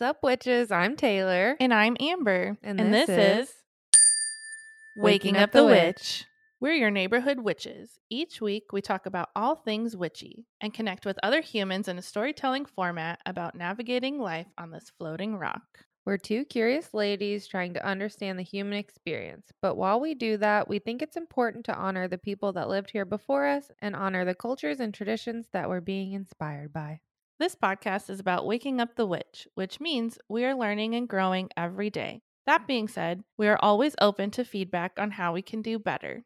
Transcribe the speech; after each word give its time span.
What's 0.00 0.16
up, 0.16 0.22
witches? 0.22 0.70
I'm 0.70 0.96
Taylor. 0.96 1.58
And 1.60 1.74
I'm 1.74 1.94
Amber. 2.00 2.56
And 2.62 2.78
this 2.78 3.10
is 3.10 3.52
Waking 4.96 5.36
Up 5.36 5.52
the 5.52 5.66
Witch. 5.66 6.24
We're 6.58 6.72
your 6.72 6.90
neighborhood 6.90 7.40
witches. 7.40 7.98
Each 8.08 8.40
week, 8.40 8.72
we 8.72 8.80
talk 8.80 9.04
about 9.04 9.28
all 9.36 9.56
things 9.56 9.94
witchy 9.94 10.46
and 10.58 10.72
connect 10.72 11.04
with 11.04 11.18
other 11.22 11.42
humans 11.42 11.86
in 11.86 11.98
a 11.98 12.02
storytelling 12.02 12.64
format 12.64 13.20
about 13.26 13.54
navigating 13.54 14.18
life 14.18 14.46
on 14.56 14.70
this 14.70 14.90
floating 14.96 15.36
rock. 15.36 15.84
We're 16.06 16.16
two 16.16 16.46
curious 16.46 16.94
ladies 16.94 17.46
trying 17.46 17.74
to 17.74 17.86
understand 17.86 18.38
the 18.38 18.42
human 18.42 18.78
experience. 18.78 19.48
But 19.60 19.76
while 19.76 20.00
we 20.00 20.14
do 20.14 20.38
that, 20.38 20.66
we 20.66 20.78
think 20.78 21.02
it's 21.02 21.18
important 21.18 21.66
to 21.66 21.76
honor 21.76 22.08
the 22.08 22.16
people 22.16 22.54
that 22.54 22.70
lived 22.70 22.90
here 22.90 23.04
before 23.04 23.44
us 23.44 23.70
and 23.80 23.94
honor 23.94 24.24
the 24.24 24.34
cultures 24.34 24.80
and 24.80 24.94
traditions 24.94 25.48
that 25.52 25.68
we're 25.68 25.82
being 25.82 26.14
inspired 26.14 26.72
by. 26.72 27.00
This 27.40 27.56
podcast 27.56 28.10
is 28.10 28.20
about 28.20 28.44
waking 28.44 28.82
up 28.82 28.96
the 28.96 29.06
witch, 29.06 29.48
which 29.54 29.80
means 29.80 30.18
we 30.28 30.44
are 30.44 30.54
learning 30.54 30.94
and 30.94 31.08
growing 31.08 31.48
every 31.56 31.88
day. 31.88 32.20
That 32.44 32.66
being 32.66 32.86
said, 32.86 33.24
we 33.38 33.48
are 33.48 33.58
always 33.62 33.94
open 33.98 34.30
to 34.32 34.44
feedback 34.44 34.98
on 34.98 35.12
how 35.12 35.32
we 35.32 35.40
can 35.40 35.62
do 35.62 35.78
better. 35.78 36.24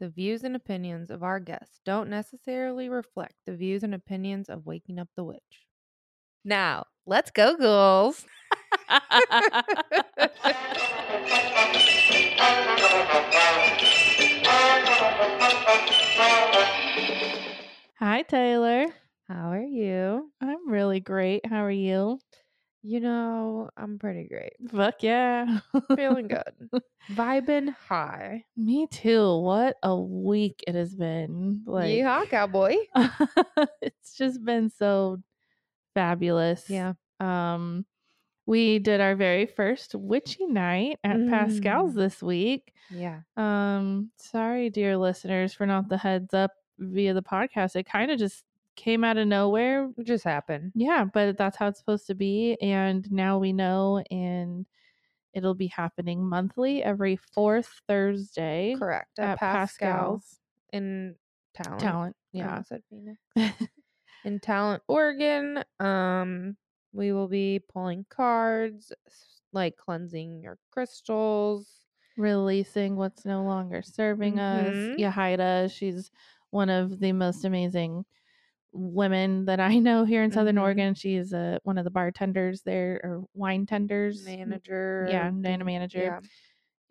The 0.00 0.08
views 0.08 0.42
and 0.42 0.56
opinions 0.56 1.08
of 1.08 1.22
our 1.22 1.38
guests 1.38 1.78
don't 1.84 2.10
necessarily 2.10 2.88
reflect 2.88 3.34
the 3.46 3.54
views 3.54 3.84
and 3.84 3.94
opinions 3.94 4.48
of 4.48 4.66
Waking 4.66 4.98
Up 4.98 5.06
the 5.14 5.22
Witch. 5.22 5.38
Now, 6.44 6.86
let's 7.06 7.30
go, 7.30 7.56
ghouls. 7.56 8.26
Hi, 18.00 18.22
Taylor. 18.22 18.86
How 19.28 19.50
are 19.52 19.62
you? 19.62 20.30
I'm 20.40 20.68
really 20.70 21.00
great. 21.00 21.44
How 21.46 21.64
are 21.64 21.70
you? 21.70 22.18
You 22.82 23.00
know, 23.00 23.70
I'm 23.76 23.98
pretty 23.98 24.28
great. 24.28 24.52
Fuck 24.70 25.02
yeah. 25.02 25.58
Feeling 25.96 26.28
good. 26.70 26.80
Vibing 27.12 27.74
high. 27.88 28.44
Me 28.56 28.86
too. 28.86 29.38
What 29.40 29.76
a 29.82 29.96
week 29.96 30.62
it 30.68 30.76
has 30.76 30.94
been. 30.94 31.62
Like 31.66 31.88
Yeehaw, 31.90 32.28
cowboy. 32.28 32.76
it's 33.82 34.14
just 34.16 34.44
been 34.44 34.70
so 34.70 35.18
fabulous. 35.94 36.70
Yeah. 36.70 36.92
Um 37.18 37.84
we 38.48 38.78
did 38.78 39.00
our 39.00 39.16
very 39.16 39.46
first 39.46 39.96
witchy 39.96 40.46
night 40.46 41.00
at 41.02 41.16
Pascal's 41.28 41.94
Mm. 41.94 41.96
this 41.96 42.22
week. 42.22 42.72
Yeah. 42.90 43.20
Um 43.36 44.12
sorry 44.18 44.70
dear 44.70 44.96
listeners 44.96 45.52
for 45.52 45.66
not 45.66 45.88
the 45.88 45.98
heads 45.98 46.32
up 46.32 46.52
via 46.78 47.14
the 47.14 47.22
podcast. 47.22 47.74
It 47.74 47.84
kind 47.86 48.12
of 48.12 48.18
just 48.20 48.44
came 48.76 49.02
out 49.04 49.16
of 49.16 49.26
nowhere. 49.26 49.90
It 49.96 50.06
just 50.06 50.24
happened. 50.24 50.72
Yeah, 50.74 51.04
but 51.04 51.36
that's 51.36 51.56
how 51.56 51.68
it's 51.68 51.78
supposed 51.78 52.06
to 52.08 52.14
be 52.14 52.56
and 52.60 53.10
now 53.10 53.38
we 53.38 53.52
know 53.52 54.02
and 54.10 54.66
it'll 55.34 55.54
be 55.54 55.66
happening 55.66 56.26
monthly 56.26 56.82
every 56.82 57.16
fourth 57.34 57.80
Thursday 57.86 58.74
Correct. 58.78 59.18
At, 59.18 59.30
at 59.30 59.38
Pascal's 59.38 59.78
Pascal's 59.88 60.40
in 60.72 61.14
Talent. 61.54 61.80
talent. 61.80 62.16
Yeah. 62.32 62.62
said 62.62 62.82
Phoenix. 62.90 63.20
in 64.24 64.40
Talent, 64.40 64.82
Oregon. 64.88 65.62
Um, 65.80 66.56
we 66.92 67.12
will 67.12 67.28
be 67.28 67.60
pulling 67.72 68.06
cards, 68.08 68.92
like 69.52 69.76
cleansing 69.76 70.42
your 70.42 70.58
crystals. 70.70 71.68
Releasing 72.16 72.96
what's 72.96 73.26
no 73.26 73.44
longer 73.44 73.82
serving 73.82 74.38
us. 74.38 74.74
Mhm. 74.74 74.98
Yahida, 74.98 75.70
she's 75.70 76.10
one 76.50 76.70
of 76.70 76.98
the 76.98 77.12
most 77.12 77.44
amazing 77.44 78.06
women 78.76 79.46
that 79.46 79.58
I 79.60 79.78
know 79.78 80.04
here 80.04 80.22
in 80.22 80.30
Southern 80.30 80.56
Mhm. 80.56 80.62
Oregon. 80.62 80.94
She's 80.94 81.32
uh, 81.32 81.58
one 81.64 81.78
of 81.78 81.84
the 81.84 81.90
bartenders 81.90 82.62
there, 82.62 83.00
or 83.02 83.24
wine 83.34 83.66
tenders. 83.66 84.24
Manager. 84.24 85.08
Yeah, 85.10 85.28
thing- 85.30 85.40
Nana 85.42 85.64
manager. 85.64 85.98
Yeah. 86.02 86.20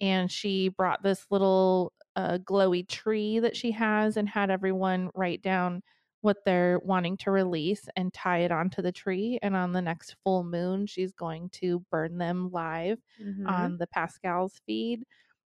and 0.02 0.30
she 0.30 0.68
brought 0.68 1.02
this 1.04 1.26
little 1.32 1.94
uh, 2.18 2.38
glowy 2.40 2.86
tree 2.88 3.40
that 3.40 3.56
she 3.56 3.72
has 3.72 4.18
and 4.18 4.28
had 4.28 4.50
everyone 4.52 5.10
write 5.16 5.42
down 5.42 5.82
what 6.22 6.38
they're 6.46 6.80
wanting 6.84 7.16
to 7.16 7.32
release 7.32 7.88
and 7.96 8.14
tie 8.14 8.40
it 8.40 8.52
onto 8.52 8.82
the 8.82 8.92
tree. 8.92 9.38
And 9.42 9.56
on 9.56 9.72
the 9.74 9.82
next 9.82 10.16
full 10.24 10.44
moon, 10.44 10.86
she's 10.86 11.14
going 11.14 11.50
to 11.52 11.80
burn 11.92 12.18
them 12.18 12.50
live 12.52 13.00
Mhm. 13.22 13.48
on 13.50 13.78
the 13.78 13.88
Pascal's 13.88 14.60
feed. 14.66 15.04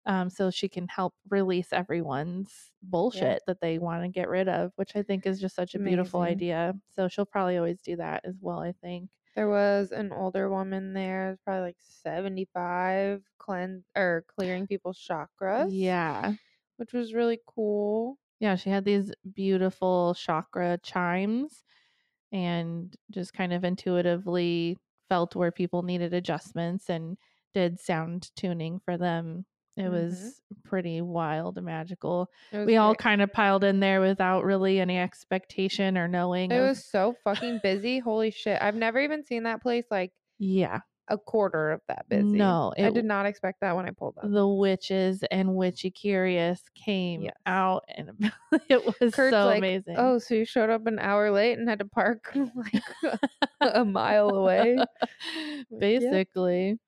Um, 0.08 0.30
so 0.30 0.52
she 0.52 0.70
can 0.70 0.88
help 0.88 1.16
release 1.30 1.74
everyone's 1.74 2.70
bullshit 2.84 3.42
that 3.48 3.60
they 3.60 3.80
want 3.80 4.04
to 4.04 4.10
get 4.10 4.30
rid 4.30 4.48
of, 4.48 4.72
which 4.76 4.96
I 4.96 5.02
think 5.02 5.26
is 5.26 5.42
just 5.42 5.56
such 5.56 5.74
a 5.74 5.80
beautiful 5.80 6.22
idea. 6.22 6.76
So 6.92 7.08
she'll 7.08 7.26
probably 7.26 7.58
always 7.58 7.82
do 7.82 7.96
that 7.96 8.22
as 8.24 8.38
well, 8.42 8.60
I 8.60 8.74
think. 8.74 9.10
There 9.36 9.50
was 9.50 9.92
an 9.92 10.12
older 10.14 10.50
woman 10.50 10.94
there, 10.94 11.38
probably 11.44 11.62
like 11.70 11.78
75, 11.80 13.24
cleanse 13.38 13.84
or 13.96 14.26
clearing 14.28 14.68
people's 14.68 15.00
chakras. 15.00 15.72
Yeah. 15.72 16.34
Which 16.78 16.94
was 16.94 17.14
really 17.14 17.40
cool. 17.48 18.18
Yeah, 18.40 18.56
she 18.56 18.70
had 18.70 18.86
these 18.86 19.12
beautiful 19.34 20.14
chakra 20.14 20.78
chimes 20.84 21.64
and 22.32 22.96
just 23.12 23.34
kind 23.34 23.54
of 23.54 23.64
intuitively 23.64 24.78
felt 25.10 25.36
where 25.36 25.52
people 25.52 25.84
needed 25.84 26.14
adjustments 26.14 26.90
and 26.90 27.18
did 27.54 27.80
sound 27.80 28.32
tuning 28.36 28.80
for 28.80 28.98
them. 28.98 29.46
It 29.78 29.82
Mhm. 29.84 29.92
was 29.92 30.42
pretty 30.64 31.02
wild 31.02 31.58
and 31.58 31.66
magical. 31.66 32.30
It 32.54 32.66
We 32.66 32.78
all 32.78 32.96
kind 32.96 33.22
of 33.22 33.34
piled 33.34 33.64
in 33.66 33.82
there 33.82 34.00
without 34.00 34.46
really 34.46 34.80
any 34.80 34.98
expectation 34.98 35.98
or 35.98 36.08
knowing. 36.08 36.52
It 36.52 36.58
of- 36.58 36.70
was 36.70 36.86
so 36.86 37.14
fucking 37.26 37.60
busy. 37.62 38.00
Holy 38.00 38.32
shit. 38.32 38.62
I've 38.62 38.76
never 38.76 39.00
even 39.00 39.24
seen 39.24 39.44
that 39.44 39.62
place 39.62 39.86
like 39.92 40.14
yeah, 40.38 40.80
a 41.10 41.18
quarter 41.18 41.72
of 41.72 41.82
that 41.88 42.08
busy. 42.10 42.24
No, 42.38 42.74
I 42.78 42.90
did 42.90 43.06
not 43.06 43.26
expect 43.26 43.60
that 43.62 43.76
when 43.76 43.86
I 43.86 43.92
pulled 43.92 44.18
up. 44.18 44.32
the 44.32 44.48
witches 44.48 45.24
and 45.30 45.56
witchy 45.56 45.92
curious 45.92 46.62
came 46.74 47.22
Yes. 47.24 47.34
out 47.46 47.84
and 47.90 48.12
it 48.70 48.84
was 48.86 49.14
Kurt's 49.14 49.32
so 49.36 49.46
like, 49.46 49.58
amazing. 49.60 49.96
Oh, 49.98 50.20
so 50.20 50.36
you 50.36 50.46
showed 50.46 50.70
up 50.70 50.88
an 50.88 51.00
hour 51.00 51.32
late 51.32 51.58
and 51.60 51.68
had 51.68 51.80
to 51.80 51.86
park 51.86 52.34
like 52.56 53.20
a 53.62 53.84
mile 53.86 54.30
away? 54.30 54.78
Basically. 55.80 56.80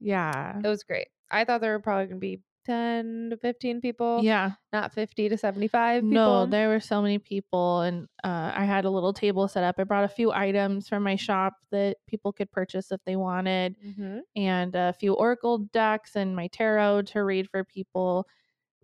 Yeah. 0.00 0.58
It 0.62 0.66
was 0.68 0.82
great. 0.82 1.08
I 1.32 1.44
thought 1.44 1.60
there 1.60 1.72
were 1.72 1.80
probably 1.80 2.06
going 2.06 2.16
to 2.16 2.20
be 2.20 2.40
10 2.66 3.30
to 3.30 3.36
15 3.38 3.80
people, 3.80 4.20
Yeah. 4.22 4.52
not 4.72 4.92
50 4.92 5.28
to 5.30 5.36
75 5.36 6.02
people. 6.02 6.12
No, 6.14 6.46
there 6.46 6.68
were 6.68 6.78
so 6.78 7.02
many 7.02 7.18
people, 7.18 7.80
and 7.80 8.06
uh, 8.22 8.52
I 8.54 8.64
had 8.64 8.84
a 8.84 8.90
little 8.90 9.12
table 9.12 9.48
set 9.48 9.64
up. 9.64 9.76
I 9.78 9.84
brought 9.84 10.04
a 10.04 10.08
few 10.08 10.30
items 10.30 10.88
from 10.88 11.02
my 11.02 11.16
shop 11.16 11.54
that 11.72 11.96
people 12.06 12.32
could 12.32 12.52
purchase 12.52 12.92
if 12.92 13.00
they 13.04 13.16
wanted, 13.16 13.74
Mhm. 13.84 14.20
and 14.36 14.76
a 14.76 14.92
few 14.92 15.14
oracle 15.14 15.58
decks 15.72 16.14
and 16.14 16.36
my 16.36 16.46
tarot 16.48 17.02
to 17.02 17.24
read 17.24 17.48
for 17.50 17.64
people. 17.64 18.28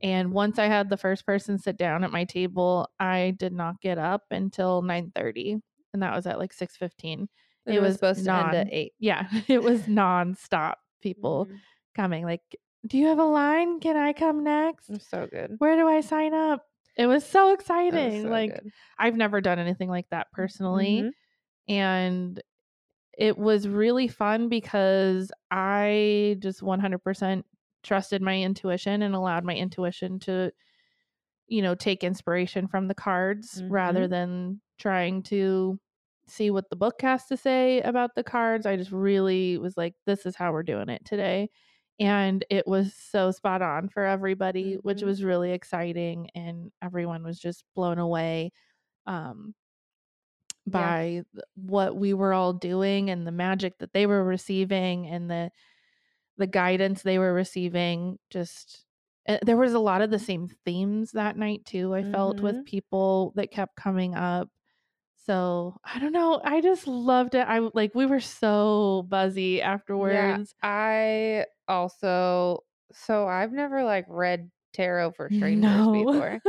And 0.03 0.33
once 0.33 0.59
I 0.59 0.67
had 0.67 0.89
the 0.89 0.97
first 0.97 1.25
person 1.27 1.59
sit 1.59 1.77
down 1.77 2.03
at 2.03 2.11
my 2.11 2.25
table, 2.25 2.89
I 2.99 3.35
did 3.39 3.53
not 3.53 3.81
get 3.81 3.99
up 3.99 4.25
until 4.33 4.83
nine 4.83 5.13
thirty, 5.15 5.61
and 5.93 6.03
that 6.03 6.15
was 6.17 6.27
at 6.27 6.39
like 6.41 6.53
six 6.53 6.77
fifteen. 6.77 7.29
And 7.67 7.75
it 7.75 7.79
it 7.79 7.83
was 7.83 7.95
supposed 7.95 8.25
to 8.25 8.33
end 8.33 8.55
at 8.57 8.67
non- 8.67 8.73
8. 8.73 8.93
Yeah, 8.99 9.29
it 9.49 9.63
was 9.63 9.83
nonstop. 9.83 10.75
People 11.01 11.47
Mhm. 11.47 11.59
Coming 11.99 12.25
like, 12.25 12.43
"Do 12.87 12.99
you 12.99 13.07
have 13.09 13.19
a 13.19 13.25
line? 13.25 13.81
Can 13.81 13.97
I 13.97 14.13
come 14.15 14.45
next? 14.45 14.89
Was 14.89 15.07
so 15.07 15.27
good. 15.27 15.57
Where 15.59 15.77
do 15.77 15.89
I 15.89 16.01
sign 16.01 16.35
up?" 16.35 16.65
It 16.97 17.07
was 17.07 17.25
so 17.25 17.49
It 17.49 17.51
was 17.53 17.61
exciting. 17.61 18.23
so 18.23 18.29
like 18.31 18.51
good. 18.53 18.73
I've 18.99 19.17
never 19.17 19.41
done 19.41 19.59
anything 19.59 19.89
like 19.89 20.09
that 20.11 20.33
personally. 20.33 21.01
Mhm. 21.01 21.13
And 21.69 22.43
it 23.19 23.39
was 23.39 23.69
really 23.69 24.09
fun 24.09 24.49
because 24.49 25.33
I 25.51 26.37
just 26.41 26.63
100% 26.63 27.47
trusted 27.85 28.23
my 28.23 28.41
intuition 28.43 29.03
and 29.03 29.15
allowed 29.15 29.45
my 29.45 29.55
intuition 29.57 30.19
to, 30.21 30.53
you 31.49 31.63
know, 31.63 31.75
take 31.75 32.05
inspiration 32.05 32.69
from 32.69 32.89
the 32.89 32.95
cards 32.95 33.63
rather 33.69 34.07
than 34.09 34.61
trying 34.79 35.23
to 35.25 35.81
see 36.27 36.51
what 36.51 36.69
the 36.71 36.77
book 36.77 37.01
has 37.03 37.27
to 37.27 37.37
say 37.37 37.81
about 37.83 38.15
the 38.15 38.25
cards. 38.25 38.67
I 38.67 38.77
just 38.77 38.93
really 38.93 39.59
was 39.59 39.77
like, 39.77 39.95
this 40.07 40.27
is 40.27 40.37
how 40.37 40.53
we're 40.53 40.63
doing 40.65 40.89
it 40.91 41.05
today. 41.07 41.51
And 42.01 42.45
it 42.51 42.67
was 42.67 42.95
so 42.95 43.31
spot 43.33 43.63
on 43.63 43.89
for 43.89 44.05
everybody, 44.05 44.75
which 44.77 45.03
Mhm. 45.03 45.05
was 45.05 45.25
really 45.25 45.53
exciting. 45.53 46.31
And 46.35 46.71
everyone 46.83 47.25
was 47.25 47.39
just 47.41 47.65
blown 47.75 47.99
away 47.99 48.53
um, 49.07 49.55
by 50.67 51.23
th- 51.35 51.45
what 51.55 51.97
we 51.97 52.13
were 52.13 52.33
all 52.33 52.53
doing 52.53 53.11
and 53.11 53.27
the 53.27 53.33
magic 53.33 53.79
that 53.79 53.93
they 53.93 54.07
were 54.07 54.25
receiving 54.25 55.07
and 55.07 55.31
the 55.31 55.51
the 56.39 56.47
guidance 56.49 57.03
they 57.03 57.19
were 57.19 57.35
receiving 57.35 58.19
just 58.31 58.87
uh, 59.29 59.39
there 59.43 59.57
was 59.59 59.75
a 59.75 59.79
lot 59.81 60.03
of 60.03 60.11
the 60.11 60.19
same 60.19 60.49
themes 60.67 61.13
that 61.13 61.37
night 61.37 61.65
too 61.67 61.95
i 61.95 62.03
felt 62.05 62.41
Mhm. 62.41 62.43
with 62.43 62.65
people 62.65 63.33
that 63.37 63.51
kept 63.53 63.77
coming 63.77 64.15
up 64.15 64.51
so 65.29 65.79
i 65.85 65.99
don't 65.99 66.13
know 66.13 66.41
i 66.43 66.61
just 66.61 66.87
loved 66.87 67.35
it 67.35 67.47
i 67.47 67.59
like 67.75 67.95
we 67.95 68.07
were 68.07 68.21
so 68.21 69.07
buzzy 69.09 69.61
afterwards 69.61 70.55
I 70.63 71.45
also 71.69 72.65
so 72.93 73.27
I've 73.29 73.53
never 73.53 73.85
like 73.85 74.07
read 74.09 74.51
tarot 74.73 75.13
for 75.13 75.29
strangers 75.31 75.63
no 75.63 75.93
before. 75.93 76.41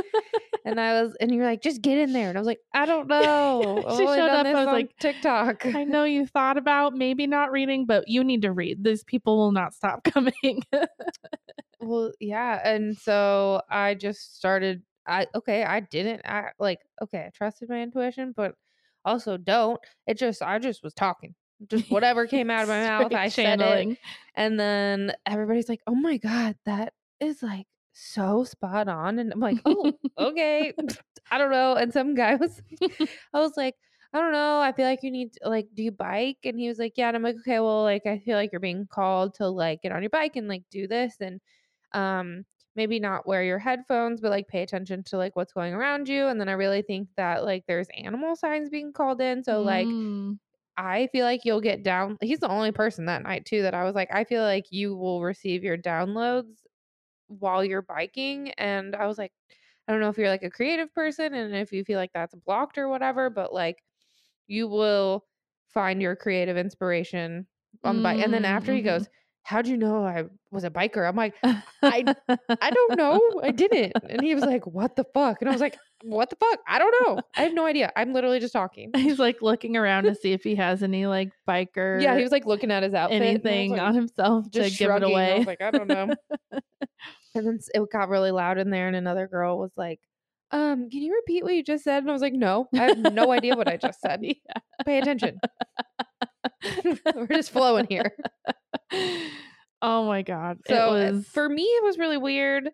and 0.65 0.79
I 0.79 1.01
was, 1.01 1.15
and 1.19 1.33
you're 1.33 1.45
like, 1.45 1.61
just 1.61 1.81
get 1.81 1.97
in 1.97 2.13
there. 2.13 2.29
And 2.29 2.37
I 2.37 2.41
was 2.41 2.47
like, 2.47 2.59
I 2.73 2.85
don't 2.85 3.07
know. 3.07 3.83
She 3.97 4.05
showed 4.05 4.29
up, 4.29 4.45
I 4.45 4.53
was 4.53 4.65
like, 4.67 4.95
TikTok. 4.99 5.65
I 5.65 5.83
know 5.83 6.03
you 6.03 6.25
thought 6.25 6.57
about 6.57 6.93
maybe 6.93 7.27
not 7.27 7.51
reading, 7.51 7.85
but 7.85 8.07
you 8.07 8.23
need 8.23 8.43
to 8.43 8.51
read. 8.51 8.83
These 8.83 9.03
people 9.03 9.37
will 9.37 9.51
not 9.51 9.73
stop 9.73 10.03
coming. 10.13 10.63
Well, 11.81 12.11
yeah, 12.19 12.59
and 12.63 12.97
so 12.97 13.61
I 13.69 13.95
just 13.95 14.37
started 14.37 14.83
I 15.07 15.25
okay, 15.33 15.63
I 15.63 15.79
didn't 15.79 16.21
I 16.25 16.51
like 16.59 16.79
okay, 17.01 17.25
I 17.27 17.29
trusted 17.33 17.69
my 17.69 17.81
intuition, 17.81 18.33
but 18.35 18.53
also 19.05 19.37
don't. 19.37 19.79
It 20.07 20.17
just 20.17 20.41
I 20.41 20.59
just 20.59 20.83
was 20.83 20.93
talking. 20.93 21.35
Just 21.67 21.85
whatever 21.89 22.27
came 22.27 22.49
out 22.49 22.63
of 22.63 22.69
my 22.69 22.81
mouth, 22.81 23.13
I 23.13 23.29
said 23.29 23.61
it. 23.61 23.89
And 24.35 24.59
then 24.59 25.13
everybody's 25.25 25.69
like, 25.69 25.81
"Oh 25.87 25.95
my 25.95 26.17
god, 26.17 26.55
that 26.65 26.93
is 27.19 27.43
like 27.43 27.67
so 27.93 28.43
spot 28.43 28.87
on." 28.87 29.19
And 29.19 29.31
I'm 29.33 29.39
like, 29.39 29.59
"Oh, 29.65 29.93
okay." 30.17 30.73
I 31.31 31.37
don't 31.37 31.51
know. 31.51 31.75
And 31.75 31.93
some 31.93 32.15
guy 32.15 32.35
was 32.35 32.61
I 33.33 33.39
was 33.39 33.55
like, 33.57 33.75
I 34.13 34.19
don't 34.19 34.31
know. 34.31 34.59
I 34.59 34.71
feel 34.71 34.85
like 34.85 35.03
you 35.03 35.11
need 35.11 35.33
to, 35.33 35.49
like, 35.49 35.67
do 35.75 35.83
you 35.83 35.91
bike? 35.91 36.39
And 36.43 36.59
he 36.59 36.67
was 36.67 36.79
like, 36.79 36.93
yeah. 36.97 37.09
And 37.09 37.17
I'm 37.17 37.23
like, 37.23 37.35
okay, 37.41 37.59
well, 37.59 37.83
like, 37.83 38.05
I 38.07 38.17
feel 38.19 38.35
like 38.35 38.51
you're 38.51 38.59
being 38.59 38.87
called 38.87 39.35
to 39.35 39.47
like 39.47 39.83
get 39.83 39.91
on 39.91 40.01
your 40.01 40.09
bike 40.09 40.35
and 40.35 40.47
like 40.47 40.63
do 40.71 40.87
this 40.87 41.15
and 41.19 41.39
um 41.93 42.45
maybe 42.79 42.99
not 42.99 43.27
wear 43.27 43.43
your 43.43 43.59
headphones, 43.59 44.21
but 44.21 44.31
like 44.31 44.49
pay 44.49 44.63
attention 44.63 45.03
to 45.05 45.17
like 45.17 45.35
what's 45.37 45.53
going 45.53 45.75
around 45.75 46.09
you. 46.09 46.27
And 46.27 46.41
then 46.41 46.49
I 46.49 46.53
really 46.53 46.81
think 46.83 47.09
that 47.17 47.45
like 47.45 47.65
there's 47.67 47.89
animal 47.95 48.35
signs 48.37 48.69
being 48.71 48.93
called 48.93 49.21
in. 49.21 49.43
So 49.43 49.63
like 49.63 49.95
Mm. 49.95 50.39
I 50.77 51.07
feel 51.07 51.25
like 51.25 51.45
you'll 51.45 51.61
get 51.61 51.83
down. 51.83 52.17
He's 52.21 52.39
the 52.39 52.49
only 52.49 52.71
person 52.71 53.05
that 53.05 53.23
night 53.23 53.45
too 53.45 53.63
that 53.63 53.73
I 53.75 53.83
was 53.83 53.95
like, 53.95 54.13
I 54.13 54.23
feel 54.23 54.43
like 54.43 54.71
you 54.71 54.95
will 54.95 55.21
receive 55.23 55.63
your 55.63 55.77
downloads 55.77 56.65
while 57.27 57.63
you're 57.63 57.81
biking. 57.81 58.51
And 58.53 58.95
I 58.95 59.07
was 59.07 59.17
like, 59.17 59.33
I 59.87 59.91
don't 59.91 60.01
know 60.01 60.09
if 60.09 60.17
you're 60.17 60.29
like 60.29 60.43
a 60.43 60.49
creative 60.51 60.93
person 60.93 61.33
and 61.33 61.55
if 61.55 61.71
you 61.71 61.83
feel 61.85 61.99
like 61.99 62.13
that's 62.13 62.35
blocked 62.35 62.77
or 62.77 62.89
whatever, 62.89 63.29
but 63.29 63.53
like 63.53 63.83
you 64.47 64.67
will 64.67 65.27
find 65.67 66.01
your 66.01 66.15
creative 66.15 66.57
inspiration 66.57 67.47
on 67.83 67.97
the 67.97 68.01
bike. 68.01 68.19
And 68.19 68.33
then 68.33 68.45
after 68.45 68.73
he 68.73 68.81
mhm. 68.81 69.07
Goes, 69.43 69.49
How'd 69.49 69.67
you 69.67 69.77
know 69.77 70.05
I 70.05 70.25
was 70.51 70.63
a 70.63 70.69
biker? 70.69 71.07
I'm 71.07 71.15
like, 71.15 71.33
I- 71.43 71.61
I 72.61 72.71
don't 72.71 72.97
know. 72.97 73.19
I 73.43 73.51
didn't. 73.51 73.93
And 74.09 74.21
he 74.21 74.35
was 74.35 74.43
like, 74.43 74.65
What 74.67 74.95
the 74.95 75.05
fuck? 75.13 75.41
And 75.41 75.49
I 75.49 75.51
was 75.51 75.61
like, 75.61 75.77
What 76.03 76.29
the 76.29 76.35
fuck? 76.35 76.59
I 76.67 76.77
don't 76.79 76.95
know. 77.07 77.21
I 77.35 77.43
have 77.43 77.53
no 77.53 77.65
idea. 77.65 77.91
I'm 77.95 78.13
literally 78.13 78.39
just 78.39 78.53
talking. 78.53 78.91
He's 78.95 79.19
like 79.19 79.41
looking 79.41 79.75
around 79.77 80.03
to 80.03 80.15
see 80.15 80.33
if 80.33 80.43
he 80.43 80.55
has 80.55 80.83
any 80.83 81.05
like 81.07 81.31
biker 81.47 82.01
Yeah, 82.01 82.15
he 82.15 82.23
was 82.23 82.31
like 82.31 82.45
looking 82.45 82.71
at 82.71 82.83
his 82.83 82.93
outfit. 82.93 83.21
anything 83.21 83.71
like, 83.71 83.81
on 83.81 83.95
himself 83.95 84.45
to 84.51 84.59
give 84.59 84.65
it 84.67 84.73
shrugging. 84.73 85.09
I 85.09 85.11
away. 85.11 85.37
was 85.39 85.47
like, 85.47 85.61
I 85.61 85.71
don't 85.71 85.87
know. 85.87 86.13
and 87.35 87.45
then 87.47 87.59
it 87.73 87.91
got 87.91 88.09
really 88.09 88.31
loud 88.31 88.57
in 88.57 88.69
there, 88.69 88.87
and 88.87 88.95
another 88.95 89.27
girl 89.27 89.57
was 89.59 89.71
like, 89.77 89.99
um, 90.51 90.89
can 90.89 91.01
you 91.03 91.13
repeat 91.13 91.43
what 91.43 91.53
you 91.53 91.63
just 91.63 91.83
said? 91.83 91.99
And 92.03 92.09
I 92.09 92.13
was 92.13 92.23
like, 92.23 92.33
no, 92.33 92.67
I 92.73 92.85
have 92.85 92.97
no 93.13 93.31
idea 93.31 93.55
what 93.55 93.67
I 93.67 93.77
just 93.77 94.01
said. 94.01 94.19
Yeah. 94.23 94.35
Pay 94.85 94.97
attention. 94.97 95.39
We're 97.15 97.27
just 97.27 97.51
flowing 97.51 97.87
here. 97.89 98.13
oh 99.81 100.05
my 100.05 100.21
god. 100.21 100.59
So 100.67 100.75
uh, 100.75 100.95
it 100.95 101.13
was 101.15 101.25
for 101.27 101.47
me, 101.49 101.63
it 101.63 101.83
was 101.83 101.97
really 101.97 102.17
weird 102.17 102.69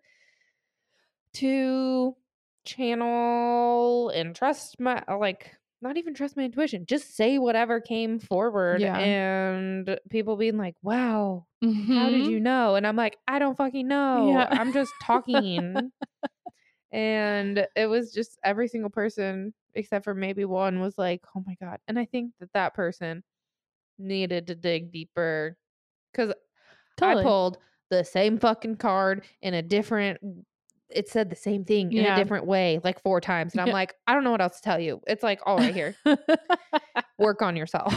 to 1.34 2.16
channel 2.64 4.08
and 4.10 4.34
trust 4.34 4.80
my 4.80 5.02
like 5.08 5.52
not 5.82 5.96
even 5.98 6.14
trust 6.14 6.36
my 6.36 6.44
intuition, 6.44 6.86
just 6.86 7.14
say 7.14 7.38
whatever 7.38 7.80
came 7.80 8.18
forward, 8.18 8.80
Yeah. 8.80 8.98
and 8.98 10.00
people 10.08 10.36
being 10.36 10.56
like, 10.56 10.74
"Wow, 10.82 11.46
how 11.62 12.10
did 12.10 12.24
Mhm. 12.24 12.30
you 12.30 12.40
know?" 12.40 12.74
And 12.76 12.86
I'm 12.86 12.96
like, 12.96 13.18
"I 13.28 13.38
don't 13.38 13.56
fucking 13.56 13.86
know. 13.86 14.28
Yeah. 14.30 14.48
I'm 14.50 14.72
just 14.72 14.92
talking." 15.02 15.92
and 16.92 17.66
it 17.76 17.86
was 17.86 18.12
just 18.12 18.38
every 18.44 18.68
single 18.68 18.90
person 18.90 19.52
except 19.74 20.04
for 20.04 20.14
maybe 20.14 20.44
one 20.46 20.80
was 20.80 20.96
like, 20.96 21.20
"Oh 21.36 21.42
my 21.46 21.56
god!" 21.60 21.78
And 21.86 21.98
I 21.98 22.06
think 22.06 22.32
that 22.40 22.52
that 22.54 22.74
person 22.74 23.22
needed 23.98 24.46
to 24.48 24.54
dig 24.54 24.92
deeper 24.92 25.56
because 26.12 26.34
Totally. 26.96 27.22
I 27.22 27.24
pulled 27.24 27.58
the 27.90 28.04
same 28.04 28.38
fucking 28.38 28.76
card 28.76 29.24
in 29.42 29.54
a 29.54 29.62
different 29.62 30.18
it 30.88 31.08
said 31.08 31.28
the 31.30 31.36
same 31.36 31.64
thing 31.64 31.92
in 31.92 32.04
a 32.06 32.16
different 32.16 32.46
way 32.46 32.80
like 32.84 33.02
four 33.02 33.20
times 33.20 33.52
and 33.54 33.60
I'm 33.60 33.66
Yeah. 33.68 33.72
like, 33.72 33.94
I 34.06 34.14
don't 34.14 34.22
know 34.24 34.30
what 34.30 34.40
else 34.40 34.56
to 34.56 34.62
tell 34.62 34.78
you. 34.80 35.00
It's 35.06 35.22
like 35.22 35.40
all 35.44 35.56
right 35.56 35.74
here. 35.74 35.94
Work 37.18 37.42
on 37.42 37.56
yourself. 37.56 37.92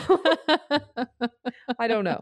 I 1.77 1.87
don't 1.87 2.03
know. 2.03 2.21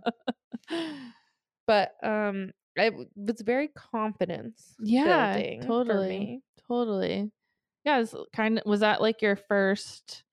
But 1.68 1.94
um 2.04 2.52
it 2.76 2.94
was 3.16 3.42
very 3.42 3.70
confidence 3.70 4.76
Yeah, 4.80 5.42
totally. 5.66 6.10
me. 6.10 6.42
Totally. 6.68 7.32
Yeah, 7.86 8.00
it's 8.02 8.14
kind 8.36 8.60
of 8.60 8.66
was 8.66 8.82
that 8.82 9.02
like 9.02 9.22
your 9.22 9.36
first 9.38 10.24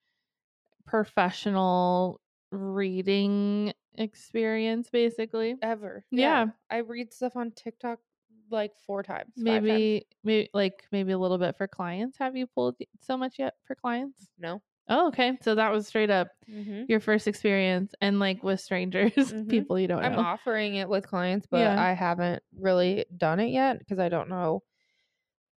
professional 0.86 2.20
reading 2.54 3.72
experience 3.96 4.90
basically? 4.90 5.56
Ever. 5.62 6.04
Yeah. 6.10 6.46
I 6.70 6.78
read 6.78 7.12
stuff 7.12 7.36
on 7.36 7.50
TikTok 7.52 8.00
like 8.50 8.72
four 8.86 9.02
times. 9.02 9.32
five 9.36 9.44
times. 9.44 9.44
Maybe 9.44 10.06
maybe 10.22 10.50
like 10.54 10.86
maybe 10.92 11.12
a 11.12 11.18
little 11.18 11.38
bit 11.38 11.56
for 11.56 11.66
clients. 11.66 12.18
Have 12.18 12.36
you 12.36 12.46
pulled 12.46 12.76
so 13.00 13.16
much 13.16 13.38
yet 13.38 13.54
for 13.64 13.74
clients? 13.74 14.28
No. 14.38 14.62
Oh, 14.88 15.08
okay. 15.08 15.38
So 15.42 15.54
that 15.54 15.72
was 15.72 15.86
straight 15.86 16.10
up 16.10 16.28
Mm-hmm. 16.50 16.84
your 16.88 17.00
first 17.00 17.26
experience 17.26 17.94
and 18.02 18.20
like 18.20 18.42
with 18.42 18.60
strangers, 18.60 19.14
Mhm. 19.16 19.48
people 19.48 19.78
you 19.78 19.88
don't 19.88 20.02
know. 20.02 20.08
I'm 20.08 20.18
offering 20.18 20.74
it 20.74 20.88
with 20.90 21.06
clients, 21.06 21.46
but 21.50 21.60
Yeah. 21.60 21.80
I 21.82 21.94
haven't 21.94 22.42
really 22.58 23.06
done 23.16 23.40
it 23.40 23.48
yet 23.48 23.78
because 23.78 23.98
I 23.98 24.10
don't 24.10 24.28
know 24.28 24.62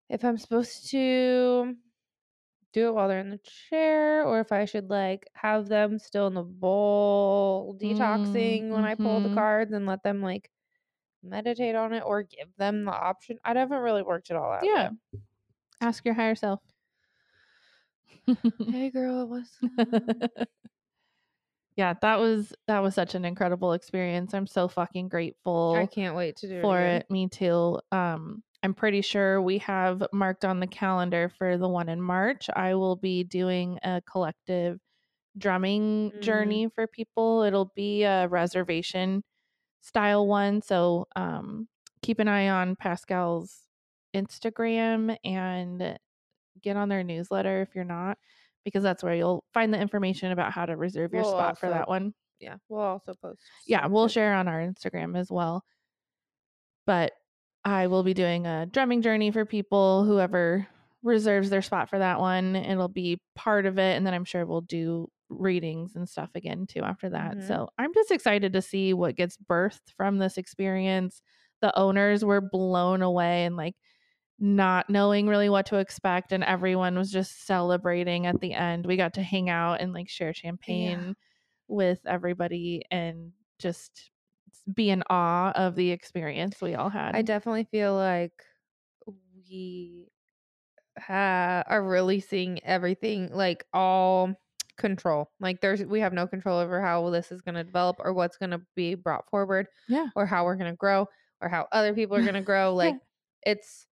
if 0.08 0.24
I'm 0.24 0.36
supposed 0.38 0.90
to 0.90 1.74
do 2.74 2.88
it 2.88 2.94
while 2.94 3.08
they're 3.08 3.20
in 3.20 3.30
the 3.30 3.40
chair 3.70 4.24
or 4.24 4.40
if 4.40 4.52
I 4.52 4.66
should 4.66 4.90
like 4.90 5.26
have 5.34 5.68
them 5.68 5.98
still 5.98 6.26
in 6.26 6.34
the 6.34 6.42
bowl 6.42 7.78
detoxing 7.80 8.68
when 8.68 8.84
I 8.84 8.96
pull 8.96 9.20
the 9.20 9.30
mhm. 9.30 9.34
cards 9.34 9.72
and 9.72 9.86
let 9.86 10.02
them 10.02 10.20
like 10.20 10.50
meditate 11.22 11.76
on 11.76 11.92
it 11.94 12.02
or 12.04 12.24
give 12.24 12.48
them 12.58 12.84
the 12.84 12.92
option. 12.92 13.38
I 13.44 13.54
haven't 13.54 13.78
really 13.78 14.02
worked 14.02 14.30
it 14.30 14.36
all 14.36 14.52
out. 14.52 14.64
Yeah. 14.64 14.90
Ask 15.80 16.04
your 16.04 16.14
higher 16.14 16.34
self. 16.34 16.60
Hey 18.68 18.90
girl, 18.90 19.28
what's 19.28 19.56
up? 19.78 20.48
yeah, 21.76 21.94
that 22.00 22.18
was 22.18 22.54
that 22.66 22.82
was 22.82 22.94
such 22.94 23.14
an 23.14 23.24
incredible 23.24 23.74
experience. 23.74 24.34
I'm 24.34 24.46
so 24.46 24.66
fucking 24.66 25.08
grateful 25.08 25.74
I 25.76 25.86
can't 25.86 26.16
wait 26.16 26.36
to 26.36 26.48
do 26.48 26.60
for 26.62 26.80
it. 26.80 26.84
again. 26.84 27.00
it. 27.00 27.10
Me 27.10 27.28
too. 27.28 27.78
Um, 27.92 28.42
I'm 28.64 28.72
pretty 28.72 29.02
sure 29.02 29.42
we 29.42 29.58
have 29.58 30.02
marked 30.12 30.44
on 30.44 30.58
the 30.58 30.66
calendar 30.66 31.30
for 31.36 31.58
the 31.58 31.68
one 31.68 31.90
in 31.90 32.00
March. 32.00 32.48
I 32.56 32.74
will 32.74 32.96
be 32.96 33.22
doing 33.22 33.78
a 33.82 34.00
collective 34.10 34.80
drumming 35.36 36.10
Mhm. 36.12 36.20
journey 36.22 36.68
for 36.74 36.86
people. 36.86 37.42
It'll 37.42 37.70
be 37.76 38.04
a 38.04 38.26
reservation 38.26 39.22
style 39.82 40.26
one. 40.26 40.62
So 40.62 41.06
um, 41.14 41.68
keep 42.00 42.18
an 42.20 42.26
eye 42.28 42.48
on 42.48 42.74
Pascal's 42.76 43.66
Instagram 44.14 45.14
and 45.24 45.98
get 46.62 46.76
on 46.78 46.88
their 46.88 47.04
newsletter 47.04 47.60
if 47.60 47.74
you're 47.74 47.84
not, 47.84 48.16
because 48.64 48.82
that's 48.82 49.02
where 49.02 49.14
you'll 49.14 49.44
find 49.52 49.74
the 49.74 49.78
information 49.78 50.32
about 50.32 50.52
how 50.52 50.64
to 50.64 50.74
reserve 50.76 51.12
your 51.12 51.22
We'll 51.22 51.32
spot 51.32 51.58
for 51.58 51.68
that 51.68 51.86
one 51.88 52.14
Yeah, 52.40 52.56
we'll 52.70 52.80
also 52.80 53.12
post. 53.14 53.42
yeah, 53.66 53.86
we'll 53.88 54.08
share 54.08 54.32
on 54.34 54.48
our 54.48 54.60
Instagram 54.60 55.18
as 55.18 55.30
well. 55.30 55.64
But 56.86 57.12
I 57.64 57.86
will 57.86 58.02
be 58.02 58.14
doing 58.14 58.46
a 58.46 58.66
drumming 58.66 59.02
journey 59.02 59.30
for 59.30 59.44
people, 59.44 60.04
whoever 60.04 60.66
reserves 61.02 61.50
their 61.50 61.62
spot 61.62 61.88
for 61.88 61.98
that 61.98 62.20
one. 62.20 62.56
It'll 62.56 62.88
be 62.88 63.20
part 63.34 63.66
of 63.66 63.78
it. 63.78 63.96
And 63.96 64.06
then 64.06 64.14
I'm 64.14 64.24
sure 64.24 64.44
we'll 64.46 64.60
do 64.62 65.08
readings 65.28 65.96
and 65.96 66.08
stuff 66.08 66.30
again 66.34 66.66
too 66.66 66.82
after 66.82 67.10
that. 67.10 67.36
Mhm. 67.38 67.46
So 67.48 67.68
I'm 67.78 67.92
just 67.94 68.10
excited 68.10 68.52
to 68.52 68.62
see 68.62 68.92
what 68.94 69.16
gets 69.16 69.36
birthed 69.36 69.92
from 69.96 70.18
this 70.18 70.36
experience. 70.38 71.22
The 71.60 71.76
owners 71.78 72.24
were 72.24 72.40
blown 72.40 73.02
away 73.02 73.44
and 73.44 73.56
like 73.56 73.76
not 74.38 74.90
knowing 74.90 75.26
really 75.28 75.48
what 75.48 75.66
to 75.66 75.76
expect. 75.76 76.32
And 76.32 76.44
everyone 76.44 76.96
was 76.96 77.10
just 77.10 77.46
celebrating 77.46 78.26
at 78.26 78.40
the 78.40 78.52
end. 78.54 78.86
We 78.86 78.96
got 78.96 79.14
to 79.14 79.22
hang 79.22 79.48
out 79.50 79.80
and 79.80 79.92
like 79.92 80.08
share 80.08 80.34
champagne 80.34 81.16
with 81.68 82.00
everybody 82.06 82.82
and 82.90 83.32
just 83.58 84.10
be 84.74 84.90
in 84.90 85.02
awe 85.10 85.52
of 85.52 85.74
the 85.74 85.90
experience 85.90 86.60
we 86.60 86.74
all 86.74 86.88
had. 86.90 87.14
I 87.14 87.22
definitely 87.22 87.64
feel 87.64 87.94
like 87.94 88.32
we 89.06 90.08
ha- 90.98 91.64
are 91.66 91.82
releasing 91.82 92.62
everything, 92.64 93.30
like 93.32 93.64
all 93.72 94.34
control. 94.76 95.30
Like 95.40 95.60
there's 95.60 95.82
we 95.84 96.00
have 96.00 96.12
no 96.12 96.26
control 96.26 96.58
over 96.58 96.80
how 96.80 97.08
this 97.10 97.30
is 97.32 97.40
going 97.40 97.54
to 97.56 97.64
develop 97.64 97.96
or 98.00 98.12
what's 98.12 98.36
going 98.36 98.50
to 98.50 98.60
be 98.74 98.94
brought 98.94 99.28
forward 99.30 99.66
yeah. 99.88 100.08
or 100.16 100.26
how 100.26 100.44
we're 100.44 100.56
going 100.56 100.70
to 100.72 100.76
grow 100.76 101.06
or 101.40 101.48
how 101.48 101.68
other 101.72 101.94
people 101.94 102.16
are 102.16 102.22
going 102.22 102.34
to 102.34 102.40
grow. 102.40 102.74
Like 102.74 102.96
it's 103.46 103.86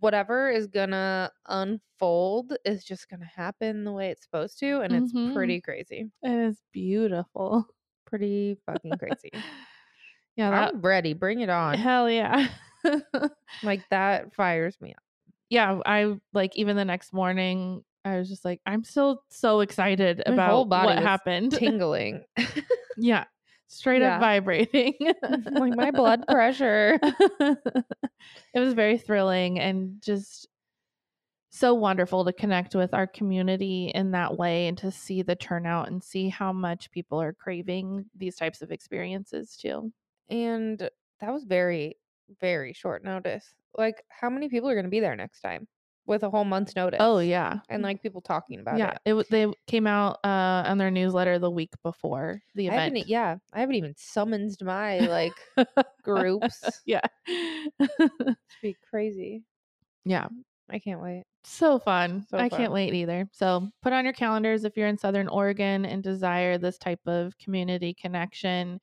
whatever 0.00 0.50
is 0.50 0.66
going 0.66 0.90
to 0.90 1.30
unfold 1.46 2.54
is 2.64 2.84
just 2.84 3.08
going 3.10 3.20
to 3.20 3.26
happen 3.26 3.84
the 3.84 3.92
way 3.92 4.10
it's 4.10 4.22
supposed 4.22 4.58
to 4.60 4.80
and 4.80 4.92
Mhm. 4.92 5.02
it's 5.02 5.34
pretty 5.34 5.60
crazy. 5.60 6.10
It 6.22 6.32
is 6.48 6.62
beautiful. 6.72 7.66
Pretty 8.06 8.56
fucking 8.66 8.98
crazy. 8.98 9.30
yeah, 10.36 10.50
that 10.50 10.74
I'm 10.74 10.80
ready. 10.80 11.12
Bring 11.14 11.40
it 11.40 11.50
on. 11.50 11.76
hell 11.78 12.10
yeah. 12.10 12.48
Like 13.62 13.80
that 13.90 14.34
fires 14.34 14.76
me 14.80 14.90
up. 14.92 15.02
yeah, 15.48 15.78
I 15.86 16.14
like 16.34 16.54
even 16.56 16.76
the 16.76 16.84
next 16.84 17.12
morning, 17.14 17.82
I 18.04 18.18
was 18.18 18.28
just 18.28 18.44
like, 18.44 18.60
I'm 18.66 18.84
still 18.84 19.22
so 19.30 19.60
excited 19.60 20.22
My 20.26 20.34
about 20.34 20.50
whole 20.50 20.64
body 20.66 20.88
what 20.88 20.98
happened. 21.02 21.52
tingling. 21.52 22.24
yeah, 22.98 23.24
straight 23.68 24.02
Yeah. 24.02 24.16
up 24.16 24.20
vibrating. 24.20 24.94
like 25.50 25.74
my 25.76 25.90
blood 25.92 26.26
pressure. 26.28 26.98
it 27.40 28.60
was 28.60 28.74
very 28.74 28.98
thrilling 28.98 29.58
and 29.58 30.02
just 30.02 30.46
so 31.50 31.72
wonderful 31.72 32.24
to 32.24 32.32
connect 32.32 32.74
with 32.74 32.92
our 32.92 33.06
community 33.06 33.92
in 33.94 34.10
that 34.10 34.36
way 34.36 34.66
and 34.66 34.76
to 34.78 34.90
see 34.90 35.22
the 35.22 35.36
turnout 35.36 35.88
and 35.88 36.02
see 36.02 36.28
how 36.28 36.52
much 36.52 36.90
people 36.90 37.22
are 37.22 37.32
craving 37.32 38.04
these 38.16 38.36
types 38.36 38.60
of 38.60 38.70
experiences 38.72 39.56
too. 39.56 39.92
And 40.28 40.78
that 41.20 41.32
was 41.32 41.44
very, 41.44 41.96
very 42.40 42.72
short 42.72 43.04
notice. 43.04 43.54
Like, 43.76 44.02
how 44.08 44.30
many 44.30 44.48
people 44.48 44.68
are 44.68 44.74
going 44.74 44.84
to 44.84 44.90
be 44.90 45.00
there 45.00 45.16
next 45.16 45.40
time 45.40 45.66
with 46.06 46.22
a 46.22 46.30
whole 46.30 46.44
month's 46.44 46.76
notice? 46.76 46.98
Oh 47.00 47.18
yeah. 47.18 47.60
And 47.68 47.82
like 47.82 48.02
people 48.02 48.20
talking 48.20 48.60
about 48.60 48.76
it. 48.76 48.78
yeah, 48.78 48.90
it. 48.92 48.98
it 49.04 49.10
w- 49.10 49.26
they 49.30 49.52
came 49.66 49.86
out 49.86 50.18
uh 50.24 50.64
on 50.66 50.78
their 50.78 50.90
newsletter 50.90 51.38
the 51.38 51.50
week 51.50 51.72
before 51.82 52.40
the 52.54 52.68
I 52.70 52.74
haven't, 52.74 52.96
event. 52.96 53.08
e- 53.08 53.10
yeah, 53.10 53.36
I 53.52 53.60
haven't 53.60 53.74
even 53.76 53.94
summoned 53.96 54.56
my 54.62 55.00
like 55.00 55.32
groups. 56.02 56.82
yeah. 56.86 57.00
It's 57.28 58.36
be 58.62 58.76
crazy. 58.88 59.42
yeah. 60.04 60.28
I 60.70 60.78
can't 60.78 61.00
wait. 61.02 61.24
So 61.44 61.78
fun. 61.78 62.24
So 62.30 62.38
I 62.38 62.48
fun. 62.48 62.58
can't 62.58 62.72
wait 62.72 62.94
either. 62.94 63.28
So 63.32 63.68
put 63.82 63.92
on 63.92 64.04
your 64.04 64.14
calendars 64.14 64.64
if 64.64 64.78
you're 64.78 64.88
in 64.88 64.96
Southern 64.96 65.28
Oregon 65.28 65.84
and 65.84 66.02
desire 66.02 66.56
this 66.56 66.78
type 66.78 67.00
of 67.06 67.36
community 67.36 67.92
connection. 67.92 68.80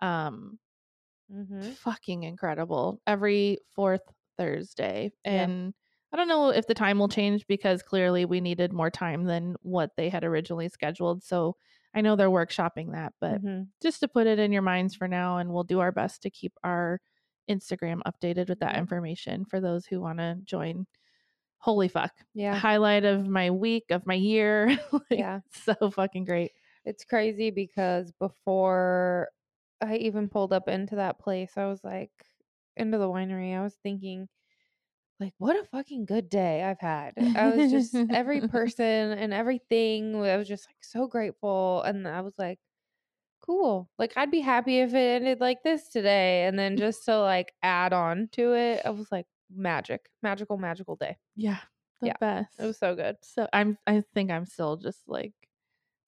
Um, 0.00 0.58
Mm-hmm. 1.32 1.70
fucking 1.72 2.22
incredible. 2.24 3.00
Every 3.06 3.58
fourth 3.74 4.02
Thursday. 4.38 5.12
Yeah. 5.24 5.30
And 5.44 5.74
I 6.12 6.16
don't 6.16 6.28
know 6.28 6.48
if 6.48 6.66
the 6.66 6.74
time 6.74 6.98
will 6.98 7.08
change 7.08 7.46
because 7.46 7.82
clearly 7.82 8.24
we 8.24 8.40
needed 8.40 8.72
more 8.72 8.90
time 8.90 9.24
than 9.24 9.54
what 9.62 9.90
they 9.96 10.08
had 10.08 10.24
originally 10.24 10.68
scheduled. 10.68 11.22
So 11.22 11.56
I 11.94 12.00
know 12.00 12.16
they're 12.16 12.28
workshopping 12.30 12.92
that, 12.92 13.12
but 13.20 13.42
Mhm. 13.44 13.68
just 13.82 14.00
to 14.00 14.08
put 14.08 14.26
it 14.26 14.38
in 14.38 14.52
your 14.52 14.62
minds 14.62 14.94
for 14.94 15.06
now, 15.08 15.38
and 15.38 15.52
we'll 15.52 15.64
do 15.64 15.80
our 15.80 15.92
best 15.92 16.22
to 16.22 16.30
keep 16.30 16.52
our 16.64 17.00
Instagram 17.48 18.00
updated 18.06 18.48
with 18.48 18.60
that 18.60 18.76
information 18.76 19.44
for 19.44 19.60
those 19.60 19.86
who 19.86 20.00
want 20.00 20.18
to 20.18 20.38
join. 20.44 20.86
Holy 21.58 21.88
fuck. 21.88 22.12
Yeah. 22.32 22.54
Highlight 22.56 23.04
of 23.04 23.28
my 23.28 23.50
week, 23.50 23.84
of 23.90 24.06
my 24.06 24.14
year. 24.14 24.66
like, 24.92 25.02
Yeah. 25.10 25.40
So 25.52 25.90
fucking 25.90 26.24
great. 26.24 26.52
It's 26.84 27.04
crazy 27.04 27.50
because 27.50 28.12
before 28.12 29.28
I 29.82 29.96
even 29.96 30.28
pulled 30.28 30.52
up 30.52 30.68
into 30.68 30.96
that 30.96 31.18
place, 31.18 31.56
I 31.56 31.66
was 31.66 31.82
like, 31.84 32.12
into 32.76 32.98
the 32.98 33.08
winery, 33.08 33.56
I 33.56 33.62
was 33.62 33.76
thinking, 33.76 34.28
like, 35.20 35.34
what 35.38 35.56
a 35.56 35.64
fucking 35.64 36.06
good 36.06 36.28
day 36.30 36.64
I've 36.64 36.80
had. 36.80 37.14
I 37.34 37.50
was 37.50 37.70
just, 37.70 38.04
every 38.10 38.42
person 38.42 38.84
and 39.12 39.32
everything, 39.34 40.16
I 40.16 40.36
was 40.36 40.48
just 40.48 40.68
like 40.68 40.82
so 40.84 41.06
grateful. 41.08 41.82
And 41.82 42.08
I 42.08 42.20
was 42.22 42.34
like, 42.38 42.60
cool. 43.42 43.90
Like, 43.98 44.14
I'd 44.16 44.30
be 44.30 44.40
happy 44.40 44.80
if 44.80 44.94
it 44.94 44.96
ended 45.22 45.40
like 45.40 45.62
this 45.64 45.88
today. 45.88 46.46
And 46.46 46.58
then 46.58 46.76
just 46.78 47.04
to 47.06 47.18
like 47.20 47.54
add 47.62 47.92
on 47.92 48.28
to 48.32 48.54
it, 48.54 48.82
I 48.86 48.90
was 48.90 49.12
like, 49.12 49.26
magic, 49.50 50.10
magical, 50.22 50.58
magical 50.58 50.96
day. 50.96 51.18
Yeah. 51.34 51.62
The 52.00 52.10
Yeah, 52.10 52.16
best. 52.20 52.58
It 52.58 52.66
was 52.66 52.78
so 52.78 52.94
good. 52.94 53.16
so 53.22 53.48
I'm 53.52 53.78
I 53.86 54.02
think 54.14 54.30
I'm 54.30 54.46
still 54.46 54.76
just 54.76 55.08
like 55.08 55.34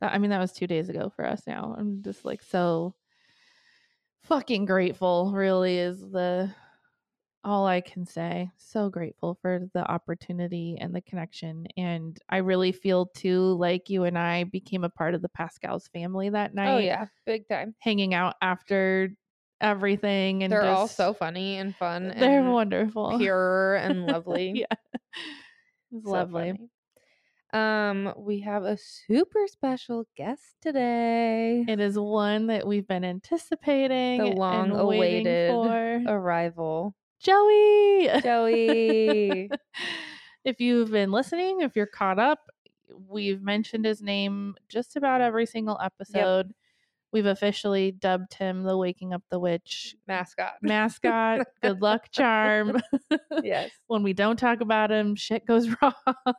I 0.03 0.19
mean 0.19 0.31
that 0.31 0.41
was 0.41 0.53
2 0.53 0.67
days 0.69 0.89
ago 0.89 1.11
for 1.11 1.27
us 1.27 1.47
now. 1.47 1.75
I'm 1.79 2.03
just 2.03 2.25
like 2.25 2.43
so 2.43 2.95
fucking 4.25 4.65
grateful 4.65 5.33
really 5.33 5.79
is 5.79 6.01
the 6.01 6.51
all 7.45 7.67
I 7.67 7.81
can 7.81 8.07
say. 8.07 8.51
So 8.57 8.89
grateful 8.89 9.37
for 9.43 9.69
the 9.75 9.85
opportunity 9.91 10.79
and 10.81 10.95
the 10.95 11.01
connection 11.01 11.67
and 11.77 12.17
I 12.29 12.37
really 12.39 12.71
feel 12.71 13.07
too 13.07 13.55
like 13.55 13.91
you 13.91 14.05
and 14.05 14.17
I 14.17 14.45
became 14.45 14.85
a 14.85 14.89
part 14.91 15.15
of 15.15 15.23
the 15.23 15.29
Pascal's 15.31 15.89
family 15.89 16.31
that 16.31 16.53
oh, 16.53 16.55
night. 16.55 16.75
Oh, 16.75 16.79
yeah. 16.79 17.07
Big 17.27 17.49
time. 17.49 17.75
Hanging 17.81 18.15
out 18.15 18.37
after 18.41 19.11
everything 19.61 20.45
and 20.45 20.53
They're 20.53 20.63
all 20.63 20.87
so 20.89 21.15
funny 21.15 21.57
and 21.57 21.75
fun. 21.75 22.15
They're 22.17 22.41
and 22.41 22.53
wonderful. 22.53 23.19
pure 23.19 23.75
and 23.77 24.07
lovely. 24.07 24.53
yeah. 24.55 24.77
It's 25.91 26.05
So 26.05 26.11
lovely. 26.13 26.53
funny. 26.53 26.69
Um, 27.53 28.15
we 28.17 28.41
have 28.41 28.65
a 28.65 28.79
super 28.79 29.47
special 29.47 30.07
guest 30.17 30.57
today. 30.63 31.65
It 31.69 31.81
is 31.81 31.99
one 31.99 32.47
that 32.47 32.67
we've 32.67 32.87
been 32.87 33.05
anticipating, 33.05 34.21
The 34.21 34.27
and 34.29 34.39
long-awaited 34.39 35.51
for. 35.51 36.03
Arrival. 36.07 36.95
Joey. 37.21 38.09
Joey. 38.23 39.51
if 40.45 40.61
you've 40.61 40.91
been 40.91 41.13
listening, 41.13 41.61
if 41.61 41.77
you're 41.77 41.87
caught 41.87 42.19
up, 42.19 42.41
we've 43.09 43.43
mentioned 43.43 43.85
his 43.85 44.01
name 44.01 44.55
just 44.69 44.97
about 44.97 45.21
every 45.21 45.47
single 45.47 45.79
episode. 45.83 46.53
We've 47.13 47.27
officially 47.27 47.93
dubbed 47.93 48.35
him 48.35 48.63
the 48.63 48.77
Waking 48.77 49.13
Up 49.13 49.23
the 49.31 49.39
Witch 49.39 49.95
Mascot. 50.09 50.55
mascot, 50.63 51.47
good 51.63 51.83
luck 51.83 52.11
charm. 52.11 52.81
yes. 53.43 53.71
when 53.87 54.03
we 54.03 54.13
don't 54.15 54.39
talk 54.39 54.61
about 54.63 54.91
him, 54.91 55.15
shit 55.15 55.45
goes 55.47 55.69
wrong. 55.83 55.93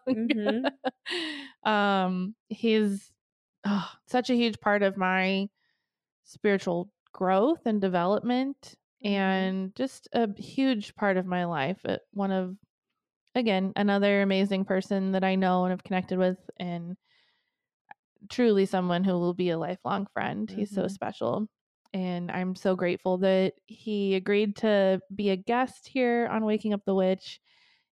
Mhm. 0.10 0.72
um, 1.64 2.36
he's 2.50 3.12
oh, 3.66 3.90
such 4.08 4.30
a 4.30 4.36
huge 4.36 4.60
part 4.60 4.84
of 4.84 4.98
my 4.98 5.48
spiritual 6.24 6.90
growth 7.12 7.66
and 7.66 7.80
development, 7.80 8.76
Mhm. 9.06 9.10
and 9.12 9.76
just 9.76 10.08
a 10.14 10.30
huge 10.42 10.96
part 10.96 11.18
of 11.18 11.26
my 11.26 11.46
life. 11.46 11.80
Uh, 11.86 11.98
One 12.14 12.32
of, 12.32 12.56
again, 13.36 13.74
another 13.76 14.22
amazing 14.22 14.66
person 14.66 15.12
that 15.12 15.24
I 15.24 15.36
know 15.36 15.66
and 15.66 15.72
have 15.72 15.84
connected 15.84 16.18
with, 16.18 16.38
and 16.58 16.98
truly 18.30 18.66
someone 18.66 19.04
who 19.04 19.14
will 19.14 19.34
be 19.34 19.50
a 19.50 19.58
lifelong 19.58 20.08
friend. 20.14 20.50
He's 20.50 20.72
so 20.72 20.88
Mhm. 20.88 20.88
special. 20.88 21.48
And 21.94 22.32
I'm 22.32 22.56
so 22.56 22.76
grateful 22.76 23.18
that 23.20 23.56
he 23.66 24.16
agreed 24.16 24.56
to 24.58 25.02
be 25.16 25.30
a 25.30 25.36
guest 25.36 25.88
here 25.88 26.28
on 26.32 26.46
Waking 26.46 26.74
Up 26.74 26.86
the 26.86 26.96
Witch 26.96 27.40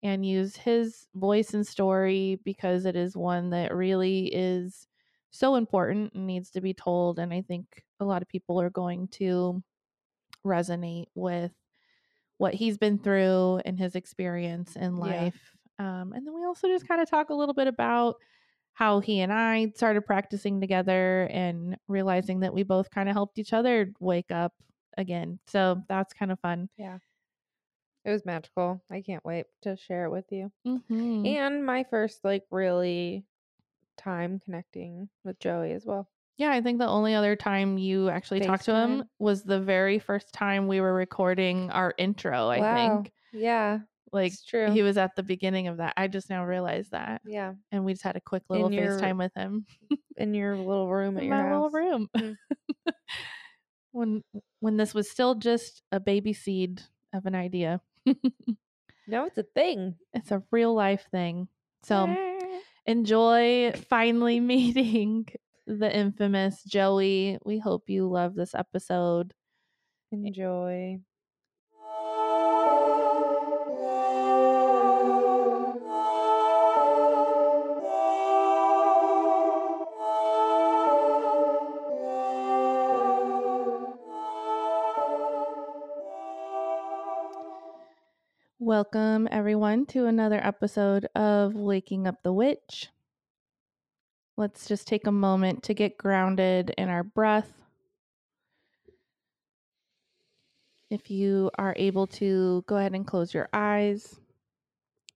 and 0.03 0.25
use 0.25 0.57
his 0.57 1.09
voice 1.15 1.55
and 1.55 1.67
story 1.67 2.41
because 2.45 2.85
it 2.87 2.95
is 2.97 3.17
one 3.17 3.51
that 3.51 3.75
really 3.75 4.29
is 4.33 4.87
so 5.31 5.57
important 5.57 6.15
and 6.15 6.27
needs 6.27 6.51
to 6.53 6.61
be 6.61 6.73
told. 6.75 7.19
And 7.19 7.33
I 7.35 7.43
think 7.43 7.85
a 8.01 8.05
lot 8.05 8.23
of 8.23 8.29
people 8.29 8.61
are 8.61 8.71
going 8.71 9.09
to 9.09 9.63
resonate 10.47 11.07
with 11.15 11.53
what 12.39 12.55
he's 12.55 12.79
been 12.79 12.99
through 12.99 13.61
and 13.65 13.79
his 13.79 13.95
experience 13.95 14.77
in 14.77 14.97
Yeah. 14.97 14.99
life. 14.99 15.57
Um, 15.79 16.13
and 16.13 16.27
then 16.27 16.35
we 16.35 16.45
also 16.45 16.69
just 16.69 16.87
kind 16.89 17.01
of 17.01 17.11
talk 17.11 17.31
a 17.31 17.35
little 17.35 17.55
bit 17.55 17.67
about 17.67 18.17
how 18.79 19.01
he 19.01 19.19
and 19.21 19.33
I 19.33 19.73
started 19.75 20.03
practicing 20.07 20.61
together 20.61 21.25
and 21.33 21.77
realizing 21.89 22.41
that 22.41 22.55
we 22.55 22.63
both 22.63 22.91
kind 22.91 23.09
of 23.09 23.15
helped 23.15 23.37
each 23.41 23.53
other 23.53 23.93
wake 23.99 24.31
up 24.31 24.53
again. 24.97 25.41
So 25.49 25.83
that's 25.89 26.15
kind 26.15 26.31
of 26.31 26.39
fun. 26.39 26.69
Yeah. 26.77 26.99
It 28.05 28.11
was 28.11 28.25
magical. 28.25 28.81
I 28.91 29.03
can't 29.03 29.25
wait 29.25 29.47
to 29.63 29.77
share 29.77 30.05
it 30.05 30.11
with 30.11 30.31
you. 30.31 30.53
Mhm. 30.65 31.27
And 31.27 31.67
my 31.67 31.85
first 31.85 32.25
like 32.25 32.47
really 32.51 33.27
time 33.97 34.41
connecting 34.41 35.11
with 35.25 35.39
Joey 35.41 35.73
as 35.73 35.87
well. 35.87 36.11
Yeah, 36.37 36.53
I 36.53 36.61
think 36.61 36.79
the 36.79 36.87
only 36.87 37.15
other 37.15 37.35
time 37.35 37.79
you 37.79 38.09
actually 38.11 38.41
talked 38.41 38.65
to 38.67 38.75
him 38.75 39.05
was 39.19 39.43
the 39.43 39.61
very 39.61 39.99
first 39.99 40.33
time 40.33 40.69
we 40.69 40.81
were 40.81 40.95
recording 40.95 41.71
our 41.71 41.95
intro, 41.99 42.49
I 42.49 42.61
wow. 42.61 43.03
think. 43.03 43.13
Yeah. 43.33 43.81
Like 44.13 44.33
it's 44.33 44.45
true. 44.45 44.71
he 44.71 44.83
was 44.83 44.97
at 44.97 45.15
the 45.17 45.23
beginning 45.23 45.69
of 45.69 45.77
that. 45.79 45.95
I 45.97 46.09
just 46.09 46.31
now 46.31 46.45
realized 46.45 46.93
that. 46.93 47.21
yeah. 47.27 47.53
And 47.73 47.85
we 47.85 47.93
just 47.93 48.05
had 48.05 48.17
a 48.17 48.21
quick 48.21 48.43
little 48.49 48.73
your 48.73 48.99
FaceTime 48.99 49.19
with 49.19 49.33
him 49.35 49.67
In 50.17 50.35
your 50.35 50.57
little 50.57 50.91
room 50.91 51.17
at 51.17 51.23
in 51.23 51.29
your 51.29 51.37
my 51.37 51.53
little 51.53 51.71
room. 51.71 52.09
Mm. 52.17 52.37
when 53.93 54.23
when 54.61 54.77
this 54.77 54.95
was 54.95 55.11
still 55.11 55.35
just 55.35 55.83
a 55.93 56.01
baby 56.01 56.33
seed 56.33 56.83
of 57.13 57.27
an 57.27 57.35
idea. 57.35 57.81
No, 59.11 59.25
it's 59.25 59.39
a 59.39 59.43
thing. 59.43 59.95
It's 60.13 60.31
a 60.33 60.43
real 60.51 60.75
life 60.75 61.07
thing. 61.11 61.49
So 61.83 62.05
Eh. 62.07 62.61
enjoy 62.85 63.73
finally 63.89 64.39
meeting 64.39 65.27
the 65.67 65.91
infamous 65.97 66.63
Joey. 66.63 67.39
We 67.43 67.59
hope 67.59 67.89
you 67.89 68.07
love 68.07 68.35
this 68.35 68.55
episode. 68.55 69.33
enjoy. 70.13 70.99
Welcome, 88.69 89.29
everyone, 89.31 89.87
to 89.87 90.05
another 90.05 90.39
episode 90.45 91.09
of 91.15 91.55
Waking 91.55 92.07
Up 92.07 92.23
the 92.23 92.35
Witch. 92.35 92.91
Let's 94.37 94.69
just 94.69 94.87
take 94.87 95.07
a 95.07 95.11
moment 95.11 95.63
to 95.63 95.73
get 95.73 95.97
grounded 95.97 96.75
in 96.77 96.91
our 96.91 97.03
breath. 97.03 97.51
If 100.91 101.11
you 101.11 101.51
are 101.57 101.73
able 101.79 102.09
to, 102.09 102.63
go 102.67 102.77
ahead 102.77 102.93
and 102.93 103.07
close 103.07 103.33
your 103.33 103.49
eyes. 103.55 104.21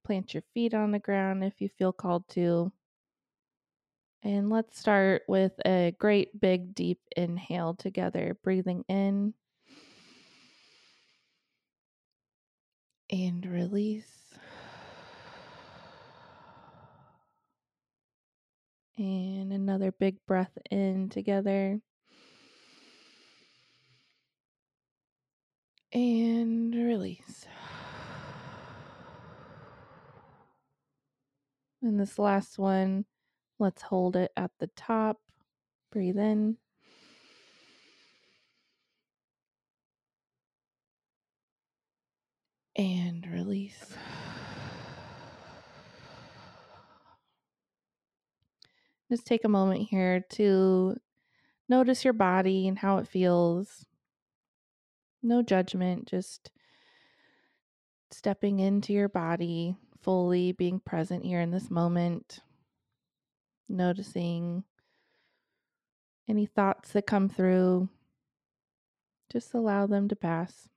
Plant 0.02 0.32
your 0.32 0.44
feet 0.54 0.72
on 0.72 0.90
the 0.90 0.98
ground 0.98 1.44
if 1.44 1.60
you 1.60 1.68
feel 1.68 1.92
called 1.92 2.26
to. 2.30 2.72
And 4.22 4.48
let's 4.48 4.80
start 4.80 5.24
with 5.28 5.52
a 5.66 5.94
great 5.98 6.40
big 6.40 6.74
deep 6.74 7.00
inhale 7.18 7.74
together, 7.74 8.34
breathing 8.42 8.82
in 8.88 9.34
and 13.12 13.44
release. 13.44 14.06
And 18.96 19.52
another 19.52 19.92
big 19.92 20.16
breath 20.26 20.56
in 20.70 21.10
together. 21.10 21.80
And 25.92 26.74
release. 26.74 27.46
And 31.82 32.00
this 32.00 32.18
last 32.18 32.58
one, 32.58 33.04
let's 33.58 33.82
hold 33.82 34.16
it 34.16 34.32
at 34.36 34.52
the 34.58 34.68
top. 34.68 35.18
Breathe 35.90 36.18
in. 36.18 36.56
And 42.76 43.26
release. 43.26 43.94
Just 49.10 49.26
take 49.26 49.44
a 49.44 49.48
moment 49.48 49.88
here 49.90 50.24
to 50.30 50.96
notice 51.68 52.02
your 52.02 52.14
body 52.14 52.66
and 52.66 52.78
how 52.78 52.96
it 52.96 53.06
feels. 53.06 53.84
No 55.22 55.42
judgment, 55.42 56.08
just 56.08 56.50
stepping 58.10 58.58
into 58.58 58.94
your 58.94 59.10
body 59.10 59.76
fully, 60.00 60.52
being 60.52 60.80
present 60.80 61.24
here 61.24 61.40
in 61.40 61.50
this 61.50 61.70
moment, 61.70 62.40
noticing 63.68 64.64
any 66.28 66.46
thoughts 66.46 66.92
that 66.92 67.06
come 67.06 67.28
through. 67.28 67.88
Just 69.30 69.54
allow 69.54 69.86
them 69.86 70.08
to 70.08 70.16
pass. 70.16 70.70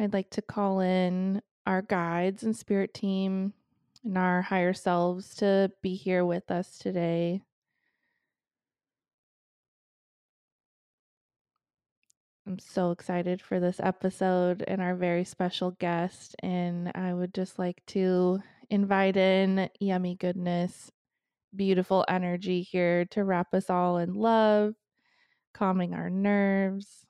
I'd 0.00 0.12
like 0.12 0.30
to 0.30 0.42
call 0.42 0.80
in 0.80 1.42
our 1.66 1.82
guides 1.82 2.44
and 2.44 2.56
spirit 2.56 2.94
team 2.94 3.52
and 4.04 4.16
our 4.16 4.42
higher 4.42 4.72
selves 4.72 5.34
to 5.36 5.72
be 5.82 5.96
here 5.96 6.24
with 6.24 6.50
us 6.50 6.78
today. 6.78 7.42
I'm 12.46 12.60
so 12.60 12.92
excited 12.92 13.42
for 13.42 13.60
this 13.60 13.80
episode 13.80 14.64
and 14.66 14.80
our 14.80 14.94
very 14.94 15.24
special 15.24 15.72
guest. 15.72 16.36
And 16.42 16.92
I 16.94 17.12
would 17.12 17.34
just 17.34 17.58
like 17.58 17.82
to 17.88 18.40
invite 18.70 19.16
in 19.16 19.68
yummy 19.80 20.14
goodness, 20.14 20.92
beautiful 21.54 22.04
energy 22.08 22.62
here 22.62 23.04
to 23.06 23.24
wrap 23.24 23.52
us 23.52 23.68
all 23.68 23.98
in 23.98 24.14
love, 24.14 24.74
calming 25.52 25.92
our 25.92 26.08
nerves, 26.08 27.07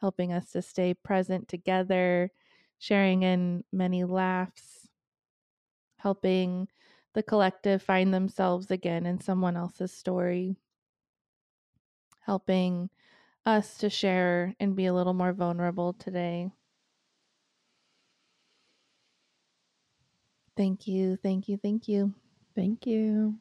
helping 0.00 0.32
us 0.32 0.52
to 0.52 0.62
stay 0.62 0.94
present 0.94 1.48
together, 1.48 2.30
sharing 2.78 3.22
in 3.22 3.64
many 3.72 4.04
laughs, 4.04 4.88
helping 5.98 6.68
the 7.14 7.22
collective 7.22 7.82
find 7.82 8.14
themselves 8.14 8.70
again 8.70 9.06
in 9.06 9.20
someone 9.20 9.56
else's 9.56 9.92
story, 9.92 10.56
helping 12.20 12.90
us 13.46 13.78
to 13.78 13.90
share 13.90 14.54
and 14.60 14.76
be 14.76 14.86
a 14.86 14.94
little 14.94 15.14
more 15.14 15.32
vulnerable 15.32 15.92
today. 15.94 16.50
Thank 20.56 20.86
you, 20.86 21.16
thank 21.16 21.48
you, 21.48 21.56
thank 21.56 21.88
you. 21.88 22.14
Thank 22.54 22.86
you. 22.86 23.40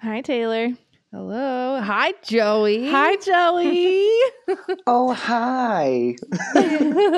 Hi, 0.00 0.20
Taylor. 0.22 0.70
Hello. 1.10 1.80
Hi, 1.80 2.12
Joey. 2.22 2.90
Hi, 2.90 3.16
Joey. 3.16 4.06
Oh, 4.86 5.12
hi. 5.12 6.16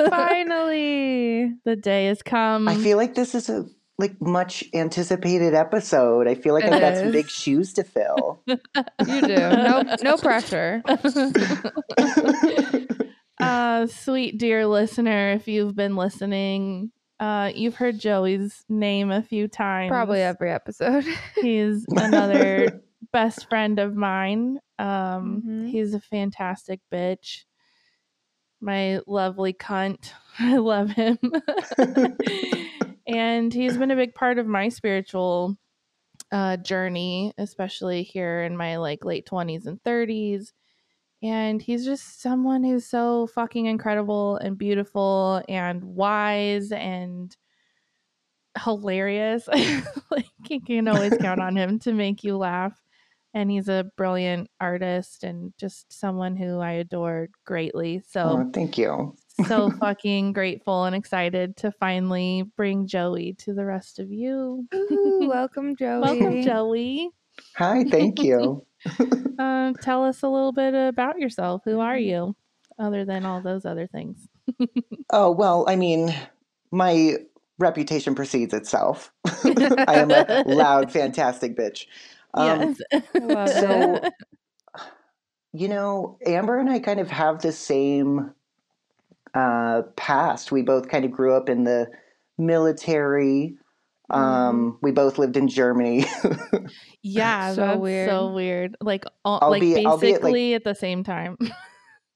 Finally. 0.09 1.53
the 1.65 1.75
day 1.77 2.07
has 2.07 2.21
come. 2.21 2.67
I 2.67 2.75
feel 2.75 2.97
like 2.97 3.15
this 3.15 3.33
is 3.35 3.49
a 3.49 3.65
like 3.97 4.19
much 4.21 4.63
anticipated 4.73 5.53
episode. 5.53 6.27
I 6.27 6.35
feel 6.35 6.53
like 6.53 6.65
It 6.65 6.73
I've 6.73 6.81
got 6.81 6.97
some 6.97 7.11
big 7.11 7.29
shoes 7.29 7.73
to 7.73 7.83
fill. 7.85 8.41
You 8.47 8.57
do. 9.21 9.35
No, 9.35 9.83
no 10.01 10.17
pressure. 10.17 10.83
uh, 13.39 13.87
sweet 13.87 14.37
dear 14.37 14.65
listener, 14.67 15.31
if 15.31 15.47
you've 15.47 15.75
been 15.75 15.95
listening, 15.95 16.91
uh, 17.19 17.51
you've 17.55 17.75
heard 17.75 17.99
Joey's 17.99 18.65
name 18.67 19.11
a 19.11 19.21
few 19.21 19.47
times. 19.47 19.89
Probably 19.89 20.21
every 20.21 20.51
episode. 20.51 21.05
He's 21.41 21.85
another 21.89 22.81
best 23.11 23.47
friend 23.49 23.79
of 23.79 23.95
mine. 23.95 24.59
Um, 24.79 25.43
Mhm. 25.45 25.69
he's 25.69 25.93
a 25.93 25.99
fantastic 26.01 26.81
bitch. 26.91 27.45
My 28.59 28.99
lovely 29.07 29.53
cunt. 29.53 30.11
I 30.39 30.57
love 30.57 30.91
him. 30.91 31.17
and 33.07 33.53
he's 33.53 33.77
been 33.77 33.91
a 33.91 33.95
big 33.95 34.13
part 34.15 34.39
of 34.39 34.47
my 34.47 34.69
spiritual 34.69 35.57
uh, 36.31 36.57
journey, 36.57 37.33
especially 37.37 38.03
here 38.03 38.43
in 38.43 38.57
my 38.57 38.77
like 38.77 39.05
late 39.05 39.25
20s 39.25 39.67
and 39.67 39.81
30s. 39.83 40.53
And 41.23 41.61
he's 41.61 41.85
just 41.85 42.21
someone 42.21 42.63
who's 42.63 42.87
so 42.87 43.27
fucking 43.27 43.67
incredible 43.67 44.37
and 44.37 44.57
beautiful 44.57 45.43
and 45.49 45.83
wise 45.83 46.71
and 46.71 47.35
hilarious. 48.63 49.47
like 50.11 50.25
you 50.49 50.61
can 50.61 50.87
always 50.87 51.17
count 51.17 51.41
on 51.41 51.55
him 51.55 51.79
to 51.79 51.93
make 51.93 52.23
you 52.23 52.37
laugh. 52.37 52.80
And 53.33 53.49
he's 53.49 53.69
a 53.69 53.89
brilliant 53.95 54.49
artist 54.59 55.23
and 55.23 55.53
just 55.57 55.91
someone 55.91 56.35
who 56.35 56.59
I 56.59 56.71
adore 56.73 57.29
greatly. 57.45 58.01
So 58.09 58.43
oh, 58.45 58.51
thank 58.53 58.77
you. 58.77 59.15
so 59.47 59.69
fucking 59.79 60.33
grateful 60.33 60.83
and 60.85 60.95
excited 60.95 61.55
to 61.57 61.71
finally 61.79 62.43
bring 62.57 62.87
Joey 62.87 63.33
to 63.39 63.53
the 63.53 63.63
rest 63.65 63.99
of 63.99 64.11
you. 64.11 64.65
Ooh, 64.75 65.17
welcome, 65.29 65.75
Joey. 65.77 66.01
Welcome, 66.01 66.41
Joey. 66.43 67.09
Hi, 67.55 67.85
thank 67.85 68.21
you. 68.23 68.65
Uh, 69.39 69.73
tell 69.81 70.03
us 70.03 70.23
a 70.23 70.27
little 70.29 70.51
bit 70.51 70.73
about 70.75 71.17
yourself. 71.17 71.61
Who 71.63 71.79
are 71.79 71.95
Mhm. 71.95 72.05
you, 72.05 72.35
other 72.77 73.05
than 73.05 73.25
all 73.25 73.41
those 73.41 73.65
other 73.65 73.87
things? 73.87 74.27
Oh, 75.09 75.31
well, 75.31 75.65
I 75.69 75.75
mean, 75.77 76.13
my 76.71 77.15
reputation 77.59 78.13
precedes 78.15 78.53
itself. 78.53 79.11
I 79.25 79.95
am 79.95 80.11
a 80.11 80.43
loud, 80.45 80.91
fantastic 80.91 81.55
bitch. 81.55 81.85
Um, 82.33 82.75
yes. 82.91 83.03
So- 83.61 83.99
You 85.53 85.67
know, 85.67 86.17
Amber 86.25 86.57
and 86.59 86.69
I 86.69 86.79
kind 86.79 87.01
of 87.01 87.09
have 87.09 87.41
the 87.41 87.51
same 87.51 88.33
uh, 89.33 89.81
past. 89.97 90.49
We 90.49 90.61
both 90.61 90.87
kind 90.87 91.03
of 91.03 91.11
grew 91.11 91.33
up 91.35 91.49
in 91.49 91.65
the 91.65 91.87
military. 92.37 93.57
Um, 94.09 94.77
we 94.81 94.91
both 94.91 95.17
lived 95.17 95.35
in 95.35 95.49
Germany. 95.49 96.05
yeah, 97.03 97.53
So 97.53 97.61
that's 97.61 97.79
weird. 97.79 98.09
so 98.09 98.31
weird. 98.31 98.77
Like, 98.79 99.03
all, 99.25 99.39
like 99.49 99.61
Albeit- 99.61 99.85
albeit, 99.85 100.13
like- 100.13 100.21
basically 100.21 100.53
at 100.53 100.63
the 100.63 100.73
same 100.73 101.03
time, 101.03 101.37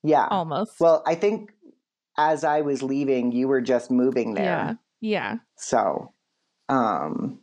yeah. 0.02 0.28
almost. 0.32 0.80
Well, 0.80 1.04
I 1.06 1.16
think 1.16 1.52
as 2.18 2.46
I 2.46 2.62
was 2.62 2.82
leaving, 2.82 3.34
you 3.34 3.50
were 3.50 3.62
just 3.62 3.92
moving 3.92 4.34
there. 4.34 4.46
yeah, 4.46 4.74
yeah. 5.02 5.36
So, 5.58 6.14
um, 6.70 7.40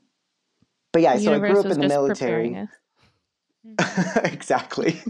but 0.92 1.02
yeah, 1.02 1.16
The 1.16 1.22
so 1.24 1.35
I 1.35 1.38
grew 1.38 1.59
up 1.61 1.66
in 1.66 1.81
the 1.81 1.88
military. 1.88 2.68
exactly. 4.24 5.00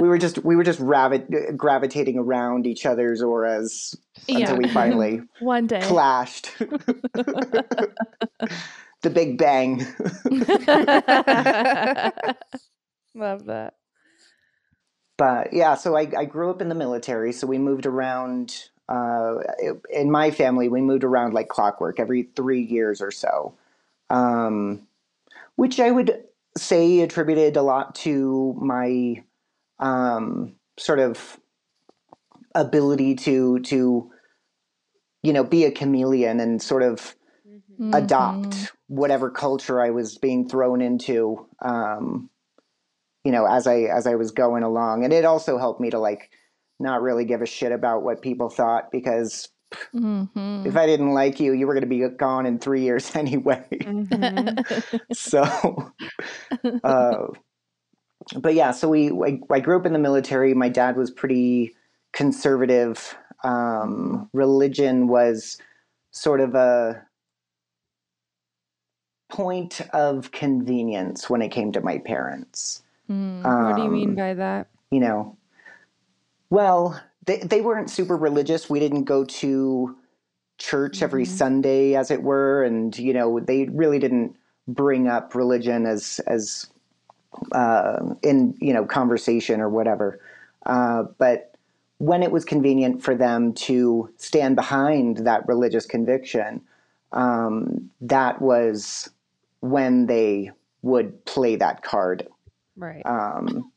we 0.00 0.08
were 0.08 0.18
just 0.18 0.44
we 0.44 0.56
were 0.56 0.64
just 0.64 0.80
ravi- 0.80 1.22
gravitating 1.56 2.18
around 2.18 2.66
each 2.66 2.84
other's 2.84 3.22
auras 3.22 3.96
until 4.28 4.56
we 4.56 4.68
finally 4.68 5.20
One 5.40 5.66
day. 5.68 5.80
clashed. 5.82 6.50
the 9.02 9.10
Big 9.12 9.38
Bang. 9.38 9.86
Love 13.14 13.44
that. 13.46 13.74
but 15.16 15.52
yeah, 15.52 15.74
so 15.76 15.96
I, 15.96 16.08
I 16.16 16.24
grew 16.24 16.50
up 16.50 16.60
in 16.62 16.68
the 16.68 16.74
military, 16.74 17.32
so 17.32 17.46
we 17.46 17.58
moved 17.58 17.86
around. 17.86 18.64
Uh, 18.88 19.36
in 19.90 20.10
my 20.10 20.30
family, 20.30 20.68
we 20.68 20.80
moved 20.80 21.04
around 21.04 21.34
like 21.34 21.48
clockwork 21.48 22.00
every 22.00 22.22
three 22.34 22.62
years 22.62 23.00
or 23.02 23.10
so, 23.10 23.54
um, 24.10 24.80
which 25.58 25.80
I 25.80 25.90
would 25.90 26.22
say 26.56 27.00
attributed 27.00 27.56
a 27.56 27.62
lot 27.62 27.96
to 27.96 28.56
my 28.60 29.24
um, 29.80 30.54
sort 30.78 31.00
of 31.00 31.36
ability 32.54 33.16
to 33.16 33.58
to 33.60 34.08
you 35.24 35.32
know 35.32 35.42
be 35.42 35.64
a 35.64 35.72
chameleon 35.72 36.38
and 36.38 36.62
sort 36.62 36.84
of 36.84 37.16
adopt 37.92 38.50
Mhm. 38.54 38.70
whatever 38.86 39.30
culture 39.30 39.80
I 39.80 39.90
was 39.90 40.16
being 40.16 40.48
thrown 40.48 40.80
into. 40.80 41.48
Um, 41.60 42.30
you 43.24 43.32
know, 43.32 43.44
as 43.44 43.66
I 43.66 43.80
as 43.82 44.06
I 44.06 44.14
was 44.14 44.30
going 44.30 44.62
along, 44.62 45.02
and 45.02 45.12
it 45.12 45.24
also 45.24 45.58
helped 45.58 45.80
me 45.80 45.90
to 45.90 45.98
like 45.98 46.30
not 46.78 47.02
really 47.02 47.24
give 47.24 47.42
a 47.42 47.46
shit 47.46 47.72
about 47.72 48.04
what 48.04 48.22
people 48.22 48.48
thought 48.48 48.92
because 48.92 49.48
Mhm. 49.94 50.64
if 50.66 50.76
I 50.76 50.86
didn't 50.86 51.12
like 51.12 51.38
you, 51.40 51.52
you 51.52 51.66
were 51.66 51.74
going 51.74 51.82
to 51.82 51.86
be 51.88 52.06
gone 52.08 52.46
in 52.46 52.58
three 52.58 52.82
years 52.82 53.14
anyway. 53.16 53.64
Mhm. 53.70 55.02
so, 55.12 55.92
uh, 56.84 57.26
but 58.40 58.54
yeah, 58.54 58.70
so 58.72 58.88
we 58.88 59.10
I, 59.10 59.40
I 59.50 59.60
grew 59.60 59.78
up 59.78 59.86
in 59.86 59.92
the 59.92 59.98
military. 59.98 60.54
My 60.54 60.68
dad 60.68 60.96
was 60.96 61.10
pretty 61.10 61.74
conservative. 62.12 63.16
Um, 63.44 64.28
religion 64.32 65.06
was 65.08 65.58
sort 66.10 66.40
of 66.40 66.54
a 66.54 67.02
point 69.30 69.80
of 69.92 70.32
convenience 70.32 71.28
when 71.28 71.42
it 71.42 71.50
came 71.50 71.70
to 71.72 71.80
my 71.80 71.98
parents. 71.98 72.82
Mm. 73.10 73.42
what 73.66 73.76
do 73.76 73.82
you 73.82 73.90
mean 73.90 74.10
Um, 74.10 74.14
by 74.16 74.34
that? 74.34 74.68
you 74.90 75.00
know, 75.00 75.36
well, 76.50 77.00
they, 77.28 77.36
they 77.38 77.60
weren't 77.60 77.90
super 77.90 78.16
religious. 78.16 78.70
We 78.70 78.80
didn't 78.80 79.04
go 79.04 79.24
to 79.24 79.94
church 80.56 81.02
every 81.02 81.24
Mhm. 81.24 81.28
Sunday, 81.28 81.94
as 81.94 82.10
it 82.10 82.22
were, 82.22 82.64
and 82.64 82.98
you 82.98 83.12
know, 83.12 83.38
they 83.38 83.66
really 83.66 83.98
didn't 83.98 84.34
bring 84.66 85.06
up 85.06 85.34
religion 85.34 85.86
as 85.86 86.20
as 86.26 86.66
uh, 87.52 88.14
in 88.22 88.54
you 88.60 88.72
know 88.72 88.84
conversation 88.84 89.60
or 89.60 89.68
whatever. 89.68 90.18
Uh, 90.64 91.04
but 91.18 91.54
when 91.98 92.22
it 92.22 92.32
was 92.32 92.44
convenient 92.44 93.02
for 93.02 93.14
them 93.14 93.52
to 93.52 94.08
stand 94.16 94.56
behind 94.56 95.18
that 95.18 95.46
religious 95.46 95.84
conviction, 95.84 96.62
um, 97.12 97.90
that 98.00 98.40
was 98.40 99.10
when 99.60 100.06
they 100.06 100.50
would 100.82 101.24
play 101.26 101.56
that 101.56 101.82
card. 101.82 102.26
Right. 102.76 103.04
Um, 103.04 103.70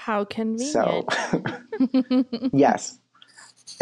How 0.00 0.24
can 0.24 0.56
we? 0.56 0.64
so, 0.64 1.06
yes, 2.54 2.98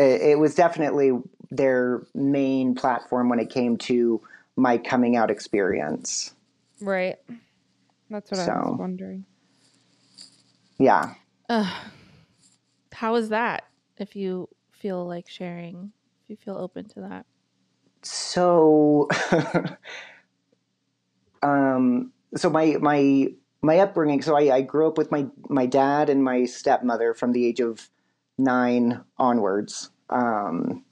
it, 0.01 0.21
it 0.21 0.39
was 0.41 0.57
definitely 0.57 1.13
their 1.53 2.03
main 2.13 2.75
platform 2.75 3.29
when 3.29 3.39
it 3.39 3.51
came 3.51 3.77
to 3.77 4.21
my 4.57 4.79
coming 4.79 5.15
out 5.15 5.31
experience. 5.31 6.35
right. 6.81 7.19
That's 8.11 8.33
what 8.33 8.41
I 8.41 8.49
was 8.49 8.79
wondering. 8.81 9.27
Yeah. 10.79 11.15
Ugh. 11.51 11.73
How 12.93 13.15
is 13.15 13.29
that? 13.29 13.69
If 13.97 14.17
you 14.17 14.49
feel 14.73 15.07
like 15.07 15.29
sharing, 15.29 15.93
if 16.25 16.31
you 16.31 16.37
feel 16.37 16.57
open 16.57 16.89
to 16.89 17.01
that. 17.03 17.27
So, 18.03 19.07
um, 21.45 22.11
so 22.35 22.51
my 22.51 22.77
my 22.81 23.29
my 23.63 23.79
upbringing. 23.79 24.23
So 24.23 24.37
I, 24.37 24.57
I 24.57 24.63
grew 24.63 24.87
up 24.89 24.99
with 24.99 25.11
my 25.11 25.27
my 25.49 25.67
dad 25.67 26.09
and 26.09 26.23
my 26.23 26.45
stepmother 26.45 27.15
from 27.15 27.33
the 27.33 27.47
age 27.47 27.61
of 27.61 27.89
nine 28.39 29.03
onwards. 29.19 29.91
Um, 30.11 30.85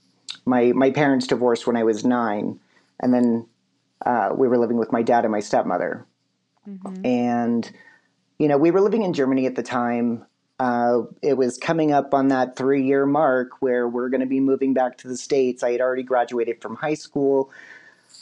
my 0.44 0.72
my 0.72 0.90
parents 0.90 1.26
divorced 1.26 1.66
when 1.66 1.76
I 1.76 1.84
was 1.84 2.04
nine, 2.04 2.58
and 3.00 3.14
then 3.14 3.46
uh, 4.04 4.30
we 4.36 4.48
were 4.48 4.58
living 4.58 4.76
with 4.76 4.92
my 4.92 5.02
dad 5.02 5.24
and 5.24 5.32
my 5.32 5.40
stepmother. 5.40 6.06
Mhm. 6.68 7.06
and 7.06 7.70
you 8.38 8.48
know 8.48 8.58
we 8.58 8.72
were 8.72 8.80
living 8.80 9.02
in 9.04 9.12
germany 9.12 9.46
at 9.46 9.54
the 9.54 9.62
time 9.62 10.26
uh, 10.58 11.02
it 11.22 11.34
was 11.36 11.58
coming 11.58 11.92
up 11.92 12.12
on 12.12 12.26
that 12.28 12.56
three 12.56 12.82
year 12.82 13.06
mark 13.06 13.50
where 13.60 13.86
we're 13.86 14.08
going 14.08 14.20
to 14.20 14.26
be 14.26 14.40
moving 14.40 14.74
back 14.74 14.98
to 14.98 15.06
the 15.06 15.16
states 15.16 15.62
i 15.62 15.70
had 15.70 15.80
already 15.80 16.02
graduated 16.02 16.60
from 16.60 16.74
high 16.74 16.94
school 16.94 17.52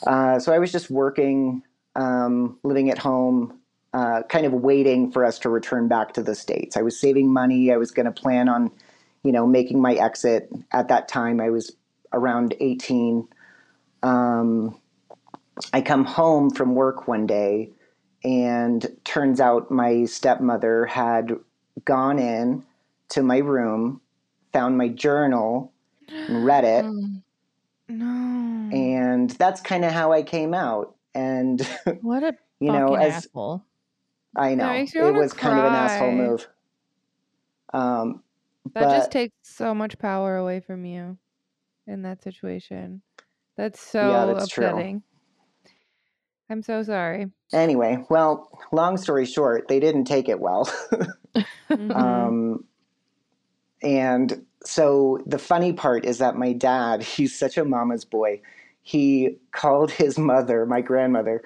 uh, 0.05 0.37
so 0.37 0.53
i 0.53 0.59
was 0.59 0.71
just 0.71 0.91
working 0.91 1.63
um, 1.95 2.59
living 2.61 2.91
at 2.91 2.99
home 2.99 3.59
uh, 3.95 4.23
kind 4.23 4.45
of 4.45 4.51
waiting 4.51 5.09
for 5.09 5.23
us 5.23 5.39
to 5.39 5.49
return 5.49 5.87
back 5.87 6.13
to 6.13 6.21
the 6.21 6.35
states 6.35 6.75
i 6.75 6.81
was 6.81 6.99
saving 6.99 7.31
money 7.31 7.71
i 7.71 7.77
was 7.77 7.91
going 7.91 8.05
to 8.05 8.11
plan 8.11 8.49
on 8.49 8.69
you 9.23 9.31
know 9.31 9.47
making 9.47 9.81
my 9.81 9.93
exit 9.93 10.49
at 10.73 10.89
that 10.89 11.07
time 11.07 11.39
i 11.39 11.49
was 11.49 11.71
around 12.11 12.53
18 12.59 13.25
um, 14.03 14.77
i 15.71 15.79
come 15.79 16.03
home 16.03 16.49
from 16.49 16.75
work 16.75 17.07
one 17.07 17.25
day 17.25 17.71
and 18.25 18.85
turns 19.05 19.39
out 19.39 19.71
my 19.71 20.03
stepmother 20.03 20.85
had 20.85 21.31
gone 21.85 22.19
in 22.19 22.65
to 23.07 23.23
my 23.23 23.37
room 23.37 24.01
found 24.51 24.77
my 24.77 24.87
journal 24.87 25.73
and 26.09 26.45
read 26.45 26.65
it. 26.65 26.85
No. 27.87 28.05
and 28.75 29.29
that's 29.29 29.61
kind 29.61 29.85
of 29.85 29.91
how 29.91 30.11
i 30.11 30.23
came 30.23 30.55
out 30.55 30.95
and 31.13 31.61
What 32.01 32.23
a 32.23 32.35
you 32.59 32.71
know 32.71 32.95
as 32.95 33.13
asshole. 33.13 33.63
I 34.35 34.55
know 34.55 34.73
it 34.73 35.15
was 35.15 35.33
kind 35.33 35.57
of 35.59 35.65
an 35.65 35.73
asshole 35.75 36.11
move 36.11 36.47
um 37.73 38.23
That 38.73 38.91
just 38.91 39.11
takes 39.11 39.33
so 39.43 39.73
much 39.73 39.97
power 39.97 40.37
away 40.37 40.59
from 40.59 40.85
you 40.85 41.17
in 41.87 42.01
that 42.01 42.21
situation. 42.23 43.01
That's 43.57 43.79
so 43.79 44.01
Yeah, 44.01 44.25
that's 44.33 44.47
true. 44.47 44.65
upsetting. 44.65 45.03
I'm 46.49 46.61
so 46.61 46.83
sorry. 46.83 47.31
anyway 47.53 47.97
well 48.09 48.49
long 48.71 48.97
story 48.97 49.25
short 49.25 49.67
they 49.67 49.79
didn't 49.79 50.05
take 50.05 50.27
it 50.29 50.39
well 50.39 50.69
Mhm. 51.71 51.95
Um, 51.95 52.63
and 53.81 54.45
so 54.63 55.19
the 55.25 55.37
funny 55.37 55.73
part 55.73 56.05
is 56.05 56.17
that 56.19 56.35
my 56.37 56.53
dad, 56.53 57.03
he's 57.13 57.37
such 57.37 57.57
a 57.57 57.65
mama's 57.65 58.05
boy. 58.05 58.41
He 58.81 59.37
called 59.51 59.91
his 59.91 60.17
mother, 60.17 60.65
my 60.65 60.81
grandmother, 60.81 61.43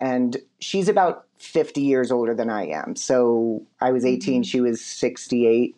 and 0.00 0.36
she's 0.60 0.88
about 0.88 1.25
50 1.38 1.82
years 1.82 2.10
older 2.10 2.34
than 2.34 2.50
I 2.50 2.66
am. 2.68 2.96
So 2.96 3.62
I 3.80 3.92
was 3.92 4.04
18, 4.04 4.42
Mhm. 4.42 4.44
she 4.44 4.60
was 4.60 4.84
68. 4.84 5.76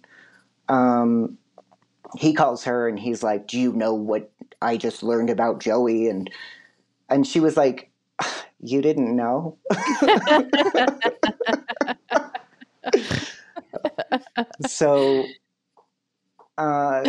Um, 0.68 1.38
he 2.16 2.32
calls 2.34 2.64
her 2.64 2.88
and 2.88 2.98
he's 2.98 3.22
like, 3.22 3.46
"Do 3.48 3.58
you 3.58 3.72
know 3.72 3.94
what 3.94 4.30
I 4.62 4.76
just 4.76 5.02
learned 5.02 5.30
about 5.30 5.60
Joey?" 5.60 6.08
And 6.08 6.30
and 7.10 7.26
she 7.26 7.40
was 7.40 7.56
like, 7.56 7.90
"You 8.60 8.82
didn't 8.82 9.14
know?" 9.16 9.58
so 14.60 15.24
uh, 16.56 17.06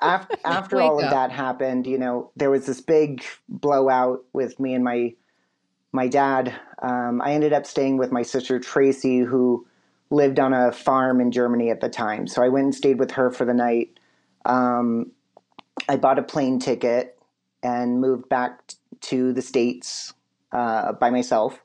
after, 0.00 0.38
after 0.44 0.82
all 0.82 0.96
Wake 0.96 1.00
of 1.00 1.04
that 1.10 1.32
happened, 1.32 1.86
you 1.86 1.98
know, 1.98 2.30
there 2.36 2.50
was 2.50 2.66
this 2.66 2.80
big 2.80 3.24
blowout 3.48 4.24
with 4.32 4.58
me 4.60 4.74
and 4.74 4.84
my 4.84 5.14
my 5.92 6.08
dad. 6.08 6.54
Um, 6.82 7.22
I 7.22 7.32
ended 7.32 7.52
up 7.52 7.66
staying 7.66 7.96
with 7.96 8.12
my 8.12 8.22
sister 8.22 8.58
Tracy, 8.58 9.20
who 9.20 9.66
lived 10.10 10.38
on 10.38 10.52
a 10.52 10.72
farm 10.72 11.20
in 11.20 11.32
Germany 11.32 11.70
at 11.70 11.80
the 11.80 11.88
time. 11.88 12.26
So 12.26 12.42
I 12.42 12.48
went 12.48 12.64
and 12.64 12.74
stayed 12.74 12.98
with 12.98 13.12
her 13.12 13.30
for 13.30 13.44
the 13.44 13.54
night. 13.54 13.98
Um, 14.44 15.12
I 15.88 15.96
bought 15.96 16.18
a 16.18 16.22
plane 16.22 16.58
ticket 16.58 17.18
and 17.62 18.00
moved 18.00 18.28
back 18.28 18.72
to 19.02 19.32
the 19.32 19.42
states 19.42 20.14
uh, 20.52 20.92
by 20.92 21.10
myself, 21.10 21.60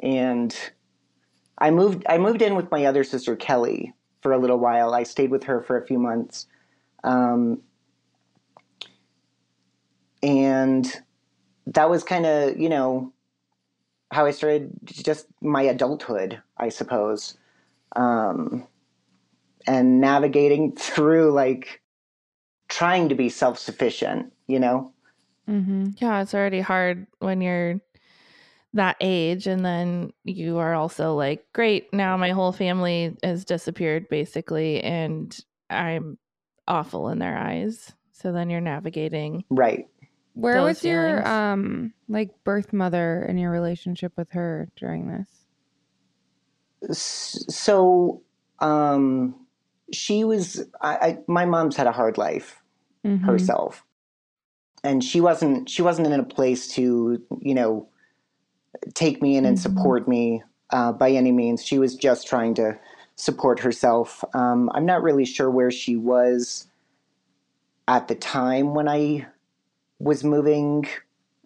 and 0.00 0.56
I 1.58 1.70
moved. 1.70 2.04
I 2.08 2.18
moved 2.18 2.42
in 2.42 2.54
with 2.54 2.70
my 2.70 2.86
other 2.86 3.04
sister 3.04 3.36
Kelly 3.36 3.92
for 4.22 4.32
a 4.32 4.38
little 4.38 4.58
while. 4.58 4.94
I 4.94 5.02
stayed 5.02 5.30
with 5.30 5.44
her 5.44 5.60
for 5.60 5.76
a 5.76 5.86
few 5.86 5.98
months, 5.98 6.46
um, 7.04 7.60
and 10.22 10.90
that 11.66 11.90
was 11.90 12.02
kind 12.02 12.26
of 12.26 12.58
you 12.58 12.68
know 12.68 13.12
how 14.12 14.26
I 14.26 14.30
started 14.30 14.70
just 14.84 15.26
my 15.40 15.62
adulthood, 15.62 16.40
I 16.58 16.68
suppose, 16.68 17.36
um, 17.96 18.66
and 19.66 20.00
navigating 20.00 20.76
through 20.76 21.32
like 21.32 21.80
trying 22.68 23.08
to 23.08 23.14
be 23.14 23.28
self 23.28 23.58
sufficient. 23.58 24.32
You 24.46 24.60
know, 24.60 24.92
Mhm. 25.48 26.00
Yeah, 26.00 26.22
it's 26.22 26.34
already 26.34 26.60
hard 26.60 27.06
when 27.18 27.40
you're 27.40 27.80
that 28.74 28.96
age 29.00 29.46
and 29.46 29.64
then 29.64 30.12
you 30.24 30.58
are 30.58 30.74
also 30.74 31.14
like, 31.14 31.44
great, 31.52 31.92
now 31.92 32.16
my 32.16 32.30
whole 32.30 32.52
family 32.52 33.16
has 33.22 33.44
disappeared 33.44 34.08
basically 34.08 34.80
and 34.82 35.38
I'm 35.68 36.16
awful 36.66 37.08
in 37.10 37.18
their 37.18 37.36
eyes. 37.36 37.92
So 38.12 38.32
then 38.32 38.48
you're 38.50 38.60
navigating. 38.60 39.44
right? 39.50 39.88
Where 40.34 40.54
Those 40.54 40.66
was 40.78 40.84
your 40.84 41.26
um 41.28 41.92
like 42.08 42.30
birth 42.44 42.72
mother 42.72 43.22
and 43.22 43.38
your 43.38 43.50
relationship 43.50 44.12
with 44.16 44.30
her 44.32 44.68
during 44.76 45.08
this? 45.08 45.46
So 46.92 48.22
um 48.60 49.34
she 49.92 50.24
was 50.24 50.64
I, 50.80 50.96
I 50.96 51.18
my 51.28 51.44
mom's 51.44 51.76
had 51.76 51.86
a 51.86 51.92
hard 51.92 52.18
life 52.18 52.62
Mhm. 53.04 53.24
herself 53.24 53.84
and 54.84 55.04
she 55.04 55.20
wasn't 55.20 55.68
she 55.68 55.82
wasn't 55.82 56.06
in 56.06 56.18
a 56.18 56.24
place 56.24 56.66
to 56.74 57.22
you 57.40 57.54
know 57.54 57.88
take 58.94 59.20
me 59.22 59.36
in 59.36 59.44
and 59.44 59.56
Mhm. 59.56 59.60
support 59.60 60.08
me 60.08 60.42
uh, 60.70 60.92
by 60.92 61.10
any 61.10 61.30
means 61.32 61.64
she 61.64 61.78
was 61.78 61.94
just 61.94 62.26
trying 62.26 62.54
to 62.54 62.78
support 63.16 63.60
herself 63.60 64.24
um, 64.34 64.70
i'm 64.74 64.86
not 64.86 65.02
really 65.02 65.24
sure 65.26 65.50
where 65.50 65.70
she 65.70 65.96
was 65.96 66.66
at 67.86 68.08
the 68.08 68.14
time 68.14 68.74
when 68.74 68.88
i 68.88 69.26
was 70.02 70.24
moving 70.24 70.86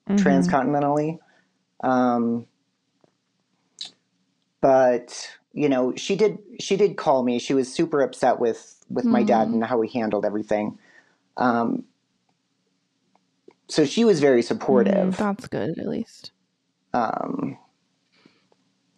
Mhm. 0.08 0.18
transcontinentally. 0.18 1.18
Um, 1.82 2.46
but 4.60 5.36
you 5.52 5.68
know, 5.68 5.94
she 5.96 6.16
did 6.16 6.38
she 6.58 6.76
did 6.76 6.96
call 6.96 7.22
me. 7.22 7.38
She 7.38 7.54
was 7.54 7.72
super 7.72 8.02
upset 8.02 8.38
with 8.40 8.84
with 8.90 9.04
my 9.04 9.22
dad 9.22 9.48
Mhm. 9.48 9.54
and 9.54 9.64
how 9.64 9.80
he 9.80 9.98
handled 9.98 10.24
everything. 10.24 10.78
Um, 11.36 11.84
so 13.68 13.84
she 13.84 14.04
was 14.04 14.20
very 14.20 14.42
supportive. 14.42 15.16
That's 15.16 15.48
good, 15.48 15.78
at 15.78 15.86
least. 15.88 16.30
Um, 16.94 17.58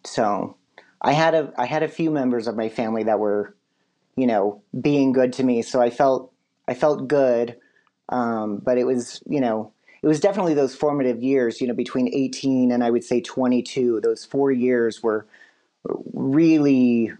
so 0.05 0.55
I 1.01 1.13
had 1.13 1.33
a 1.33 1.53
I 1.57 1.65
had 1.65 1.83
a 1.83 1.87
few 1.87 2.11
members 2.11 2.47
of 2.47 2.55
my 2.55 2.69
family 2.69 3.03
that 3.03 3.19
were, 3.19 3.55
you 4.15 4.27
know, 4.27 4.61
being 4.79 5.11
good 5.11 5.33
to 5.33 5.43
me. 5.43 5.61
So 5.61 5.81
I 5.81 5.89
felt 5.89 6.31
I 6.67 6.73
felt 6.73 7.07
good. 7.07 7.57
Um, 8.09 8.57
but 8.57 8.77
it 8.77 8.85
was, 8.85 9.21
you 9.27 9.41
know, 9.41 9.73
it 10.03 10.07
was 10.07 10.19
definitely 10.19 10.53
those 10.53 10.75
formative 10.75 11.21
years, 11.23 11.61
you 11.61 11.67
know, 11.67 11.73
between 11.73 12.13
18 12.13 12.71
and 12.71 12.83
I 12.83 12.91
would 12.91 13.03
say 13.03 13.21
22. 13.21 14.01
Those 14.01 14.25
four 14.25 14.51
years 14.51 15.03
were 15.03 15.27
really 16.13 17.11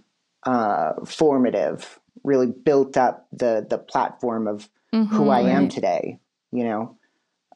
uh, 0.45 0.93
formative, 1.05 1.99
really 2.23 2.47
built 2.47 2.97
up 2.97 3.27
the 3.33 3.65
the 3.69 3.77
platform 3.79 4.47
of 4.47 4.69
who 5.07 5.29
I 5.29 5.41
am 5.41 5.69
today. 5.69 6.19
You 6.51 6.65
know, 6.65 6.97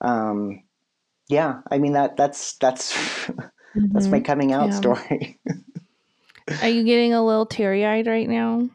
um, 0.02 0.64
yeah. 1.30 1.62
I 1.72 1.80
mean 1.80 1.94
that 1.94 2.18
that's 2.18 2.56
that's 2.58 2.94
that's 3.94 4.12
my 4.12 4.20
Mhm. 4.20 4.26
coming 4.26 4.54
out 4.54 4.70
Yeah. 4.70 4.78
story. 4.78 5.40
Are 6.62 6.70
you 6.70 6.84
getting 6.84 7.14
a 7.14 7.26
little 7.26 7.46
teary 7.46 7.86
eyed 7.86 8.08
right 8.08 8.30
now? 8.30 8.70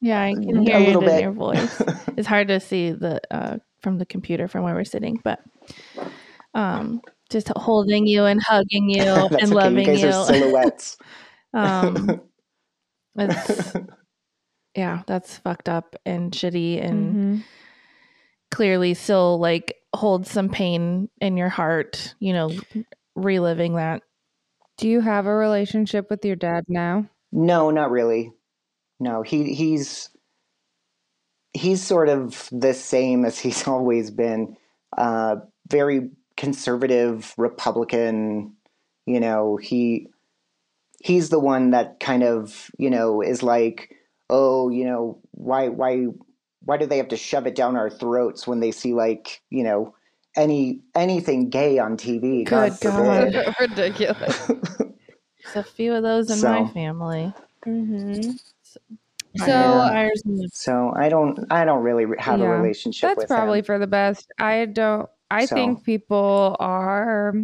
Yeah, 0.00 0.20
I 0.22 0.34
can 0.36 0.58
a 0.58 0.62
hear 0.62 0.76
it 0.80 0.86
little 0.86 1.02
in 1.02 1.18
your 1.18 1.32
voice. 1.32 1.86
It's 2.16 2.28
hard 2.28 2.48
to 2.48 2.60
see 2.60 2.92
the 2.92 3.20
uh, 3.30 3.58
from 3.80 3.98
the 3.98 4.06
computer 4.06 4.48
from 4.48 4.64
where 4.64 4.74
we're 4.74 4.84
sitting, 4.84 5.20
but 5.22 5.40
um, 6.54 7.00
just 7.30 7.48
holding 7.56 8.06
you 8.06 8.24
and 8.24 8.40
hugging 8.42 8.88
you 8.88 9.02
and 9.02 9.32
okay. 9.32 9.46
You 9.48 9.54
loving 9.54 9.84
guys 9.86 10.02
you. 10.02 10.08
are 10.08 10.24
silhouettes. 10.24 10.96
um, 11.54 12.20
it's 13.16 13.74
yeah, 14.74 15.02
that's 15.06 15.38
fucked 15.38 15.68
up 15.68 15.96
and 16.04 16.30
shitty, 16.32 16.82
and 16.84 17.14
Mhm. 17.14 17.42
clearly 18.50 18.94
still 18.94 19.38
like 19.38 19.76
holds 19.94 20.30
some 20.30 20.48
pain 20.48 21.08
in 21.20 21.36
your 21.36 21.48
heart. 21.48 22.14
You 22.20 22.32
know, 22.34 22.50
reliving 23.14 23.74
that. 23.74 24.02
Do 24.76 24.88
you 24.88 25.00
have 25.00 25.26
a 25.26 25.34
relationship 25.34 26.08
with 26.10 26.24
your 26.24 26.36
dad 26.36 26.64
now? 26.68 27.06
no, 27.32 27.70
not 27.70 27.90
really. 27.90 28.32
No, 29.00 29.22
he 29.22 29.54
he's 29.54 30.10
he's 31.52 31.82
sort 31.82 32.08
of 32.08 32.48
the 32.52 32.74
same 32.74 33.24
as 33.24 33.38
he's 33.38 33.66
always 33.68 34.10
been. 34.10 34.56
Uh, 34.96 35.36
very 35.70 36.10
conservative 36.36 37.34
Republican. 37.36 38.54
You 39.06 39.20
know, 39.20 39.56
he 39.56 40.08
he's 41.02 41.28
the 41.28 41.38
one 41.38 41.70
that 41.70 42.00
kind 42.00 42.22
of 42.22 42.70
you 42.78 42.90
know 42.90 43.22
is 43.22 43.42
like, 43.42 43.94
oh, 44.30 44.68
you 44.70 44.84
know, 44.84 45.18
why 45.32 45.68
why 45.68 46.06
why 46.64 46.76
do 46.76 46.86
they 46.86 46.96
have 46.98 47.08
to 47.08 47.16
shove 47.16 47.46
it 47.46 47.54
down 47.54 47.76
our 47.76 47.90
throats 47.90 48.46
when 48.46 48.60
they 48.60 48.72
see 48.72 48.92
like 48.94 49.40
you 49.50 49.62
know 49.64 49.94
any 50.36 50.80
anything 50.94 51.50
gay 51.50 51.78
on 51.78 51.96
TV? 51.96 52.44
God 52.44 52.78
Good 52.80 52.92
forbid. 52.92 53.32
God. 53.34 53.54
Ridiculous. 53.60 54.46
There's 54.48 55.56
a 55.56 55.62
few 55.64 55.94
of 55.94 56.02
those 56.02 56.30
in 56.30 56.40
my 56.48 56.64
So- 56.66 56.72
family. 56.72 57.32
hmm 57.64 58.20
So 58.62 58.80
So 59.36 59.52
ours 59.52 60.22
so 60.52 60.92
I 60.96 61.08
don't 61.08 61.38
I 61.50 61.64
don't 61.64 61.82
really 61.82 62.06
have 62.18 62.40
a 62.40 62.44
Yeah, 62.44 62.48
relationship 62.50 63.08
that's 63.10 63.16
with 63.18 63.28
probably 63.28 63.58
him. 63.60 63.64
for 63.66 63.78
the 63.78 63.86
best. 63.86 64.32
I 64.38 64.64
don't. 64.64 65.08
I 65.30 65.44
So- 65.44 65.54
think 65.54 65.84
people 65.84 66.56
are 66.58 67.34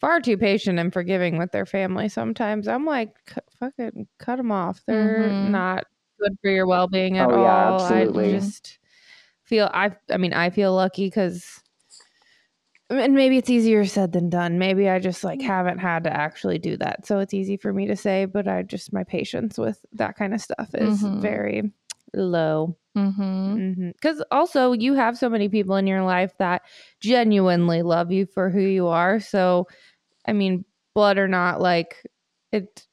far 0.00 0.20
too 0.20 0.36
patient 0.36 0.78
and 0.78 0.92
forgiving 0.92 1.38
with 1.38 1.50
their 1.52 1.64
family. 1.66 2.08
Sometimes 2.08 2.68
I'm 2.68 2.84
like, 2.84 3.16
fucking 3.58 4.06
cut 4.18 4.36
them 4.36 4.52
off. 4.52 4.82
They're 4.86 5.30
Mhm. 5.30 5.50
not 5.50 5.86
good 6.20 6.36
for 6.42 6.50
your 6.50 6.66
well 6.66 6.86
being 6.86 7.16
at 7.18 7.30
Oh, 7.30 7.42
yeah, 7.42 7.68
all. 7.70 7.80
absolutely. 7.80 8.34
I 8.36 8.38
just 8.38 8.78
feel 9.42 9.70
I. 9.72 9.92
I 10.10 10.18
mean, 10.18 10.32
I 10.34 10.50
feel 10.50 10.74
lucky 10.74 11.06
because. 11.06 11.60
And 12.90 13.14
maybe 13.14 13.38
it's 13.38 13.50
easier 13.50 13.86
said 13.86 14.12
than 14.12 14.28
done. 14.28 14.58
Maybe 14.58 14.88
I 14.88 14.98
just 14.98 15.24
like 15.24 15.40
mm. 15.40 15.46
haven't 15.46 15.78
had 15.78 16.04
to 16.04 16.14
actually 16.14 16.58
do 16.58 16.76
that. 16.76 17.06
So 17.06 17.18
it's 17.18 17.32
easy 17.32 17.56
for 17.56 17.72
me 17.72 17.86
to 17.86 17.96
say, 17.96 18.26
but 18.26 18.46
I 18.46 18.62
just, 18.62 18.92
my 18.92 19.04
patience 19.04 19.56
with 19.56 19.84
that 19.92 20.16
kind 20.16 20.34
of 20.34 20.40
stuff 20.40 20.68
is 20.74 21.02
Mhm. 21.02 21.20
very 21.22 21.72
low. 22.12 22.76
Mm-hmm. 22.96 23.22
Mm-hmm. 23.56 23.88
Because 23.92 24.22
also, 24.30 24.72
you 24.72 24.94
have 24.94 25.16
so 25.18 25.28
many 25.28 25.48
people 25.48 25.76
in 25.76 25.86
your 25.86 26.02
life 26.04 26.32
that 26.38 26.62
genuinely 27.00 27.82
love 27.82 28.12
you 28.12 28.26
for 28.26 28.50
who 28.50 28.60
you 28.60 28.86
are. 28.86 29.18
So, 29.18 29.66
I 30.26 30.32
mean, 30.32 30.64
blood 30.94 31.18
or 31.18 31.26
not, 31.26 31.60
like 31.60 32.06
it, 32.52 32.86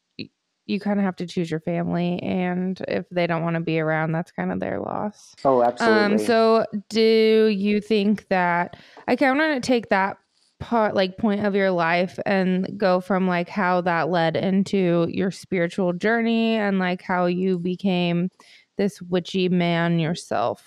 you 0.72 0.80
kind 0.80 1.00
of 1.00 1.06
have 1.06 1.18
to 1.18 1.28
choose 1.28 1.52
your 1.52 1.60
family, 1.60 2.18
and 2.24 2.82
if 2.88 3.08
they 3.10 3.28
don't 3.28 3.44
want 3.44 3.56
to 3.56 3.60
be 3.60 3.80
around, 3.80 4.14
that's 4.14 4.32
kind 4.32 4.52
of 4.52 4.60
their 4.60 4.80
loss. 4.80 5.36
Oh, 5.44 5.62
absolutely. 5.62 6.16
Um. 6.16 6.18
So, 6.18 6.66
do 6.90 7.48
you 7.48 7.82
think 7.82 8.28
that 8.30 8.78
I 9.08 9.16
kind 9.16 9.32
of 9.32 9.38
want 9.38 9.62
to 9.62 9.68
take 9.68 9.90
that 9.90 10.18
part, 10.60 10.96
like 10.96 11.18
point 11.18 11.46
of 11.46 11.54
your 11.56 11.72
life, 11.72 12.18
and 12.26 12.80
go 12.80 13.02
from 13.02 13.28
like 13.28 13.50
how 13.50 13.82
that 13.82 14.10
led 14.10 14.38
into 14.38 15.08
your 15.10 15.30
spiritual 15.30 15.92
journey, 15.94 16.56
and 16.56 16.80
like 16.80 17.02
how 17.02 17.26
you 17.26 17.60
became 17.60 18.30
this 18.78 19.02
witchy 19.02 19.50
man 19.50 20.00
yourself? 20.00 20.64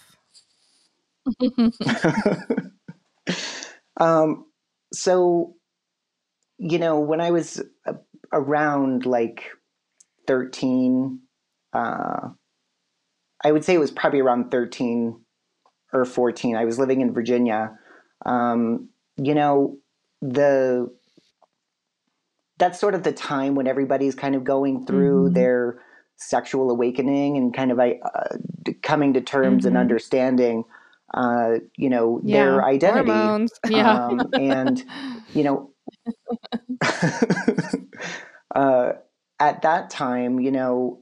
um, 3.99 4.45
so, 4.93 5.55
you 6.59 6.79
know, 6.79 7.01
when 7.01 7.23
I 7.23 7.31
was 7.31 7.63
uh, 7.87 7.95
around 8.33 9.07
like 9.07 9.51
13, 10.27 11.21
uh, 11.73 12.29
I 13.45 13.53
would 13.53 13.65
say 13.65 13.75
it 13.75 13.79
was 13.79 13.91
probably 13.91 14.21
around 14.21 14.51
13 14.51 15.21
or 15.93 16.05
14. 16.05 16.57
I 16.57 16.65
was 16.65 16.79
living 16.79 17.01
in 17.01 17.13
Virginia. 17.13 17.77
Um, 18.27 18.89
you 19.17 19.35
know, 19.35 19.77
the 20.23 20.91
that's 22.59 22.79
sort 22.79 22.95
of 22.95 23.03
the 23.03 23.13
time 23.13 23.55
when 23.55 23.67
everybody's 23.67 24.15
kind 24.15 24.35
of 24.35 24.45
going 24.45 24.87
through 24.87 25.31
Mhm. 25.31 25.35
their 25.35 25.83
sexual 26.17 26.71
awakening 26.71 27.37
and 27.37 27.53
kind 27.53 27.73
of 27.73 27.79
uh, 27.81 27.93
coming 28.83 29.13
to 29.15 29.21
terms 29.21 29.67
and 29.67 29.77
Mhm. 29.77 29.81
understanding, 29.81 30.65
uh, 31.13 31.59
you 31.77 31.91
know, 31.91 32.21
Yeah. 32.25 32.45
their 32.45 32.65
identity. 32.65 33.11
Hormones. 33.11 33.53
Yeah. 33.69 34.07
Um, 34.07 34.33
and 34.39 34.85
you 35.35 35.43
know, 35.43 35.71
uh, 38.55 38.93
at 39.41 39.63
that 39.63 39.91
time, 39.91 40.41
you 40.41 40.51
know, 40.51 41.01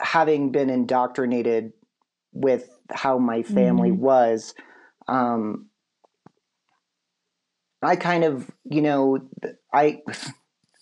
having 0.00 0.50
been 0.50 0.70
indoctrinated 0.70 1.72
with 2.32 2.68
how 2.92 3.18
my 3.18 3.42
family 3.42 3.92
Mhm. 3.92 3.98
was, 3.98 4.54
um, 5.08 5.66
I 7.82 7.96
kind 7.96 8.24
of, 8.24 8.50
you 8.64 8.80
know, 8.80 9.18
I, 9.72 10.02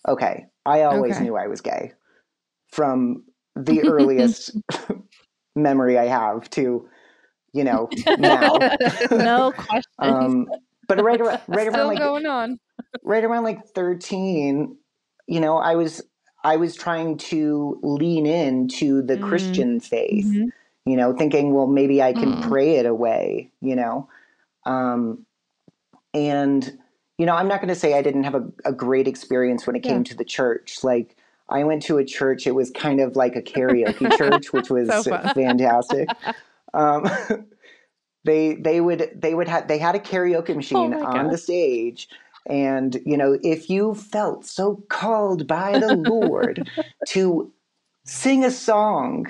okay, 0.08 0.46
I 0.64 0.82
always 0.82 1.18
Okay. 1.18 1.24
knew 1.24 1.36
I 1.36 1.48
was 1.48 1.60
gay 1.60 1.92
from 2.68 3.24
the 3.56 3.82
earliest 3.84 4.56
memory 5.56 5.98
I 5.98 6.06
have 6.06 6.48
to, 6.50 6.88
you 7.52 7.64
know, 7.64 7.94
now. 8.16 8.68
no 9.10 9.52
question. 9.52 9.84
Um, 9.98 10.46
but 10.88 10.98
right 10.98 11.20
around, 11.20 11.40
right 11.48 11.68
Still 11.68 11.68
around 11.68 11.88
like 11.88 11.98
going 11.98 12.26
on. 12.26 12.58
right 13.02 13.24
around 13.24 13.44
like 13.44 13.66
13 13.74 14.76
you 15.28 15.40
know 15.40 15.58
i 15.58 15.74
was 15.74 16.02
i 16.44 16.56
was 16.56 16.76
trying 16.76 17.16
to 17.18 17.78
lean 17.82 18.26
into 18.26 19.02
the 19.02 19.16
Mm. 19.16 19.22
christian 19.22 19.80
faith 19.80 20.26
Mhm. 20.26 20.52
you 20.86 20.96
know 20.96 21.14
thinking 21.14 21.54
well 21.54 21.66
maybe 21.68 22.02
i 22.02 22.12
can 22.12 22.34
Mm. 22.34 22.42
pray 22.42 22.76
it 22.76 22.86
away 22.86 23.50
you 23.60 23.76
know 23.76 24.08
um 24.66 25.26
and 26.14 26.78
you 27.18 27.26
know 27.26 27.34
i'm 27.36 27.48
not 27.48 27.60
going 27.60 27.72
to 27.72 27.80
say 27.80 27.94
i 27.94 28.02
didn't 28.02 28.24
have 28.24 28.34
a, 28.34 28.44
a 28.64 28.72
great 28.72 29.08
experience 29.08 29.66
when 29.66 29.76
it 29.76 29.82
came 29.82 30.04
to 30.04 30.16
the 30.16 30.24
church 30.24 30.84
like 30.84 31.16
i 31.48 31.64
went 31.64 31.82
to 31.82 31.98
a 31.98 32.04
church 32.04 32.46
it 32.46 32.52
was 32.54 32.70
kind 32.72 33.00
of 33.00 33.16
like 33.16 33.36
a 33.36 33.42
karaoke 33.42 34.12
church 34.16 34.52
which 34.52 34.70
was 34.70 34.88
So 34.88 35.30
fantastic 35.34 36.10
um 36.74 37.08
they 38.24 38.54
they 38.54 38.80
would 38.80 39.10
they 39.14 39.34
would 39.34 39.48
have 39.48 39.68
they 39.68 39.78
had 39.78 39.94
a 39.94 40.00
karaoke 40.00 40.54
machine 40.54 40.92
my 40.92 41.02
on 41.02 41.28
God. 41.28 41.30
the 41.30 41.38
stage 41.38 42.08
and 42.46 43.00
you 43.06 43.16
know 43.16 43.38
if 43.42 43.70
you 43.70 43.94
felt 43.94 44.44
so 44.44 44.82
called 44.88 45.46
by 45.46 45.78
the 45.78 45.94
lord 45.94 46.68
to 47.06 47.52
sing 48.04 48.44
a 48.44 48.50
song 48.50 49.26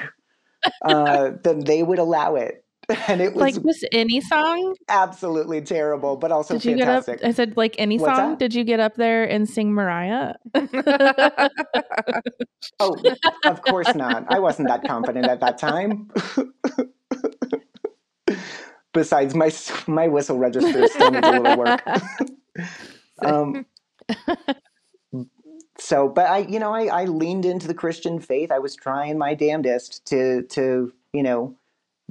uh 0.82 1.30
then 1.42 1.60
they 1.60 1.82
would 1.82 1.98
allow 1.98 2.34
it 2.34 2.64
and 3.08 3.20
it 3.20 3.32
was 3.34 3.40
like 3.56 3.62
just 3.62 3.86
any 3.92 4.20
song? 4.20 4.74
absolutely 4.88 5.60
terrible 5.60 6.16
but 6.16 6.32
also 6.32 6.54
Did 6.54 6.64
you 6.64 6.76
get 6.76 6.88
up? 6.88 7.04
I 7.22 7.30
said 7.30 7.56
like 7.56 7.76
any 7.78 7.96
What's 7.96 8.18
song. 8.18 8.30
that? 8.30 8.38
Did 8.40 8.54
you 8.54 8.64
get 8.64 8.80
up 8.80 8.96
there 8.96 9.22
and 9.22 9.48
sing 9.48 9.72
Mariah? 9.72 10.34
oh 12.80 12.96
of 13.44 13.62
course 13.62 13.94
not 13.94 14.24
i 14.28 14.38
wasn't 14.38 14.68
that 14.68 14.82
confident 14.84 15.26
at 15.26 15.40
that 15.40 15.58
time 15.58 16.10
besides 18.92 19.34
my 19.34 19.50
my 19.86 20.08
whistle 20.08 20.38
register 20.38 20.86
still 20.88 21.10
needs 21.10 21.26
a 21.26 21.40
little 21.40 21.56
work 21.56 21.82
um 23.24 23.66
so 25.78 26.08
but 26.08 26.26
i 26.26 26.38
you 26.38 26.58
know 26.58 26.72
I, 26.72 26.86
I 26.86 27.04
leaned 27.04 27.44
into 27.44 27.66
the 27.66 27.74
christian 27.74 28.20
faith 28.20 28.50
i 28.50 28.58
was 28.58 28.74
trying 28.76 29.18
my 29.18 29.34
damnedest 29.34 30.06
to 30.06 30.42
to 30.42 30.92
you 31.12 31.22
know 31.22 31.56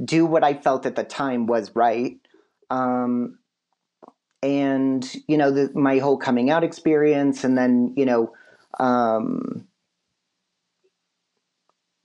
do 0.03 0.25
what 0.25 0.43
i 0.43 0.53
felt 0.53 0.85
at 0.85 0.95
the 0.95 1.03
time 1.03 1.45
was 1.45 1.75
right 1.75 2.17
um 2.69 3.37
and 4.43 5.15
you 5.27 5.37
know 5.37 5.51
the, 5.51 5.71
my 5.73 5.99
whole 5.99 6.17
coming 6.17 6.49
out 6.49 6.63
experience 6.63 7.43
and 7.43 7.57
then 7.57 7.93
you 7.95 8.05
know 8.05 8.33
um, 8.79 9.67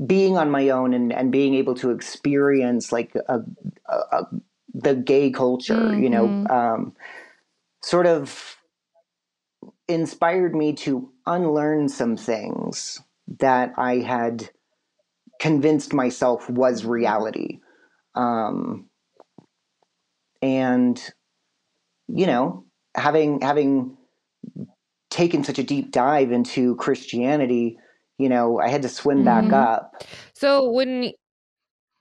being 0.04 0.36
on 0.36 0.50
my 0.50 0.68
own 0.68 0.92
and, 0.92 1.12
and 1.12 1.32
being 1.32 1.54
able 1.54 1.74
to 1.74 1.90
experience 1.90 2.92
like 2.92 3.14
a, 3.28 3.40
a, 3.88 3.94
a 3.94 4.26
the 4.74 4.94
gay 4.94 5.30
culture 5.30 5.74
mm-hmm. 5.74 6.02
you 6.02 6.10
know 6.10 6.26
mm-hmm. 6.26 6.50
um, 6.50 6.92
sort 7.82 8.06
of 8.06 8.56
inspired 9.88 10.54
me 10.54 10.72
to 10.72 11.10
unlearn 11.26 11.88
some 11.88 12.16
things 12.16 13.00
that 13.40 13.72
i 13.76 13.96
had 13.96 14.50
convinced 15.40 15.92
myself 15.92 16.48
was 16.48 16.84
reality 16.84 17.58
um, 18.14 18.88
and 20.40 21.02
you 22.08 22.26
know, 22.26 22.64
having 22.94 23.40
having 23.40 23.96
taken 25.10 25.44
such 25.44 25.58
a 25.58 25.62
deep 25.62 25.92
dive 25.92 26.32
into 26.32 26.76
Christianity, 26.76 27.78
you 28.18 28.28
know, 28.28 28.60
I 28.60 28.68
had 28.68 28.82
to 28.82 28.88
swim 28.88 29.24
mm-hmm. 29.24 29.50
back 29.50 29.52
up. 29.52 30.04
So 30.34 30.70
when 30.70 31.12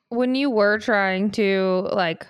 when 0.10 0.36
you 0.36 0.50
were 0.50 0.80
trying 0.80 1.32
to 1.32 1.90
like 1.92 2.28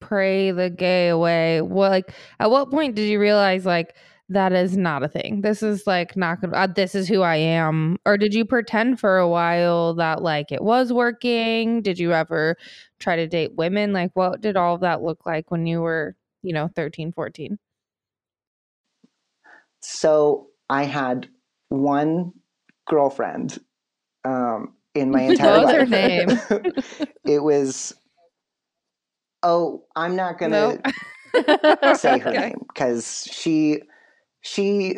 pray 0.00 0.52
the 0.52 0.70
gay 0.70 1.08
away, 1.08 1.60
what 1.60 1.90
like 1.90 2.12
at 2.38 2.50
what 2.50 2.70
point 2.70 2.94
did 2.94 3.08
you 3.08 3.18
realize 3.18 3.66
like 3.66 3.94
that 4.28 4.52
is 4.52 4.76
not 4.76 5.02
a 5.02 5.08
thing. 5.08 5.40
This 5.40 5.62
is 5.62 5.86
like 5.86 6.16
not 6.16 6.40
gonna. 6.40 6.56
Uh, 6.56 6.66
this 6.66 6.94
is 6.94 7.08
who 7.08 7.22
I 7.22 7.36
am. 7.36 7.98
Or 8.04 8.16
did 8.18 8.34
you 8.34 8.44
pretend 8.44 9.00
for 9.00 9.18
a 9.18 9.28
while 9.28 9.94
that 9.94 10.22
like 10.22 10.52
it 10.52 10.62
was 10.62 10.92
working? 10.92 11.82
Did 11.82 11.98
you 11.98 12.12
ever 12.12 12.56
try 12.98 13.16
to 13.16 13.26
date 13.26 13.54
women? 13.56 13.92
Like, 13.92 14.10
what 14.14 14.40
did 14.40 14.56
all 14.56 14.74
of 14.74 14.80
that 14.82 15.02
look 15.02 15.24
like 15.26 15.50
when 15.50 15.66
you 15.66 15.80
were 15.80 16.14
you 16.42 16.52
know 16.52 16.70
13 16.76 17.10
14 17.10 17.58
so 19.80 20.46
i 20.70 20.84
had 20.84 21.28
one 21.68 22.32
girlfriend 22.88 23.58
um, 24.24 24.74
in 24.94 25.10
my 25.10 25.22
entire 25.30 25.62
life. 25.62 25.76
her 25.76 25.86
name? 25.86 26.28
it 27.24 27.42
was. 27.42 27.94
Oh, 29.42 29.84
I'm 29.94 30.16
not 30.16 30.38
gonna 30.38 30.80
nope. 31.34 31.96
say 31.96 32.18
her 32.18 32.30
okay. 32.30 32.40
name 32.40 32.64
because 32.68 33.28
she, 33.30 33.80
she, 34.40 34.96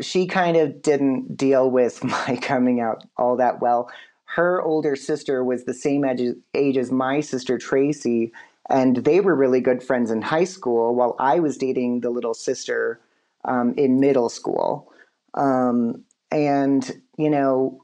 she 0.00 0.26
kind 0.26 0.56
of 0.56 0.82
didn't 0.82 1.36
deal 1.36 1.70
with 1.70 2.02
my 2.04 2.38
coming 2.40 2.80
out 2.80 3.04
all 3.16 3.36
that 3.36 3.60
well. 3.60 3.90
Her 4.24 4.62
older 4.62 4.94
sister 4.94 5.42
was 5.42 5.64
the 5.64 5.74
same 5.74 6.04
age, 6.04 6.36
age 6.54 6.76
as 6.76 6.92
my 6.92 7.20
sister 7.20 7.58
Tracy, 7.58 8.32
and 8.68 8.98
they 8.98 9.20
were 9.20 9.34
really 9.34 9.60
good 9.60 9.82
friends 9.82 10.10
in 10.10 10.22
high 10.22 10.44
school 10.44 10.94
while 10.94 11.16
I 11.18 11.40
was 11.40 11.58
dating 11.58 12.00
the 12.00 12.10
little 12.10 12.34
sister 12.34 13.00
um, 13.44 13.74
in 13.76 13.98
middle 13.98 14.28
school. 14.28 14.92
Um, 15.34 16.04
and, 16.30 17.02
you 17.18 17.28
know, 17.28 17.82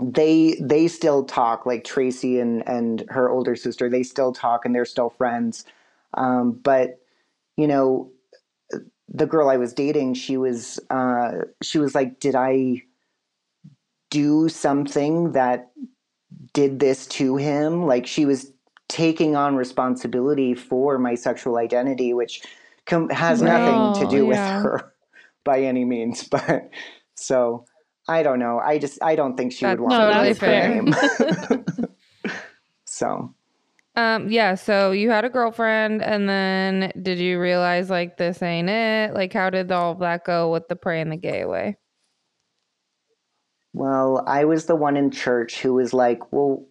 they 0.00 0.56
they 0.60 0.88
still 0.88 1.24
talk 1.24 1.66
like 1.66 1.84
Tracy 1.84 2.40
and 2.40 2.66
and 2.66 3.04
her 3.08 3.30
older 3.30 3.54
sister 3.54 3.88
they 3.88 4.02
still 4.02 4.32
talk 4.32 4.64
and 4.64 4.74
they're 4.74 4.84
still 4.84 5.10
friends 5.10 5.64
um, 6.14 6.52
but 6.52 6.98
you 7.56 7.66
know 7.66 8.10
the 9.14 9.26
girl 9.26 9.48
I 9.48 9.56
was 9.56 9.72
dating 9.72 10.14
she 10.14 10.36
was 10.36 10.80
uh, 10.90 11.32
she 11.62 11.78
was 11.78 11.94
like 11.94 12.18
did 12.20 12.34
I 12.34 12.82
do 14.10 14.48
something 14.48 15.32
that 15.32 15.70
did 16.52 16.80
this 16.80 17.06
to 17.06 17.36
him 17.36 17.86
like 17.86 18.06
she 18.06 18.24
was 18.24 18.52
taking 18.92 19.34
on 19.36 19.56
responsibility 19.56 20.54
for 20.54 20.98
my 20.98 21.14
sexual 21.14 21.56
identity, 21.56 22.12
which 22.12 22.42
com- 22.84 23.08
has 23.08 23.40
nothing 23.40 24.02
to 24.02 24.14
do 24.14 24.26
with 24.26 24.36
her 24.36 24.92
by 25.44 25.60
any 25.62 25.84
means. 25.84 26.28
But 26.30 26.70
so 27.14 27.64
I 28.06 28.22
don't 28.22 28.38
know. 28.38 28.58
I 28.58 28.78
just 28.78 29.02
I 29.02 29.16
don't 29.16 29.36
think 29.36 29.52
she 29.52 29.64
That's 29.64 29.80
would 29.80 29.88
want 29.88 30.38
to 30.38 30.46
her 30.46 30.68
name. 30.68 30.94
so. 32.84 33.34
Um, 33.94 34.30
yeah, 34.30 34.54
so 34.54 34.92
you 34.92 35.10
had 35.10 35.24
a 35.24 35.28
girlfriend 35.28 36.02
and 36.02 36.28
then 36.28 36.92
did 37.02 37.18
you 37.18 37.38
realize 37.38 37.90
like 37.90 38.16
this 38.16 38.42
ain't 38.42 38.70
it? 38.70 39.12
Like 39.12 39.32
how 39.32 39.50
did 39.50 39.70
all 39.70 39.92
of 39.92 39.98
that 39.98 40.24
go 40.24 40.50
with 40.50 40.68
the 40.68 40.76
pray 40.76 41.00
and 41.00 41.12
the 41.12 41.16
gay 41.16 41.42
away? 41.42 41.76
Well, 43.74 44.24
I 44.26 44.44
was 44.44 44.66
the 44.66 44.76
one 44.76 44.96
in 44.96 45.10
church 45.10 45.60
who 45.60 45.74
was 45.74 45.92
like, 45.92 46.32
Well, 46.32 46.66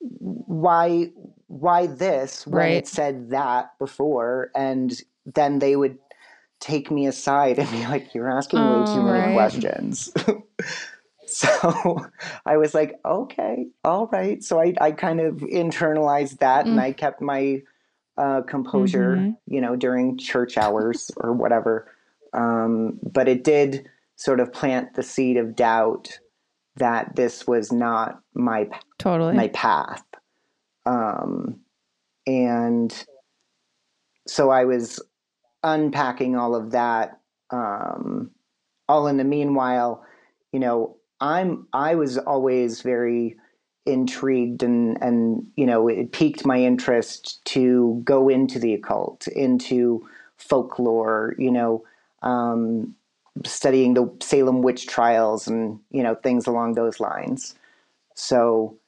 why 0.00 1.10
why 1.46 1.86
this 1.86 2.46
when 2.46 2.58
right. 2.58 2.72
it 2.72 2.88
said 2.88 3.30
that 3.30 3.70
before 3.78 4.50
and 4.54 5.00
then 5.24 5.58
they 5.58 5.76
would 5.76 5.98
take 6.60 6.90
me 6.90 7.06
aside 7.06 7.58
and 7.58 7.70
be 7.70 7.86
like 7.86 8.14
you're 8.14 8.30
asking 8.30 8.58
oh, 8.58 8.80
way 8.80 8.86
too 8.86 9.02
many 9.02 9.18
right. 9.18 9.34
questions 9.34 10.12
so 11.26 12.06
i 12.46 12.56
was 12.56 12.74
like 12.74 12.98
okay 13.04 13.66
all 13.84 14.06
right 14.08 14.42
so 14.42 14.60
i, 14.60 14.74
I 14.80 14.92
kind 14.92 15.20
of 15.20 15.36
internalized 15.36 16.38
that 16.38 16.66
mm. 16.66 16.70
and 16.70 16.80
i 16.80 16.92
kept 16.92 17.20
my 17.20 17.62
uh, 18.18 18.40
composure 18.42 19.16
mm-hmm. 19.16 19.54
you 19.54 19.60
know 19.60 19.76
during 19.76 20.16
church 20.16 20.56
hours 20.56 21.10
or 21.18 21.32
whatever 21.32 21.92
um, 22.32 22.98
but 23.02 23.28
it 23.28 23.44
did 23.44 23.88
sort 24.16 24.40
of 24.40 24.52
plant 24.52 24.94
the 24.94 25.02
seed 25.02 25.36
of 25.36 25.54
doubt 25.54 26.18
that 26.76 27.14
this 27.14 27.46
was 27.46 27.70
not 27.72 28.20
my 28.32 28.66
totally 28.98 29.34
my 29.34 29.48
path 29.48 30.02
um, 30.86 31.60
and 32.26 33.06
so 34.26 34.50
I 34.50 34.64
was 34.64 35.00
unpacking 35.62 36.36
all 36.36 36.54
of 36.54 36.72
that. 36.72 37.20
Um, 37.50 38.30
all 38.88 39.06
in 39.08 39.16
the 39.16 39.24
meanwhile, 39.24 40.04
you 40.52 40.60
know, 40.60 40.96
I'm 41.20 41.66
I 41.72 41.94
was 41.94 42.18
always 42.18 42.82
very 42.82 43.36
intrigued 43.86 44.62
and 44.62 45.00
and 45.00 45.46
you 45.56 45.66
know 45.66 45.88
it 45.88 46.12
piqued 46.12 46.44
my 46.44 46.58
interest 46.60 47.44
to 47.46 48.00
go 48.04 48.28
into 48.28 48.58
the 48.58 48.74
occult, 48.74 49.26
into 49.28 50.06
folklore, 50.36 51.34
you 51.38 51.50
know, 51.50 51.84
um, 52.22 52.94
studying 53.44 53.94
the 53.94 54.12
Salem 54.20 54.62
witch 54.62 54.86
trials 54.86 55.46
and 55.46 55.78
you 55.90 56.02
know 56.02 56.14
things 56.14 56.46
along 56.46 56.74
those 56.74 57.00
lines. 57.00 57.54
So 58.14 58.78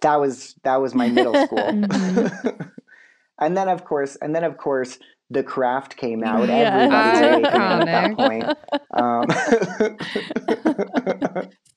that 0.00 0.16
was 0.16 0.54
that 0.62 0.80
was 0.80 0.94
my 0.94 1.08
middle 1.08 1.34
school. 1.46 1.58
mm-hmm. 1.58 2.62
and 3.38 3.56
then 3.56 3.68
of 3.68 3.84
course, 3.84 4.16
and 4.16 4.34
then 4.34 4.44
of 4.44 4.56
course, 4.56 4.98
the 5.30 5.42
craft 5.42 5.96
came 5.96 6.24
out. 6.24 6.48
Yeah. 6.48 6.54
Everybody's 6.54 7.48
at 7.54 7.84
that 7.84 8.16
point. 8.16 8.44
Um, 8.94 9.26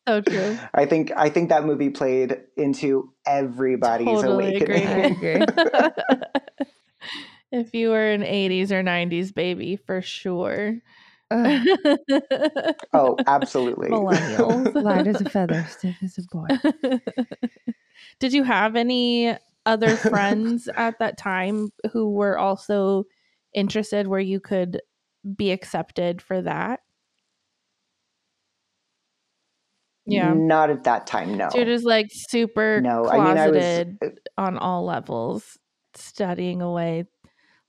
so 0.08 0.22
true. 0.22 0.58
I 0.74 0.86
think 0.86 1.12
I 1.16 1.30
think 1.30 1.50
that 1.50 1.66
movie 1.66 1.90
played 1.90 2.38
into 2.58 3.14
everybody's 3.26 4.08
totally 4.08 4.56
awakening. 4.56 4.88
Agree. 4.88 5.42
if 7.52 7.74
you 7.74 7.90
were 7.90 8.12
an 8.12 8.22
80s 8.22 8.72
or 8.72 8.84
90s 8.84 9.34
baby, 9.34 9.76
for 9.76 10.02
sure. 10.02 10.78
oh, 11.32 13.16
absolutely. 13.26 13.90
Millennials. 13.90 14.76
Light 14.84 15.08
as 15.08 15.22
a 15.22 15.30
feather, 15.30 15.66
stiff 15.70 15.96
as 16.04 16.18
a 16.18 16.24
boy. 16.24 16.48
Did 18.20 18.34
you 18.34 18.44
have 18.44 18.76
any 18.76 19.38
other 19.66 19.96
friends 19.96 20.68
at 20.76 21.00
that 21.00 21.18
time 21.18 21.70
who 21.94 22.10
were 22.10 22.38
also 22.38 23.06
interested 23.54 24.08
where 24.08 24.20
you 24.20 24.42
could 24.42 24.82
be 25.36 25.52
accepted 25.52 26.22
for 26.22 26.42
that? 26.42 26.82
Yeah. 30.12 30.34
Not 30.34 30.69
at 30.69 30.84
that 30.84 31.08
time, 31.08 31.36
no. 31.38 31.50
So 31.50 31.58
you're 31.58 31.65
just 31.65 31.86
like 31.86 32.08
super 32.12 32.81
no, 32.81 33.04
closeted 33.04 33.21
I 33.21 33.27
mean, 33.27 33.38
I 33.38 34.08
was, 34.10 34.12
on 34.38 34.58
all 34.58 34.86
levels, 34.86 35.58
studying 35.96 36.62
away, 36.62 37.06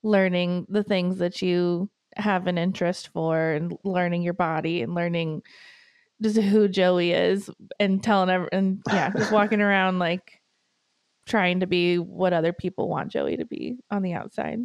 learning 0.02 0.66
the 0.68 0.82
things 0.82 1.18
that 1.18 1.40
you 1.40 1.88
have 2.16 2.46
an 2.48 2.58
interest 2.58 3.10
for 3.12 3.52
and 3.52 3.76
learning 3.84 4.22
your 4.22 4.34
body 4.34 4.82
and 4.82 4.94
learning 4.94 5.42
just 6.20 6.36
who 6.36 6.68
Joey 6.68 7.12
is 7.12 7.48
and 7.78 8.02
telling 8.02 8.28
everyone, 8.28 8.50
and 8.52 8.82
yeah, 8.88 9.10
just 9.16 9.32
walking 9.32 9.60
around 9.60 9.98
like 9.98 10.40
trying 11.26 11.60
to 11.60 11.66
be 11.66 11.98
what 11.98 12.32
other 12.32 12.52
people 12.52 12.88
want 12.88 13.12
Joey 13.12 13.36
to 13.36 13.46
be 13.46 13.76
on 13.90 14.02
the 14.02 14.14
outside. 14.14 14.58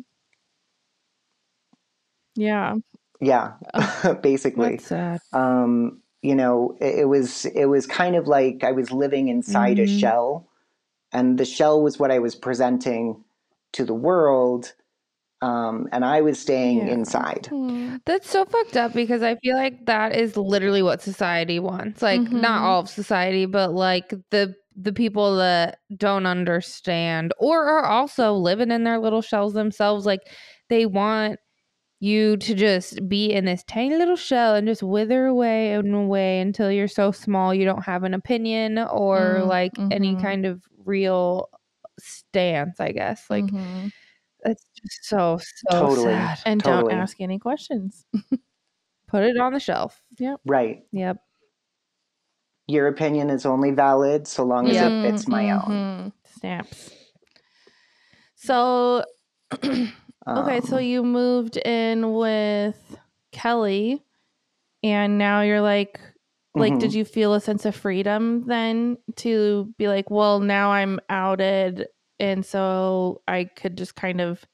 Yeah. 2.35 2.75
Yeah. 3.21 3.53
Basically. 4.21 4.79
Um, 5.33 6.01
you 6.21 6.35
know, 6.35 6.75
it, 6.81 6.99
it, 6.99 7.05
was 7.05 7.45
it 7.45 7.65
was 7.65 7.85
kind 7.85 8.15
of 8.15 8.27
like 8.27 8.63
I 8.63 8.71
was 8.71 8.91
living 8.91 9.27
inside 9.27 9.77
mm-hmm. 9.77 9.95
a 9.95 9.99
shell 9.99 10.47
and 11.11 11.37
the 11.37 11.45
shell 11.45 11.81
was 11.81 11.99
what 11.99 12.11
I 12.11 12.19
was 12.19 12.35
presenting 12.35 13.23
to 13.73 13.85
the 13.85 13.93
world 13.93 14.73
um, 15.41 15.87
and 15.91 16.03
I 16.03 16.21
was 16.21 16.39
staying 16.39 16.79
yeah. 16.79 16.93
inside. 16.93 17.47
Hmm. 17.49 17.97
That's 18.05 18.29
so 18.29 18.45
fucked 18.45 18.75
up 18.75 18.93
because 18.93 19.21
I 19.21 19.35
feel 19.35 19.55
like 19.55 19.85
that 19.85 20.15
is 20.15 20.35
literally 20.35 20.81
what 20.81 21.01
society 21.01 21.59
wants. 21.59 22.01
Like 22.01 22.21
mm-hmm. 22.21 22.41
not 22.41 22.63
all 22.63 22.81
of 22.81 22.89
society, 22.89 23.45
but 23.45 23.73
like 23.73 24.13
the 24.31 24.55
the 24.79 24.93
people 24.93 25.37
that 25.37 25.79
don't 25.95 26.27
understand 26.27 27.33
or 27.39 27.65
are 27.65 27.85
also 27.85 28.33
living 28.33 28.69
in 28.69 28.83
their 28.83 28.99
little 28.99 29.23
shells 29.23 29.53
themselves 29.53 30.05
like 30.05 30.21
they 30.69 30.85
want 30.85 31.39
you 31.99 32.37
to 32.37 32.53
just 32.55 33.07
be 33.09 33.31
in 33.33 33.45
this 33.45 33.63
tiny 33.63 33.95
little 33.97 34.15
shell 34.15 34.55
and 34.55 34.67
just 34.67 34.83
wither 34.83 35.25
away 35.27 35.73
and 35.73 35.93
away 35.95 36.39
until 36.41 36.71
you're 36.71 36.87
so 36.87 37.11
small 37.11 37.53
you 37.53 37.65
don't 37.65 37.83
have 37.85 38.03
an 38.03 38.13
opinion 38.13 38.77
or 38.79 39.41
Mm, 39.41 39.47
like 39.47 39.79
any 39.91 40.15
mhm. 40.15 40.21
kind 40.21 40.45
of 40.45 40.63
real 40.85 41.49
stance, 41.99 42.79
I 42.79 42.91
guess. 42.91 43.29
Like 43.29 43.51
Mhm. 43.51 43.91
it's 44.45 44.65
just 44.75 45.05
so 45.05 45.39
so 45.39 45.69
Totally. 45.79 46.13
sad. 46.13 46.39
and 46.45 46.63
totally. 46.63 46.93
don't 46.93 46.99
ask 47.01 47.21
any 47.21 47.39
questions. 47.39 48.05
Put 49.07 49.23
it 49.23 49.37
on 49.37 49.53
the 49.53 49.59
shelf. 49.59 50.03
Yep. 50.19 50.41
Right. 50.45 50.87
Yep. 50.91 51.17
Your 52.69 52.87
opinion 52.87 53.29
is 53.29 53.45
only 53.45 53.71
valid 53.71 54.27
so 54.27 54.43
long 54.43 54.69
as 54.69 54.75
Yep. 54.75 54.91
it 54.91 55.01
fits 55.01 55.27
my 55.27 55.51
own. 55.51 55.61
Mhm. 55.69 56.13
Snaps. 56.25 56.91
So 58.35 59.03
Okay, 60.35 60.61
so 60.61 60.77
Um, 60.77 60.77
you 60.77 61.03
moved 61.03 61.57
in 61.57 62.13
with 62.13 62.97
Kelly 63.31 64.03
and 64.83 65.17
now 65.17 65.41
you're 65.41 65.61
like 65.61 65.99
like 66.55 66.79
did 66.79 66.93
mhm. 66.93 66.95
you 66.95 67.05
feel 67.05 67.33
a 67.33 67.41
sense 67.41 67.65
of 67.65 67.75
freedom 67.75 68.45
then 68.47 68.97
to 69.17 69.73
be 69.77 69.87
like, 69.87 70.09
well, 70.11 70.39
now 70.41 70.71
I'm 70.71 70.99
outed 71.09 71.87
and 72.19 72.45
so 72.45 73.21
I 73.27 73.45
could 73.45 73.77
just 73.77 73.95
kind 73.95 74.21
of 74.21 74.45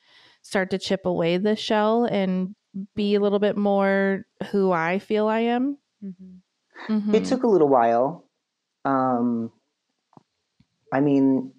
start 0.43 0.71
to 0.71 0.79
chip 0.79 1.05
away 1.05 1.37
the 1.37 1.55
shell 1.55 2.05
and 2.05 2.55
be 2.95 3.15
a 3.15 3.21
little 3.21 3.39
bit 3.39 3.57
more 3.57 4.25
who 4.51 4.71
I 4.71 4.99
feel 4.99 5.27
I 5.27 5.41
am? 5.41 5.77
Mhm. 6.01 6.43
It 7.13 7.25
Mhm. 7.25 7.25
took 7.25 7.43
a 7.43 7.47
little 7.47 7.69
while. 7.69 8.29
Um, 8.85 9.53
I 10.91 10.99
mean, 11.01 11.53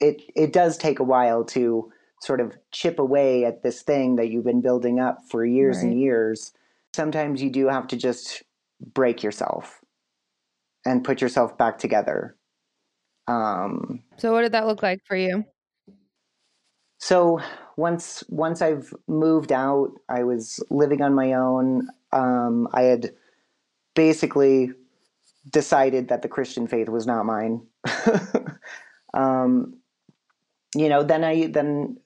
it 0.00 0.22
it 0.36 0.52
does 0.54 0.78
take 0.78 1.00
a 1.00 1.04
while 1.04 1.44
to 1.46 1.92
sort 2.24 2.40
of 2.40 2.56
chip 2.72 2.98
away 2.98 3.44
at 3.44 3.62
this 3.62 3.82
thing 3.82 4.16
that 4.16 4.30
you've 4.30 4.44
been 4.44 4.62
building 4.62 4.98
up 4.98 5.18
for 5.28 5.44
years 5.44 5.78
and 5.78 6.00
years. 6.00 6.52
Sometimes 6.94 7.42
you 7.42 7.50
do 7.50 7.68
have 7.68 7.86
to 7.88 7.96
just 7.96 8.42
break 8.94 9.22
yourself 9.22 9.80
and 10.86 11.04
put 11.04 11.20
yourself 11.20 11.56
back 11.58 11.78
together. 11.78 12.36
Um, 13.26 14.02
So 14.16 14.32
what 14.32 14.42
did 14.42 14.52
that 14.52 14.66
look 14.66 14.82
like 14.82 15.00
for 15.04 15.16
you? 15.16 15.44
so 16.98 17.40
once 17.76 18.24
once 18.28 18.62
I've 18.62 18.94
moved 19.06 19.52
out, 19.52 19.90
I 20.08 20.22
was 20.24 20.64
living 20.70 21.02
on 21.02 21.14
my 21.14 21.34
own. 21.34 21.88
Um, 22.12 22.68
I 22.72 22.82
had 22.82 23.10
basically 23.94 24.72
decided 25.50 26.08
that 26.08 26.22
the 26.22 26.28
Christian 26.28 26.66
faith 26.66 26.88
was 26.88 27.06
not 27.06 27.26
mine. 27.26 27.66
um, 29.14 29.74
you 30.74 30.88
know, 30.88 31.02
then 31.02 31.24
I 31.24 31.46
then 31.46 31.98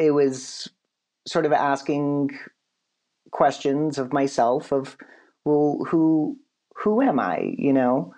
it 0.00 0.12
was 0.12 0.68
sort 1.26 1.44
of 1.44 1.52
asking 1.52 2.30
questions 3.30 3.98
of 3.98 4.12
myself 4.12 4.72
of, 4.72 4.96
well, 5.44 5.78
who 5.88 6.38
who 6.74 7.02
am 7.02 7.20
I? 7.20 7.54
You 7.58 7.74
know, 7.74 8.14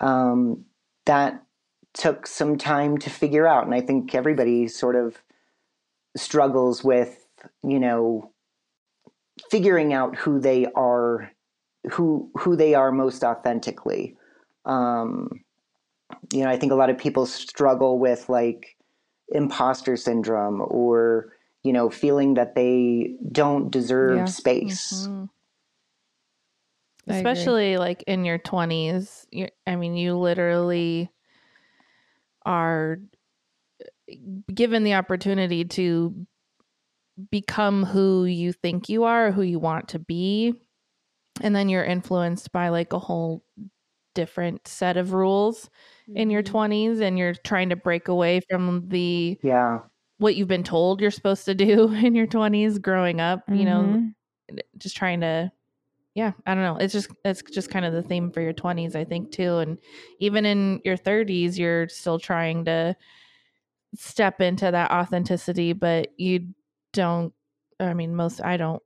um, 0.00 0.64
that 1.04 1.42
took 1.92 2.26
some 2.26 2.56
time 2.56 2.96
to 2.98 3.10
figure 3.10 3.46
out, 3.46 3.66
and 3.66 3.74
I 3.74 3.82
think 3.82 4.14
everybody 4.14 4.66
sort 4.66 4.96
of 4.96 5.22
struggles 6.16 6.82
with, 6.82 7.26
you 7.62 7.78
know, 7.78 8.32
figuring 9.50 9.92
out 9.92 10.16
who 10.16 10.40
they 10.40 10.66
are, 10.74 11.30
who 11.92 12.30
who 12.38 12.56
they 12.56 12.74
are 12.74 12.90
most 12.92 13.22
authentically. 13.22 14.16
Um, 14.64 15.28
you 16.32 16.44
know, 16.44 16.50
I 16.50 16.56
think 16.56 16.72
a 16.72 16.76
lot 16.76 16.90
of 16.90 16.96
people 16.96 17.26
struggle 17.26 17.98
with 17.98 18.28
like 18.30 18.75
imposter 19.28 19.96
syndrome 19.96 20.60
or 20.68 21.32
you 21.62 21.72
know 21.72 21.90
feeling 21.90 22.34
that 22.34 22.54
they 22.54 23.16
don't 23.32 23.70
deserve 23.70 24.18
Yeah. 24.18 24.24
space. 24.26 25.08
Mhm. 25.08 25.28
I 27.08 27.12
agree. 27.18 27.30
especially 27.30 27.76
like 27.76 28.02
in 28.08 28.24
your 28.24 28.38
20s 28.38 29.26
you 29.30 29.46
i 29.64 29.76
mean 29.76 29.94
you 29.94 30.16
literally 30.18 31.08
are 32.44 32.98
given 34.52 34.82
the 34.82 34.94
opportunity 34.94 35.64
to 35.64 36.26
become 37.30 37.84
who 37.84 38.24
you 38.24 38.52
think 38.52 38.88
you 38.88 39.04
are 39.04 39.30
who 39.30 39.42
you 39.42 39.58
want 39.60 39.88
to 39.88 39.98
be 40.00 40.54
and 41.40 41.54
then 41.54 41.68
you're 41.68 41.84
influenced 41.84 42.50
by 42.50 42.68
like 42.70 42.92
a 42.92 42.98
whole 42.98 43.44
different 44.14 44.66
set 44.66 44.96
of 44.96 45.12
rules 45.12 45.70
in 46.14 46.30
your 46.30 46.42
Mhm. 46.42 46.44
20s 46.44 47.00
and 47.00 47.18
you're 47.18 47.34
trying 47.34 47.68
to 47.70 47.76
break 47.76 48.08
away 48.08 48.40
from 48.50 48.88
the 48.88 49.38
Yeah, 49.42 49.88
what 50.18 50.36
you've 50.36 50.48
been 50.48 50.64
told 50.64 51.00
you're 51.00 51.10
supposed 51.10 51.44
to 51.46 51.54
do 51.54 51.92
in 51.94 52.14
your 52.14 52.26
20s 52.26 52.78
growing 52.78 53.20
up 53.20 53.44
you 53.52 53.64
know 53.64 53.96
Mhm. 53.96 54.14
just 54.78 54.96
trying 54.96 55.20
to 55.20 55.50
yeah 56.14 56.32
i 56.46 56.54
don't 56.54 56.64
know 56.64 56.76
it's 56.78 56.92
just 56.92 57.10
it's 57.24 57.42
just 57.52 57.70
kind 57.70 57.84
of 57.86 57.92
the 57.94 58.02
theme 58.02 58.30
for 58.32 58.40
your 58.42 58.52
20s 58.54 58.96
i 58.96 59.04
think 59.04 59.32
too 59.32 59.58
and 59.58 59.78
even 60.20 60.46
in 60.46 60.80
your 60.84 60.96
30s 60.96 61.58
you're 61.58 61.88
still 61.88 62.18
trying 62.18 62.64
to 62.64 62.96
step 63.94 64.40
into 64.40 64.70
that 64.70 64.90
authenticity 64.90 65.72
but 65.72 66.08
you 66.18 66.48
don't 66.92 67.32
i 67.80 67.94
mean 67.94 68.14
most 68.14 68.42
i 68.42 68.56
don't 68.56 68.82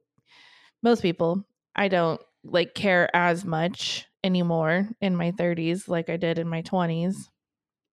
most 0.83 1.03
people 1.03 1.45
i 1.77 1.89
don't 1.89 2.21
like 2.45 2.75
care 2.75 3.15
as 3.17 3.45
much 3.45 4.07
anymore 4.23 4.89
in 5.01 5.17
my 5.17 5.31
30s 5.33 5.89
like 5.89 6.11
i 6.11 6.17
did 6.17 6.39
in 6.39 6.49
my 6.49 6.63
20s 6.63 7.31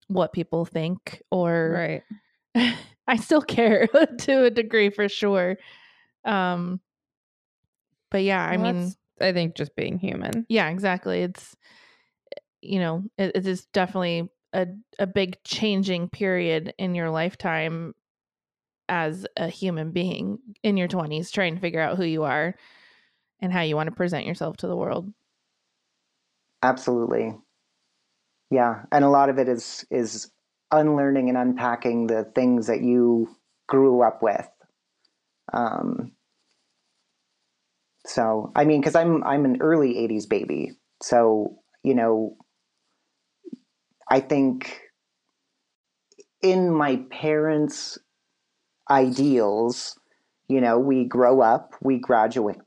what 0.09 0.33
people 0.33 0.65
think 0.65 1.23
or 1.31 1.73
Right. 1.75 2.03
I 3.09 3.17
still 3.17 3.43
care 3.43 3.87
to 4.19 4.45
a 4.45 4.51
degree 4.51 4.91
for 4.91 5.09
sure. 5.09 5.57
Um 6.25 6.81
but 8.11 8.23
yeah, 8.23 8.43
I 8.45 8.57
Well, 8.57 8.73
mean, 8.73 8.95
I 9.21 9.33
think 9.33 9.57
just 9.57 9.75
being 9.77 9.99
human. 9.99 10.47
yeah, 10.49 10.69
exactly. 10.69 11.23
It's 11.23 11.57
you 12.63 12.79
know, 12.81 13.05
it, 13.19 13.33
it 13.37 13.47
is 13.47 13.67
definitely 13.67 14.29
a 14.53 14.67
a 14.99 15.07
big 15.07 15.43
changing 15.45 16.09
period 16.09 16.75
in 16.79 16.95
your 16.95 17.11
lifetime 17.11 17.95
as 18.89 19.27
a 19.37 19.49
human 19.49 19.91
being 19.91 20.39
in 20.63 20.77
your 20.77 20.89
20s 20.89 21.31
trying 21.31 21.55
to 21.57 21.61
figure 21.61 21.81
out 21.81 21.97
who 21.97 22.05
you 22.05 22.23
are 22.23 22.55
and 23.41 23.53
how 23.53 23.63
you 23.63 23.77
want 23.77 23.89
to 23.89 23.95
present 23.95 24.27
yourself 24.27 24.57
to 24.59 24.67
the 24.67 24.77
world. 24.77 25.13
Absolutely. 26.63 27.35
Yeah, 28.51 28.85
and 28.93 29.05
a 29.05 29.09
lot 29.09 29.29
of 29.29 29.39
it 29.39 29.49
is 29.49 29.85
is 29.91 30.31
unlearning 30.71 31.29
and 31.29 31.39
unpacking 31.39 32.07
the 32.07 32.25
things 32.35 32.67
that 32.69 32.83
you 32.83 33.29
grew 33.69 34.03
up 34.03 34.23
with. 34.23 34.49
Um, 35.53 36.13
so 38.07 38.53
I 38.55 38.65
mean, 38.65 38.81
because 38.81 38.95
I'm 38.95 39.23
I'm 39.25 39.45
an 39.45 39.59
early 39.61 39.95
'80s 39.99 40.29
baby, 40.29 40.73
so 41.03 41.59
you 41.83 41.95
know, 41.95 42.37
I 44.11 44.21
think 44.21 44.81
in 46.43 46.71
my 46.73 46.97
parents' 47.11 47.99
ideals, 48.91 49.99
you 50.49 50.61
know, 50.61 50.79
we 50.79 51.05
grow 51.05 51.41
up, 51.43 51.75
we 51.83 51.99
graduate, 51.99 52.59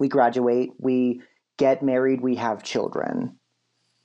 we 0.00 0.08
graduate, 0.08 0.70
we 0.78 1.22
get 1.58 1.82
married, 1.82 2.20
we 2.20 2.36
have 2.36 2.62
children. 2.62 3.37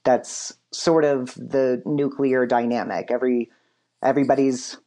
That's 0.06 0.54
sort 0.72 1.06
of 1.06 1.34
the 1.36 1.82
nuclear 1.86 2.46
dynamic. 2.46 3.10
Every 3.12 3.50
everybody's 4.04 4.78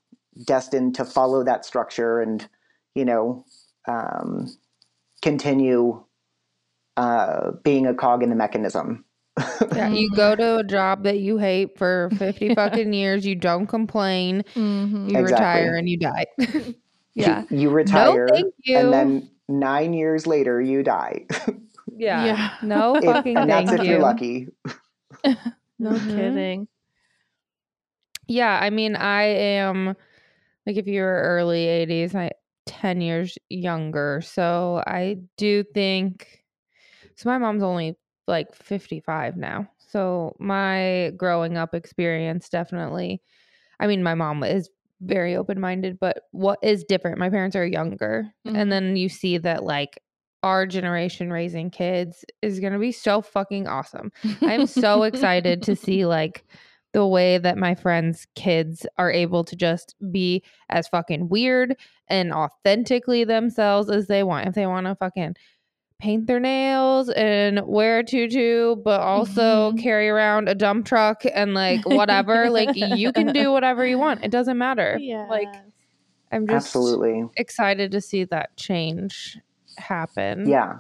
destined 0.44 0.94
to 0.96 1.04
follow 1.04 1.42
that 1.44 1.64
structure 1.64 2.20
and 2.20 2.46
you 2.94 3.04
know 3.04 3.44
um, 3.88 4.48
continue 5.22 6.04
uh, 6.96 7.52
being 7.62 7.86
a 7.86 7.94
cog 7.94 8.22
in 8.22 8.30
the 8.30 8.36
mechanism. 8.36 9.04
Yeah, 9.74 9.88
you 9.90 10.10
Mhm. 10.10 10.16
go 10.16 10.34
to 10.36 10.58
a 10.58 10.64
job 10.64 11.04
that 11.04 11.18
you 11.20 11.36
hate 11.38 11.76
for 11.78 12.08
50 12.18 12.54
fucking 12.54 12.92
years, 12.92 13.26
you 13.26 13.34
don't 13.34 13.66
complain, 13.66 14.42
Mm-hmm. 14.54 15.08
you 15.10 15.18
Exactly. 15.18 15.62
retire 15.62 15.76
and 15.76 15.88
you 15.88 15.98
die. 15.98 16.24
yeah. 17.14 17.44
You, 17.50 17.58
you 17.60 17.68
No, 17.68 17.74
retire, 17.74 18.28
thank 18.32 18.54
you. 18.64 18.78
and 18.78 18.92
then 18.92 19.30
nine 19.48 19.92
years 19.92 20.26
later 20.26 20.60
you 20.60 20.82
die, 20.82 21.26
yeah. 21.94 22.24
Yeah. 22.24 22.50
No 22.62 22.96
If- 22.96 23.04
fucking 23.04 23.36
and 23.36 23.50
thank 23.50 23.68
that's 23.70 23.80
if 23.80 23.86
you. 23.86 23.92
you're 23.92 24.00
lucky. 24.02 24.48
No 25.78 26.00
Mhm. 26.00 26.00
kidding. 26.00 26.68
Yeah, 28.28 28.58
I 28.60 28.70
mean, 28.70 28.96
I 28.96 29.22
am 29.24 29.94
like 30.66 30.76
if 30.76 30.86
you 30.86 31.02
were 31.02 31.22
early 31.24 31.66
80s, 31.66 32.14
I 32.14 32.32
10 32.66 33.00
years 33.00 33.38
younger. 33.50 34.22
So 34.24 34.82
I 34.86 35.18
do 35.36 35.64
think 35.74 36.44
so 37.16 37.28
my 37.30 37.38
mom's 37.38 37.62
only 37.62 37.96
like 38.28 38.54
55 38.54 39.36
now. 39.36 39.68
So 39.78 40.36
my 40.40 41.12
growing 41.16 41.56
up 41.58 41.74
experience 41.74 42.48
definitely 42.48 43.22
I 43.80 43.86
mean, 43.88 44.02
my 44.02 44.14
mom 44.14 44.44
is 44.44 44.70
very 45.02 45.36
open-minded, 45.36 45.98
but 46.00 46.22
what 46.32 46.58
is 46.62 46.84
different, 46.84 47.18
my 47.18 47.30
parents 47.30 47.56
are 47.56 47.66
younger. 47.66 48.32
Mhm. 48.44 48.54
And 48.56 48.72
then 48.72 48.96
you 48.96 49.08
see 49.08 49.38
that 49.38 49.64
like 49.64 50.00
our 50.46 50.64
generation 50.64 51.32
raising 51.32 51.70
kids 51.70 52.24
is 52.40 52.60
going 52.60 52.72
to 52.72 52.78
be 52.78 52.92
so 52.92 53.20
fucking 53.20 53.66
awesome. 53.66 54.12
I'm 54.42 54.66
so 54.68 55.02
excited 55.02 55.60
to 55.62 55.74
see 55.84 56.06
like 56.06 56.44
the 56.92 57.04
way 57.04 57.36
that 57.38 57.58
my 57.58 57.74
friends' 57.74 58.28
kids 58.36 58.86
are 58.96 59.10
able 59.10 59.42
to 59.42 59.56
just 59.56 59.96
be 60.12 60.44
as 60.68 60.86
fucking 60.86 61.28
weird 61.28 61.76
and 62.06 62.32
authentically 62.32 63.24
themselves 63.24 63.90
as 63.90 64.06
they 64.06 64.22
want. 64.22 64.46
If 64.46 64.54
they 64.54 64.66
want 64.68 64.86
to 64.86 64.94
fucking 64.94 65.34
paint 65.98 66.28
their 66.28 66.38
nails 66.38 67.08
and 67.10 67.60
wear 67.66 67.98
a 67.98 68.04
tutu, 68.04 68.76
but 68.76 69.00
also 69.00 69.72
Mhm. 69.72 69.82
carry 69.82 70.08
around 70.08 70.48
a 70.48 70.54
dump 70.54 70.86
truck 70.86 71.24
and 71.34 71.54
like 71.54 71.84
whatever, 71.86 72.50
like 72.50 72.76
you 72.76 73.12
can 73.12 73.32
do 73.32 73.50
whatever 73.50 73.84
you 73.84 73.98
want. 73.98 74.22
It 74.24 74.30
doesn't 74.30 74.58
matter. 74.58 75.00
Like 75.28 75.48
I'm 76.30 76.46
just 76.46 76.66
Absolutely. 76.68 77.24
excited 77.36 77.90
to 77.92 78.00
see 78.00 78.22
that 78.24 78.56
change 78.56 79.38
happen. 79.78 80.48
Yeah. 80.48 80.78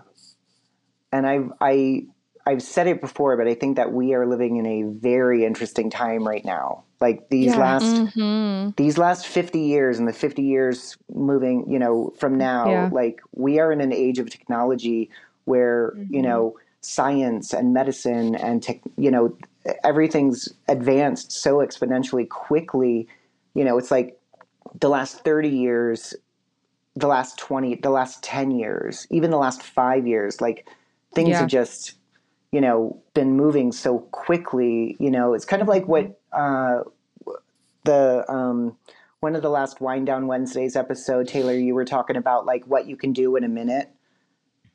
And 1.12 1.26
I've 1.26 1.52
I 1.60 2.06
I've 2.46 2.62
said 2.62 2.86
it 2.86 3.00
before, 3.00 3.36
but 3.36 3.48
I 3.48 3.54
think 3.54 3.76
that 3.76 3.92
we 3.92 4.14
are 4.14 4.26
living 4.26 4.56
in 4.56 4.66
a 4.66 4.82
very 4.84 5.44
interesting 5.44 5.90
time 5.90 6.26
right 6.26 6.44
now. 6.44 6.84
Like 7.00 7.28
these 7.28 7.52
Yeah. 7.52 7.60
last 7.60 7.98
hmm 8.14 8.70
these 8.76 8.98
last 8.98 9.26
50 9.26 9.58
years 9.60 9.98
and 9.98 10.06
the 10.06 10.12
50 10.12 10.42
years 10.42 10.98
moving, 11.14 11.70
you 11.70 11.78
know, 11.78 12.12
from 12.18 12.36
now, 12.36 12.70
Yeah. 12.70 12.88
like 12.92 13.20
we 13.34 13.58
are 13.58 13.72
in 13.72 13.80
an 13.80 13.92
age 13.92 14.18
of 14.18 14.28
technology 14.28 15.10
where, 15.44 15.94
you 16.10 16.20
Mhm. 16.20 16.24
know, 16.24 16.58
science 16.82 17.52
and 17.54 17.72
medicine 17.72 18.34
and 18.34 18.62
tech, 18.62 18.80
you 18.98 19.10
know, 19.10 19.36
everything's 19.82 20.48
advanced 20.68 21.32
so 21.32 21.56
exponentially 21.58 22.28
quickly. 22.28 23.08
You 23.54 23.64
know, 23.64 23.78
it's 23.78 23.90
like 23.90 24.18
the 24.80 24.88
last 24.88 25.24
30 25.24 25.48
years, 25.48 26.14
the 26.96 27.06
last 27.06 27.38
20, 27.38 27.76
the 27.76 27.90
last 27.90 28.22
10 28.24 28.50
years, 28.50 29.06
even 29.10 29.30
the 29.30 29.36
last 29.38 29.62
5 29.62 30.06
years, 30.06 30.40
like 30.40 30.68
things 31.14 31.28
Yeah. 31.28 31.40
have 31.40 31.48
just 31.48 31.94
you 32.52 32.60
know 32.60 33.02
been 33.14 33.32
moving 33.36 33.72
so 33.72 33.98
quickly 34.12 34.96
you 35.00 35.10
know 35.10 35.34
it's 35.34 35.44
kind 35.44 35.60
of 35.62 35.68
like 35.68 35.86
what 35.88 36.20
uh 36.32 36.80
the 37.84 38.24
um 38.32 38.76
one 39.20 39.34
of 39.34 39.42
the 39.42 39.50
last 39.50 39.80
wind 39.80 40.06
down 40.06 40.26
wednesdays 40.26 40.76
episode 40.76 41.26
taylor 41.28 41.54
you 41.54 41.74
were 41.74 41.84
talking 41.84 42.16
about 42.16 42.46
like 42.46 42.64
what 42.66 42.86
you 42.86 42.96
can 42.96 43.12
do 43.12 43.36
in 43.36 43.44
a 43.44 43.48
minute 43.48 43.90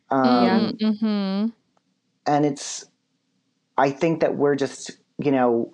um 0.09 0.77
Yeah. 0.81 0.91
hmm 0.91 1.47
and 2.27 2.45
it's 2.45 2.85
i 3.77 3.89
think 3.89 4.19
that 4.19 4.35
we're 4.35 4.55
just 4.55 4.91
you 5.17 5.31
know 5.31 5.73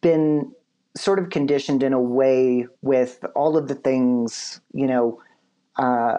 been 0.00 0.52
sort 0.96 1.18
of 1.18 1.30
conditioned 1.30 1.82
in 1.82 1.92
a 1.92 2.00
way 2.00 2.66
with 2.82 3.24
all 3.34 3.56
of 3.56 3.68
the 3.68 3.74
things 3.74 4.60
you 4.72 4.86
know 4.86 5.20
uh, 5.78 6.18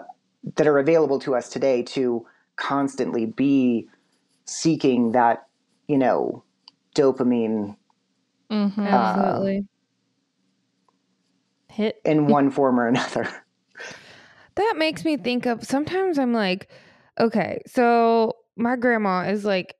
that 0.56 0.66
are 0.66 0.78
available 0.78 1.18
to 1.20 1.34
us 1.34 1.48
today 1.48 1.82
to 1.82 2.26
constantly 2.56 3.26
be 3.26 3.88
seeking 4.44 5.12
that 5.12 5.46
you 5.86 5.98
know 5.98 6.42
dopamine 6.94 7.76
hmm 8.50 8.80
Absolutely. 8.80 9.66
Hit. 11.70 12.00
in 12.04 12.26
one 12.28 12.50
form 12.50 12.80
or 12.80 12.86
another 12.86 13.28
that 14.58 14.74
makes 14.76 15.04
me 15.04 15.16
think 15.16 15.46
of 15.46 15.64
sometimes 15.64 16.18
I'm 16.18 16.32
like, 16.32 16.68
okay, 17.18 17.62
so 17.66 18.34
my 18.56 18.76
grandma 18.76 19.20
is 19.28 19.44
like 19.44 19.76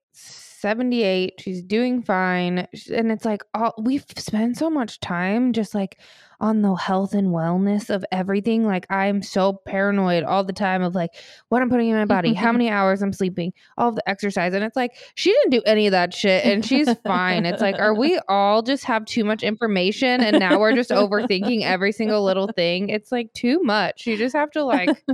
78, 0.60 1.34
she's 1.38 1.62
doing 1.62 2.02
fine. 2.02 2.66
And 2.92 3.12
it's 3.12 3.24
like, 3.24 3.42
all, 3.54 3.74
we've 3.78 4.04
spent 4.16 4.56
so 4.56 4.68
much 4.68 4.98
time 5.00 5.52
just 5.52 5.74
like 5.74 5.98
on 6.40 6.62
the 6.62 6.74
health 6.74 7.14
and 7.14 7.28
wellness 7.28 7.90
of 7.90 8.04
everything. 8.10 8.64
Like, 8.64 8.86
I'm 8.90 9.22
so 9.22 9.52
paranoid 9.52 10.24
all 10.24 10.44
the 10.44 10.52
time 10.52 10.82
of 10.82 10.94
like 10.94 11.10
what 11.48 11.62
I'm 11.62 11.70
putting 11.70 11.88
in 11.88 11.96
my 11.96 12.04
body, 12.04 12.34
how 12.34 12.52
many 12.52 12.68
hours 12.70 13.02
I'm 13.02 13.12
sleeping, 13.12 13.52
all 13.76 13.92
the 13.92 14.08
exercise. 14.08 14.52
And 14.52 14.64
it's 14.64 14.76
like, 14.76 14.96
she 15.14 15.32
didn't 15.32 15.50
do 15.50 15.62
any 15.64 15.86
of 15.86 15.92
that 15.92 16.12
shit 16.12 16.44
and 16.44 16.64
she's 16.64 16.92
fine. 17.04 17.46
It's 17.46 17.62
like, 17.62 17.78
are 17.78 17.94
we 17.94 18.18
all 18.28 18.62
just 18.62 18.84
have 18.84 19.04
too 19.04 19.24
much 19.24 19.42
information 19.42 20.22
and 20.22 20.38
now 20.38 20.58
we're 20.58 20.74
just 20.74 20.90
overthinking 20.90 21.62
every 21.62 21.92
single 21.92 22.24
little 22.24 22.48
thing? 22.48 22.88
It's 22.88 23.12
like 23.12 23.32
too 23.32 23.62
much. 23.62 24.06
You 24.06 24.16
just 24.16 24.34
have 24.34 24.50
to 24.52 24.64
like 24.64 25.04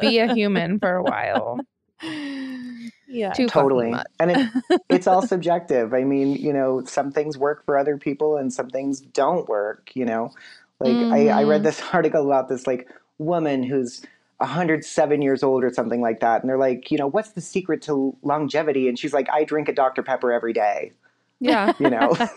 be 0.00 0.18
a 0.18 0.32
human 0.32 0.78
for 0.78 0.96
a 0.96 1.02
while. 1.02 1.60
yeah. 3.10 3.32
Too 3.32 3.46
totally 3.46 3.90
much. 3.90 4.06
and 4.20 4.30
it, 4.32 4.40
it's 4.90 5.06
all 5.06 5.22
subjective 5.22 5.94
i 5.94 6.04
mean 6.04 6.34
you 6.34 6.52
know 6.52 6.84
some 6.84 7.12
things 7.12 7.38
work 7.38 7.64
for 7.64 7.78
other 7.78 7.96
people 7.98 8.36
and 8.36 8.52
some 8.52 8.70
things 8.70 9.00
don't 9.00 9.48
work 9.48 9.90
you 9.94 10.04
know 10.06 10.32
like 10.80 11.06
I, 11.10 11.28
I 11.28 11.44
read 11.44 11.62
Mhm. 11.62 11.64
this 11.64 11.82
article 11.92 12.24
about 12.26 12.48
this 12.48 12.66
like 12.66 12.88
woman 13.18 13.62
who's 13.62 14.02
107 14.38 15.22
years 15.22 15.42
old 15.42 15.64
or 15.64 15.72
something 15.72 16.00
like 16.00 16.20
that 16.20 16.42
and 16.42 16.48
they're 16.50 16.58
like 16.58 16.90
you 16.90 16.98
know 16.98 17.08
what's 17.08 17.32
the 17.32 17.40
secret 17.42 17.82
to 17.82 18.16
longevity 18.22 18.88
and 18.88 18.98
she's 18.98 19.12
like 19.12 19.28
i 19.30 19.44
drink 19.44 19.68
a 19.68 19.74
dr 19.74 20.02
pepper 20.02 20.32
every 20.32 20.52
day 20.54 20.92
Yeah. 21.40 21.72
you 21.78 21.90
know 21.90 22.12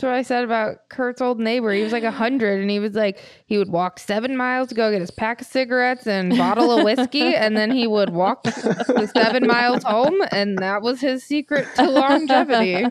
That's 0.00 0.06
what 0.08 0.12
I 0.12 0.22
said 0.22 0.44
about 0.44 0.88
Kurt's 0.88 1.20
old 1.20 1.38
neighbor. 1.38 1.72
He 1.72 1.82
was 1.82 1.92
like 1.92 2.04
a 2.04 2.10
hundred, 2.10 2.60
and 2.60 2.70
he 2.70 2.78
was 2.80 2.94
like 2.94 3.20
he 3.46 3.58
would 3.58 3.68
walk 3.68 3.98
seven 3.98 4.36
miles 4.36 4.68
to 4.70 4.74
go 4.74 4.90
get 4.90 5.00
his 5.00 5.10
pack 5.10 5.42
of 5.42 5.46
cigarettes 5.46 6.06
and 6.06 6.36
bottle 6.36 6.70
of 6.76 6.84
whiskey, 6.84 7.34
and 7.36 7.56
then 7.56 7.70
he 7.70 7.86
would 7.86 8.10
walk 8.10 8.42
the 8.44 9.10
seven 9.14 9.46
miles 9.46 9.82
home, 9.84 10.16
and 10.32 10.58
that 10.58 10.82
was 10.82 11.00
his 11.00 11.22
secret 11.22 11.66
to 11.76 11.88
longevity. 11.88 12.86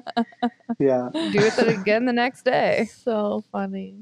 yeah 0.79 1.09
Do 1.13 1.39
it 1.39 1.67
again 1.79 2.05
the 2.05 2.13
next 2.13 2.45
day. 2.45 2.87
so 2.93 3.43
funny. 3.51 3.95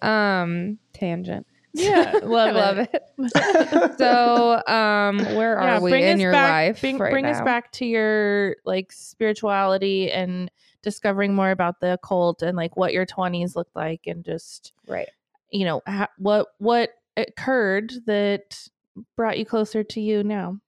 Um, 0.00 0.78
tangent. 0.92 1.46
Yeah, 1.72 2.20
love 2.22 2.56
I 2.56 2.60
love 2.60 2.78
it. 2.78 3.98
So, 3.98 4.62
um, 4.66 5.18
where 5.36 5.58
are 5.58 5.80
we 5.80 6.02
in 6.02 6.14
us 6.16 6.20
your 6.20 6.32
back, 6.32 6.50
life? 6.50 6.80
Bring, 6.80 6.98
right 6.98 7.10
bring 7.12 7.26
us 7.26 7.40
back 7.42 7.72
to 7.72 7.84
your 7.84 8.56
like 8.64 8.92
spirituality 8.92 10.10
and 10.10 10.50
discovering 10.82 11.34
more 11.34 11.50
about 11.50 11.80
the 11.80 11.94
occult 11.94 12.42
and 12.42 12.56
like 12.56 12.76
what 12.76 12.92
your 12.92 13.04
20s 13.04 13.56
looked 13.56 13.74
like 13.76 14.06
and 14.06 14.24
just 14.24 14.72
Right. 14.86 15.08
you 15.50 15.64
know 15.64 15.82
ha- 15.86 16.08
what 16.18 16.46
what 16.58 16.90
occurred 17.16 17.92
that 18.06 18.68
brought 19.16 19.38
you 19.38 19.44
closer 19.44 19.82
to 19.84 20.00
you 20.00 20.22
now. 20.22 20.58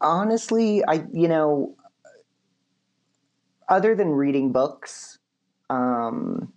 honestly 0.00 0.82
i 0.86 1.04
you 1.12 1.26
know 1.28 1.74
other 3.68 3.94
than 3.96 4.10
reading 4.10 4.52
books 4.52 5.18
um 5.70 6.52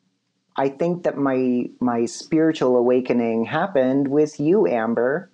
i 0.58 0.68
think 0.70 1.04
that 1.04 1.18
my 1.18 1.66
my 1.80 2.06
spiritual 2.06 2.76
awakening 2.78 3.46
happened 3.46 4.08
with 4.08 4.40
you 4.40 4.68
amber 4.68 5.30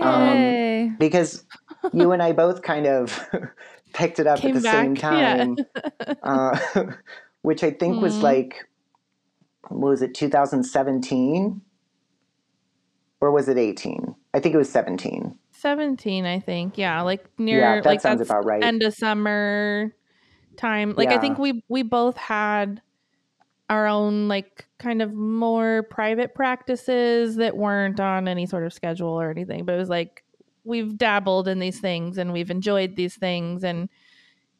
Um, 0.00 0.38
Yay. 0.38 0.92
because 0.98 1.44
you 1.92 2.12
and 2.12 2.22
i 2.22 2.32
both 2.42 2.62
kind 2.62 2.86
of 2.86 3.28
picked 3.92 4.18
it 4.18 4.26
up 4.26 4.40
Came 4.40 4.50
at 4.56 4.62
the 4.62 4.68
same 4.68 4.94
back, 4.94 5.02
yeah. 5.18 5.36
time 5.36 5.56
uh, 6.22 6.58
which 7.42 7.62
i 7.64 7.70
think 7.70 8.00
was 8.00 8.18
Mhm. 8.18 8.22
like 8.22 8.68
what 9.68 9.88
was 9.90 10.02
it 10.02 10.14
2017 10.14 11.60
or 13.20 13.30
was 13.30 13.48
it 13.48 13.56
18 13.58 14.14
i 14.34 14.40
think 14.40 14.54
it 14.54 14.58
was 14.58 14.68
17 14.70 15.38
17 15.54 16.26
I 16.26 16.40
think. 16.40 16.76
Yeah, 16.76 17.02
like 17.02 17.24
near 17.38 17.60
yeah 17.60 17.74
that 17.76 17.84
like 17.86 18.00
sounds 18.00 18.20
about 18.20 18.44
right 18.44 18.64
end 18.64 18.82
of 18.82 18.94
summer 18.94 19.94
time. 20.56 20.94
Like 20.96 21.12
I 21.12 21.18
think 21.18 21.38
we 21.38 21.62
we 21.68 21.82
both 21.84 22.16
had 22.16 22.82
our 23.72 23.86
own 23.86 24.28
like 24.28 24.66
kind 24.78 25.00
of 25.00 25.14
more 25.14 25.84
private 25.84 26.34
practices 26.34 27.36
that 27.36 27.56
weren't 27.56 27.98
on 27.98 28.28
any 28.28 28.44
sort 28.44 28.66
of 28.66 28.72
schedule 28.72 29.08
or 29.08 29.30
anything, 29.30 29.64
but 29.64 29.74
it 29.74 29.78
was 29.78 29.88
like 29.88 30.22
we've 30.64 30.98
dabbled 30.98 31.48
in 31.48 31.58
these 31.58 31.80
things 31.80 32.18
and 32.18 32.34
we've 32.34 32.50
enjoyed 32.50 32.96
these 32.96 33.16
things 33.16 33.64
and 33.64 33.88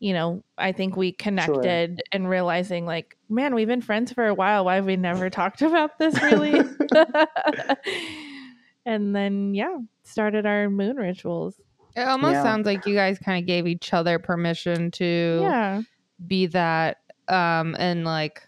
you 0.00 0.14
know, 0.14 0.42
I 0.58 0.72
think 0.72 0.96
we 0.96 1.12
connected 1.12 2.02
and 2.10 2.28
realizing 2.28 2.86
like, 2.86 3.16
man, 3.28 3.54
we've 3.54 3.68
been 3.68 3.82
friends 3.82 4.12
for 4.12 4.26
a 4.26 4.34
while. 4.34 4.64
Why 4.64 4.76
have 4.76 4.86
we 4.86 4.96
never 4.96 5.30
talked 5.30 5.62
about 5.62 5.98
this 5.98 6.20
really? 6.22 6.60
and 8.86 9.14
then 9.14 9.54
yeah, 9.54 9.76
started 10.04 10.46
our 10.46 10.70
moon 10.70 10.96
rituals. 10.96 11.54
It 11.94 12.08
almost 12.08 12.32
Yeah. 12.32 12.42
sounds 12.42 12.66
like 12.66 12.86
you 12.86 12.94
guys 12.94 13.18
kind 13.18 13.38
of 13.42 13.46
gave 13.46 13.66
each 13.66 13.92
other 13.92 14.18
permission 14.18 14.90
to 14.92 15.40
Yeah. 15.42 15.82
be 16.26 16.46
that 16.46 16.96
um 17.28 17.76
and 17.78 18.04
like 18.04 18.42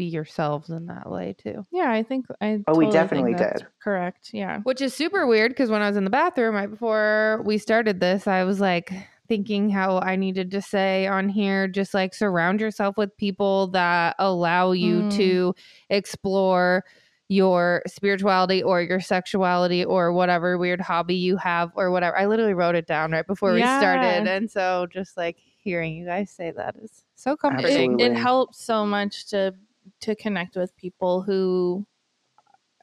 be 0.00 0.06
yourselves 0.06 0.70
in 0.70 0.86
that 0.86 1.10
way 1.10 1.34
too. 1.36 1.66
Yeah, 1.70 1.90
I 1.92 2.02
think 2.02 2.24
I. 2.40 2.64
Oh, 2.66 2.74
we 2.74 2.86
totally 2.86 2.86
think 2.86 2.92
definitely 2.94 3.34
that's 3.34 3.60
did. 3.60 3.68
Correct. 3.82 4.30
Yeah. 4.32 4.60
Which 4.60 4.80
is 4.80 4.94
super 4.94 5.26
weird 5.26 5.50
because 5.52 5.68
when 5.68 5.82
I 5.82 5.88
was 5.88 5.96
in 5.98 6.04
the 6.04 6.10
bathroom 6.10 6.54
right 6.54 6.70
before 6.70 7.42
we 7.44 7.58
started 7.58 8.00
this, 8.00 8.26
I 8.26 8.44
was 8.44 8.60
like 8.60 8.90
thinking 9.28 9.68
how 9.68 9.98
I 9.98 10.16
needed 10.16 10.50
to 10.52 10.62
say 10.62 11.06
on 11.06 11.28
here 11.28 11.68
just 11.68 11.92
like 11.92 12.14
surround 12.14 12.62
yourself 12.62 12.96
with 12.96 13.14
people 13.18 13.66
that 13.68 14.16
allow 14.18 14.72
you 14.72 15.02
Mm. 15.02 15.16
to 15.16 15.54
explore 15.90 16.82
your 17.28 17.82
spirituality 17.86 18.62
or 18.62 18.80
your 18.80 19.00
sexuality 19.00 19.84
or 19.84 20.14
whatever 20.14 20.56
weird 20.56 20.80
hobby 20.80 21.14
you 21.14 21.36
have 21.36 21.70
or 21.76 21.90
whatever. 21.90 22.16
I 22.16 22.24
literally 22.24 22.54
wrote 22.54 22.74
it 22.74 22.86
down 22.86 23.12
right 23.12 23.26
before 23.26 23.52
we 23.52 23.60
started. 23.60 24.26
And 24.26 24.50
so 24.50 24.86
just 24.90 25.18
like 25.18 25.36
hearing 25.62 25.94
you 25.94 26.06
guys 26.06 26.30
say 26.30 26.52
that 26.56 26.74
is 26.82 27.04
so 27.16 27.36
comforting. 27.36 27.92
Absolutely. 27.92 28.04
it 28.04 28.14
helps 28.16 28.64
so 28.64 28.86
much 28.86 29.26
to 29.28 29.54
to 30.00 30.14
connect 30.14 30.56
with 30.56 30.76
people 30.76 31.22
who 31.22 31.86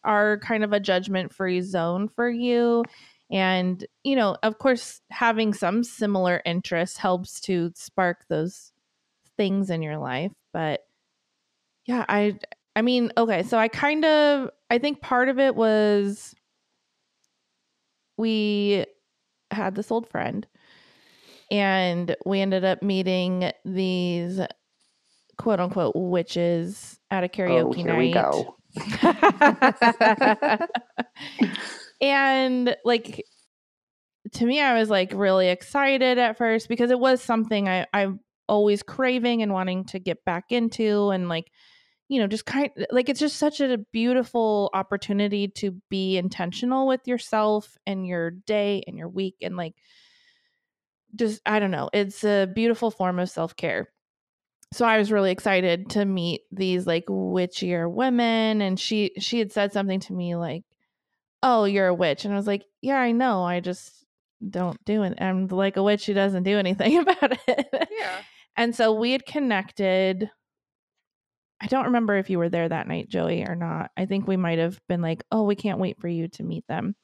are 0.04 0.40
kind 0.40 0.64
of 0.64 0.74
a 0.74 0.80
judgment 0.80 1.34
free 1.34 1.62
zone 1.62 2.08
for 2.08 2.30
you 2.30 2.84
and 3.30 3.86
you 4.04 4.16
know 4.16 4.38
of 4.42 4.58
course 4.58 5.02
having 5.10 5.54
some 5.54 5.84
similar 5.84 6.42
interests 6.46 6.98
helps 6.98 7.42
to 7.42 7.72
spark 7.76 8.26
those 8.30 8.72
things 9.38 9.70
in 9.70 9.82
your 9.82 9.98
life. 9.98 10.34
But 10.52 10.82
yeah, 11.86 12.04
I 12.10 12.38
I 12.76 12.82
mean, 12.82 13.12
okay, 13.18 13.44
so 13.44 13.58
I 13.58 13.70
kind 13.70 14.04
of 14.04 14.50
I 14.70 14.80
think 14.80 15.02
part 15.02 15.30
of 15.30 15.40
it 15.40 15.56
was 15.56 16.36
we 18.18 18.86
had 19.52 19.76
this 19.76 19.92
old 19.92 20.10
friend 20.10 20.46
and 21.50 22.16
we 22.26 22.42
ended 22.42 22.66
up 22.66 22.84
meeting 22.84 23.52
these 23.64 24.42
quote 25.38 25.60
unquote 25.60 25.94
witches 25.96 27.00
at 27.12 27.24
a 27.24 27.28
Oh, 27.28 27.30
karaoke 27.30 27.76
here 27.76 27.88
night. 27.88 27.98
we 27.98 28.14
go. 28.14 28.56
and 32.02 32.76
like 32.86 33.24
to 34.34 34.46
me 34.46 34.62
i 34.62 34.78
was 34.78 34.90
like 34.90 35.12
really 35.16 35.48
excited 35.50 36.18
at 36.18 36.38
first 36.38 36.70
because 36.70 36.92
it 36.92 37.00
was 37.00 37.22
something 37.22 37.68
i 37.68 37.86
i'm 37.94 38.20
always 38.48 38.84
craving 38.84 39.42
and 39.42 39.52
wanting 39.54 39.84
to 39.86 40.00
get 40.00 40.24
back 40.26 40.52
into 40.52 41.10
and 41.10 41.28
like 41.28 41.52
you 42.08 42.20
know 42.20 42.28
just 42.28 42.46
kind 42.46 42.70
like 42.92 43.10
it's 43.10 43.20
just 43.20 43.38
such 43.38 43.60
a 43.62 43.78
beautiful 43.92 44.70
opportunity 44.74 45.48
to 45.48 45.72
be 45.90 46.18
intentional 46.18 46.88
with 46.88 47.08
yourself 47.08 47.78
and 47.88 48.06
your 48.08 48.32
day 48.32 48.84
and 48.88 48.98
your 48.98 49.10
week 49.10 49.36
and 49.42 49.58
like 49.58 49.74
just 51.16 51.42
i 51.46 51.60
don't 51.60 51.72
know 51.72 51.90
it's 51.94 52.24
a 52.24 52.46
beautiful 52.54 52.92
form 52.92 53.18
of 53.20 53.30
self-care 53.30 53.90
so 54.74 54.86
i 54.86 54.98
was 54.98 55.12
really 55.12 55.32
excited 55.32 55.90
to 55.90 56.06
meet 56.06 56.42
these 56.52 56.86
like 56.86 57.06
witchier 57.08 57.90
women 57.92 58.62
and 58.62 58.80
she 58.80 59.12
she 59.20 59.40
had 59.40 59.52
said 59.52 59.72
something 59.72 60.00
to 60.00 60.14
me 60.14 60.36
like 60.36 60.64
oh 61.44 61.66
you're 61.66 61.88
a 61.88 61.94
witch 61.94 62.26
and 62.26 62.34
i 62.34 62.38
was 62.38 62.48
like 62.48 62.64
yeah 62.82 62.98
i 63.00 63.12
know 63.12 63.44
i 63.44 63.60
just 63.60 64.06
don't 64.50 64.84
do 64.86 65.04
it 65.04 65.14
i'm 65.20 65.48
like 65.48 65.78
a 65.78 65.84
witch 65.84 66.06
who 66.06 66.14
doesn't 66.14 66.44
do 66.44 66.58
anything 66.58 66.98
about 67.00 67.38
it 67.48 67.88
Yeah. 67.92 68.18
and 68.56 68.76
so 68.76 68.92
we 68.94 69.12
had 69.12 69.26
connected 69.26 70.30
i 71.62 71.68
don't 71.68 71.86
remember 71.86 72.18
if 72.18 72.30
you 72.30 72.38
were 72.38 72.50
there 72.50 72.68
that 72.70 72.88
night 72.88 73.10
joey 73.10 73.44
or 73.44 73.56
not 73.56 73.92
i 73.98 74.06
think 74.06 74.28
we 74.28 74.38
might 74.38 74.60
have 74.60 74.80
been 74.88 75.02
like 75.02 75.24
oh 75.32 75.44
we 75.44 75.56
can't 75.56 75.80
wait 75.80 76.00
for 76.00 76.08
you 76.08 76.28
to 76.30 76.44
meet 76.44 76.66
them 76.68 76.96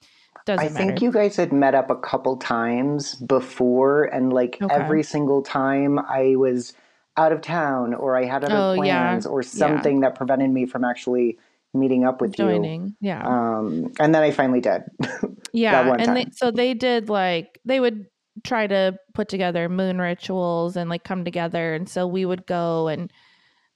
doesn't 0.45 0.65
I 0.65 0.69
think 0.69 1.01
you 1.01 1.09
guys 1.09 1.37
had 1.37 1.53
met 1.53 1.73
up 1.73 1.89
a 1.89 1.95
couple 1.95 2.35
times 2.35 3.15
before, 3.15 4.03
and 4.05 4.33
like 4.33 4.57
Okay. 4.61 4.75
every 4.75 5.01
single 5.01 5.41
time 5.41 5.97
I 5.99 6.35
was 6.35 6.73
out 7.17 7.31
of 7.31 7.41
town 7.41 7.93
or 7.93 8.17
I 8.17 8.25
had 8.25 8.43
other 8.43 8.55
Oh, 8.55 8.73
yeah. 8.81 9.09
plans 9.09 9.25
or 9.25 9.43
something 9.43 10.01
that 10.01 10.15
prevented 10.15 10.49
me 10.49 10.65
from 10.65 10.83
actually 10.83 11.37
meeting 11.75 12.03
up 12.05 12.21
with 12.21 12.35
joining 12.35 12.95
yeah. 13.01 13.23
Um, 13.25 13.91
and 13.99 14.13
then 14.13 14.21
I 14.21 14.31
finally 14.31 14.61
did. 14.61 14.83
yeah 15.53 15.93
and 15.99 16.15
they, 16.15 16.25
so 16.31 16.51
they 16.51 16.73
did 16.73 17.09
like 17.09 17.59
they 17.65 17.79
would 17.79 18.05
try 18.43 18.65
to 18.67 18.97
put 19.13 19.27
together 19.29 19.69
moon 19.69 19.99
rituals 19.99 20.75
and 20.75 20.89
like 20.89 21.03
come 21.03 21.23
together 21.23 21.73
and 21.75 21.87
so 21.87 22.07
we 22.07 22.25
would 22.25 22.45
go 22.47 22.87
and 22.87 23.11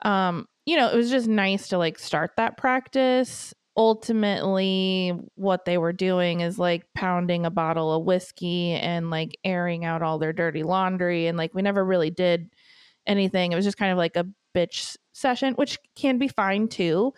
um 0.03 0.47
you 0.65 0.75
know 0.77 0.89
it 0.89 0.95
was 0.95 1.09
just 1.11 1.27
nice 1.27 1.67
to 1.69 1.77
like 1.77 1.97
start 1.99 2.31
that 2.37 2.57
practice 2.57 3.53
ultimately 3.77 5.13
what 5.35 5.65
they 5.65 5.77
were 5.77 5.93
doing 5.93 6.41
is 6.41 6.57
like 6.57 6.83
pounding 6.95 7.45
a 7.45 7.51
bottle 7.51 7.93
of 7.93 8.03
whiskey 8.03 8.71
and 8.71 9.09
like 9.11 9.37
airing 9.43 9.85
out 9.85 10.01
all 10.01 10.17
their 10.17 10.33
dirty 10.33 10.63
laundry 10.63 11.27
and 11.27 11.37
like 11.37 11.53
we 11.53 11.61
never 11.61 11.85
really 11.85 12.09
did 12.09 12.49
anything. 13.07 13.51
It 13.51 13.55
was 13.55 13.65
just 13.65 13.77
kind 13.77 13.91
of 13.91 13.97
like 13.97 14.15
a 14.15 14.27
bitch 14.55 14.97
session 15.13 15.53
which 15.53 15.77
can 15.95 16.17
be 16.17 16.27
fine 16.27 16.67
too 16.67 17.13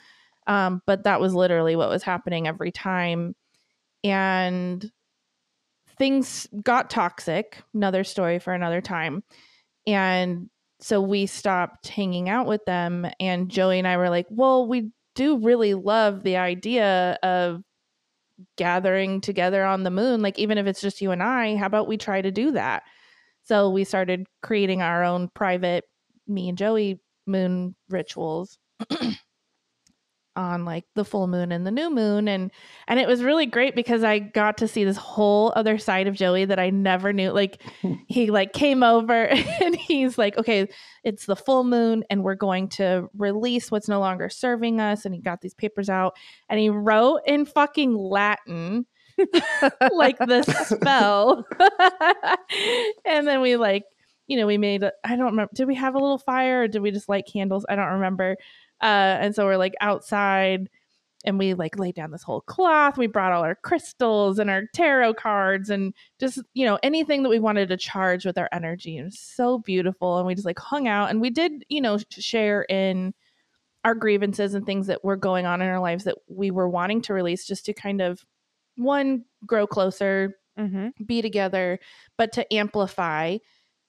um 0.47 0.81
but 0.85 1.03
that 1.03 1.21
was 1.21 1.33
literally 1.33 1.75
what 1.75 1.89
was 1.89 2.03
happening 2.03 2.47
every 2.47 2.71
time. 2.71 3.35
And 4.03 4.89
things 5.97 6.47
got 6.63 6.89
toxic 6.89 7.61
another 7.73 8.03
story 8.03 8.39
for 8.39 8.53
another 8.53 8.81
time. 8.81 9.23
And 9.85 10.49
so 10.79 11.01
we 11.01 11.25
stopped 11.25 11.87
hanging 11.87 12.29
out 12.29 12.47
with 12.47 12.63
them 12.65 13.05
and 13.19 13.49
joey 13.49 13.79
and 13.79 13.87
i 13.87 13.97
were 13.97 14.09
like 14.09 14.27
well 14.29 14.67
we 14.67 14.91
do 15.15 15.37
really 15.39 15.73
love 15.73 16.23
the 16.23 16.37
idea 16.37 17.17
of 17.21 17.61
gathering 18.55 19.19
together 19.19 19.65
on 19.65 19.83
the 19.83 19.91
moon 19.91 20.21
like 20.21 20.39
even 20.39 20.57
if 20.57 20.65
it's 20.65 20.81
just 20.81 21.01
you 21.01 21.11
and 21.11 21.21
i 21.21 21.55
how 21.57 21.65
about 21.65 21.87
we 21.87 21.97
try 21.97 22.21
to 22.21 22.31
do 22.31 22.51
that 22.51 22.83
so 23.49 23.69
we 23.69 23.83
started 23.83 24.27
creating 24.43 24.81
our 24.81 25.03
own 25.03 25.27
private 25.33 25.83
me 26.27 26.49
and 26.49 26.57
joey 26.57 27.01
moon 27.25 27.75
rituals 27.89 28.59
on 30.35 30.63
like 30.63 30.85
the 30.95 31.03
full 31.03 31.27
moon 31.27 31.51
and 31.51 31.67
the 31.67 31.71
new 31.71 31.89
moon 31.89 32.27
and 32.29 32.49
and 32.87 32.99
it 32.99 33.07
was 33.07 33.23
really 33.23 33.45
great 33.45 33.75
because 33.75 34.05
I 34.05 34.19
got 34.19 34.57
to 34.59 34.69
see 34.69 34.85
this 34.85 34.95
whole 34.95 35.51
other 35.55 35.77
side 35.77 36.07
of 36.07 36.15
Joey 36.15 36.45
that 36.45 36.59
I 36.59 36.69
never 36.69 37.11
knew 37.11 37.31
like 37.31 37.61
he 38.07 38.31
like 38.31 38.53
came 38.53 38.81
over 38.81 39.25
and 39.61 39.75
he's 39.75 40.17
like 40.17 40.37
okay 40.37 40.69
it's 41.03 41.25
the 41.25 41.35
full 41.35 41.65
moon 41.65 42.05
and 42.09 42.23
we're 42.23 42.35
going 42.35 42.69
to 42.69 43.09
release 43.17 43.69
what's 43.69 43.89
no 43.89 43.99
longer 43.99 44.29
serving 44.29 44.79
us 44.79 45.05
and 45.05 45.13
he 45.13 45.19
got 45.19 45.41
these 45.41 45.55
papers 45.55 45.89
out 45.89 46.15
and 46.47 46.59
he 46.59 46.69
wrote 46.69 47.19
in 47.25 47.45
fucking 47.45 47.93
Latin 47.93 48.85
like 49.93 50.17
the 50.19 50.43
spell 50.65 51.45
and 53.05 53.27
then 53.27 53.41
we 53.41 53.55
like 53.55 53.83
you 54.27 54.37
know 54.37 54.45
we 54.45 54.57
made 54.57 54.83
I 55.03 55.15
don't 55.15 55.25
remember 55.25 55.51
did 55.53 55.67
we 55.67 55.75
have 55.75 55.95
a 55.95 55.99
little 55.99 56.17
fire 56.17 56.63
or 56.63 56.67
did 56.67 56.81
we 56.81 56.91
just 56.91 57.09
light 57.09 57.27
candles 57.31 57.65
I 57.67 57.75
don't 57.75 57.93
remember 57.93 58.35
uh, 58.81 59.17
and 59.19 59.35
so 59.35 59.45
we're 59.45 59.57
like 59.57 59.75
outside 59.81 60.69
and 61.25 61.37
we 61.37 61.53
like 61.53 61.77
laid 61.77 61.95
down 61.95 62.11
this 62.11 62.23
whole 62.23 62.41
cloth. 62.41 62.97
We 62.97 63.07
brought 63.07 63.33
all 63.33 63.43
our 63.43 63.55
crystals 63.55 64.39
and 64.39 64.49
our 64.49 64.63
tarot 64.73 65.15
cards 65.15 65.69
and 65.69 65.93
just, 66.19 66.41
you 66.53 66.65
know, 66.65 66.79
anything 66.81 67.23
that 67.23 67.29
we 67.29 67.39
wanted 67.39 67.67
to 67.69 67.77
charge 67.77 68.25
with 68.25 68.37
our 68.37 68.47
energy. 68.53 68.97
It 68.97 69.03
was 69.03 69.19
so 69.19 69.59
beautiful. 69.59 70.17
And 70.17 70.25
we 70.25 70.35
just 70.35 70.45
like 70.45 70.59
hung 70.59 70.87
out 70.87 71.09
and 71.09 71.19
we 71.19 71.29
did, 71.29 71.65
you 71.67 71.81
know, 71.81 71.97
share 72.09 72.63
in 72.63 73.13
our 73.83 73.95
grievances 73.95 74.53
and 74.53 74.65
things 74.65 74.87
that 74.87 75.03
were 75.03 75.17
going 75.17 75.45
on 75.45 75.61
in 75.61 75.67
our 75.67 75.79
lives 75.79 76.05
that 76.05 76.17
we 76.27 76.51
were 76.51 76.69
wanting 76.69 77.01
to 77.01 77.13
release 77.13 77.45
just 77.45 77.65
to 77.65 77.73
kind 77.73 78.01
of 78.01 78.25
one 78.79 79.25
grow 79.45 79.67
closer, 79.67 80.35
Mm-hmm. 80.57 80.89
be 81.05 81.21
together, 81.21 81.79
but 82.17 82.31
to 82.33 82.53
amplify 82.53 83.37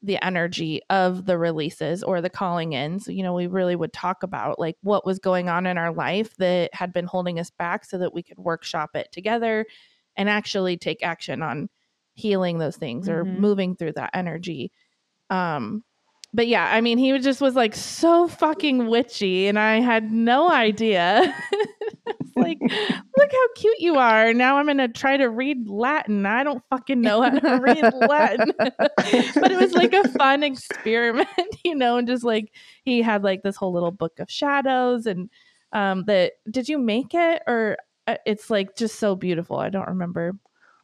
the 0.02 0.22
energy 0.24 0.80
of 0.90 1.26
the 1.26 1.36
releases 1.38 2.02
or 2.02 2.20
the 2.22 2.30
calling 2.30 2.72
ins. 2.72 3.06
You 3.08 3.22
know, 3.22 3.34
we 3.34 3.46
really 3.46 3.76
would 3.76 3.92
talk 3.92 4.22
about 4.22 4.58
like 4.58 4.76
what 4.82 5.04
was 5.04 5.18
going 5.18 5.48
on 5.48 5.66
in 5.66 5.76
our 5.76 5.92
life 5.92 6.36
that 6.38 6.72
had 6.74 6.92
been 6.92 7.04
holding 7.06 7.38
us 7.38 7.50
back 7.50 7.84
so 7.84 7.98
that 7.98 8.14
we 8.14 8.22
could 8.22 8.38
workshop 8.38 8.90
it 8.96 9.12
together 9.12 9.66
and 10.16 10.28
actually 10.30 10.76
take 10.78 11.02
action 11.02 11.42
on 11.42 11.68
healing 12.14 12.58
those 12.58 12.76
things 12.76 13.08
or 13.08 13.26
Mhm. 13.26 13.32
moving 13.32 13.76
through 13.76 13.92
that 13.92 14.10
energy. 14.14 14.72
Um 15.30 15.84
but 16.32 16.46
yeah, 16.46 16.72
I 16.72 16.80
mean, 16.80 16.98
he 16.98 17.12
was 17.12 17.24
just 17.24 17.40
was 17.40 17.56
like 17.56 17.74
so 17.74 18.28
fucking 18.28 18.86
witchy, 18.86 19.48
and 19.48 19.58
I 19.58 19.80
had 19.80 20.12
no 20.12 20.50
idea. 20.50 21.34
It's 22.06 22.36
like, 22.36 22.58
look 22.60 23.32
how 23.32 23.48
cute 23.56 23.80
you 23.80 23.96
are. 23.96 24.32
Now 24.32 24.56
I'm 24.56 24.66
gonna 24.66 24.88
try 24.88 25.16
to 25.16 25.28
read 25.28 25.68
Latin. 25.68 26.26
I 26.26 26.44
don't 26.44 26.62
fucking 26.70 27.00
know 27.00 27.22
how 27.22 27.30
to 27.30 27.56
read 27.60 27.82
Latin. 28.08 28.52
but 28.58 29.50
it 29.50 29.60
was 29.60 29.72
like 29.72 29.92
a 29.92 30.08
fun 30.10 30.42
experiment, 30.42 31.28
you 31.64 31.74
know, 31.74 31.96
and 31.96 32.06
just 32.06 32.24
like 32.24 32.52
he 32.84 33.02
had 33.02 33.24
like 33.24 33.42
this 33.42 33.56
whole 33.56 33.72
little 33.72 33.90
book 33.90 34.20
of 34.20 34.30
shadows 34.30 35.06
and 35.06 35.28
um 35.72 36.04
that 36.04 36.32
did 36.50 36.68
you 36.68 36.78
make 36.78 37.14
it 37.14 37.42
or 37.46 37.76
uh, 38.06 38.16
it's 38.26 38.50
like 38.50 38.76
just 38.76 38.98
so 38.98 39.16
beautiful. 39.16 39.58
I 39.58 39.70
don't 39.70 39.88
remember. 39.88 40.34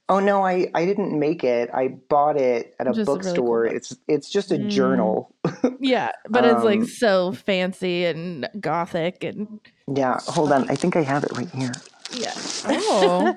Oh 0.09 0.20
no, 0.20 0.44
I, 0.46 0.70
I 0.72 0.84
didn't 0.86 1.18
make 1.18 1.42
it. 1.42 1.68
I 1.74 1.88
bought 1.88 2.36
it 2.36 2.76
at 2.78 2.86
a 2.86 2.92
Just 2.92 3.09
a 3.09 3.12
really 3.12 3.22
cool 3.24 3.34
bookstore. 3.34 3.66
it's 3.66 3.96
it's 4.07 4.30
just 4.30 4.52
a 4.52 4.57
Mm. 4.57 4.70
journal. 4.70 5.34
Yeah, 5.80 6.11
but 6.28 6.44
it's 6.44 6.62
like 6.64 6.80
Um, 6.80 6.86
so 6.86 7.32
fancy 7.32 8.04
and 8.07 8.48
gothic 8.61 9.24
and 9.24 9.61
Yeah, 9.92 10.18
hold 10.26 10.52
on. 10.52 10.70
I 10.70 10.76
think 10.76 10.94
I 10.96 11.02
have 11.02 11.24
it 11.24 11.32
right 11.36 11.50
here. 11.50 11.72
yeah. 12.12 12.32
Oh. 12.66 13.34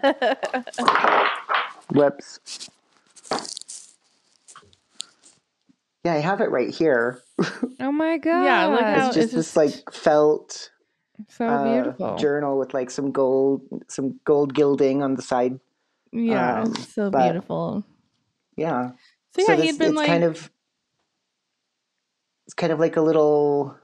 Whoops. 1.91 2.39
Yeah, 6.03 6.13
I 6.13 6.17
have 6.19 6.39
it 6.41 6.49
right 6.51 6.69
here. 6.69 7.21
Oh 7.81 7.91
my 7.93 8.17
god. 8.17 8.43
Yeah, 8.43 8.65
look 8.67 8.81
how- 8.81 9.07
It's 9.07 9.07
it's 9.07 9.15
just 9.15 9.35
this 9.35 9.45
just- 9.53 9.57
like 9.57 9.93
felt 9.93 10.69
so 11.29 11.47
uh, 11.47 11.63
beautiful. 11.73 12.15
journal 12.17 12.57
with 12.59 12.73
like 12.73 12.91
some 12.91 13.11
gold 13.11 13.61
some 13.87 14.19
gold 14.25 14.53
gilding 14.53 15.01
on 15.01 15.15
the 15.15 15.21
side. 15.21 15.59
Yeah, 16.11 16.61
Um, 16.63 16.75
so 16.75 17.09
but- 17.09 17.23
beautiful. 17.31 17.83
Yeah. 18.57 18.91
So 19.35 19.43
yeah, 19.47 19.55
this, 19.55 19.65
he'd 19.71 19.77
been 19.79 19.89
it's 19.89 19.97
like 19.97 20.07
kind 20.07 20.23
of 20.23 20.51
it's 22.45 22.53
kind 22.55 22.73
of 22.73 22.79
like 22.79 22.97
a 22.97 23.01
little 23.01 23.75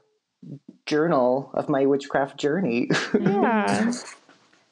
journal 0.86 1.50
of 1.54 1.68
my 1.68 1.86
witchcraft 1.86 2.38
journey. 2.38 2.88
Yeah. 3.18 3.92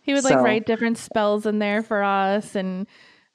He 0.07 0.13
would 0.13 0.23
like 0.25 0.35
So- 0.35 0.43
write 0.43 0.67
different 0.67 0.99
spells 0.99 1.47
in 1.47 1.61
there 1.61 1.83
for 1.83 2.03
us 2.03 2.55
and 2.55 2.87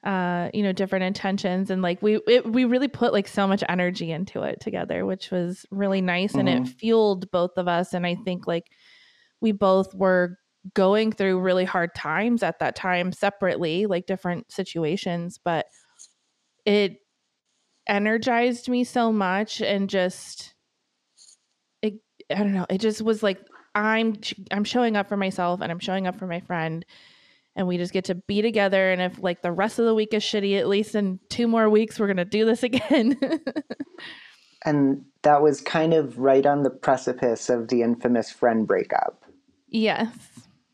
uh 0.04 0.50
you 0.54 0.62
know 0.62 0.72
different 0.72 1.04
intentions 1.04 1.68
and 1.68 1.82
like 1.82 2.00
we 2.00 2.20
it, 2.28 2.46
we 2.46 2.64
really 2.64 2.86
put 2.86 3.12
like 3.12 3.26
so 3.26 3.46
much 3.48 3.64
energy 3.68 4.12
into 4.12 4.42
it 4.42 4.60
together 4.60 5.04
which 5.04 5.32
was 5.32 5.66
really 5.72 6.00
nice 6.00 6.34
and 6.34 6.48
it 6.48 6.62
Mhm. 6.62 6.68
fueled 6.68 7.28
both 7.32 7.50
of 7.56 7.66
us 7.66 7.92
and 7.92 8.06
I 8.06 8.14
think 8.14 8.46
like 8.46 8.66
we 9.40 9.50
both 9.50 9.92
were 9.96 10.38
going 10.74 11.10
through 11.10 11.40
really 11.40 11.64
hard 11.64 11.94
times 11.94 12.42
at 12.42 12.58
that 12.58 12.76
time 12.76 13.12
separately 13.12 13.86
like 13.86 14.06
different 14.06 14.50
situations 14.52 15.38
but 15.42 15.66
it 16.66 16.98
energized 17.86 18.68
me 18.68 18.84
so 18.84 19.12
much 19.12 19.60
and 19.60 19.90
just 19.90 20.54
it, 21.82 21.94
I 22.30 22.36
don't 22.36 22.54
know. 22.54 22.66
It 22.70 22.78
just 22.78 23.02
was 23.02 23.22
like 23.22 23.40
I'm 23.74 24.16
I'm 24.50 24.64
showing 24.64 24.96
up 24.96 25.08
for 25.08 25.16
myself 25.16 25.60
and 25.60 25.70
I'm 25.70 25.78
showing 25.78 26.06
up 26.06 26.16
for 26.16 26.26
my 26.26 26.40
friend 26.40 26.84
and 27.56 27.66
we 27.66 27.76
just 27.76 27.92
get 27.92 28.04
to 28.06 28.14
be 28.14 28.42
together 28.42 28.92
and 28.92 29.02
if 29.02 29.20
like 29.22 29.42
the 29.42 29.52
rest 29.52 29.78
of 29.78 29.86
the 29.86 29.94
week 29.94 30.14
is 30.14 30.22
shitty 30.22 30.58
at 30.58 30.68
least 30.68 30.94
in 30.94 31.18
two 31.28 31.48
more 31.48 31.68
weeks 31.68 31.98
we're 31.98 32.06
going 32.06 32.16
to 32.16 32.24
do 32.24 32.44
this 32.44 32.62
again. 32.62 33.18
and 34.64 35.04
that 35.22 35.42
was 35.42 35.60
kind 35.60 35.92
of 35.92 36.18
right 36.18 36.46
on 36.46 36.62
the 36.62 36.70
precipice 36.70 37.50
of 37.50 37.68
the 37.68 37.82
infamous 37.82 38.30
friend 38.30 38.66
breakup. 38.66 39.24
Yes. 39.68 40.08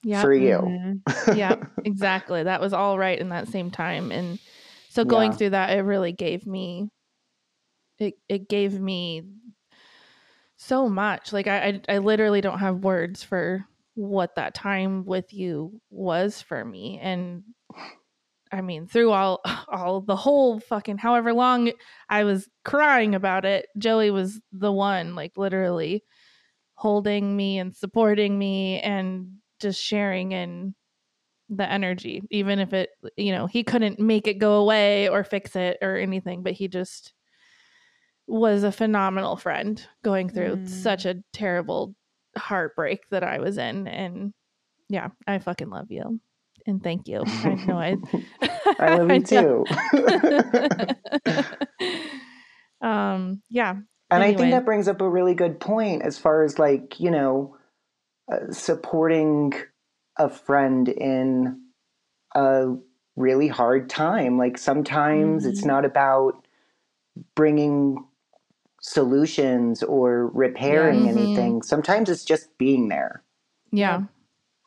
Yeah. 0.07 0.23
For 0.23 0.33
you. 0.33 0.59
Mm-hmm. 0.59 1.37
yeah, 1.37 1.57
exactly. 1.85 2.45
That 2.45 2.61
was 2.61 2.73
all 2.73 2.97
right 2.97 3.19
in 3.19 3.31
that 3.31 3.49
same 3.49 3.73
time 3.73 4.13
and 4.13 4.39
so 4.89 5.05
going 5.05 5.33
yeah. 5.33 5.37
through 5.37 5.51
that 5.51 5.77
it 5.77 5.83
really 5.83 6.13
gave 6.13 6.47
me 6.47 6.89
it 7.99 8.15
it 8.29 8.49
gave 8.49 8.81
me 8.81 9.25
so 10.57 10.89
much. 10.89 11.33
Like 11.33 11.49
I, 11.49 11.81
I, 11.89 11.97
I 11.97 11.99
literally 11.99 12.41
don't 12.41 12.61
have 12.61 12.85
words 12.85 13.25
for 13.25 13.65
what 13.95 14.37
that 14.37 14.55
time 14.55 15.05
with 15.05 15.35
you 15.35 15.81
was 15.91 16.41
for 16.41 16.65
me. 16.65 17.01
And 17.03 17.43
I 18.53 18.61
mean, 18.61 18.87
through 18.87 19.11
all 19.11 19.41
all 19.69 20.03
the 20.03 20.15
whole 20.15 20.61
fucking 20.61 20.99
however 20.99 21.33
long 21.33 21.73
I 22.09 22.23
was 22.23 22.49
crying 22.65 23.17
about 23.17 23.45
it, 23.45 23.67
Joey 23.77 24.13
was 24.13 24.41
the 24.53 24.71
one, 24.71 25.17
like 25.17 25.33
literally 25.37 26.05
holding 26.75 27.37
me 27.37 27.59
and 27.59 27.75
supporting 27.75 28.39
me 28.39 28.79
and 28.83 29.33
just 29.61 29.83
sharing 29.83 30.33
in 30.33 30.75
the 31.49 31.71
energy, 31.71 32.23
even 32.31 32.59
if 32.59 32.73
it, 32.73 32.91
you 33.17 33.33
know, 33.33 33.47
he 33.47 33.63
couldn't 33.63 34.01
make 34.01 34.27
it 34.27 34.35
go 34.35 34.55
away 34.55 35.09
or 35.09 35.25
fix 35.25 35.55
it 35.57 35.79
or 35.81 35.97
anything, 35.97 36.43
but 36.43 36.53
he 36.53 36.69
just 36.69 37.13
was 38.27 38.65
a 38.65 38.73
phenomenal 38.73 39.37
friend 39.37 39.87
going 40.03 40.29
through 40.29 40.57
mm. 40.57 40.69
such 40.69 41.05
a 41.07 41.23
terrible 41.33 41.95
heartbreak 42.37 43.09
that 43.11 43.23
I 43.23 43.39
was 43.39 43.59
in. 43.59 43.87
And 43.87 44.35
yeah, 44.89 45.09
I 45.27 45.39
fucking 45.39 45.71
love 45.71 45.91
you. 45.91 46.21
And 46.67 46.83
thank 46.83 47.07
you. 47.07 47.23
I 47.25 47.55
know 47.67 47.79
I 47.79 47.97
I 48.81 48.97
love 48.97 49.11
you 49.11 49.23
too. 49.23 49.65
um 52.87 53.41
yeah. 53.49 53.77
And 54.11 54.23
anyway. 54.23 54.35
I 54.35 54.37
think 54.37 54.51
that 54.53 54.65
brings 54.65 54.89
up 54.89 55.01
a 55.01 55.09
really 55.09 55.35
good 55.35 55.61
point 55.61 56.03
as 56.03 56.19
far 56.19 56.43
as 56.43 56.59
like, 56.59 56.99
you 56.99 57.11
know, 57.11 57.57
uh, 58.31 58.53
supporting 58.53 59.53
a 60.19 60.29
friend 60.29 60.89
in 60.89 61.61
a 62.35 62.75
really 63.17 63.49
hard 63.49 63.89
time. 63.89 64.39
Like 64.39 64.59
sometimes 64.59 65.43
mm-hmm. 65.43 65.53
it's 65.53 65.65
not 65.65 65.85
about 65.85 66.47
bringing 67.35 68.05
solutions 68.81 69.83
or 69.83 70.29
repairing 70.29 71.05
yeah. 71.05 71.11
mm-hmm. 71.11 71.19
anything. 71.19 71.63
Sometimes 71.63 72.09
it's 72.09 72.25
just 72.25 72.57
being 72.59 72.89
there. 72.89 73.23
Yeah. 73.73 74.03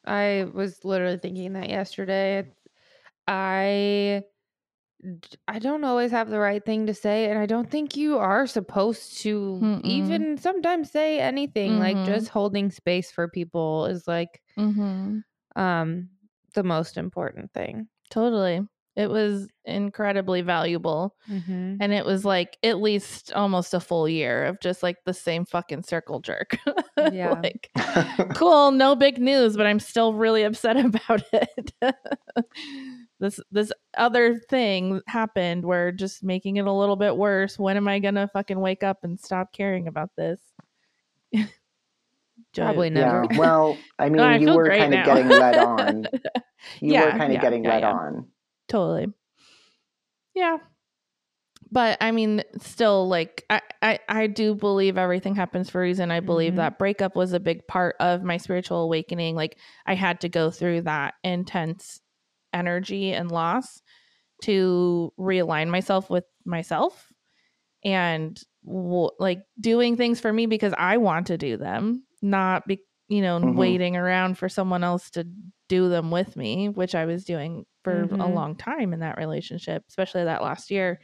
I 0.06 0.48
was 0.54 0.84
literally 0.84 1.18
thinking 1.18 1.54
that 1.54 1.70
yesterday. 1.70 2.48
I 3.28 4.24
I 5.48 5.60
don't 5.60 5.84
always 5.84 6.12
have 6.12 6.30
the 6.30 6.40
right 6.40 6.64
thing 6.64 6.88
to 6.88 6.94
say 6.94 7.30
and 7.30 7.40
I 7.40 7.46
don't 7.46 7.70
think 7.70 7.96
you 7.96 8.18
are 8.18 8.46
supposed 8.46 9.20
to 9.22 9.60
Mm-mm. 9.62 9.86
even 9.86 10.38
sometimes 10.38 10.92
say 10.92 11.20
anything 11.20 11.74
mm-hmm. 11.74 11.98
like 11.98 12.06
just 12.06 12.28
holding 12.30 12.70
space 12.70 13.12
for 13.12 13.30
people 13.30 13.86
is 13.86 14.08
like 14.08 14.42
mm-hmm. 14.58 15.20
um 15.56 16.10
the 16.54 16.64
most 16.64 16.98
important 16.98 17.54
thing. 17.54 17.88
Totally. 18.10 18.62
It 18.96 19.10
was 19.10 19.48
incredibly 19.64 20.42
valuable. 20.42 21.16
Mm-hmm. 21.30 21.78
And 21.80 21.94
it 21.94 22.06
was 22.06 22.26
like 22.26 22.58
at 22.64 22.82
least 22.82 23.32
almost 23.32 23.74
a 23.74 23.80
full 23.80 24.10
year 24.10 24.46
of 24.46 24.60
just 24.60 24.84
like 24.84 24.98
the 25.06 25.14
same 25.14 25.46
fucking 25.46 25.84
circle 25.84 26.20
jerk. 26.20 26.58
Yeah. 27.14 27.40
like, 27.42 27.70
cool, 28.36 28.72
no 28.72 28.94
big 28.94 29.20
news, 29.20 29.56
but 29.56 29.66
I'm 29.66 29.80
still 29.80 30.14
really 30.14 30.44
upset 30.44 30.76
about 30.86 31.24
it. 31.32 31.72
this 33.20 33.40
this 33.52 33.72
other 33.98 34.40
thing 34.50 35.02
happened 35.08 35.66
where 35.66 35.92
just 35.92 36.24
making 36.24 36.58
it 36.58 36.66
a 36.66 36.72
little 36.72 36.96
bit 36.96 37.16
worse. 37.16 37.60
When 37.60 37.78
am 37.78 37.88
I 37.88 38.00
gonna 38.00 38.30
fucking 38.32 38.60
wake 38.60 38.84
up 38.84 39.00
and 39.04 39.20
stop 39.20 39.52
caring 39.54 39.88
about 39.88 40.10
this? 40.16 40.40
Probably 42.56 42.90
never. 42.90 43.26
Yeah. 43.32 43.38
Well, 43.38 43.78
I 43.98 44.06
mean, 44.10 44.18
no, 44.18 44.24
I 44.24 44.38
you 44.38 44.54
were 44.54 44.70
kind 44.70 44.94
of 44.94 45.06
getting 45.06 45.28
led 45.28 45.58
on. 45.58 46.08
You 46.80 46.94
yeah, 46.94 47.06
were 47.06 47.12
kind 47.12 47.24
of 47.24 47.32
yeah, 47.34 47.42
getting 47.42 47.64
yeah, 47.64 47.74
led 47.74 47.84
on. 47.84 48.28
Totally. 48.68 49.08
Yeah. 50.34 50.58
But 51.72 51.98
I 52.02 52.12
mean, 52.12 52.42
still, 52.60 53.08
like, 53.08 53.46
I, 53.50 53.62
I, 53.84 54.00
I 54.10 54.28
do 54.28 54.56
believe 54.56 54.98
everything 54.98 55.36
happens 55.36 55.70
for 55.70 55.80
a 55.80 55.84
reason. 55.84 56.10
I 56.10 56.20
believe 56.20 56.52
mm-hmm. 56.52 56.58
that 56.58 56.80
breakup 56.80 57.16
was 57.16 57.34
a 57.34 57.40
big 57.40 57.68
part 57.68 57.96
of 58.00 58.24
my 58.24 58.38
spiritual 58.38 58.82
awakening. 58.82 59.36
Like, 59.36 59.58
I 59.86 59.94
had 59.94 60.22
to 60.22 60.30
go 60.30 60.50
through 60.50 60.84
that 60.84 61.14
intense 61.24 62.02
energy 62.54 63.14
and 63.14 63.32
loss 63.32 63.82
to 64.44 65.14
realign 65.20 65.70
myself 65.70 66.10
with 66.10 66.24
myself 66.46 67.12
and 67.84 68.42
w- 68.66 69.10
like 69.20 69.44
doing 69.60 69.98
things 69.98 70.20
for 70.20 70.32
me 70.32 70.46
because 70.46 70.74
I 70.78 70.98
want 70.98 71.28
to 71.28 71.38
do 71.38 71.58
them, 71.58 72.04
not 72.22 72.68
be, 72.68 72.82
you 73.08 73.22
know, 73.22 73.40
mm-hmm. 73.40 73.56
waiting 73.56 73.98
around 73.98 74.38
for 74.38 74.50
someone 74.50 74.84
else 74.84 75.10
to 75.12 75.28
do 75.68 75.90
them 75.90 76.12
with 76.12 76.36
me, 76.36 76.70
which 76.70 76.96
I 76.96 77.06
was 77.06 77.24
doing 77.26 77.66
for 77.84 78.06
mm-hmm. 78.06 78.22
a 78.22 78.28
long 78.28 78.56
time 78.56 78.94
in 78.94 79.00
that 79.00 79.18
relationship, 79.18 79.84
especially 79.88 80.24
that 80.26 80.42
last 80.42 80.72
year. 80.72 81.00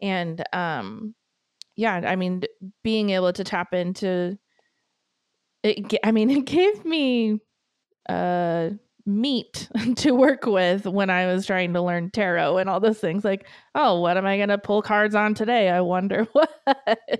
And 0.00 0.42
um 0.52 1.14
yeah, 1.76 1.94
I 1.94 2.16
mean 2.16 2.42
being 2.82 3.10
able 3.10 3.32
to 3.32 3.44
tap 3.44 3.74
into 3.74 4.38
it 5.62 5.98
I 6.04 6.12
mean 6.12 6.30
it 6.38 6.44
gave 6.44 6.84
me 6.84 7.40
uh 8.08 8.70
meat 9.06 9.68
to 9.96 10.12
work 10.12 10.46
with 10.46 10.86
when 10.86 11.10
I 11.10 11.26
was 11.26 11.46
trying 11.46 11.74
to 11.74 11.82
learn 11.82 12.10
tarot 12.10 12.58
and 12.58 12.68
all 12.68 12.80
those 12.80 12.98
things. 12.98 13.24
Like, 13.24 13.46
oh, 13.74 14.00
what 14.00 14.16
am 14.16 14.26
I 14.26 14.36
going 14.36 14.48
to 14.48 14.58
pull 14.58 14.82
cards 14.82 15.14
on 15.14 15.34
today? 15.34 15.68
I 15.68 15.80
wonder 15.80 16.24
what. 16.32 16.50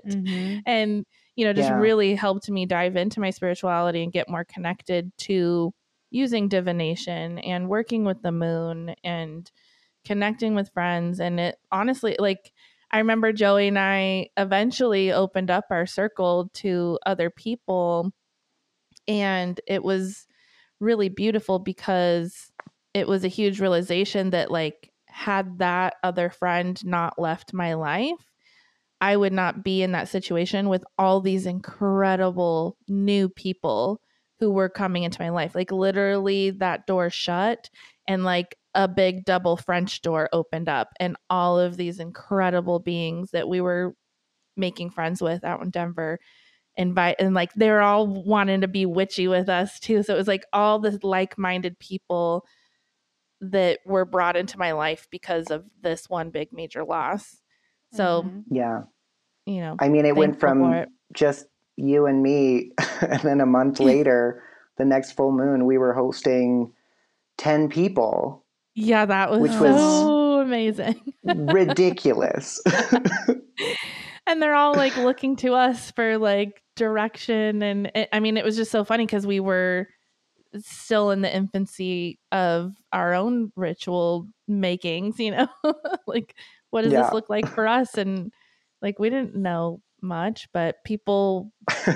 Mm-hmm. 0.07 0.61
And, 0.66 1.05
you 1.37 1.45
know, 1.45 1.53
just 1.53 1.70
yeah. 1.70 1.78
really 1.78 2.14
helped 2.14 2.49
me 2.49 2.66
dive 2.66 2.97
into 2.97 3.20
my 3.20 3.30
spirituality 3.30 4.03
and 4.03 4.12
get 4.12 4.28
more 4.28 4.45
connected 4.45 5.11
to 5.18 5.72
using 6.11 6.49
divination 6.49 7.39
and 7.39 7.68
working 7.68 8.05
with 8.05 8.22
the 8.22 8.32
moon 8.32 8.95
and 9.03 9.51
connecting 10.05 10.55
with 10.55 10.70
friends. 10.72 11.20
And 11.20 11.41
it 11.41 11.57
honestly, 11.72 12.16
like, 12.18 12.53
I 12.91 12.99
remember 12.99 13.32
Joey 13.32 13.68
and 13.68 13.78
I 13.78 14.28
eventually 14.37 15.11
opened 15.11 15.51
up 15.51 15.64
our 15.70 15.87
circle 15.87 16.51
to 16.55 16.99
other 17.05 17.30
people. 17.30 18.12
And 19.09 19.61
it 19.66 19.82
was 19.82 20.26
really 20.85 21.09
beautiful 21.09 21.59
because 21.59 22.53
it 22.93 23.09
was 23.09 23.24
a 23.24 23.28
huge 23.28 23.61
realization 23.61 24.30
that, 24.30 24.51
like, 24.51 24.93
had 25.07 25.59
that 25.59 25.95
other 26.03 26.30
friend 26.30 26.85
not 26.85 27.18
left 27.18 27.53
my 27.53 27.74
life, 27.74 28.30
I 29.01 29.16
would 29.16 29.32
not 29.32 29.62
be 29.62 29.82
in 29.82 29.93
that 29.93 30.09
situation 30.09 30.68
with 30.68 30.85
all 30.99 31.20
these 31.20 31.47
incredible 31.47 32.76
new 32.89 33.28
people 33.28 34.01
who 34.41 34.51
were 34.51 34.68
coming 34.68 35.05
into 35.05 35.20
my 35.20 35.28
life. 35.28 35.55
Like 35.55 35.70
literally 35.70 36.51
that 36.51 36.87
door 36.87 37.11
shut 37.11 37.70
and 38.09 38.24
like 38.24 38.57
a 38.74 38.89
big 38.89 39.24
double 39.24 39.57
French 39.57 40.03
door 40.03 40.28
opened 40.32 40.68
up 40.68 40.89
and 40.99 41.16
all 41.30 41.59
of 41.59 41.76
these 41.76 42.01
incredible 42.01 42.78
beings 42.80 43.30
that 43.30 43.49
we 43.49 43.61
were 43.61 43.95
making 44.57 44.91
friends 44.91 45.22
with 45.22 45.45
out 45.45 45.62
in 45.62 45.70
Denver 45.70 46.18
invite 46.77 47.16
and 47.18 47.35
like 47.35 47.53
they're 47.55 47.83
all 47.83 48.07
wanting 48.07 48.62
to 48.62 48.68
be 48.68 48.87
witchy 48.87 49.29
with 49.29 49.49
us 49.49 49.79
too. 49.79 50.03
So 50.03 50.14
it 50.14 50.18
was 50.18 50.29
like 50.29 50.45
all 50.53 50.79
the 50.79 50.99
like-minded 51.03 51.79
people 51.79 52.45
that 53.41 53.81
were 53.85 54.05
brought 54.05 54.37
into 54.37 54.59
my 54.59 54.72
life 54.72 55.07
because 55.11 55.51
of 55.51 55.64
this 55.81 56.09
one 56.09 56.31
big 56.31 56.53
major 56.53 56.85
loss. 56.85 57.37
So 57.93 58.22
mm-hmm. 58.22 58.55
yeah. 58.55 58.83
You 59.47 59.61
know. 59.61 59.77
I 59.79 59.89
mean 59.89 60.07
it 60.07 60.16
went 60.16 60.41
from 60.41 60.72
it. 60.72 60.89
just 61.12 61.47
you 61.77 62.07
and 62.07 62.22
me 62.22 62.70
and 63.01 63.20
then 63.20 63.41
a 63.41 63.47
month 63.47 63.81
later 63.81 64.43
the 64.79 64.85
next 64.85 65.12
full 65.12 65.33
moon 65.33 65.66
we 65.66 65.79
were 65.79 65.93
hosting 65.93 66.72
10 67.39 67.68
people 67.68 68.45
yeah 68.75 69.05
that 69.05 69.31
was 69.31 69.41
which 69.41 69.53
so 69.53 69.62
was 69.62 70.47
amazing 70.47 71.01
ridiculous 71.25 72.61
and 74.27 74.41
they're 74.43 74.55
all 74.55 74.75
like 74.75 74.97
looking 74.97 75.37
to 75.37 75.53
us 75.55 75.91
for 75.93 76.18
like 76.18 76.62
direction 76.77 77.62
and 77.62 77.91
it, 77.95 78.09
i 78.12 78.20
mean 78.20 78.37
it 78.37 78.45
was 78.45 78.57
just 78.57 78.70
so 78.70 78.85
funny 78.85 79.07
because 79.07 79.27
we 79.27 79.41
were 79.41 79.89
still 80.59 81.11
in 81.11 81.20
the 81.20 81.35
infancy 81.35 82.18
of 82.33 82.75
our 82.93 83.14
own 83.14 83.53
ritual 83.57 84.27
makings 84.47 85.18
you 85.18 85.31
know 85.31 85.49
like 86.07 86.35
what 86.70 86.83
does 86.83 86.93
yeah. 86.93 87.03
this 87.03 87.12
look 87.12 87.29
like 87.31 87.47
for 87.47 87.66
us 87.66 87.97
and 87.97 88.33
like 88.83 88.99
we 88.99 89.09
didn't 89.11 89.35
know 89.35 89.81
much, 90.05 90.47
but 90.53 90.85
people 90.85 91.51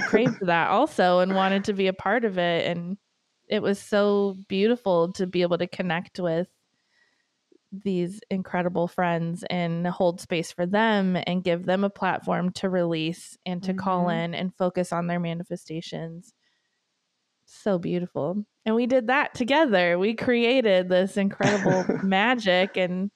craved 0.07 0.39
that 0.47 0.71
also 0.71 1.21
and 1.21 1.35
wanted 1.35 1.65
to 1.65 1.75
be 1.75 1.87
a 1.87 1.93
part 1.93 2.25
of 2.25 2.39
it. 2.39 2.67
And 2.67 2.97
it 3.49 3.63
was 3.63 3.79
so 3.79 4.37
beautiful 4.49 5.13
to 5.13 5.27
be 5.27 5.43
able 5.43 5.59
to 5.59 5.69
connect 5.69 6.19
with 6.19 6.49
these 7.71 8.21
incredible 8.31 8.89
friends 8.89 9.45
and 9.51 9.87
hold 9.87 10.21
space 10.21 10.53
for 10.53 10.67
them 10.67 11.17
and 11.27 11.45
give 11.45 11.67
them 11.67 11.85
a 11.85 11.91
platform 11.91 12.51
to 12.53 12.69
release 12.71 13.37
and 13.45 13.63
to 13.65 13.75
call 13.75 14.07
Mhm. 14.07 14.25
in 14.25 14.35
and 14.35 14.55
focus 14.55 14.93
on 14.93 15.07
their 15.07 15.21
manifestations. 15.21 16.35
So 17.47 17.79
beautiful. 17.79 18.45
And 18.67 18.75
we 18.75 18.87
did 18.87 19.07
that 19.07 19.35
together. 19.35 19.99
We 19.99 20.15
created 20.15 20.89
this 20.89 21.17
incredible 21.17 21.85
magic. 22.05 22.77
And 22.77 23.11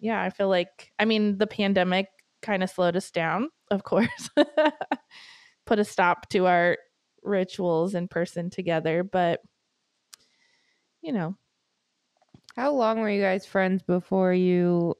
yeah, 0.00 0.22
I 0.22 0.30
feel 0.30 0.48
like, 0.48 0.92
I 0.98 1.04
mean, 1.04 1.38
the 1.38 1.46
pandemic 1.46 2.08
kind 2.42 2.62
of 2.62 2.70
slowed 2.70 2.96
us 2.96 3.10
down, 3.10 3.50
of 3.70 3.84
course, 3.84 4.30
put 5.66 5.78
a 5.78 5.84
stop 5.84 6.28
to 6.30 6.46
our 6.46 6.78
rituals 7.22 7.94
in 7.94 8.08
person 8.08 8.50
together. 8.50 9.04
But, 9.04 9.40
you 11.02 11.12
know, 11.12 11.36
How 12.56 12.72
long 12.72 13.00
were 13.00 13.10
you 13.10 13.22
guys 13.22 13.46
friends 13.46 13.82
before 13.82 14.32
you 14.32 14.94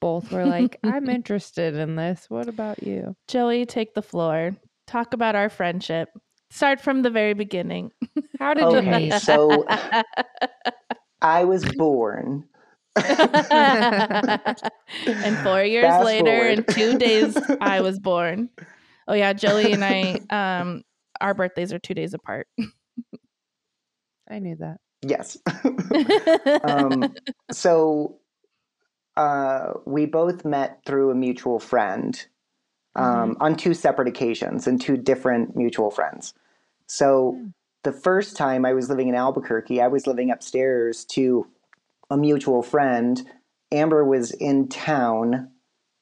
both 0.00 0.30
were 0.30 0.46
like, 0.46 0.78
I'm 0.84 1.08
interested 1.08 1.74
in 1.74 1.96
this? 1.96 2.26
What 2.28 2.48
about 2.48 2.82
you? 2.82 3.16
Joey, 3.28 3.66
take 3.66 3.94
the 3.94 4.02
floor. 4.02 4.56
Talk 4.86 5.14
about 5.14 5.34
our 5.34 5.48
friendship. 5.48 6.08
Start 6.50 6.80
from 6.80 7.02
the 7.02 7.10
very 7.10 7.34
beginning. 7.34 7.90
How 8.38 8.54
did 8.54 8.70
you 8.70 8.78
Okay, 8.78 9.08
meet? 9.10 9.20
so 9.20 9.66
I 11.22 11.44
was 11.44 11.64
born. 11.64 12.44
and 12.96 13.34
four 15.42 15.64
years 15.64 15.90
Fast 15.90 16.04
later, 16.04 16.48
in 16.48 16.62
two 16.64 16.96
days, 16.96 17.36
I 17.60 17.80
was 17.80 17.98
born. 17.98 18.50
Oh 19.08 19.14
yeah, 19.14 19.32
Joey 19.32 19.72
and 19.72 19.84
I, 19.84 20.20
um, 20.30 20.82
our 21.20 21.34
birthdays 21.34 21.72
are 21.72 21.80
two 21.80 21.94
days 21.94 22.14
apart. 22.14 22.46
I 24.30 24.38
knew 24.38 24.54
that. 24.60 24.76
Yes. 25.04 25.38
um, 26.64 27.14
so 27.52 28.16
uh, 29.16 29.74
we 29.84 30.06
both 30.06 30.44
met 30.44 30.80
through 30.84 31.10
a 31.10 31.14
mutual 31.14 31.58
friend 31.60 32.26
um, 32.96 33.36
on 33.40 33.56
two 33.56 33.74
separate 33.74 34.08
occasions 34.08 34.66
and 34.66 34.80
two 34.80 34.96
different 34.96 35.56
mutual 35.56 35.90
friends. 35.90 36.34
So 36.86 37.36
Hmm. 37.38 37.48
the 37.82 37.92
first 37.92 38.36
time 38.36 38.64
I 38.64 38.72
was 38.72 38.88
living 38.88 39.08
in 39.08 39.14
Albuquerque, 39.14 39.80
I 39.80 39.88
was 39.88 40.06
living 40.06 40.30
upstairs 40.30 41.04
to 41.06 41.46
a 42.10 42.16
mutual 42.16 42.62
friend. 42.62 43.22
Amber 43.72 44.04
was 44.04 44.30
in 44.32 44.68
town 44.68 45.50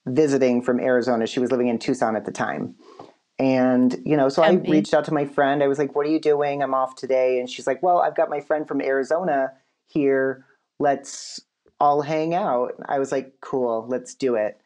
visiting 0.07 0.63
from 0.63 0.81
Arizona. 0.81 1.27
She 1.27 1.41
was 1.41 1.51
living 1.51 1.69
in 1.69 1.79
Tucson 1.79 2.17
at 2.17 2.25
the 2.25 2.33
time. 2.33 2.75
And, 3.43 4.01
you 4.05 4.17
know, 4.17 4.29
so 4.29 4.41
I 4.41 4.53
reached 4.53 4.95
out 4.95 5.05
to 5.07 5.13
my 5.13 5.25
friend. 5.25 5.65
I 5.65 5.67
was 5.67 5.77
like, 5.77 5.97
What 5.97 6.07
are 6.07 6.11
you 6.11 6.21
doing? 6.21 6.63
I'm 6.63 6.75
off 6.75 6.95
today. 6.95 7.41
And 7.41 7.51
she's 7.51 7.67
like, 7.67 7.83
Well, 7.83 7.99
I've 7.99 8.15
got 8.15 8.31
my 8.31 8.39
friend 8.39 8.69
from 8.69 8.81
Arizona 8.81 9.53
here. 9.87 10.47
Let's 10.79 11.41
all 11.81 12.03
hang 12.03 12.35
out. 12.35 12.75
I 12.89 13.01
was 13.01 13.11
like, 13.11 13.35
Cool, 13.41 13.85
let's 13.89 14.15
do 14.15 14.37
it. 14.37 14.61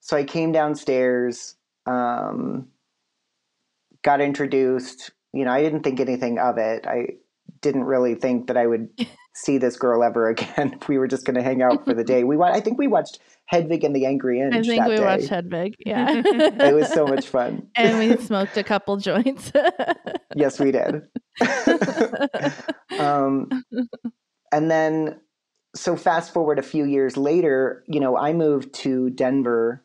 So 0.00 0.14
I 0.14 0.24
came 0.24 0.52
downstairs, 0.52 1.54
um, 1.86 2.68
got 4.02 4.20
introduced. 4.20 5.10
You 5.32 5.46
know, 5.46 5.52
I 5.52 5.62
didn't 5.62 5.82
think 5.82 5.98
anything 5.98 6.38
of 6.38 6.58
it. 6.58 6.86
I 6.86 7.14
didn't 7.62 7.84
really 7.84 8.14
think 8.14 8.48
that 8.48 8.58
I 8.58 8.66
would 8.66 8.90
see 9.38 9.58
this 9.58 9.76
girl 9.76 10.02
ever 10.02 10.28
again. 10.28 10.78
we 10.88 10.98
were 10.98 11.06
just 11.08 11.24
going 11.24 11.36
to 11.36 11.42
hang 11.42 11.62
out 11.62 11.84
for 11.84 11.94
the 11.94 12.04
day. 12.04 12.24
We 12.24 12.36
wa- 12.36 12.50
I 12.52 12.60
think 12.60 12.78
we 12.78 12.86
watched 12.88 13.20
Hedwig 13.46 13.84
and 13.84 13.94
the 13.94 14.04
Angry 14.04 14.40
Inch. 14.40 14.54
I 14.54 14.62
think 14.62 14.80
that 14.82 14.88
we 14.88 14.96
day. 14.96 15.04
watched 15.04 15.28
Hedwig. 15.28 15.74
Yeah. 15.86 16.22
It 16.24 16.74
was 16.74 16.88
so 16.92 17.06
much 17.06 17.28
fun. 17.28 17.68
and 17.76 17.98
we 17.98 18.16
smoked 18.22 18.56
a 18.56 18.64
couple 18.64 18.96
joints. 18.96 19.52
yes, 20.34 20.58
we 20.58 20.72
did. 20.72 21.02
um, 22.98 23.48
and 24.52 24.70
then, 24.70 25.20
so 25.74 25.96
fast 25.96 26.32
forward 26.32 26.58
a 26.58 26.62
few 26.62 26.84
years 26.84 27.16
later, 27.16 27.84
you 27.86 28.00
know, 28.00 28.16
I 28.16 28.32
moved 28.32 28.74
to 28.74 29.10
Denver, 29.10 29.84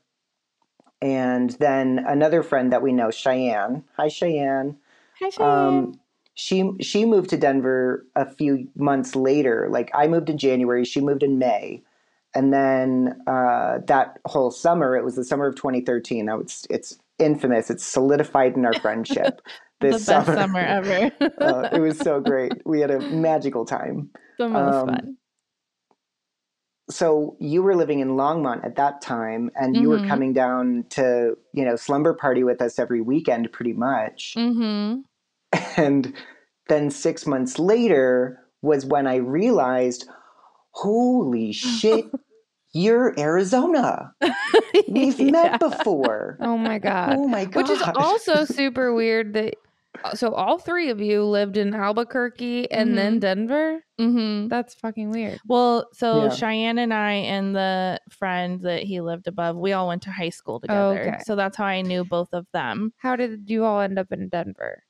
and 1.02 1.52
then 1.60 2.04
another 2.08 2.42
friend 2.42 2.72
that 2.72 2.82
we 2.82 2.92
know, 2.92 3.12
Cheyenne. 3.12 3.84
Hi, 3.98 4.08
Cheyenne. 4.08 4.78
Hi, 5.22 5.30
Cheyenne. 5.30 5.50
Um, 5.50 6.00
she 6.36 6.72
she 6.82 7.06
moved 7.06 7.30
to 7.32 7.38
Denver 7.38 8.06
a 8.16 8.26
few 8.30 8.68
months 8.76 9.16
later. 9.16 9.68
Like 9.70 9.92
I 9.94 10.08
moved 10.08 10.30
in 10.30 10.38
January, 10.38 10.86
she 10.86 11.00
moved 11.02 11.24
in 11.24 11.38
May, 11.38 11.84
and 12.34 12.52
then 12.54 13.22
uh, 13.28 13.80
that 13.88 14.20
whole 14.26 14.52
summer, 14.52 14.96
it 14.98 15.04
was 15.04 15.16
the 15.16 15.24
summer 15.24 15.48
of 15.48 15.56
2013. 15.56 16.26
That 16.26 16.38
was 16.38 16.66
it's 16.70 16.98
infamous. 17.20 17.70
It's 17.70 17.86
solidified 17.86 18.56
in 18.58 18.66
our 18.66 18.74
friendship. 18.76 19.42
the 19.80 19.88
This 19.92 20.06
best 20.06 20.26
summer, 20.28 20.36
summer, 20.38 20.60
ever. 20.60 21.12
uh, 21.42 21.70
it 21.74 21.80
was 21.80 22.00
so 22.00 22.20
great. 22.20 22.54
We 22.66 22.80
had 22.80 22.90
a 22.92 23.00
magical 23.00 23.66
time. 23.66 24.10
the 24.40 24.50
most 24.50 24.76
um, 24.76 24.88
fun. 24.88 25.18
So 26.90 27.38
you 27.40 27.64
were 27.64 27.76
living 27.76 28.00
in 28.00 28.10
Longmont 28.10 28.66
at 28.66 28.76
that 28.76 29.02
time, 29.02 29.50
and 29.56 29.78
you 29.78 29.90
were 29.90 30.00
Mhm. 30.00 30.10
coming 30.10 30.34
down 30.34 30.86
to 30.92 31.38
you 31.54 31.64
know 31.64 31.76
slumber 31.76 32.14
party 32.14 32.44
with 32.44 32.62
us 32.62 32.78
every 32.78 33.00
weekend, 33.02 33.52
pretty 33.52 33.74
much. 33.74 34.36
Mm-hmm. 34.38 35.02
And 35.78 36.14
then 36.70 36.90
six 36.90 37.26
months 37.26 37.60
later 37.60 38.40
was 38.62 38.86
when 38.86 39.08
I 39.08 39.16
realized, 39.16 40.08
holy 40.72 41.52
shit, 41.52 42.06
you're 42.74 43.14
Arizona. 43.20 44.14
We've 44.88 45.20
met 45.32 45.60
before. 45.60 46.38
Oh 46.42 46.58
my 46.58 46.80
God. 46.80 47.16
Oh 47.18 47.28
my 47.28 47.46
god. 47.46 47.56
Which 47.56 47.70
is 47.70 47.82
also 47.96 48.46
super 48.46 48.94
weird 48.94 49.34
that 49.34 49.56
uh, 50.04 50.16
so 50.16 50.34
all 50.34 50.58
three 50.58 50.90
of 50.90 51.00
you 51.00 51.24
lived 51.24 51.56
in 51.56 51.74
Albuquerque 51.76 52.72
and 52.72 52.98
then 52.98 53.20
Denver. 53.20 53.84
Mm-hmm. 54.00 54.48
That's 54.48 54.74
fucking 54.74 55.12
weird. 55.12 55.40
Well, 55.46 55.88
so 55.94 56.24
Yeah. 56.24 56.30
Cheyenne 56.30 56.80
and 56.80 56.94
I 56.94 57.12
and 57.12 57.56
the 57.56 58.00
friend 58.10 58.60
that 58.62 58.84
he 58.84 59.02
lived 59.02 59.28
above, 59.28 59.56
we 59.56 59.74
all 59.74 59.88
went 59.88 60.02
to 60.04 60.12
high 60.12 60.30
school 60.30 60.60
together. 60.60 61.00
Okay. 61.00 61.18
So 61.26 61.36
that's 61.36 61.56
how 61.56 61.66
I 61.66 61.84
knew 61.84 62.04
both 62.04 62.34
of 62.34 62.48
them. 62.54 62.92
How 62.98 63.16
did 63.16 63.50
you 63.50 63.64
all 63.66 63.82
end 63.82 64.00
up 64.00 64.12
in 64.12 64.30
Denver? 64.30 64.83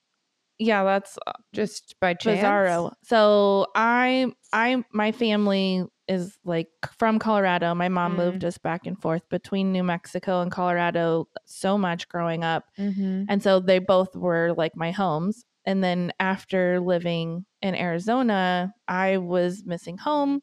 Yeah, 0.60 0.84
that's 0.84 1.18
uh, 1.26 1.34
Just 1.54 1.96
by 2.00 2.14
chance? 2.14 2.40
bizarro. 2.42 2.94
So 3.04 3.68
I 3.76 4.32
I 4.52 4.84
my 4.94 5.12
family 5.12 5.86
is 6.08 6.38
like 6.44 6.68
from 6.98 7.18
Colorado. 7.20 7.74
My 7.74 7.90
mom 7.90 8.14
Mm. 8.14 8.18
moved 8.18 8.46
us 8.46 8.58
back 8.58 8.86
and 8.86 9.00
forth 9.02 9.28
between 9.30 9.72
New 9.72 9.84
Mexico 9.84 10.42
and 10.42 10.52
Colorado 10.52 11.28
so 11.46 11.78
much 11.78 12.08
growing 12.10 12.44
up. 12.44 12.66
Mm-hmm. 12.78 13.26
And 13.30 13.42
so 13.42 13.60
they 13.60 13.80
both 13.80 14.16
were 14.16 14.54
like 14.58 14.76
my 14.76 14.92
homes. 14.92 15.46
And 15.66 15.82
then 15.84 16.12
after 16.20 16.80
living 16.82 17.46
in 17.62 17.74
Arizona, 17.74 18.74
I 18.88 19.18
was 19.18 19.64
missing 19.66 19.98
home 19.98 20.42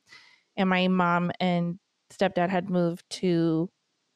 and 0.57 0.69
my 0.71 0.89
mom 0.89 1.31
and 1.41 1.79
stepdad 2.11 2.49
had 2.49 2.71
moved 2.71 3.05
to 3.11 3.69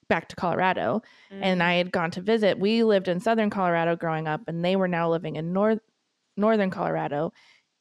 back 0.08 0.28
to 0.28 0.36
Colorado 0.36 1.02
and 1.30 1.60
Mm. 1.60 1.64
I 1.64 1.74
had 1.74 1.92
gone 1.92 2.10
to 2.12 2.20
visit. 2.22 2.58
We 2.58 2.84
lived 2.84 3.08
in 3.08 3.20
southern 3.20 3.50
Colorado 3.50 3.96
growing 3.96 4.28
up 4.28 4.42
and 4.46 4.64
they 4.64 4.76
were 4.76 4.88
now 4.88 5.10
living 5.10 5.36
in 5.36 5.52
north 5.52 5.80
northern 6.36 6.70
Colorado. 6.70 7.32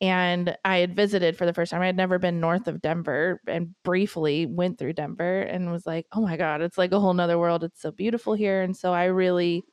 And 0.01 0.57
I 0.65 0.77
had 0.77 0.95
visited 0.95 1.37
for 1.37 1.45
the 1.45 1.53
first 1.53 1.71
time. 1.71 1.81
I 1.81 1.85
had 1.85 1.95
never 1.95 2.19
been 2.19 2.39
north 2.39 2.67
of 2.67 2.81
Denver 2.81 3.41
and 3.47 3.73
briefly 3.83 4.45
went 4.45 4.77
through 4.77 4.93
Denver 4.93 5.41
and 5.41 5.71
was 5.71 5.85
like, 5.85 6.07
oh 6.11 6.21
my 6.21 6.35
God, 6.35 6.61
it's 6.61 6.77
like 6.77 6.91
a 6.91 6.99
whole 6.99 7.13
nother 7.13 7.39
world. 7.39 7.63
It's 7.63 7.81
so 7.81 7.91
beautiful 7.91 8.33
here. 8.33 8.61
And 8.61 8.75
so 8.75 8.93
I 8.93 9.05
really 9.05 9.63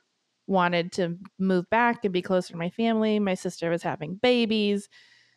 wanted 0.46 0.92
to 0.92 1.16
move 1.38 1.68
back 1.70 2.04
and 2.04 2.12
be 2.12 2.22
closer 2.22 2.52
to 2.52 2.58
my 2.58 2.70
family. 2.70 3.18
My 3.18 3.34
sister 3.34 3.70
was 3.70 3.82
having 3.82 4.16
babies. 4.16 4.88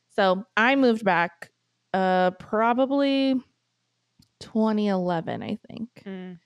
So 0.09 0.43
I 0.57 0.75
moved 0.75 1.03
back 1.03 1.49
uh 1.93 2.31
probably 2.31 3.35
2011, 4.39 5.43
I 5.43 5.57
think. 5.69 5.89
Mm. 6.05 6.39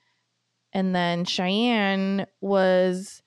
And 0.73 0.95
then 0.95 1.25
Cheyenne 1.25 2.27
was, 2.41 3.21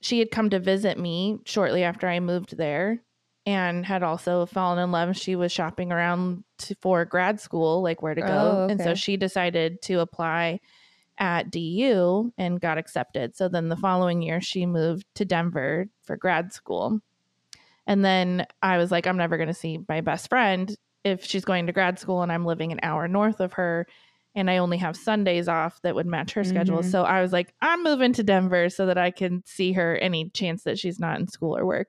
she 0.00 0.18
had 0.18 0.30
come 0.30 0.50
to 0.50 0.58
visit 0.58 0.98
me 0.98 1.38
shortly 1.44 1.82
after 1.84 2.08
I 2.08 2.20
moved 2.20 2.56
there 2.56 3.02
and 3.46 3.84
had 3.84 4.02
also 4.02 4.46
fallen 4.46 4.78
in 4.78 4.90
love. 4.90 5.16
She 5.16 5.36
was 5.36 5.52
shopping 5.52 5.92
around 5.92 6.44
to, 6.58 6.74
for 6.80 7.04
grad 7.04 7.40
school, 7.40 7.82
like 7.82 8.02
where 8.02 8.14
to 8.14 8.20
go. 8.20 8.28
Oh, 8.28 8.66
And 8.70 8.80
so 8.80 8.94
she 8.94 9.16
decided 9.16 9.82
to 9.82 10.00
apply 10.00 10.60
at 11.18 11.50
DU 11.50 12.32
and 12.38 12.60
got 12.60 12.78
accepted. 12.78 13.36
So 13.36 13.48
then 13.48 13.68
the 13.68 13.76
following 13.76 14.22
year, 14.22 14.40
she 14.40 14.66
moved 14.66 15.06
to 15.14 15.24
Denver 15.24 15.86
for 16.02 16.16
grad 16.16 16.52
school. 16.52 17.00
And 17.86 18.04
then 18.04 18.46
I 18.62 18.78
was 18.78 18.90
like, 18.90 19.06
I'm 19.06 19.18
never 19.18 19.36
going 19.36 19.48
to 19.48 19.54
see 19.54 19.78
my 19.88 20.00
best 20.00 20.28
friend 20.28 20.74
if 21.04 21.24
she's 21.24 21.44
going 21.44 21.66
to 21.66 21.72
grad 21.72 21.98
school 21.98 22.22
and 22.22 22.32
I'm 22.32 22.46
living 22.46 22.72
an 22.72 22.80
hour 22.82 23.06
north 23.06 23.40
of 23.40 23.52
her 23.54 23.86
and 24.34 24.50
I 24.50 24.58
only 24.58 24.78
have 24.78 24.96
Sundays 24.96 25.48
off 25.48 25.80
that 25.82 25.94
would 25.94 26.06
match 26.06 26.32
her 26.32 26.44
schedule. 26.44 26.80
Mhm. 26.80 26.90
So 26.90 27.04
I 27.04 27.22
was 27.22 27.32
like, 27.32 27.54
I'm 27.62 27.82
moving 27.84 28.12
to 28.14 28.22
Denver 28.22 28.68
so 28.68 28.86
that 28.86 28.98
I 28.98 29.10
can 29.10 29.42
see 29.46 29.72
her 29.72 29.96
any 29.96 30.30
chance 30.30 30.64
that 30.64 30.78
she's 30.78 30.98
not 30.98 31.20
in 31.20 31.28
school 31.28 31.56
or 31.56 31.64
work. 31.64 31.88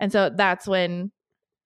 And 0.00 0.10
so 0.10 0.30
that's 0.30 0.66
when 0.66 1.12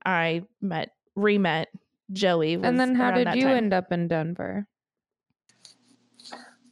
I 0.04 0.42
met, 0.60 0.90
re 1.14 1.38
met 1.38 1.68
Joey. 2.12 2.54
And 2.54 2.78
then 2.78 2.94
how 2.94 3.10
did 3.10 3.34
you 3.34 3.44
time. 3.44 3.56
end 3.56 3.72
up 3.72 3.90
in 3.90 4.08
Denver? 4.08 4.68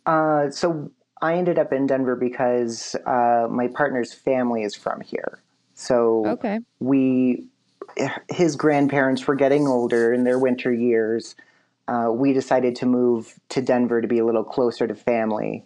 Uh, 0.07 0.51
so 0.51 0.91
I 1.23 1.35
ended 1.37 1.59
up 1.59 1.73
in 1.73 1.87
Denver 1.87 2.17
because 2.17 2.95
uh, 3.07 3.47
my 3.51 3.69
partner's 3.69 4.13
family 4.13 4.63
is 4.63 4.75
from 4.75 5.01
here. 5.01 5.41
So 5.75 6.27
Okay. 6.27 6.61
we, 6.81 7.47
his 8.31 8.55
grandparents 8.55 9.27
were 9.27 9.35
getting 9.35 9.67
older 9.67 10.13
in 10.13 10.25
their 10.25 10.39
winter 10.39 10.73
years. 10.73 11.35
Uh, 11.89 12.11
we 12.11 12.33
decided 12.33 12.77
to 12.77 12.87
move 12.87 13.35
to 13.51 13.61
Denver 13.61 14.01
to 14.01 14.09
be 14.09 14.19
a 14.19 14.25
little 14.25 14.45
closer 14.45 14.87
to 14.87 14.95
family. 14.95 15.65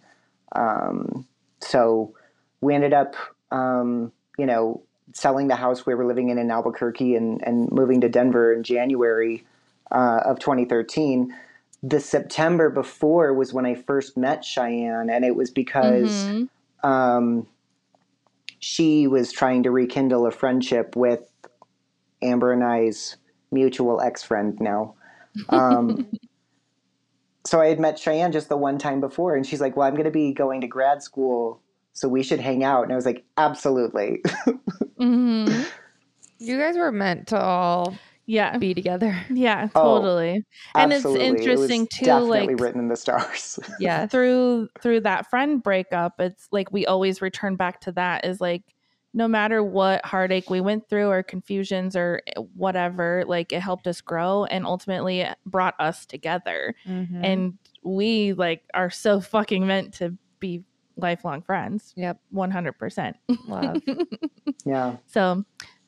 Um, 0.52 1.26
so 1.60 2.14
we 2.60 2.74
ended 2.74 2.92
up, 2.92 3.14
um, 3.50 4.12
you 4.36 4.46
know, 4.46 4.82
selling 5.12 5.48
the 5.48 5.56
house 5.56 5.86
we 5.86 5.94
were 5.94 6.04
living 6.06 6.28
in 6.28 6.38
in 6.38 6.50
Albuquerque 6.50 7.14
and, 7.14 7.42
and 7.46 7.70
moving 7.70 8.00
to 8.02 8.08
Denver 8.08 8.52
in 8.52 8.62
January 8.62 9.44
uh, 9.90 10.20
of 10.24 10.38
2013. 10.38 11.34
The 11.82 12.00
September 12.00 12.70
before 12.70 13.32
was 13.32 13.54
when 13.54 13.64
I 13.64 13.74
first 13.74 14.16
met 14.16 14.44
Cheyenne, 14.44 15.08
and 15.10 15.24
it 15.24 15.36
was 15.36 15.50
because 15.50 16.10
Mhm. 16.26 16.48
um, 16.82 17.46
she 18.58 19.06
was 19.06 19.32
trying 19.32 19.62
to 19.62 19.70
rekindle 19.70 20.26
a 20.26 20.30
friendship 20.30 20.96
with 20.96 21.30
Amber 22.20 22.52
and 22.52 22.64
I's 22.64 23.16
mutual 23.50 24.00
ex 24.00 24.22
friend 24.24 24.58
now. 24.60 24.94
Um, 25.48 26.06
so 27.46 27.60
I 27.60 27.66
had 27.68 27.80
met 27.80 27.98
Cheyenne 27.98 28.32
just 28.32 28.48
the 28.48 28.56
one 28.56 28.78
time 28.78 29.00
before, 29.00 29.34
and 29.36 29.46
she's 29.46 29.60
like, 29.60 29.76
Well, 29.76 29.86
I'm 29.86 29.94
going 29.94 30.04
to 30.04 30.10
be 30.10 30.32
going 30.32 30.60
to 30.60 30.66
grad 30.66 31.02
school, 31.02 31.60
so 31.92 32.08
we 32.08 32.22
should 32.22 32.40
hang 32.40 32.64
out. 32.64 32.82
And 32.84 32.92
I 32.92 32.96
was 32.96 33.06
like, 33.06 33.24
Absolutely. 33.36 34.22
Mhm. 34.98 35.66
You 36.40 36.58
guys 36.58 36.76
were 36.76 36.90
meant 36.92 37.28
to 37.28 37.40
all 37.40 37.96
Yeah. 38.26 38.58
be 38.58 38.74
together. 38.74 39.16
Yeah, 39.30 39.68
Oh, 39.76 39.98
totally. 39.98 40.44
And 40.74 40.92
it's 40.92 41.04
Absolutely. 41.04 41.26
It 41.26 41.30
was 41.32 41.40
interesting, 41.40 41.86
too, 41.92 42.04
Definitely 42.06 42.46
like- 42.54 42.60
written 42.60 42.80
in 42.80 42.88
the 42.88 42.96
stars. 42.96 43.58
Yeah. 43.80 44.06
through 44.06 44.68
through 44.82 45.00
that 45.00 45.30
friend 45.30 45.62
breakup 45.62 46.14
it's 46.20 46.48
like 46.50 46.72
we 46.72 46.84
always 46.86 47.22
return 47.22 47.54
back 47.56 47.80
to 47.82 47.92
that 47.92 48.24
is 48.24 48.40
like 48.40 48.62
no 49.14 49.26
matter 49.26 49.62
what 49.62 50.04
heartache 50.04 50.50
we 50.50 50.60
went 50.60 50.88
through 50.88 51.08
or 51.08 51.22
confusions 51.22 51.96
or 51.96 52.20
eh, 52.26 52.40
whatever 52.54 53.24
like 53.26 53.52
it 53.52 53.60
helped 53.60 53.86
us 53.86 54.00
grow 54.00 54.44
and 54.44 54.64
ultimately 54.66 55.26
brought 55.46 55.74
us 55.80 56.04
together 56.06 56.74
Mhm. 56.86 57.20
and 57.24 57.58
we 57.82 58.32
like 58.34 58.62
are 58.74 58.90
so 58.90 59.20
fucking 59.20 59.66
meant 59.66 59.94
to 59.94 60.16
be 60.40 60.62
lifelong 60.96 61.40
friends 61.42 61.92
Yep. 61.96 62.20
100% 62.34 63.14
Love. 63.46 63.82
yeah. 64.64 64.96
so 65.06 65.44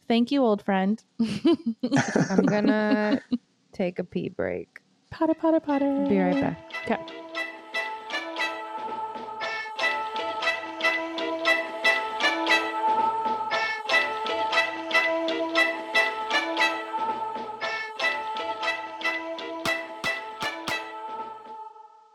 thank 0.08 0.30
you 0.32 0.42
old 0.42 0.62
friend 0.62 1.02
I'm 1.20 2.42
gonna 2.46 3.20
take 3.72 3.98
a 3.98 4.04
pee 4.04 4.28
break. 4.30 4.80
potter 5.10 5.34
potter 5.34 5.60
potter 5.60 6.06
Be 6.08 6.18
right 6.18 6.40
back. 6.40 6.58
okay 6.86 7.49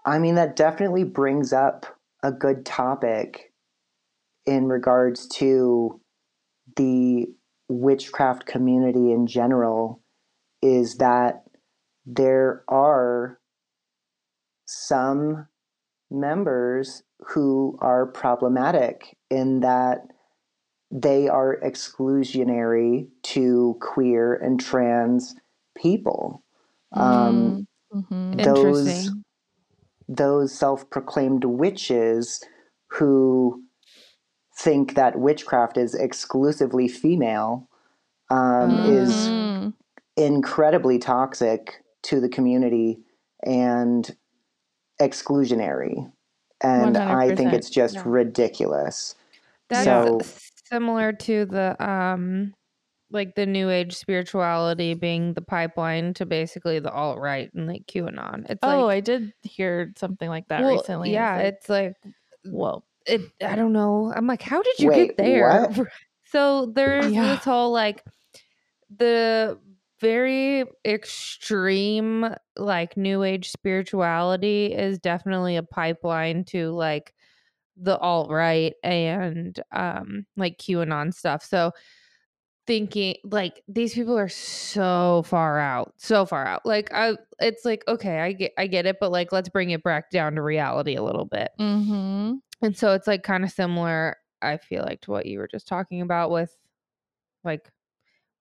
I 0.06 0.20
mean, 0.20 0.36
that 0.36 0.56
definitely 0.56 1.04
brings 1.04 1.52
up 1.52 1.86
a 2.24 2.32
good 2.32 2.66
topic 2.66 3.52
in 4.46 4.68
regards 4.68 5.28
to 5.28 6.00
the 6.76 7.26
witchcraft 7.68 8.46
community 8.46 9.12
in 9.12 9.26
general 9.26 10.02
is 10.62 10.98
that 10.98 11.44
there 12.06 12.64
are 12.68 13.40
some 14.68 15.48
members 16.12 17.04
who 17.20 17.78
are 17.82 18.06
problematic 18.06 19.18
in 19.30 19.62
that 19.62 20.00
they 20.92 21.28
are 21.28 21.60
exclusionary 21.64 23.08
to 23.24 23.78
queer 23.82 24.36
and 24.36 24.60
trans 24.60 25.36
people. 25.76 26.44
Um, 26.94 27.68
Mhm. 27.92 28.44
those 28.44 29.12
Interesting. 30.08 30.16
those 30.26 30.54
self-proclaimed 30.58 31.46
witches 31.46 32.44
who 32.92 33.62
think 34.58 34.96
that 34.96 35.18
witchcraft 35.20 35.78
is 35.78 35.94
exclusively 35.96 36.88
female 36.88 37.68
um, 38.32 38.72
is 38.86 39.12
Mhm. 39.14 39.74
incredibly 40.18 40.98
toxic 40.98 41.84
to 42.04 42.20
the 42.20 42.30
community 42.30 43.04
and 43.44 44.16
exclusionary 45.02 46.12
and 46.62 46.98
i 46.98 47.36
think 47.36 47.52
it's 47.54 47.70
just 47.70 47.96
Yeah. 47.96 48.04
ridiculous 48.06 49.14
That's 49.70 49.86
So- 49.86 50.20
similar 50.72 51.12
to 51.14 51.46
the 51.46 51.76
um 51.86 52.54
like 53.16 53.34
the 53.36 53.46
new 53.48 53.70
age 53.72 53.96
spirituality 53.96 54.94
being 54.94 55.34
the 55.34 55.42
pipeline 55.42 56.14
to 56.16 56.26
basically 56.26 56.78
the 56.80 56.92
alt 56.92 57.18
right 57.18 57.52
and 57.56 57.68
like 57.68 57.88
QAnon. 57.88 58.46
It's 58.50 58.62
oh 58.62 58.88
like 58.88 58.98
i 58.98 59.00
did 59.00 59.34
hear 59.42 59.92
something 59.98 60.30
like 60.30 60.48
that 60.50 60.62
well, 60.62 60.78
recently 60.78 61.14
Yeah, 61.14 61.38
it's 61.38 61.70
like, 61.70 61.96
it's 61.96 62.06
like 62.06 62.14
whoa 62.54 62.84
it 63.08 63.22
I 63.42 63.56
don't 63.56 63.74
know. 63.74 64.12
I'm 64.16 64.28
like, 64.28 64.42
how 64.42 64.62
did 64.62 64.80
you 64.80 64.90
Wait, 64.90 65.08
get 65.08 65.18
there? 65.18 65.68
what? 65.68 65.88
So 66.28 66.66
there's 66.76 67.14
Yeah. 67.14 67.36
this 67.36 67.46
whole 67.46 67.72
like 67.72 68.04
the 68.98 69.58
very 70.02 70.66
extreme 70.86 72.28
like 72.58 72.98
new 72.98 73.24
age 73.24 73.52
spirituality 73.52 74.74
is 74.74 75.00
definitely 75.00 75.56
a 75.56 75.64
pipeline 75.64 76.44
to 76.46 76.72
like 76.72 77.14
the 77.78 77.98
alt 78.00 78.30
right 78.30 78.74
and 78.84 79.60
um 79.72 80.26
like 80.36 80.58
QAnon 80.58 81.14
stuff. 81.14 81.44
So 81.44 81.72
thinking 82.68 83.16
like 83.24 83.62
these 83.68 83.94
people 83.94 84.18
are 84.18 84.30
so 84.30 85.24
far 85.26 85.60
out, 85.60 85.94
so 85.98 86.26
far 86.26 86.46
out. 86.48 86.66
Like 86.66 86.92
I 86.94 87.16
it's 87.40 87.64
like 87.66 87.84
okay, 87.88 88.20
I 88.20 88.32
get 88.34 88.54
I 88.58 88.68
get 88.68 88.86
it, 88.86 88.98
but 89.00 89.12
like 89.12 89.32
let's 89.32 89.50
bring 89.50 89.70
it 89.72 89.84
back 89.84 90.10
down 90.10 90.36
to 90.36 90.42
reality 90.42 90.96
a 90.96 91.04
little 91.04 91.26
bit. 91.26 91.50
mm-hmm. 91.60 92.34
And 92.62 92.78
so 92.78 92.94
it's 92.94 93.08
like 93.08 93.24
kind 93.24 93.44
of 93.44 93.52
similar, 93.52 94.18
I 94.42 94.58
feel 94.58 94.84
like, 94.84 95.02
to 95.02 95.12
what 95.12 95.26
you 95.26 95.40
were 95.40 95.48
just 95.48 95.68
talking 95.68 96.02
about 96.02 96.32
with 96.32 96.56
like 97.44 97.70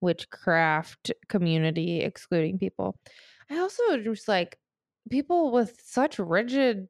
witchcraft 0.00 1.12
community 1.28 2.00
excluding 2.00 2.58
people. 2.58 2.96
I 3.50 3.58
also 3.58 3.98
just 3.98 4.28
like 4.28 4.58
people 5.10 5.50
with 5.52 5.80
such 5.84 6.18
rigid 6.18 6.88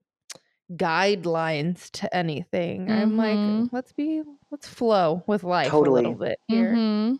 guidelines 0.72 1.90
to 1.92 2.14
anything. 2.16 2.90
I'm 2.90 3.16
like, 3.16 3.36
Mhm. 3.36 3.68
let's 3.72 3.92
be 3.92 4.22
let's 4.50 4.66
flow 4.68 5.22
with 5.26 5.44
life 5.44 5.72
a 5.72 5.78
little 5.78 6.14
bit 6.14 6.38
here. 6.48 6.72
Mhm. 6.74 7.18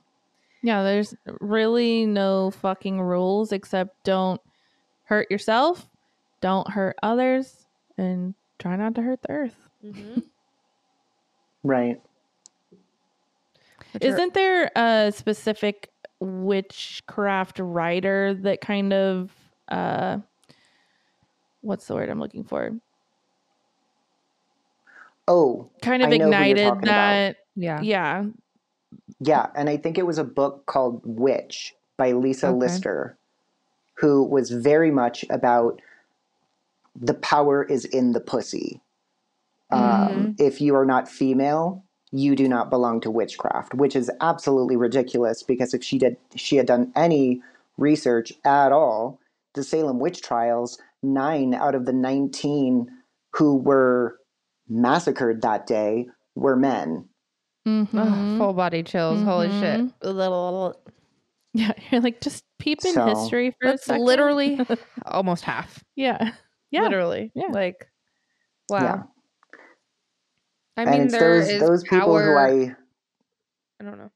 Yeah, 0.64 0.82
there's 0.82 1.14
really 1.42 2.06
no 2.06 2.50
fucking 2.50 2.98
rules 2.98 3.52
except 3.52 4.02
don't 4.02 4.40
hurt 5.02 5.30
yourself, 5.30 5.86
don't 6.40 6.66
hurt 6.70 6.96
others, 7.02 7.66
and 7.98 8.34
try 8.58 8.74
not 8.76 8.94
to 8.94 9.02
hurt 9.02 9.20
the 9.20 9.30
earth. 9.30 9.68
Mhm. 9.84 10.22
right 11.62 12.00
Which 13.92 14.04
Isn't 14.04 14.32
there 14.32 14.70
a 14.74 15.12
specific 15.14 15.90
witchcraft 16.20 17.58
writer 17.58 18.32
that 18.32 18.62
kind 18.62 18.94
of 18.94 19.30
uh 19.68 20.16
what's 21.60 21.86
the 21.86 21.94
word 21.94 22.08
I'm 22.08 22.20
looking 22.20 22.44
for? 22.44 22.70
oh 25.28 25.68
Kind 25.82 26.02
of 26.02 26.08
I 26.08 26.16
know 26.16 26.24
who 26.24 26.30
you're 26.30 26.36
ignited 26.36 26.64
talking 26.64 26.82
about. 26.84 26.94
that 26.94 27.36
yeah. 27.54 27.80
yeah. 27.82 28.24
Yeah 29.20 29.46
and 29.56 29.68
i 29.70 29.76
think 29.76 29.98
it 29.98 30.06
was 30.06 30.18
a 30.18 30.24
book 30.24 30.66
called 30.66 31.00
witch 31.04 31.74
by 31.96 32.12
lisa 32.12 32.48
Okay. 32.48 32.58
lister 32.58 33.16
who 33.96 34.24
was 34.24 34.50
very 34.50 34.90
much 34.90 35.24
about 35.30 35.80
the 37.00 37.14
power 37.14 37.64
is 37.64 37.84
in 37.84 38.12
the 38.12 38.20
pussy. 38.20 38.80
Um, 39.70 40.34
if 40.38 40.60
you 40.60 40.76
are 40.76 40.86
not 40.86 41.08
female 41.08 41.84
you 42.12 42.36
do 42.36 42.48
not 42.48 42.70
belong 42.70 43.00
to 43.00 43.10
witchcraft 43.10 43.74
which 43.74 43.96
is 43.96 44.10
absolutely 44.20 44.76
ridiculous 44.76 45.42
because 45.42 45.74
if 45.74 45.82
she 45.82 45.98
did 45.98 46.16
she 46.36 46.56
had 46.56 46.66
done 46.66 46.92
any 46.94 47.42
research 47.78 48.32
at 48.44 48.70
all 48.72 49.18
the 49.54 49.64
salem 49.64 49.98
witch 49.98 50.22
trials 50.22 50.78
nine 51.02 51.54
out 51.54 51.74
of 51.74 51.86
the 51.86 51.92
19 51.92 52.88
who 53.32 53.56
were 53.56 54.20
massacred 54.68 55.42
that 55.42 55.66
day 55.66 56.06
were 56.36 56.56
men 56.56 57.08
Ugh, 57.66 57.88
Mhm. 57.88 58.38
full 58.38 58.52
body 58.52 58.82
chills. 58.82 59.22
Holy 59.22 59.48
shit. 59.50 59.90
Little- 60.02 60.80
Yeah, 61.56 61.70
you're 61.90 62.00
like 62.00 62.20
just 62.20 62.44
peep 62.58 62.84
in 62.84 62.94
So- 62.94 63.06
history 63.06 63.52
for 63.52 63.68
That's 63.68 63.82
a 63.84 63.86
second. 63.86 64.04
literally 64.04 64.58
almost 65.06 65.44
half. 65.44 65.84
yeah. 65.94 66.32
Yeah. 66.72 66.82
Literally. 66.82 67.30
Yeah. 67.36 67.46
Like 67.52 67.88
wow. 68.68 68.80
Yeah. 68.82 69.02
I 70.76 70.82
and 70.82 70.90
mean 70.90 71.00
it's 71.02 71.12
there 71.12 71.38
those 71.38 71.48
is 71.48 71.60
those 71.60 71.82
people 71.84 72.18
who 72.18 72.24
power- 72.34 72.38
i 72.40 72.76
I 73.80 73.84
don't 73.84 73.98
know. 73.98 74.10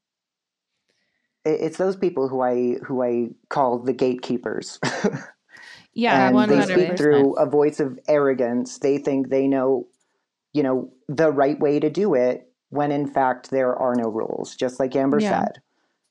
it's 1.45 1.77
those 1.77 1.95
people 1.95 2.27
who 2.27 2.41
I 2.41 2.73
who 2.85 3.01
I 3.01 3.29
call 3.49 3.79
the 3.79 3.93
gatekeepers. 3.93 4.79
Yeah, 5.93 6.27
and 6.27 6.35
one 6.35 6.47
they 6.49 6.61
speak 6.61 6.97
through 6.97 7.33
a 7.37 7.45
voice 7.49 7.79
of 7.79 7.97
arrogance. 8.07 8.77
They 8.77 8.99
think 8.99 9.29
they 9.29 9.47
know, 9.47 9.87
you 10.53 10.61
know, 10.63 10.93
the 11.09 11.31
right 11.31 11.59
way 11.59 11.79
to 11.79 11.89
do 11.89 12.13
it 12.13 12.48
when 12.69 12.91
in 12.91 13.07
fact 13.07 13.49
there 13.51 13.75
are 13.75 13.95
no 13.95 14.09
rules, 14.09 14.55
just 14.55 14.79
like 14.79 14.95
Amber 14.95 15.19
Yeah. 15.19 15.39
said. 15.45 15.61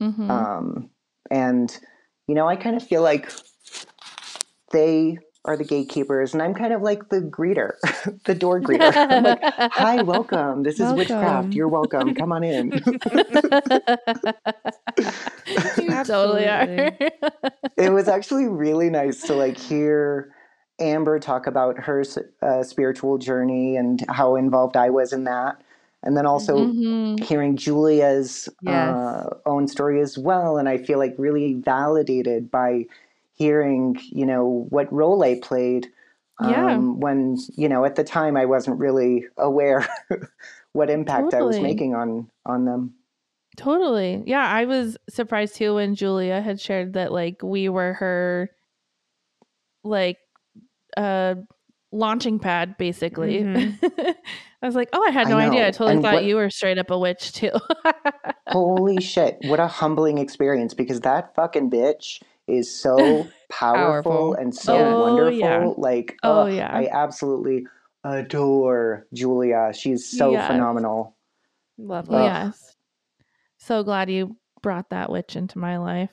Mhm. 0.03 0.31
Um, 0.31 0.91
and 1.31 1.77
you 2.27 2.35
know, 2.35 2.47
I 2.49 2.57
kind 2.57 2.77
of 2.77 2.83
feel 2.83 3.03
like 3.03 3.33
they 4.73 5.19
are 5.45 5.57
the 5.57 5.65
gatekeepers, 5.65 6.35
and 6.35 6.43
I'm 6.43 6.53
kind 6.55 6.75
of 6.75 6.83
like 6.83 7.09
the 7.09 7.21
greeter, 7.21 7.73
the 8.27 8.35
door 8.35 8.61
greeter. 8.61 8.95
I'm 9.11 9.23
like, 9.23 9.41
"Hi, 9.43 10.03
welcome. 10.03 10.63
This 10.63 10.75
is 10.75 10.81
Welcome. 10.93 10.99
witchcraft. 10.99 11.55
You're 11.55 11.69
welcome. 11.69 12.13
Come 12.15 12.33
on 12.33 12.45
in." 12.45 12.73
you 15.79 16.05
totally 16.05 16.47
are. 16.49 16.93
it 17.77 17.91
was 17.91 18.09
actually 18.09 18.47
really 18.47 18.91
nice 18.91 19.23
to 19.25 19.35
like 19.35 19.59
hear 19.59 20.35
Amber 20.81 21.19
talk 21.19 21.47
about 21.47 21.79
her 21.79 22.05
uh, 22.43 22.63
spiritual 22.63 23.19
journey 23.19 23.77
and 23.77 24.05
how 24.09 24.37
involved 24.37 24.77
I 24.77 24.91
was 24.91 25.13
in 25.13 25.25
that, 25.25 25.63
and 26.03 26.17
then 26.17 26.27
also 26.27 26.67
Mhm. 26.67 27.25
hearing 27.25 27.57
Julia's 27.57 28.49
Yes. 28.63 28.95
uh, 28.97 29.37
own 29.47 29.67
story 29.69 30.01
as 30.01 30.17
well. 30.19 30.57
And 30.59 30.69
I 30.69 30.79
feel 30.79 30.99
like 30.99 31.15
really 31.19 31.55
validated 31.55 32.51
by 32.51 32.87
hearing, 33.35 33.99
you 34.11 34.27
know, 34.27 34.67
what 34.71 34.93
role 34.93 35.23
I 35.25 35.41
played. 35.41 35.89
Yeah. 36.41 36.67
Um, 36.77 37.01
when, 37.01 37.37
you 37.57 37.69
know, 37.69 37.85
at 37.85 37.97
the 37.97 38.05
time 38.05 38.37
I 38.37 38.45
wasn't 38.45 38.79
really 38.79 39.27
aware 39.37 39.87
what 40.73 40.89
impact 40.91 41.35
I 41.35 41.43
was 41.43 41.59
making 41.61 41.95
on, 41.97 42.31
on 42.47 42.65
them. 42.65 42.95
Totally. 43.57 44.23
Yeah, 44.25 44.47
I 44.47 44.65
was 44.65 44.97
surprised 45.09 45.57
too 45.57 45.75
when 45.75 45.97
Julia 45.97 46.41
had 46.41 46.61
shared 46.61 46.93
that 46.93 47.11
like 47.11 47.43
we 47.43 47.69
were 47.69 47.95
her 47.95 48.51
like 49.83 50.19
uh 50.97 51.35
launching 51.93 52.39
pad 52.39 52.77
basically. 52.79 53.39
Mhm. 53.41 53.79
I 54.63 54.67
was 54.67 54.75
like, 54.75 54.89
"Oh, 54.93 55.05
I 55.07 55.11
had 55.11 55.27
I 55.29 55.31
no 55.31 55.37
idea. 55.39 55.69
I 55.69 55.71
totally 55.71 55.93
And 55.95 56.03
thought 56.03 56.15
what- 56.15 56.25
you 56.25 56.37
were 56.37 56.51
straight 56.51 56.79
up 56.79 56.91
a 56.91 56.99
witch 56.99 57.33
too." 57.33 57.53
Holy 58.49 58.97
shit. 59.01 59.39
What 59.45 59.61
a 59.61 59.67
humbling 59.69 60.19
experience 60.19 60.75
because 60.75 61.01
that 61.01 61.35
fucking 61.35 61.71
bitch 61.71 62.21
is 62.49 62.75
so 62.75 62.97
powerful, 63.51 64.11
Powerful. 64.13 64.35
and 64.35 64.55
so 64.55 64.77
Oh, 64.77 65.01
wonderful. 65.03 65.39
yeah. 65.39 65.73
Like, 65.77 66.17
Oh, 66.23 66.47
yeah. 66.47 66.71
I 66.73 66.89
absolutely 66.91 67.67
adore 68.05 69.07
Julia. 69.13 69.71
She's 69.75 70.07
so 70.07 70.33
Yes. 70.33 70.47
phenomenal. 70.49 71.15
lovely 71.79 72.17
Ugh. 72.17 72.25
yes. 72.25 72.75
So 73.59 73.83
glad 73.85 74.11
you 74.11 74.37
brought 74.63 74.91
that 74.91 75.11
witch 75.11 75.37
into 75.37 75.59
my 75.59 75.77
life. 75.79 76.11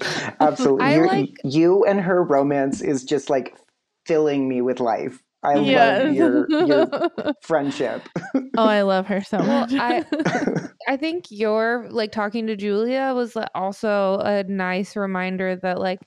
Absolutely. 0.40 0.84
I 0.84 0.94
You're- 0.96 1.08
like- 1.08 1.36
you 1.44 1.84
and 1.84 2.00
her 2.00 2.22
romance 2.22 2.80
is 2.80 3.04
just 3.04 3.30
like 3.30 3.56
filling 4.06 4.48
me 4.48 4.60
with 4.62 4.80
life. 4.80 5.22
I 5.42 5.58
Yes. 5.58 6.04
love 6.04 6.14
your 6.14 6.66
your 6.66 7.34
friendship. 7.42 8.02
oh, 8.34 8.64
I 8.64 8.82
love 8.82 9.06
her 9.06 9.22
so 9.22 9.38
Well, 9.38 9.60
much. 9.70 9.74
I- 9.74 10.04
I 10.88 10.96
think 10.96 11.26
your 11.30 11.86
like 11.90 12.12
talking 12.12 12.46
to 12.46 12.56
Julia 12.56 13.12
was 13.14 13.36
like, 13.36 13.50
also 13.54 14.18
a 14.20 14.42
nice 14.44 14.96
reminder 14.96 15.54
that 15.56 15.78
like 15.78 16.00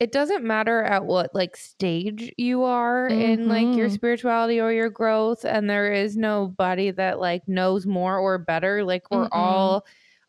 it 0.00 0.12
doesn't 0.12 0.44
matter 0.44 0.82
at 0.82 1.04
what 1.04 1.34
like 1.34 1.56
stage 1.56 2.32
you 2.36 2.62
are 2.64 3.06
in 3.08 3.48
like 3.48 3.76
your 3.76 3.88
Mhm. 3.88 3.92
spirituality 3.92 4.60
or 4.60 4.72
your 4.72 4.90
growth 4.90 5.44
and 5.44 5.68
there 5.68 5.92
is 5.92 6.16
nobody 6.16 6.90
that 6.92 7.18
like 7.20 7.42
knows 7.48 7.86
more 7.86 8.18
or 8.18 8.38
better 8.38 8.84
like 8.84 9.02
we're 9.10 9.24
Mm-mm. 9.24 9.28
all 9.32 9.84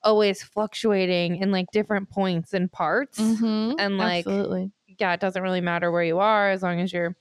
always 0.06 0.43
fluctuating 0.43 1.38
in 1.38 1.51
like 1.51 1.68
different 1.74 2.10
points 2.10 2.53
and 2.53 2.72
parts 2.72 3.20
Mhm. 3.20 3.76
and, 3.80 3.97
like, 3.97 4.26
absolutely. 4.28 4.72
yeah 4.99 5.14
it 5.14 5.20
doesn't 5.20 5.43
really 5.43 5.62
matter 5.62 5.91
where 5.91 6.03
you 6.03 6.20
are 6.20 6.49
as 6.51 6.64
long 6.64 6.80
as 6.82 6.93
you're 6.93 7.18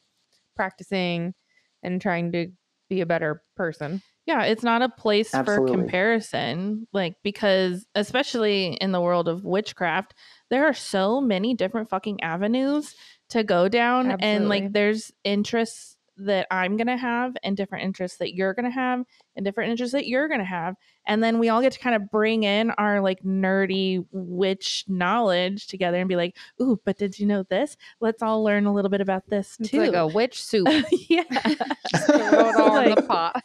practicing 0.56 1.34
and 1.82 2.00
trying 2.00 2.32
to 2.32 2.48
be 2.90 3.00
a 3.00 3.06
better 3.06 3.42
person 3.56 4.02
Yeah, 4.26 4.44
it's 4.44 4.62
not 4.62 4.80
a 4.82 4.88
place 4.88 5.34
Absolutely. 5.34 5.72
for 5.74 5.82
comparison. 5.82 6.88
Like, 6.94 7.16
because 7.22 7.86
especially 7.94 8.74
in 8.80 8.92
the 8.92 9.00
world 9.00 9.28
of 9.28 9.44
witchcraft, 9.44 10.14
there 10.50 10.64
are 10.66 10.72
so 10.74 11.20
many 11.20 11.54
different 11.54 11.90
fucking 11.90 12.22
avenues 12.22 12.94
to 13.30 13.44
go 13.44 13.68
down. 13.68 14.16
And 14.20 14.48
like, 14.48 14.72
there's 14.72 15.12
interests 15.24 15.93
that 16.18 16.46
I'm 16.50 16.76
going 16.76 16.86
to 16.86 16.96
have, 16.96 17.36
and 17.42 17.56
different 17.56 17.84
interests 17.84 18.18
that 18.18 18.34
you're 18.34 18.54
going 18.54 18.64
to 18.66 18.70
have, 18.70 19.04
and 19.36 19.44
different 19.44 19.70
interests 19.70 19.92
that 19.94 20.06
you're 20.06 20.28
going 20.28 20.40
to 20.40 20.44
have. 20.46 20.76
And 21.06 21.22
then 21.22 21.38
we 21.38 21.48
all 21.48 21.60
get 21.60 21.72
to 21.72 21.78
kind 21.78 21.94
of 21.96 22.10
bring 22.10 22.44
in 22.44 22.70
our 22.72 23.00
like 23.00 23.22
nerdy 23.22 24.04
witch 24.12 24.84
knowledge 24.88 25.66
together 25.66 25.98
and 25.98 26.08
be 26.08 26.16
like, 26.16 26.36
ooh, 26.62 26.80
but 26.84 26.96
did 26.98 27.18
you 27.18 27.26
know 27.26 27.42
this? 27.50 27.76
Let's 28.00 28.22
all 28.22 28.42
learn 28.42 28.66
a 28.66 28.72
little 28.72 28.90
bit 28.90 29.00
about 29.00 29.28
this 29.28 29.56
it's 29.60 29.70
too. 29.70 29.80
like 29.80 29.94
a 29.94 30.06
witch 30.06 30.42
soup 30.42 30.66
yeah. 31.08 31.22
throw 32.06 32.48
it 32.48 32.56
all 32.56 32.76
in 32.78 32.90
the 32.90 32.94
Like- 32.96 33.06
pot 33.06 33.42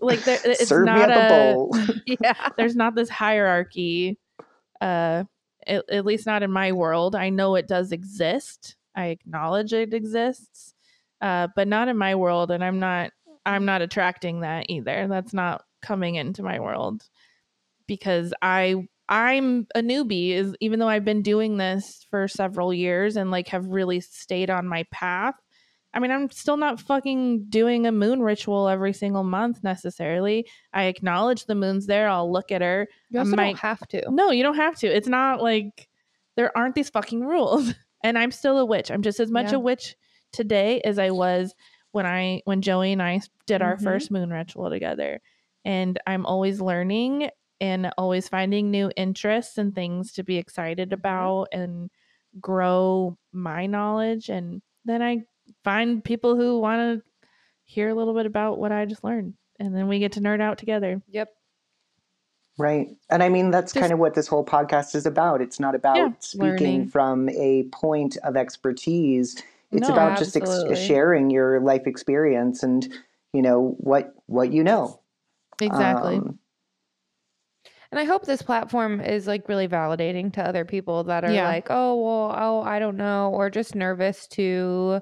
like, 0.00 0.24
there, 0.24 0.38
it's 0.44 0.68
Serve 0.68 0.84
not 0.86 1.10
a, 1.10 1.28
bowl. 1.54 1.74
yeah 2.06 2.50
there's 2.56 2.76
not 2.76 2.94
this 2.94 3.08
hierarchy 3.08 4.18
uh 4.80 5.24
at, 5.66 5.84
at 5.90 6.04
least 6.06 6.26
not 6.26 6.42
in 6.42 6.50
my 6.52 6.72
world 6.72 7.14
i 7.14 7.28
know 7.30 7.54
it 7.56 7.66
does 7.66 7.90
exist 7.92 8.76
i 8.94 9.06
acknowledge 9.06 9.72
it 9.72 9.92
exists 9.94 10.74
uh 11.20 11.48
but 11.56 11.68
not 11.68 11.88
in 11.88 11.96
my 11.96 12.14
world 12.14 12.50
and 12.50 12.62
i'm 12.64 12.78
not 12.78 13.10
i'm 13.46 13.64
not 13.64 13.82
attracting 13.82 14.40
that 14.40 14.66
either 14.68 15.06
that's 15.08 15.32
not 15.34 15.62
coming 15.82 16.14
into 16.16 16.42
my 16.42 16.58
world 16.60 17.02
because 17.86 18.32
i 18.42 18.74
i'm 19.08 19.66
a 19.74 19.80
newbie 19.80 20.30
is 20.30 20.54
even 20.60 20.78
though 20.78 20.88
i've 20.88 21.04
been 21.04 21.22
doing 21.22 21.56
this 21.56 22.06
for 22.10 22.28
several 22.28 22.72
years 22.74 23.16
and 23.16 23.30
like 23.30 23.48
have 23.48 23.66
really 23.66 24.00
stayed 24.00 24.50
on 24.50 24.66
my 24.66 24.84
path 24.90 25.34
I 25.94 26.00
mean, 26.00 26.10
I'm 26.10 26.30
still 26.30 26.58
not 26.58 26.78
fucking 26.80 27.46
doing 27.48 27.86
a 27.86 27.90
moon 27.92 28.20
ritual 28.20 28.68
every 28.68 28.92
single 28.92 29.24
month 29.24 29.64
necessarily. 29.64 30.46
I 30.74 30.84
acknowledge 30.84 31.46
the 31.46 31.54
moon's 31.54 31.86
there. 31.86 32.10
I'll 32.10 32.30
look 32.30 32.52
at 32.52 32.60
her. 32.60 32.86
you 33.08 33.18
also 33.18 33.34
might- 33.34 33.46
don't 33.46 33.58
have 33.60 33.88
to 33.88 34.02
No, 34.10 34.30
you 34.30 34.42
don't 34.42 34.56
have 34.56 34.76
to. 34.80 34.86
It's 34.86 35.08
not 35.08 35.42
like 35.42 35.88
there 36.36 36.56
aren't 36.56 36.74
these 36.74 36.90
fucking 36.90 37.22
rules. 37.24 37.72
And 38.04 38.18
I'm 38.18 38.30
still 38.32 38.58
a 38.58 38.66
witch. 38.66 38.90
I'm 38.90 39.00
just 39.00 39.18
as 39.18 39.30
much 39.30 39.50
Yeah. 39.50 39.56
a 39.56 39.60
witch 39.60 39.96
today 40.32 40.80
as 40.82 40.98
I 40.98 41.10
was 41.10 41.54
when 41.92 42.06
I 42.06 42.42
when 42.44 42.62
Joey 42.62 42.92
and 42.92 43.02
I 43.02 43.20
did 43.46 43.62
our 43.62 43.76
Mhm. 43.76 43.82
first 43.82 44.10
moon 44.10 44.30
ritual 44.30 44.70
together. 44.70 45.20
And 45.64 45.98
I'm 46.06 46.26
always 46.26 46.60
learning 46.60 47.30
and 47.60 47.90
always 47.98 48.28
finding 48.28 48.70
new 48.70 48.90
interests 48.96 49.58
and 49.58 49.74
things 49.74 50.12
to 50.12 50.22
be 50.22 50.36
excited 50.36 50.92
about 50.92 51.48
and 51.52 51.90
grow 52.40 53.16
my 53.32 53.66
knowledge 53.66 54.28
and 54.28 54.62
then 54.84 55.02
I 55.02 55.24
find 55.64 56.04
people 56.04 56.36
who 56.36 56.60
want 56.60 57.00
to 57.00 57.04
hear 57.64 57.88
a 57.88 57.94
little 57.94 58.14
bit 58.14 58.26
about 58.26 58.58
what 58.58 58.70
I 58.70 58.84
just 58.84 59.02
learned 59.02 59.34
and 59.58 59.74
then 59.74 59.88
we 59.88 59.98
get 59.98 60.12
to 60.12 60.20
nerd 60.20 60.40
out 60.40 60.58
together. 60.58 61.02
yep 61.08 61.30
Right. 62.58 62.88
And 63.08 63.22
I 63.22 63.28
mean, 63.28 63.50
that's 63.52 63.72
Just- 63.72 63.80
kind 63.80 63.92
of 63.92 64.00
what 64.00 64.14
this 64.14 64.26
whole 64.26 64.44
podcast 64.44 64.94
is 64.96 65.06
about. 65.06 65.40
It's 65.40 65.60
not 65.60 65.74
about 65.76 65.96
Yeah, 65.96 66.08
speaking 66.18 66.48
learning. 66.48 66.88
from 66.88 67.28
a 67.30 67.64
point 67.72 68.16
of 68.24 68.36
expertise. 68.36 69.40
It's 69.72 69.88
No, 69.88 69.88
about 69.88 70.16
just 70.16 70.36
ex- 70.36 70.64
sharing 70.74 71.30
your 71.30 71.60
life 71.60 71.86
experience 71.86 72.62
and, 72.62 72.86
you 73.32 73.42
know, 73.42 73.76
what 73.78 74.12
what 74.26 74.52
you 74.52 74.64
know. 74.64 75.02
Exactly. 75.60 76.20
Um, 76.20 76.40
And 77.90 77.98
I 77.98 78.04
hope 78.04 78.24
this 78.26 78.42
platform 78.42 79.00
is 79.00 79.26
like 79.26 79.48
really 79.48 79.68
validating 79.68 80.32
to 80.34 80.42
other 80.46 80.64
people 80.64 81.04
that 81.04 81.24
are 81.24 81.34
Yeah. 81.34 81.40
like, 81.40 81.68
oh, 81.70 81.96
well, 81.96 82.34
oh, 82.36 82.62
I 82.62 82.78
don't 82.78 82.96
know, 82.96 83.30
or 83.32 83.48
just 83.50 83.74
nervous 83.74 84.26
to 84.28 85.00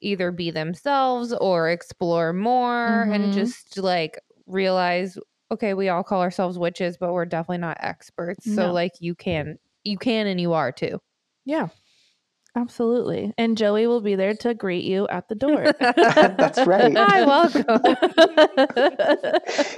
either 0.00 0.32
be 0.32 0.50
themselves 0.50 1.32
or 1.34 1.70
explore 1.70 2.32
more 2.32 3.04
Mhm. 3.04 3.12
and 3.12 3.32
just 3.32 3.78
like 3.78 4.18
realize, 4.46 5.18
okay, 5.50 5.74
we 5.74 5.88
all 5.88 6.04
call 6.04 6.22
ourselves 6.22 6.58
witches, 6.58 6.96
but 6.98 7.12
we're 7.12 7.26
definitely 7.26 7.58
not 7.58 7.76
experts. 7.80 8.46
So 8.48 8.72
like 8.72 8.92
you 9.00 9.14
can 9.14 9.58
you 9.84 9.98
can 9.98 10.26
and 10.26 10.40
you 10.40 10.52
are 10.52 10.72
too. 10.72 11.00
Yeah, 11.44 11.68
absolutely. 12.56 13.32
And 13.38 13.56
Joey 13.56 13.86
will 13.86 14.00
be 14.00 14.14
there 14.14 14.34
to 14.34 14.54
greet 14.54 14.84
you 14.84 15.06
at 15.08 15.28
the 15.28 15.34
door. 15.34 15.72
That's 15.80 16.66
right. 16.66 16.96
Hi, 16.96 17.24
welcome. 17.24 17.64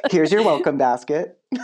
Here's 0.10 0.32
your 0.32 0.42
welcome 0.42 0.78
basket. 0.78 1.38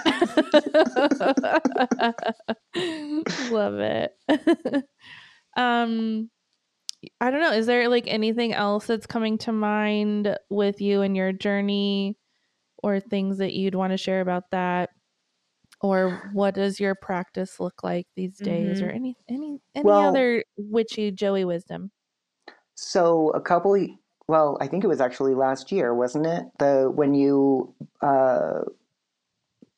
Love 3.51 3.79
it. 3.79 4.15
um 5.57 6.31
I 7.21 7.31
don't 7.31 7.41
know, 7.41 7.53
is 7.53 7.67
there 7.67 7.89
like 7.89 8.07
anything 8.07 8.53
else 8.53 8.87
that's 8.87 9.07
coming 9.07 9.39
to 9.39 9.53
mind 9.53 10.37
with 10.51 10.81
you 10.81 11.03
and 11.03 11.17
your 11.17 11.33
journey 11.33 12.17
or 12.83 12.99
things 13.01 13.39
that 13.39 13.53
you'd 13.55 13.77
want 13.77 13.93
to 13.93 13.97
share 13.97 14.21
about 14.21 14.51
that? 14.51 14.91
Or 15.81 16.31
what 16.33 16.55
does 16.55 16.81
your 16.81 16.95
practice 16.97 17.61
look 17.61 17.83
like 17.85 18.07
these 18.17 18.37
days 18.39 18.83
or 18.83 18.91
any 18.91 19.17
any 19.29 19.61
any 19.75 19.85
Well- 19.85 20.09
other 20.09 20.45
witchy 20.57 21.11
Joey 21.13 21.45
wisdom? 21.45 21.91
So 22.75 23.31
a 23.31 23.41
couple, 23.41 23.77
well, 24.29 24.57
I 24.61 24.67
think 24.69 24.85
it 24.85 24.89
was 24.89 25.01
actually 25.01 25.35
last 25.35 25.73
year, 25.73 25.95
wasn't 25.95 26.27
it? 26.27 26.45
The 26.59 26.91
when 26.95 27.15
you 27.15 27.75
uh, 28.03 28.61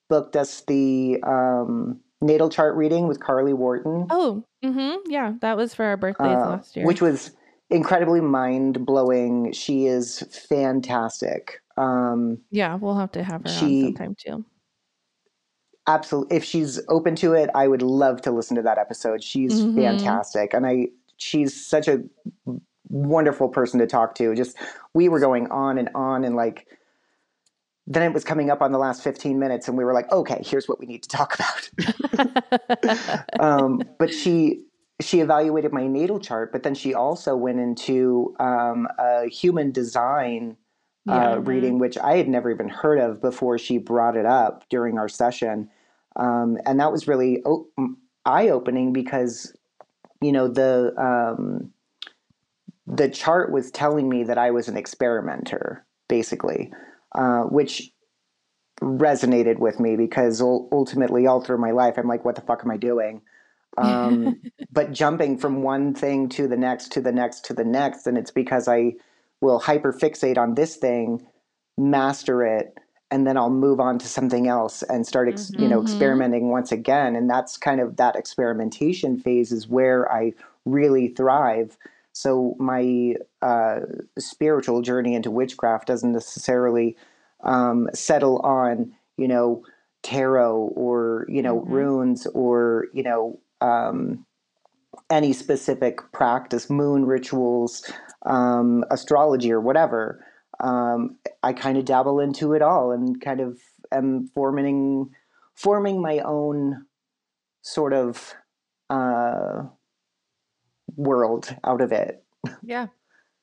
booked 0.09 0.37
us 0.37 0.63
the 0.67 1.19
um, 1.23 2.01
natal 2.21 2.51
chart 2.51 2.77
reading 2.77 3.07
with 3.09 3.21
Carly 3.21 3.53
Wharton, 3.55 4.07
Oh, 4.11 4.43
mm-hmm. 4.65 5.11
Yeah, 5.11 5.35
that 5.41 5.57
was 5.57 5.75
for 5.75 5.85
our 5.85 5.97
birthdays 5.97 6.27
uh, 6.27 6.51
last 6.51 6.77
year. 6.77 6.85
which 6.87 7.01
was 7.01 7.31
incredibly 7.71 8.21
mind 8.21 8.85
blowing. 8.85 9.53
She 9.53 9.87
is 9.87 10.21
fantastic. 10.49 11.63
Um, 11.77 12.39
Yeah, 12.51 12.75
we'll 12.75 12.97
have 12.99 13.13
to 13.13 13.23
have 13.23 13.43
her 13.43 13.49
She- 13.49 13.85
on 13.85 13.95
sometime 13.97 14.17
too. 14.19 14.45
Absolutely, 15.87 16.37
if 16.37 16.45
she's 16.45 16.81
open 16.89 17.15
to 17.17 17.35
it, 17.35 17.51
I 17.55 17.69
would 17.69 17.83
love 17.83 18.23
to 18.23 18.31
listen 18.31 18.57
to 18.57 18.63
that 18.63 18.79
episode. 18.79 19.23
She's 19.23 19.61
Mhm. 19.67 19.75
fantastic, 19.75 20.55
and 20.55 20.67
I 20.67 20.89
she's 21.17 21.67
such 21.67 21.87
a 21.89 22.03
wonderful 22.89 23.49
person 23.49 23.79
to 23.81 23.87
talk 23.87 24.15
to. 24.17 24.35
Just 24.35 24.57
we 24.95 25.09
were 25.09 25.21
going 25.21 25.47
on 25.51 25.79
and 25.79 25.89
on 25.95 26.25
and 26.25 26.35
like 26.35 26.67
then 27.87 28.03
it 28.03 28.13
was 28.15 28.25
coming 28.25 28.51
up 28.51 28.63
on 28.63 28.73
the 28.73 28.79
last 28.79 29.03
15 29.03 29.39
minutes 29.39 29.67
and 29.67 29.77
we 29.77 29.85
were 29.85 29.93
like 29.93 30.11
okay 30.13 30.43
here's 30.45 30.69
what 30.69 30.79
we 30.79 30.87
need 30.87 31.03
to 31.03 31.09
talk 31.09 31.35
about 31.35 31.71
um, 33.41 33.83
but 33.99 34.13
she 34.13 34.63
she 35.01 35.21
evaluated 35.21 35.73
my 35.73 35.87
natal 35.87 36.21
chart 36.21 36.53
but 36.53 36.63
then 36.63 36.75
she 36.75 36.95
also 36.95 37.35
went 37.37 37.59
into 37.59 38.35
um, 38.39 38.87
a 38.99 39.27
human 39.29 39.73
design 39.73 40.57
uh, 41.09 41.13
Yeah. 41.13 41.41
reading 41.43 41.79
which 41.79 41.99
i 41.99 42.17
had 42.17 42.29
never 42.29 42.51
even 42.51 42.69
heard 42.69 42.99
of 42.99 43.21
before 43.21 43.59
she 43.59 43.79
brought 43.79 44.17
it 44.17 44.27
up 44.27 44.65
during 44.69 44.99
our 44.99 45.09
session 45.09 45.69
um, 46.17 46.59
and 46.67 46.81
that 46.81 46.93
was 46.93 47.09
really 47.09 47.43
o- 47.47 47.69
eye-opening 48.27 48.93
because 48.93 49.57
you 50.21 50.33
know 50.33 50.49
the 50.49 50.93
um, 50.99 51.71
the 52.87 53.09
chart 53.09 53.53
was 53.53 53.71
telling 53.71 54.09
me 54.09 54.25
that 54.25 54.39
i 54.39 54.51
was 54.51 54.69
an 54.69 54.77
experimenter 54.77 55.85
basically 56.09 56.73
uh, 57.15 57.43
which 57.45 57.91
resonated 58.81 59.59
with 59.59 59.79
me 59.81 59.97
because 59.97 60.41
ul- 60.41 60.69
ultimately 60.73 61.27
all 61.27 61.41
through 61.41 61.59
my 61.59 61.71
life 61.71 61.97
i'm 61.99 62.09
like 62.09 62.25
what 62.25 62.35
the 62.35 62.41
fuck 62.43 62.63
am 62.65 62.71
i 62.71 62.77
doing 62.77 63.23
um, 63.79 64.41
but 64.73 64.93
jumping 64.93 65.39
from 65.39 65.63
one 65.63 65.95
thing 65.95 66.29
to 66.29 66.49
the 66.49 66.57
next 66.57 66.93
to 66.93 67.01
the 67.01 67.13
next 67.13 67.45
to 67.47 67.55
the 67.55 67.65
next 67.65 68.07
and 68.07 68.19
it's 68.19 68.31
because 68.31 68.69
i 68.69 68.93
will 69.41 69.59
hyper 69.59 69.93
fixate 69.93 70.39
on 70.39 70.55
this 70.55 70.77
thing 70.77 71.27
master 71.79 72.45
it 72.45 72.75
and 73.11 73.27
then 73.27 73.37
i'll 73.37 73.51
move 73.51 73.81
on 73.81 73.99
to 73.99 74.07
something 74.07 74.49
else 74.49 74.83
and 74.85 75.07
start 75.07 75.29
ex- 75.29 75.53
you 75.57 75.69
know 75.69 75.81
Mhm. 75.81 75.83
experimenting 75.83 76.51
once 76.51 76.73
again 76.73 77.17
and 77.17 77.29
that's 77.31 77.57
kind 77.57 77.81
of 77.81 77.97
that 77.97 78.17
experimentation 78.17 79.19
phase 79.19 79.53
is 79.53 79.69
where 79.69 80.11
i 80.13 80.33
really 80.67 81.09
thrive 81.09 81.77
so 82.13 82.57
my 82.59 83.15
uh, 83.41 83.81
spiritual 84.19 84.83
journey 84.83 85.15
into 85.15 85.31
witchcraft 85.31 85.87
doesn't 85.87 86.13
necessarily 86.13 86.97
um, 87.45 87.89
settle 87.95 88.39
on 88.41 88.93
you 89.17 89.29
know 89.29 89.65
tarot 90.03 90.73
or 90.77 91.27
you 91.29 91.43
know 91.43 91.61
Mhm. 91.61 91.71
runes 91.71 92.27
or 92.29 92.89
you 92.93 93.03
know 93.03 93.39
um, 93.61 94.27
any 95.11 95.33
specific 95.33 96.01
practice 96.13 96.71
moon 96.71 97.07
rituals 97.07 97.83
um, 98.27 98.85
astrology 98.91 99.51
or 99.53 99.61
whatever 99.61 100.25
um, 100.61 101.17
i 101.43 101.53
kind 101.53 101.79
of 101.79 101.85
dabble 101.85 102.21
into 102.21 102.53
it 102.53 102.63
all 102.63 102.93
and 102.93 103.21
kind 103.21 103.41
of 103.41 103.59
am 103.93 104.27
forming 104.35 105.09
forming 105.55 106.01
my 106.03 106.19
own 106.21 106.85
sort 107.63 107.93
of 107.93 108.35
uh, 108.91 109.63
world 110.97 111.55
out 111.65 111.81
of 111.81 111.93
it 111.93 112.23
Yeah, 112.63 112.87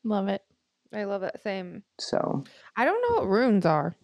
Love 0.04 0.28
it. 0.28 0.41
I 0.94 1.04
love 1.04 1.22
that. 1.22 1.41
Same. 1.44 1.84
so 1.99 2.44
I 2.76 2.86
don't 2.86 3.02
know 3.10 3.18
what 3.22 3.30
runes 3.30 3.66
are. 3.66 3.95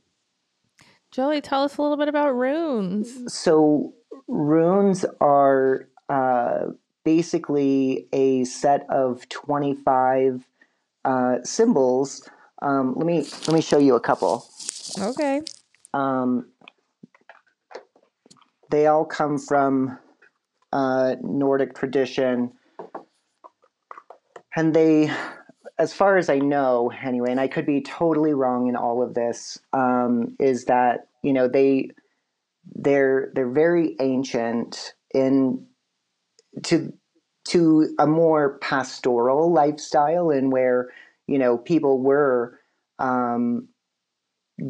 Joey, 1.11 1.39
tell 1.41 1.63
us 1.63 1.77
a 1.77 1.81
little 1.81 1.97
bit 1.97 2.07
about 2.09 2.35
runes. 2.35 3.33
So 3.33 3.93
runes 4.27 5.05
are 5.21 5.87
uh, 6.09 6.65
basically 7.05 8.07
a 8.11 8.43
set 8.43 8.85
of 8.89 9.27
twenty-five 9.29 10.45
uh, 11.05 11.37
symbols. 11.43 12.27
Um, 12.61 12.93
let 12.95 13.05
me 13.05 13.25
let 13.47 13.53
me 13.53 13.61
show 13.61 13.77
you 13.77 13.95
a 13.95 13.99
couple. 13.99 14.45
Okay. 14.99 15.41
Um, 15.93 16.49
they 18.69 18.87
all 18.87 19.05
come 19.05 19.37
from 19.37 19.99
uh, 20.71 21.15
Nordic 21.21 21.75
tradition, 21.75 22.53
and 24.55 24.73
they, 24.73 25.11
as 25.77 25.93
far 25.93 26.17
as 26.17 26.29
I 26.29 26.39
know, 26.39 26.91
anyway, 27.03 27.31
and 27.31 27.39
I 27.39 27.47
could 27.47 27.65
be 27.65 27.81
totally 27.81 28.33
wrong 28.33 28.67
in 28.67 28.75
all 28.75 29.03
of 29.03 29.13
this, 29.13 29.59
um, 29.73 30.35
is 30.39 30.65
that 30.65 31.07
you 31.21 31.33
know 31.33 31.47
they 31.47 31.89
they're 32.75 33.31
they're 33.35 33.51
very 33.51 33.95
ancient 33.99 34.93
in 35.13 35.67
to 36.63 36.93
to 37.45 37.93
a 37.99 38.07
more 38.07 38.57
pastoral 38.59 39.51
lifestyle 39.51 40.29
and 40.29 40.51
where 40.51 40.89
you 41.27 41.37
know 41.37 41.57
people 41.57 41.99
were 41.99 42.59
um, 42.99 43.67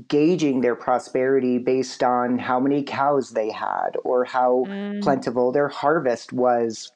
gauging 0.07 0.61
their 0.61 0.75
prosperity 0.75 1.57
based 1.57 2.03
on 2.03 2.39
how 2.39 2.59
many 2.59 2.83
cows 2.83 3.31
they 3.31 3.51
had 3.51 3.91
or 4.03 4.25
how 4.25 4.65
Mm, 4.67 5.01
plentiful 5.03 5.51
their 5.51 5.67
harvest 5.67 6.33
was 6.33 6.91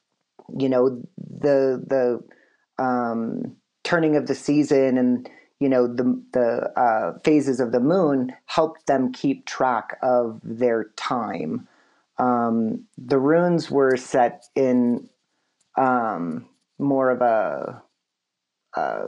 you 0.57 0.69
know 0.69 1.01
the 1.17 1.83
the 1.87 2.83
um, 2.83 3.55
turning 3.83 4.15
of 4.15 4.27
the 4.27 4.35
season 4.35 4.97
and 4.97 5.29
you 5.59 5.69
know 5.69 5.87
the 5.87 6.21
the 6.33 6.71
uh, 6.79 7.17
phases 7.23 7.59
of 7.59 7.71
the 7.71 7.79
moon 7.79 8.31
helped 8.45 8.87
them 8.87 9.11
keep 9.11 9.45
track 9.45 9.97
of 10.01 10.39
their 10.43 10.85
time. 10.95 11.67
Um, 12.19 12.85
the 12.97 13.19
runes 13.19 13.69
were 13.69 13.95
set 13.97 14.45
in 14.55 15.09
um, 15.77 16.47
more 16.79 17.09
of 17.11 17.21
a 17.21 17.81
uh, 18.75 19.05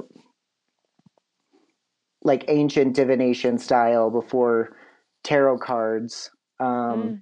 like 2.23 2.45
ancient 2.47 2.95
divination 2.95 3.57
style 3.57 4.09
before 4.09 4.75
tarot 5.23 5.57
cards 5.57 6.31
um, 6.59 6.69
mm, 6.69 7.21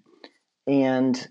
and 0.68 1.28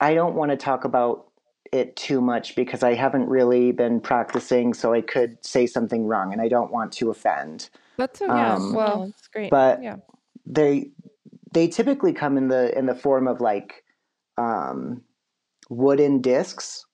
i 0.00 0.14
don't 0.14 0.34
want 0.34 0.50
to 0.50 0.56
talk 0.56 0.84
about 0.84 1.26
it 1.72 1.94
too 1.96 2.20
much 2.20 2.56
because 2.56 2.82
i 2.82 2.94
haven't 2.94 3.28
really 3.28 3.72
been 3.72 4.00
practicing 4.00 4.72
so 4.72 4.92
i 4.92 5.00
could 5.00 5.36
say 5.44 5.66
something 5.66 6.06
wrong 6.06 6.32
and 6.32 6.40
i 6.40 6.48
don't 6.48 6.72
want 6.72 6.92
to 6.92 7.10
offend 7.10 7.68
That's 7.96 8.22
okay. 8.22 8.30
Um, 8.30 8.74
well, 8.74 9.02
oh, 9.02 9.08
it's 9.08 9.28
great. 9.28 9.50
but 9.50 9.82
yeah. 9.82 9.96
they 10.46 10.90
they 11.52 11.68
typically 11.68 12.12
come 12.12 12.36
in 12.36 12.48
the 12.48 12.76
in 12.78 12.86
the 12.86 12.94
form 12.94 13.26
of 13.26 13.40
like 13.40 13.84
um, 14.36 15.02
wooden 15.68 16.20
discs 16.20 16.86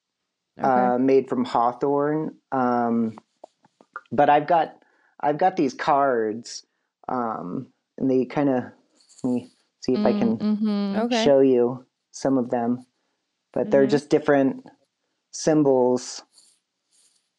Okay. 0.59 0.69
uh, 0.69 0.99
made 0.99 1.29
from 1.29 1.45
hawthorn. 1.45 2.37
Um, 2.53 3.19
but 4.13 4.31
I've 4.31 4.47
got 4.47 4.77
I've 5.21 5.39
got 5.39 5.57
these 5.57 5.75
cards, 5.75 6.67
um, 7.09 7.69
and 7.99 8.11
they 8.11 8.25
kind 8.25 8.49
of 8.49 8.65
let 9.23 9.33
me 9.33 9.51
see 9.81 9.95
if 9.95 10.05
I 10.05 10.13
can 10.13 10.39
Mhm. 10.39 11.05
okay. 11.07 11.25
show 11.25 11.41
you 11.41 11.87
some 12.13 12.39
of 12.39 12.51
them. 12.51 12.87
But 13.53 13.71
they're 13.71 13.87
Mhm. 13.87 13.91
just 13.91 14.11
different 14.11 14.67
symbols, 15.31 16.23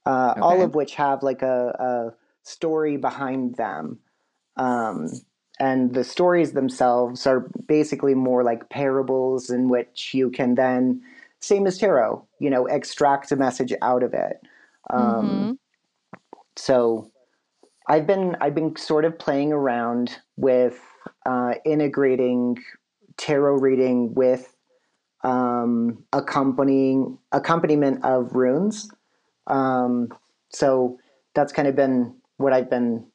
uh, 0.06 0.36
all 0.41 0.62
of 0.62 0.76
which 0.76 0.95
have 0.95 1.24
like 1.24 1.41
a, 1.41 1.68
a 1.80 2.14
story 2.44 2.98
behind 2.98 3.56
them. 3.56 3.99
Um, 4.57 5.10
and 5.60 5.94
the 5.94 6.03
stories 6.03 6.52
themselves 6.53 7.26
are 7.26 7.49
basically 7.68 8.14
more 8.14 8.44
like 8.44 8.70
parables 8.70 9.49
in 9.49 9.70
which 9.70 10.14
you 10.14 10.30
can 10.30 10.56
then, 10.56 11.02
same 11.41 11.68
as 11.68 11.78
tarot, 11.78 12.26
you 12.40 12.49
know, 12.49 12.66
extract 12.68 13.32
a 13.32 13.36
message 13.36 13.74
out 13.82 14.03
of 14.03 14.14
it. 14.14 14.41
Um, 14.90 14.99
Mhm. 14.99 15.57
so 16.56 17.12
I've 17.88 18.07
been 18.07 18.36
I've 18.41 18.56
been 18.56 18.76
sort 18.76 19.06
of 19.06 19.18
playing 19.20 19.52
around 19.53 20.18
with 20.38 20.80
uh, 21.26 21.56
integrating 21.66 22.57
tarot 23.18 23.56
reading 23.60 24.14
with 24.14 24.56
um, 25.24 26.03
accompanying 26.14 27.18
accompaniment 27.32 28.03
of 28.03 28.34
runes. 28.36 28.90
Um, 29.48 30.10
so 30.49 30.99
that's 31.34 31.52
kind 31.53 31.68
of 31.68 31.76
been 31.76 32.16
what 32.38 32.53
I've 32.53 32.70
been 32.70 33.06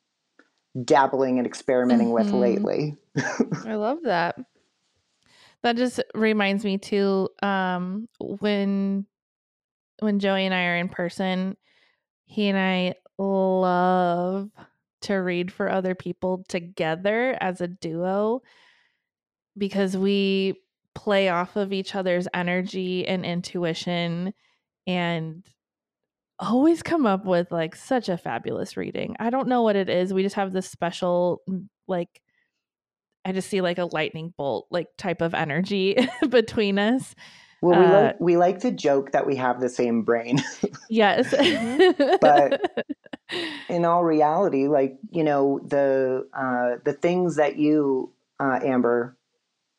dabbling 0.85 1.39
and 1.39 1.47
experimenting 1.47 2.13
with 2.13 2.29
Mhm. 2.29 2.41
lately. 2.41 2.97
I 3.67 3.75
love 3.75 3.99
that. 4.05 4.39
That 5.63 5.77
just 5.77 6.01
reminds 6.15 6.65
me 6.65 6.79
too. 6.79 7.29
Um, 7.43 8.09
when 8.19 9.07
when 10.01 10.19
Joey 10.19 10.47
and 10.47 10.55
I 10.55 10.65
are 10.67 10.77
in 10.77 10.89
person, 10.89 11.57
he 12.25 12.49
and 12.49 12.59
I 12.59 12.95
love 13.19 14.51
to 15.03 15.15
read 15.15 15.53
for 15.53 15.71
other 15.71 15.95
people 15.95 16.45
together 16.49 17.37
as 17.41 17.61
a 17.61 17.69
duo 17.69 18.43
because 19.57 19.97
we 19.97 20.61
play 20.95 21.29
off 21.29 21.57
of 21.57 21.73
each 21.73 21.95
other's 21.95 22.29
energy 22.35 23.07
and 23.07 23.25
intuition 23.25 24.33
and 24.87 25.45
always 26.39 26.83
come 26.83 27.07
up 27.07 27.25
with 27.27 27.53
like 27.53 27.77
such 27.77 28.09
a 28.09 28.17
fabulous 28.17 28.77
reading. 28.77 29.15
I 29.21 29.31
don't 29.31 29.49
know 29.49 29.63
what 29.63 29.77
it 29.77 29.89
is. 29.89 30.13
We 30.13 30.23
just 30.23 30.37
have 30.37 30.53
this 30.53 30.69
special 30.69 31.43
mm, 31.49 31.69
like 31.87 32.23
I 33.25 33.33
just 33.33 33.49
see 33.51 33.61
like 33.61 33.79
a 33.79 33.85
lightning 33.85 34.33
bolt 34.37 34.67
like 34.71 34.89
type 34.97 35.21
of 35.21 35.35
energy 35.35 35.97
between 36.29 36.79
us. 36.79 37.15
Well, 37.63 37.79
we 37.79 37.85
Uh, 37.87 37.91
like 38.03 38.21
we 38.21 38.37
like 38.37 38.59
to 38.61 38.71
joke 38.71 39.13
that 39.13 39.27
we 39.27 39.37
have 39.37 39.61
the 39.61 39.69
same 39.69 40.03
brain. 40.03 40.39
Yes. 40.89 41.31
But- 42.21 42.85
In 43.69 43.85
all 43.85 44.03
reality, 44.03 44.67
like 44.67 44.99
you 45.11 45.23
know, 45.23 45.61
the 45.65 46.27
uh, 46.35 46.83
the 46.85 46.93
things 46.93 47.37
that 47.37 47.57
you, 47.59 48.13
uh, 48.41 48.59
Amber, 48.65 49.17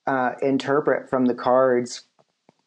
uh, 0.07 0.31
interpret 0.41 1.09
from 1.09 1.25
the 1.25 1.33
cards 1.33 2.03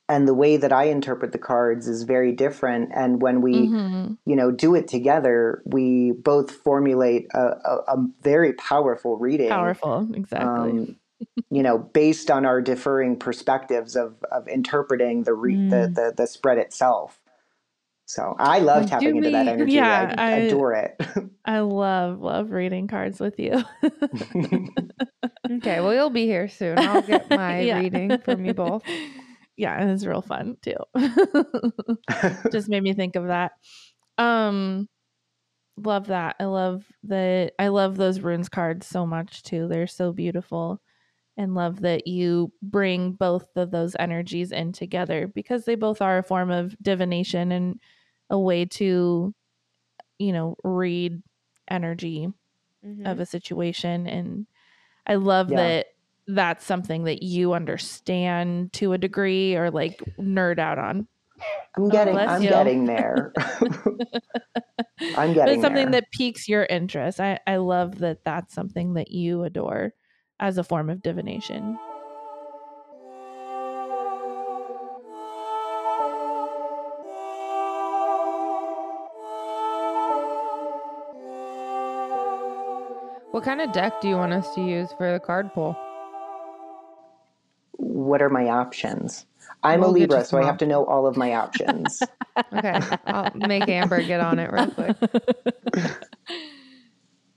and 0.09 0.29
the 0.29 0.35
way 0.35 0.57
that 0.57 0.73
I 0.73 0.85
interpret 0.85 1.33
the 1.33 1.39
cards 1.39 1.89
is 1.89 2.03
very 2.03 2.33
different. 2.33 2.91
And 2.95 3.23
when 3.23 3.41
we, 3.41 3.69
Mhm. 3.69 4.19
you 4.27 4.37
know, 4.37 4.51
do 4.51 4.75
it 4.75 4.89
together, 4.89 5.63
we 5.65 6.13
both 6.13 6.51
formulate 6.51 7.27
a, 7.35 7.41
a, 7.65 7.77
a 7.97 8.07
very 8.23 8.53
powerful 8.55 9.17
reading. 9.17 9.49
Powerful, 9.49 10.09
exactly. 10.15 10.71
Um, 10.71 10.97
you 11.51 11.63
know, 11.63 11.79
based 11.79 12.31
on 12.31 12.45
our 12.45 12.61
differing 12.61 13.19
perspectives 13.19 13.97
of 13.97 14.17
of 14.33 14.47
interpreting 14.49 15.23
the 15.25 15.35
re- 15.35 15.55
Mm. 15.57 15.71
the, 15.71 15.89
the 15.95 16.13
the 16.17 16.27
spread 16.27 16.59
itself. 16.59 17.21
So 18.07 18.35
I 18.39 18.59
love 18.59 18.83
Like, 18.83 18.91
tapping 18.91 19.13
do 19.13 19.17
into 19.19 19.31
that 19.31 19.49
energy. 19.49 19.75
Yeah, 19.75 20.15
I, 20.19 20.23
I- 20.33 20.37
adore 20.41 20.73
it. 20.75 21.01
I 21.47 21.61
love 21.61 22.21
love 22.21 22.51
reading 22.51 22.89
cards 22.89 23.21
with 23.21 23.39
you. 23.39 23.63
Okay, 25.51 25.81
well, 25.81 25.93
you'll 25.93 26.09
be 26.11 26.25
here 26.25 26.49
soon. 26.49 26.79
I'll 26.79 27.03
get 27.03 27.29
my 27.31 27.61
Yeah. 27.61 27.79
reading 27.79 28.19
from 28.19 28.45
you 28.47 28.55
both. 28.55 28.83
Yeah, 29.59 29.81
it 29.83 29.91
was 29.91 30.07
real 30.07 30.23
fun 30.23 30.57
too. 30.63 30.77
Just 32.51 32.69
made 32.69 32.83
me 32.83 32.93
think 32.95 33.17
of 33.17 33.27
that. 33.29 33.53
Um 34.19 34.89
love 35.79 36.09
that. 36.09 36.37
I 36.41 36.45
love 36.47 36.87
that 37.05 37.55
I 37.59 37.69
love 37.69 37.97
those 37.97 38.21
runes 38.21 38.49
cards 38.49 38.87
so 38.87 39.07
much 39.07 39.43
too. 39.45 39.69
They're 39.69 39.87
so 39.89 40.13
beautiful. 40.13 40.81
And 41.39 41.55
love 41.55 41.83
that 41.83 42.07
you 42.09 42.53
bring 42.63 43.13
both 43.13 43.57
of 43.57 43.71
those 43.73 43.97
energies 43.99 44.53
in 44.53 44.73
together 44.73 45.29
because 45.29 45.65
they 45.67 45.77
both 45.77 46.03
are 46.03 46.19
a 46.19 46.25
form 46.25 46.51
of 46.51 46.77
divination 46.83 47.53
and 47.53 47.81
a 48.31 48.39
way 48.41 48.67
to 48.67 49.35
you 50.19 50.33
know, 50.33 50.57
read 50.65 51.23
energy 51.71 52.29
Mhm. 52.83 53.07
of 53.07 53.21
a 53.21 53.27
situation 53.27 54.07
and 54.09 54.47
i 55.07 55.15
love 55.17 55.49
Yeah. 55.49 55.57
that 55.57 55.87
that's 56.27 56.65
something 56.65 57.05
that 57.05 57.23
you 57.23 57.53
understand 57.53 58.73
to 58.73 58.93
a 58.93 58.99
degree 58.99 59.57
or 59.57 59.71
like 59.71 60.03
nerd 60.19 60.59
out 60.59 60.79
on 60.79 61.07
I'm 61.77 61.89
getting 61.89 62.15
bless 62.15 62.31
I'm 62.31 62.43
you. 62.43 62.49
getting 62.49 62.85
there. 62.87 63.33
I'm 65.17 65.35
but 65.35 65.35
getting 65.35 65.55
it's 65.55 65.63
something 65.63 65.91
there. 65.91 66.01
that 66.01 66.11
piques 66.13 66.49
your 66.49 66.65
interest 66.65 67.21
i 67.21 67.39
i 67.47 67.57
love 67.57 67.99
that 67.99 68.25
that's 68.25 68.55
something 68.55 68.95
that 68.95 69.11
you 69.11 69.43
adore 69.43 69.93
as 70.41 70.57
a 70.57 70.65
form 70.65 70.89
of 70.89 71.03
divination 71.03 71.77
What 83.35 83.43
kind 83.43 83.61
of 83.61 83.73
deck 83.73 84.01
do 84.01 84.09
you 84.09 84.15
want 84.15 84.33
us 84.33 84.55
to 84.55 84.61
use 84.61 84.93
for 84.97 85.11
the 85.13 85.19
card 85.19 85.53
pull? 85.53 85.77
What 87.77 88.23
are 88.23 88.31
my 88.31 88.49
options? 88.49 89.27
I'm 89.63 89.81
We'll 89.81 89.91
a 89.91 89.93
Libra, 89.93 90.25
so 90.25 90.39
I 90.39 90.45
have 90.45 90.59
to 90.59 90.67
know 90.67 90.85
all 90.85 91.07
of 91.07 91.17
my 91.17 91.35
options. 91.35 92.03
Okay, 92.53 92.81
I'll 93.07 93.31
make 93.37 93.69
Amber 93.69 94.03
get 94.03 94.19
on 94.19 94.41
it 94.41 94.51
real 94.51 94.67
quick. 94.69 94.97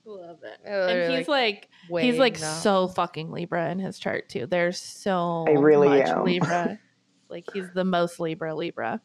love 0.08 0.40
it 0.42 0.60
and 0.66 1.14
he's 1.14 1.28
like 1.28 1.70
he's 2.00 2.18
like 2.18 2.40
them. 2.40 2.54
so 2.62 2.88
fucking 2.88 3.30
libra 3.30 3.70
in 3.70 3.80
his 3.80 4.00
chart 4.00 4.30
too 4.30 4.46
there's 4.46 4.80
so 4.80 5.46
I 5.48 5.52
really 5.52 5.90
much 5.90 6.08
am. 6.08 6.24
libra 6.24 6.80
like 7.30 7.46
he's 7.54 7.70
the 7.74 7.84
most 7.84 8.20
libra 8.20 8.56
libra 8.56 9.02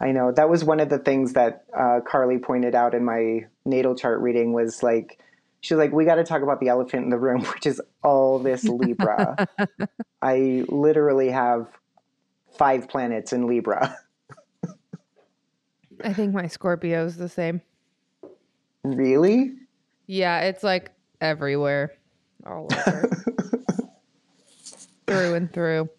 I 0.00 0.12
know 0.12 0.32
that 0.32 0.48
was 0.48 0.64
one 0.64 0.78
of 0.80 0.88
the 0.88 0.98
things 0.98 1.32
that 1.34 1.64
uh, 1.76 2.00
Carly 2.08 2.38
pointed 2.38 2.74
out 2.74 2.94
in 2.94 3.04
my 3.04 3.46
natal 3.64 3.96
chart 3.96 4.20
reading 4.20 4.52
was 4.52 4.82
like 4.82 5.18
she 5.60 5.74
was 5.74 5.78
like 5.78 5.92
we 5.92 6.04
got 6.04 6.16
to 6.16 6.24
talk 6.24 6.42
about 6.42 6.60
the 6.60 6.68
elephant 6.68 7.04
in 7.04 7.10
the 7.10 7.18
room, 7.18 7.42
which 7.54 7.66
is 7.66 7.80
all 8.02 8.38
this 8.38 8.64
Libra. 8.64 9.46
I 10.22 10.64
literally 10.68 11.30
have 11.30 11.68
five 12.56 12.88
planets 12.88 13.32
in 13.32 13.46
Libra. 13.46 13.96
I 16.02 16.14
think 16.14 16.32
my 16.32 16.46
Scorpio's 16.46 17.16
the 17.16 17.28
same. 17.28 17.60
really? 18.82 19.52
Yeah, 20.06 20.40
it's 20.40 20.64
like 20.64 20.92
everywhere, 21.20 21.92
all 22.46 22.68
over, 22.72 23.10
through 25.06 25.34
and 25.34 25.52
through. 25.52 25.90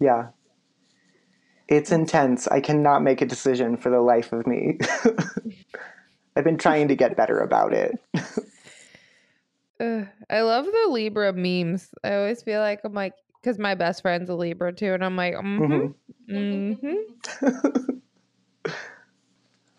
Yeah. 0.00 0.28
It's 1.68 1.92
intense. 1.92 2.48
I 2.48 2.60
cannot 2.60 3.02
make 3.02 3.20
a 3.20 3.26
decision 3.26 3.76
for 3.76 3.90
the 3.90 4.00
life 4.00 4.32
of 4.32 4.46
me. 4.46 4.78
I've 6.34 6.44
been 6.44 6.56
trying 6.56 6.88
to 6.88 6.96
get 6.96 7.16
better 7.16 7.40
about 7.40 7.72
it. 7.72 7.98
Ugh, 9.80 10.06
I 10.28 10.40
love 10.42 10.64
the 10.66 10.88
Libra 10.90 11.32
memes. 11.32 11.88
I 12.02 12.14
always 12.14 12.42
feel 12.42 12.60
like 12.60 12.80
I'm 12.84 12.94
like, 12.94 13.14
because 13.40 13.58
my 13.58 13.74
best 13.74 14.02
friend's 14.02 14.28
a 14.30 14.34
Libra 14.34 14.72
too, 14.72 14.92
and 14.94 15.04
I'm 15.04 15.16
like, 15.16 15.34
mm-hmm, 15.34 16.32
Mhm. 16.32 16.78
mm-hmm. 16.80 18.70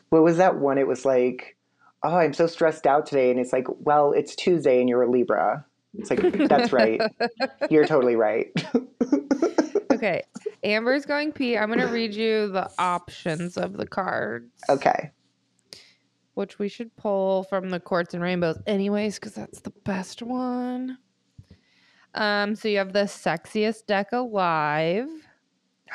What 0.09 0.23
was 0.23 0.37
that 0.37 0.55
one? 0.57 0.79
It 0.79 0.87
was 0.87 1.05
like, 1.05 1.55
oh, 2.01 2.15
I'm 2.15 2.33
so 2.33 2.47
stressed 2.47 2.87
out 2.87 3.05
today. 3.05 3.29
And 3.29 3.39
it's 3.39 3.53
like, 3.53 3.67
well, 3.69 4.11
it's 4.11 4.35
Tuesday 4.35 4.79
and 4.79 4.89
you're 4.89 5.03
a 5.03 5.09
Libra. 5.11 5.65
It's 5.97 6.09
like, 6.09 6.21
that's 6.47 6.73
right. 6.73 6.99
You're 7.69 7.85
totally 7.85 8.15
right. 8.15 8.47
okay, 9.93 10.23
Amber's 10.63 11.05
going 11.05 11.31
pee. 11.31 11.57
I'm 11.57 11.69
gonna 11.69 11.87
read 11.91 12.15
you 12.15 12.47
the 12.47 12.69
options 12.79 13.55
of 13.57 13.73
the 13.77 13.85
cards. 13.85 14.49
okay. 14.69 15.11
Which 16.39 16.57
we 16.57 16.67
should 16.69 16.95
pull 16.95 17.43
from 17.43 17.69
the 17.69 17.79
quartz 17.79 18.13
and 18.13 18.23
rainbows 18.23 18.57
anyways 18.65 19.15
because 19.19 19.35
that's 19.35 19.59
the 19.61 19.73
best 19.83 20.21
one. 20.23 20.97
Um 22.15 22.55
so 22.55 22.67
you 22.67 22.77
have 22.79 22.93
the 22.93 23.03
sexiest 23.03 23.85
deck 23.85 24.11
alive. 24.13 25.07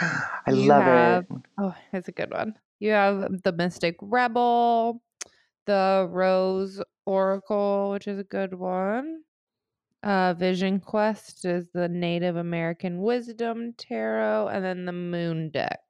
I 0.01 0.51
You 0.53 0.69
love 0.69 0.83
have- 0.85 1.27
it. 1.31 1.37
oh 1.59 1.75
it's 1.93 2.09
a 2.09 2.13
good 2.13 2.31
one. 2.33 2.55
You 2.79 2.91
have 2.93 3.43
the 3.43 3.53
mystic 3.53 3.97
rebel 4.01 5.03
the 5.67 6.07
rose 6.11 6.81
oracle 7.07 7.91
which 7.93 8.07
is 8.07 8.19
a 8.19 8.25
good 8.25 8.55
one. 8.55 9.23
Uh 10.03 10.35
vision 10.35 10.79
quest 10.79 11.47
is 11.47 11.67
the 11.73 11.89
native 11.89 12.37
american 12.37 13.01
wisdom 13.01 13.73
tarot 13.79 14.49
and 14.49 14.63
then 14.65 14.85
the 14.85 14.93
moon 14.93 15.49
deck. 15.51 15.81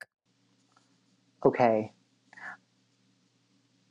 Okay. 1.45 1.93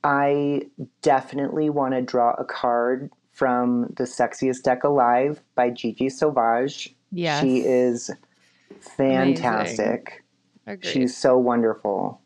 I 0.03 0.63
definitely 1.01 1.69
want 1.69 1.93
to 1.93 2.01
draw 2.01 2.33
a 2.33 2.43
card 2.43 3.11
from 3.31 3.93
the 3.95 4.03
sexiest 4.03 4.63
deck 4.63 4.83
alive 4.83 5.41
by 5.55 5.69
Gigi 5.69 6.09
Sauvage. 6.09 6.93
yes 7.11 7.41
She 7.41 7.59
is 7.59 8.11
fantastic. 8.79 10.23
agreed 10.67 10.89
She's 10.89 11.17
so 11.17 11.37
wonderful. 11.37 12.21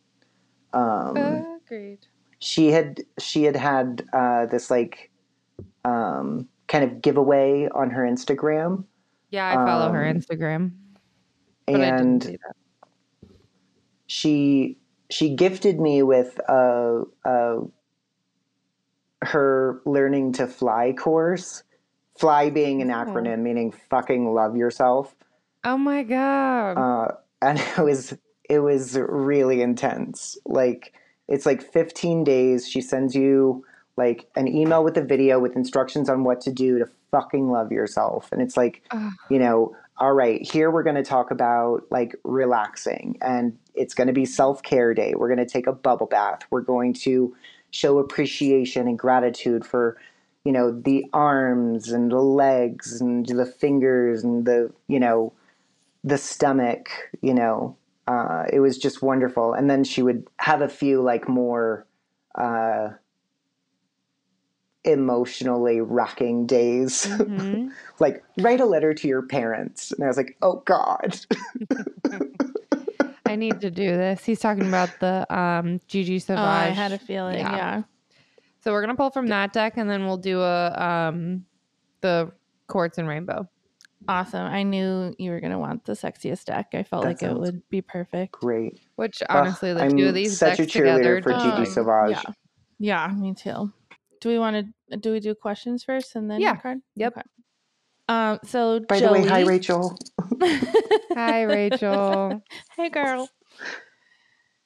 Um, 0.74 1.60
agreed 1.66 2.00
she 2.40 2.68
had 2.72 3.02
she 3.20 3.44
had 3.44 3.56
had 3.56 4.04
uh, 4.14 4.46
this 4.46 4.70
like 4.70 5.10
um, 5.86 6.48
kind 6.68 6.84
of 6.84 7.02
giveaway 7.02 7.68
on 7.74 7.90
her 7.90 8.04
Instagram, 8.04 8.84
yeah 9.30 9.50
i 9.50 9.54
follow 9.54 9.92
her 9.92 10.08
um, 10.08 10.16
instagram 10.16 10.72
but 11.66 11.82
I 11.82 11.98
didn't 11.98 12.26
and 12.26 12.38
she 14.08 14.78
she 15.10 15.36
gifted 15.36 15.80
me 15.80 16.04
with 16.04 16.40
a, 16.50 17.04
a 17.26 17.60
her 19.24 19.82
learning 19.86 20.34
to 20.34 20.48
fly 20.48 20.94
course. 20.94 21.64
Fly 22.18 22.50
being 22.50 22.82
an 22.82 22.90
Oh. 22.92 22.96
acronym 22.96 23.40
meaning 23.40 23.72
fucking 23.72 24.34
love 24.34 24.56
yourself, 24.58 25.16
Oh 25.64 25.78
my 25.78 26.02
god. 26.04 26.78
uh, 26.78 27.12
and 27.42 27.60
it 27.78 27.78
was 27.78 28.18
it 28.50 28.60
was 28.60 28.98
really 28.98 29.62
intense. 29.62 30.38
Like 30.46 30.94
it's 31.28 31.46
like 31.46 31.62
15 31.62 32.24
days. 32.24 32.68
She 32.68 32.82
sends 32.82 33.14
you 33.16 33.64
like 33.98 34.28
an 34.36 34.48
email 34.48 34.84
with 34.84 34.98
a 34.98 35.04
video 35.04 35.38
with 35.40 35.56
instructions 35.56 36.10
on 36.10 36.24
what 36.24 36.40
to 36.42 36.52
do 36.52 36.80
to 36.80 36.88
fucking 37.12 37.50
love 37.52 37.72
yourself, 37.72 38.30
and 38.32 38.42
it's 38.42 38.58
like 38.58 38.82
Ugh. 38.92 39.12
you 39.30 39.38
know, 39.40 39.76
all 40.00 40.14
right, 40.14 40.42
here 40.42 40.72
we're 40.72 40.84
going 40.84 40.96
to 40.96 41.04
talk 41.04 41.30
about 41.32 41.84
like 41.92 42.16
relaxing 42.24 43.18
and 43.22 43.58
it's 43.78 43.94
going 43.94 44.08
to 44.08 44.14
be 44.14 44.26
self 44.26 44.64
care 44.64 44.94
day. 44.94 45.14
We're 45.16 45.28
going 45.34 45.46
to 45.46 45.52
take 45.52 45.68
a 45.68 45.74
bubble 45.74 46.08
bath. 46.08 46.42
We're 46.50 46.62
going 46.62 46.94
to 46.94 47.36
show 47.72 48.00
appreciation 48.00 48.88
and 48.88 48.98
gratitude 48.98 49.66
for, 49.66 49.98
you 50.44 50.52
know, 50.52 50.72
the 50.72 51.06
arms 51.14 51.92
and 51.92 52.12
the 52.12 52.22
legs 52.22 53.02
and 53.02 53.26
the 53.26 53.46
fingers 53.46 54.24
and 54.24 54.46
the, 54.46 54.72
you 54.88 55.00
know, 55.00 55.34
the 56.04 56.18
stomach, 56.18 56.90
you 57.22 57.34
know. 57.34 57.76
Uh, 58.08 58.46
it 58.54 58.62
was 58.62 58.78
just 58.78 59.02
wonderful. 59.02 59.54
And 59.54 59.70
then 59.70 59.84
she 59.84 60.02
would 60.02 60.26
have 60.38 60.62
a 60.62 60.70
few 60.70 61.02
like 61.02 61.28
more 61.28 61.86
uh, 62.36 62.90
emotionally 64.86 65.82
rocking 65.82 66.46
days. 66.48 67.06
Mhm. 67.06 67.72
like 68.00 68.24
write 68.38 68.62
a 68.62 68.66
letter 68.66 68.94
to 68.94 69.08
your 69.08 69.24
parents 69.24 69.92
and 69.92 70.04
i 70.04 70.08
was 70.08 70.18
like 70.18 70.38
oh 70.42 70.62
god 70.66 71.20
I 73.28 73.36
need 73.36 73.62
to 73.62 73.72
do 73.72 73.88
this. 73.98 74.24
He's 74.24 74.40
talking 74.40 74.68
about 74.68 74.90
the 75.00 75.26
um 75.36 75.80
Gigi 75.88 76.20
Savage. 76.20 76.42
Oh, 76.44 76.46
I 76.48 76.66
had 76.68 76.92
a 76.92 76.98
feeling. 77.00 77.38
Yeah. 77.40 77.56
Yeah. 77.56 77.84
So 78.62 78.72
we're 78.72 78.82
gonna 78.82 78.96
pull 78.96 79.12
from 79.12 79.28
that 79.28 79.54
deck 79.54 79.74
and 79.78 79.90
then 79.90 80.06
we'll 80.06 80.18
do 80.18 80.42
a 80.42 80.72
um 80.74 81.46
the 82.02 82.32
quartz 82.68 82.98
and 82.98 83.08
rainbow. 83.08 83.48
Awesome. 84.08 84.46
I 84.46 84.64
knew 84.64 85.14
you 85.18 85.32
were 85.32 85.40
gonna 85.40 85.60
want 85.60 85.86
the 85.86 85.94
sexiest 85.94 86.46
deck. 86.46 86.68
I 86.74 86.84
felt 86.84 87.04
That 87.04 87.10
like 87.22 87.24
it 87.24 87.34
would 87.38 87.68
be 87.70 87.82
perfect. 87.82 88.34
Great. 88.34 88.80
Which 88.96 89.22
honestly, 89.30 89.74
the 89.74 89.84
I'm 89.84 89.98
two 89.98 90.08
of 90.08 90.14
these 90.14 90.38
such 90.38 90.60
a 90.60 90.64
decks 90.64 90.74
together. 90.74 91.20
cheerleader 91.22 91.24
for 91.24 91.34
Gigi 91.34 91.50
Oh, 91.52 91.58
just- 91.58 91.74
Sauvage. 91.74 92.12
Yeah. 92.12 92.22
Yeah, 92.80 93.14
me 93.16 93.34
too. 93.34 93.74
Do 94.22 94.30
we 94.30 94.38
want 94.40 94.74
to 94.90 94.98
do 94.98 95.12
we 95.12 95.20
do 95.20 95.34
questions 95.36 95.84
first 95.84 96.16
and 96.16 96.30
then 96.30 96.40
Yeah. 96.42 96.56
card? 96.58 96.80
Yep. 96.96 97.18
Okay. 97.18 97.28
Um. 98.08 98.40
So 98.46 98.80
By 98.80 99.00
Joey. 99.00 99.20
the 99.20 99.24
way, 99.24 99.30
hi 99.30 99.42
Rachel. 99.42 99.98
Hi, 101.14 101.42
Rachel. 101.44 102.42
hey, 102.76 102.90
girl. 102.90 103.28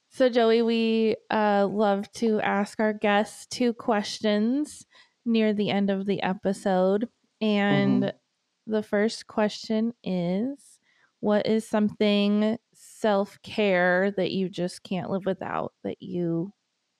So 0.09 0.27
Joey, 0.30 0.61
we 0.61 1.15
uh, 1.30 1.68
love 1.72 2.11
to 2.13 2.41
ask 2.41 2.80
our 2.81 2.91
guests 2.93 3.45
two 3.47 3.73
questions 3.73 4.85
near 5.26 5.53
the 5.53 5.69
end 5.69 5.89
of 5.89 6.05
the 6.05 6.22
episode, 6.22 7.07
and 7.39 8.03
Mhm. 8.03 8.11
the 8.68 8.84
first 8.84 9.27
question 9.27 9.93
is, 10.03 10.80
"What 11.22 11.45
is 11.47 11.65
something 11.68 12.57
self 12.73 13.41
care 13.41 14.11
that 14.11 14.31
you 14.31 14.49
just 14.49 14.84
can't 14.84 15.09
live 15.09 15.26
without 15.26 15.73
that 15.84 16.01
you 16.01 16.53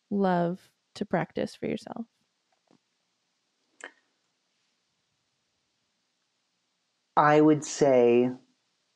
love 0.10 0.72
to 0.96 1.06
practice 1.06 1.56
for 1.56 1.66
yourself?" 1.68 2.06
I 7.18 7.42
would 7.42 7.64
say 7.64 8.30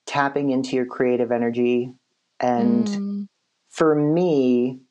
tapping 0.05 0.51
into 0.51 0.75
your 0.75 0.85
creative 0.85 1.31
energy 1.31 1.93
and 2.39 2.87
Mm, 2.87 3.27
for 3.69 3.95
me, 3.95 4.81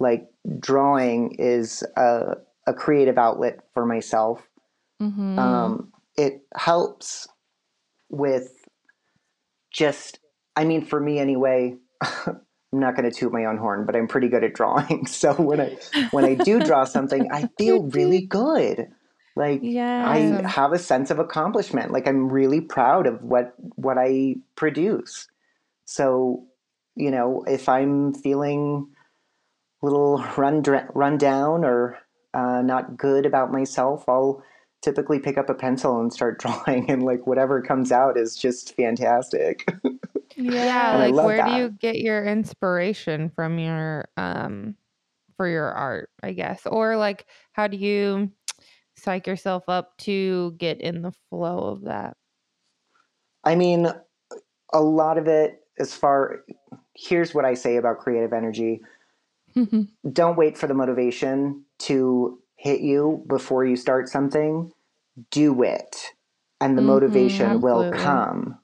like 0.00 0.28
drawing 0.58 1.32
is 1.38 1.82
a, 1.96 2.36
a 2.66 2.74
creative 2.74 3.18
outlet 3.18 3.60
for 3.74 3.84
myself. 3.86 4.48
mhm. 5.00 5.38
Um, 5.38 5.92
it 6.16 6.42
helps 6.56 7.28
with 8.10 8.52
just, 9.72 10.20
I 10.56 10.64
mean, 10.64 10.84
for 10.84 11.00
me 11.00 11.18
anyway, 11.18 11.76
I'm 12.26 12.80
not 12.80 12.96
going 12.96 13.10
to 13.10 13.16
toot 13.16 13.32
my 13.32 13.44
own 13.46 13.56
horn, 13.56 13.86
but 13.86 13.96
I'm 13.96 14.08
pretty 14.08 14.28
good 14.28 14.44
at 14.44 14.54
drawing. 14.54 15.06
So 15.08 15.34
when 15.34 15.60
I 15.60 15.76
when 16.10 16.24
I 16.24 16.34
do 16.34 16.60
draw 16.60 16.84
something, 16.84 17.28
I 17.32 17.48
feel 17.58 17.82
really 17.84 18.20
good. 18.26 18.88
Like 19.38 19.60
yeah, 19.62 20.04
I 20.04 20.18
have 20.48 20.72
a 20.72 20.78
sense 20.80 21.10
of 21.12 21.20
accomplishment. 21.20 21.92
Like 21.92 22.08
I'm 22.08 22.28
really 22.28 22.60
proud 22.60 23.06
of 23.06 23.22
what 23.22 23.54
what 23.76 23.96
I 23.96 24.34
produce. 24.56 25.28
So, 25.84 26.44
you 26.96 27.12
know, 27.12 27.44
if 27.46 27.68
I'm 27.68 28.12
feeling 28.14 28.88
a 29.80 29.86
little 29.86 30.18
run 30.36 30.62
run 30.92 31.18
down 31.18 31.64
or 31.64 31.98
uh, 32.34 32.62
not 32.62 32.96
good 32.96 33.26
about 33.26 33.52
myself, 33.52 34.08
I'll 34.08 34.42
typically 34.82 35.20
pick 35.20 35.38
up 35.38 35.48
a 35.48 35.54
pencil 35.54 36.00
and 36.00 36.12
start 36.12 36.38
drawing, 36.40 36.90
and 36.90 37.04
like 37.04 37.28
whatever 37.28 37.62
comes 37.62 37.92
out 37.92 38.18
is 38.18 38.36
just 38.36 38.74
fantastic. 38.74 39.72
Yeah, 40.40 40.92
And 40.92 41.02
I 41.02 41.06
like 41.06 41.14
love 41.14 41.26
where 41.26 41.44
do 41.44 41.50
you 41.52 41.70
get 41.70 41.98
your 41.98 42.24
inspiration 42.24 43.28
from 43.28 43.58
your 43.58 44.08
um 44.16 44.76
for 45.36 45.48
your 45.48 45.72
art, 45.72 46.10
I 46.22 46.32
guess? 46.32 46.64
Or 46.64 46.96
like 46.96 47.26
how 47.52 47.66
do 47.66 47.76
you 47.76 48.30
psych 48.98 49.26
yourself 49.26 49.64
up 49.68 49.96
to 49.98 50.52
get 50.58 50.80
in 50.80 51.02
the 51.02 51.12
flow 51.30 51.58
of 51.70 51.82
that? 51.82 52.16
I 53.44 53.54
mean, 53.54 53.88
a 54.72 54.80
lot 54.82 55.18
of 55.18 55.26
it, 55.28 55.60
as 55.78 55.94
far 55.94 56.44
here's 56.96 57.34
what 57.34 57.44
I 57.44 57.54
say 57.54 57.76
about 57.76 57.98
creative 58.00 58.32
energy. 58.32 58.82
don't 60.12 60.36
wait 60.36 60.56
for 60.56 60.66
the 60.66 60.74
motivation 60.74 61.64
to 61.80 62.40
hit 62.56 62.80
you 62.80 63.24
before 63.28 63.64
you 63.64 63.76
start 63.76 64.08
something. 64.08 64.72
Do 65.30 65.62
it, 65.62 66.12
and 66.60 66.78
the 66.78 66.82
Mhm, 66.82 66.82
motivation 66.82 67.60
will 67.60 67.84
come. 67.86 68.58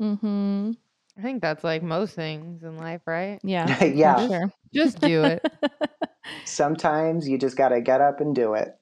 mm-hmm. 0.00 0.72
I 1.18 1.22
think 1.22 1.42
that's 1.42 1.64
like 1.64 1.82
most 1.82 2.14
things 2.14 2.62
in 2.62 2.76
life, 2.76 3.02
right? 3.06 3.40
Yeah, 3.42 3.76
for 4.00 4.14
Yeah. 4.14 4.16
sure. 4.16 4.52
Just 4.74 5.00
do 5.00 5.24
it. 5.24 5.44
Sometimes 6.44 7.28
you 7.28 7.38
just 7.38 7.56
got 7.56 7.70
to 7.70 7.80
get 7.80 8.00
up 8.00 8.20
and 8.20 8.34
do 8.34 8.54
it. 8.54 8.78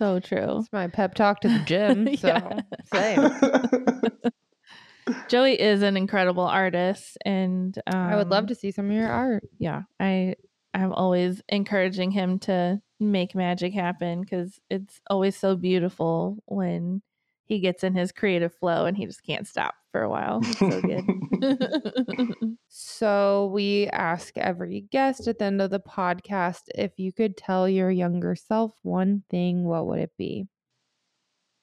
So 0.00 0.18
true. 0.18 0.58
It's 0.58 0.72
my 0.72 0.88
pep 0.88 1.14
talk 1.14 1.40
to 1.40 1.48
the 1.48 1.58
gym. 1.60 2.08
So 2.16 2.56
same. 2.92 3.30
Joey 5.28 5.60
is 5.60 5.82
an 5.82 5.96
incredible 5.96 6.44
artist, 6.44 7.18
and 7.24 7.76
um, 7.86 8.00
I 8.00 8.16
would 8.16 8.28
love 8.28 8.46
to 8.46 8.54
see 8.54 8.70
some 8.70 8.86
of 8.86 8.92
your 8.92 9.08
art. 9.08 9.44
Yeah, 9.58 9.82
I 9.98 10.36
I'm 10.72 10.92
always 10.92 11.42
encouraging 11.48 12.10
him 12.12 12.38
to 12.40 12.80
make 12.98 13.34
magic 13.34 13.74
happen 13.74 14.22
because 14.22 14.58
it's 14.70 15.00
always 15.08 15.36
so 15.36 15.56
beautiful 15.56 16.42
when 16.46 17.02
he 17.50 17.58
gets 17.60 17.84
in 17.84 17.94
his 17.94 18.12
creative 18.12 18.54
flow 18.54 18.86
and 18.86 18.96
he 18.96 19.04
just 19.06 19.24
can't 19.24 19.46
stop 19.46 19.74
for 19.92 20.02
a 20.02 20.08
while. 20.08 20.40
It's 20.42 20.58
so 20.58 20.80
good. 20.80 22.56
So 22.72 23.50
we 23.52 23.88
ask 23.88 24.38
every 24.38 24.82
guest 24.92 25.26
at 25.26 25.38
the 25.38 25.46
end 25.46 25.60
of 25.60 25.70
the 25.70 25.80
podcast 25.80 26.62
if 26.74 26.92
you 26.98 27.12
could 27.12 27.36
tell 27.36 27.68
your 27.68 27.90
younger 27.90 28.36
self 28.36 28.72
one 28.82 29.24
thing, 29.28 29.64
what 29.64 29.86
would 29.86 29.98
it 29.98 30.12
be? 30.16 30.46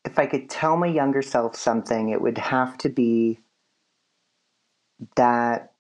if 0.07 0.17
I 0.17 0.25
could 0.25 0.49
tell 0.49 0.77
my 0.77 0.87
younger 0.87 1.21
self 1.21 1.55
something, 1.55 2.09
it 2.09 2.21
would 2.21 2.37
have 2.37 2.77
to 2.79 2.89
be 2.89 3.39
that 5.15 5.73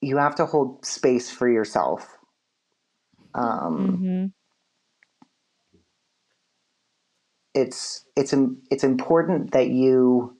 you 0.00 0.16
have 0.16 0.34
to 0.36 0.46
hold 0.46 0.84
space 0.84 1.30
for 1.30 1.48
yourself. 1.48 2.18
Um, 3.34 4.32
It's 7.54 8.04
it's 8.16 8.34
it's 8.70 8.84
important 8.84 9.52
that 9.52 9.68
you 9.68 10.36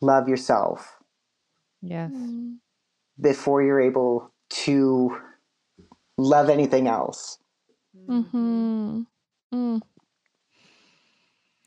love 0.00 0.28
yourself 0.28 0.96
Yes. 1.82 2.12
Mm. 2.12 2.58
before 3.20 3.62
you're 3.62 3.80
able 3.80 4.32
to 4.64 5.16
love 6.16 6.48
anything 6.48 6.86
else. 6.88 7.38
Mhm. 8.08 9.06
Mm. 9.52 9.82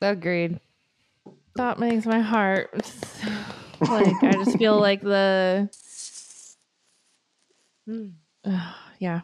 Agreed. 0.00 0.60
That 1.56 1.78
makes 1.78 2.06
my 2.06 2.20
heart 2.20 2.70
like 3.80 4.22
I 4.22 4.32
just 4.32 4.58
feel 4.58 4.78
like 4.80 5.00
the 5.02 5.70
yeah. 8.98 9.20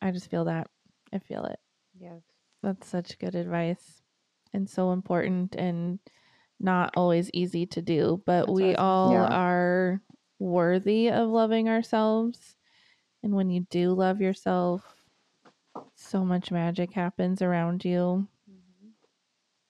I 0.00 0.10
just 0.10 0.30
feel 0.30 0.44
that. 0.46 0.68
I 1.12 1.18
feel 1.18 1.44
it. 1.44 1.58
Yes. 1.98 2.22
That's 2.62 2.88
such 2.88 3.18
good 3.18 3.34
advice 3.34 4.02
and 4.56 4.68
so 4.68 4.92
important 4.92 5.54
and 5.54 5.98
not 6.58 6.92
always 6.96 7.30
easy 7.34 7.66
to 7.66 7.82
do, 7.82 8.22
but 8.24 8.46
That's 8.46 8.50
we 8.50 8.66
was 8.68 8.76
gonna 8.76 8.88
all. 8.88 9.12
Yeah. 9.12 9.26
are 9.26 10.00
worthy 10.38 11.10
of 11.10 11.28
loving 11.28 11.68
ourselves. 11.68 12.56
And 13.22 13.34
when 13.34 13.50
you 13.50 13.66
do 13.70 13.92
love 13.92 14.20
yourself, 14.20 14.82
so 15.94 16.24
much 16.24 16.50
magic 16.50 16.92
happens 16.92 17.42
around 17.42 17.84
you. 17.84 18.26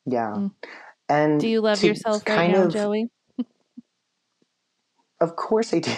Yeah, 0.07 0.35
Mm. 0.37 0.51
and 1.09 1.41
Do 1.41 1.49
you 1.49 1.61
love 1.61 1.81
to 1.81 1.87
yourself 1.89 2.27
right 2.29 2.51
now, 2.51 2.63
of, 2.65 2.73
Joey? 2.73 3.11
Of 5.21 5.35
course, 5.35 5.75
I 5.75 5.81
do. 5.81 5.93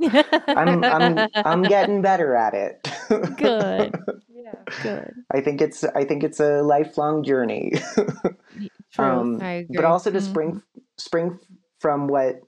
I'm 0.48 0.82
I'm 0.84 1.28
I'm 1.34 1.62
getting 1.62 2.00
better 2.00 2.34
at 2.34 2.54
it. 2.54 2.88
Good. 3.36 3.94
Yeah. 4.44 4.62
good. 4.82 5.12
I 5.32 5.40
think 5.40 5.60
it's 5.62 5.84
I 5.84 6.04
think 6.04 6.22
it's 6.22 6.40
a 6.40 6.62
lifelong 6.62 7.24
journey. 7.24 7.72
True. 8.92 9.04
Um, 9.04 9.40
I 9.42 9.52
agree. 9.52 9.76
but 9.76 9.84
also 9.84 10.10
to 10.10 10.20
spring 10.20 10.62
spring 10.98 11.38
from 11.80 12.06
what 12.08 12.40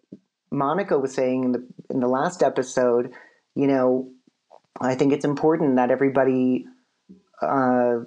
Monica 0.51 0.99
was 0.99 1.15
saying 1.15 1.45
in 1.45 1.53
the 1.53 1.67
in 1.91 2.01
the 2.01 2.09
last 2.09 2.43
episode, 2.43 3.13
you 3.55 3.67
know, 3.67 4.11
I 4.81 4.95
think 4.95 5.13
it's 5.13 5.25
important 5.25 5.77
that 5.77 5.91
everybody 5.91 6.67
uh, 7.43 8.01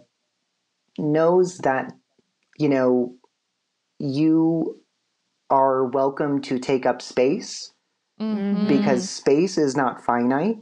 knows 0.98 1.58
that 1.60 1.92
you 2.58 2.70
know 2.70 3.16
you 4.00 4.82
are 5.50 5.86
welcome 5.86 6.42
to 6.42 6.60
take 6.60 6.86
up 6.86 7.02
space 7.02 7.74
Mhm. 8.22 8.68
because 8.68 9.10
space 9.10 9.58
is 9.58 9.76
not 9.76 10.04
finite; 10.06 10.60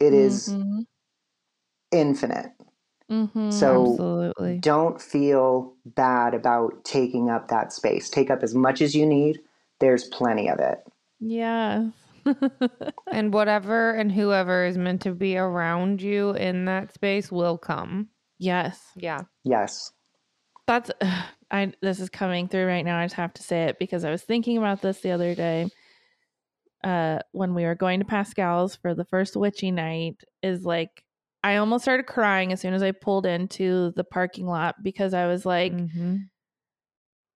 it 0.00 0.12
is 0.14 0.48
Mhm. 0.48 0.86
Infinite. 1.96 2.52
Mhm. 3.10 3.52
So 3.52 3.92
Absolutely. 3.92 4.58
don't 4.58 5.00
feel 5.00 5.74
bad 5.84 6.34
about 6.34 6.84
taking 6.84 7.30
up 7.30 7.48
that 7.48 7.72
space. 7.72 8.10
Take 8.10 8.30
up 8.30 8.42
as 8.42 8.54
much 8.54 8.80
as 8.82 8.94
you 8.94 9.06
need. 9.06 9.40
There's 9.80 10.04
plenty 10.04 10.48
of 10.48 10.58
it. 10.58 10.78
Yeah. 11.20 11.88
And 13.12 13.32
whatever 13.32 13.92
and 13.92 14.10
whoever 14.10 14.66
is 14.66 14.76
meant 14.76 15.02
to 15.02 15.12
be 15.12 15.36
around 15.38 16.02
you 16.02 16.30
in 16.32 16.64
that 16.64 16.92
space 16.92 17.30
will 17.30 17.56
come. 17.56 18.08
yes. 18.38 18.80
Yeah. 18.96 19.20
Yes. 19.44 19.92
That's 20.66 20.90
I 21.50 21.72
this 21.80 22.00
is 22.00 22.10
coming 22.10 22.48
through 22.48 22.66
right 22.66 22.84
now. 22.84 22.98
I 22.98 23.04
just 23.04 23.14
have 23.14 23.32
to 23.34 23.42
say 23.44 23.64
it 23.64 23.78
because 23.78 24.04
I 24.04 24.10
was 24.10 24.22
thinking 24.24 24.58
about 24.58 24.82
this 24.82 25.00
the 25.00 25.12
other 25.12 25.34
day. 25.36 25.68
Uh 26.82 27.20
when 27.32 27.54
we 27.54 27.64
were 27.64 27.76
going 27.76 28.00
to 28.00 28.04
Pascal's 28.04 28.74
for 28.74 28.94
the 28.94 29.04
first 29.04 29.36
witchy 29.36 29.70
night 29.70 30.16
is 30.42 30.64
like 30.64 31.04
I 31.46 31.56
almost 31.58 31.84
started 31.84 32.06
crying 32.06 32.52
as 32.52 32.60
soon 32.60 32.74
as 32.74 32.82
I 32.82 32.90
pulled 32.90 33.24
into 33.24 33.92
the 33.92 34.02
parking 34.02 34.46
lot 34.46 34.82
because 34.82 35.14
I 35.14 35.28
was 35.28 35.46
like 35.46 35.72
Mhm. 35.72 36.28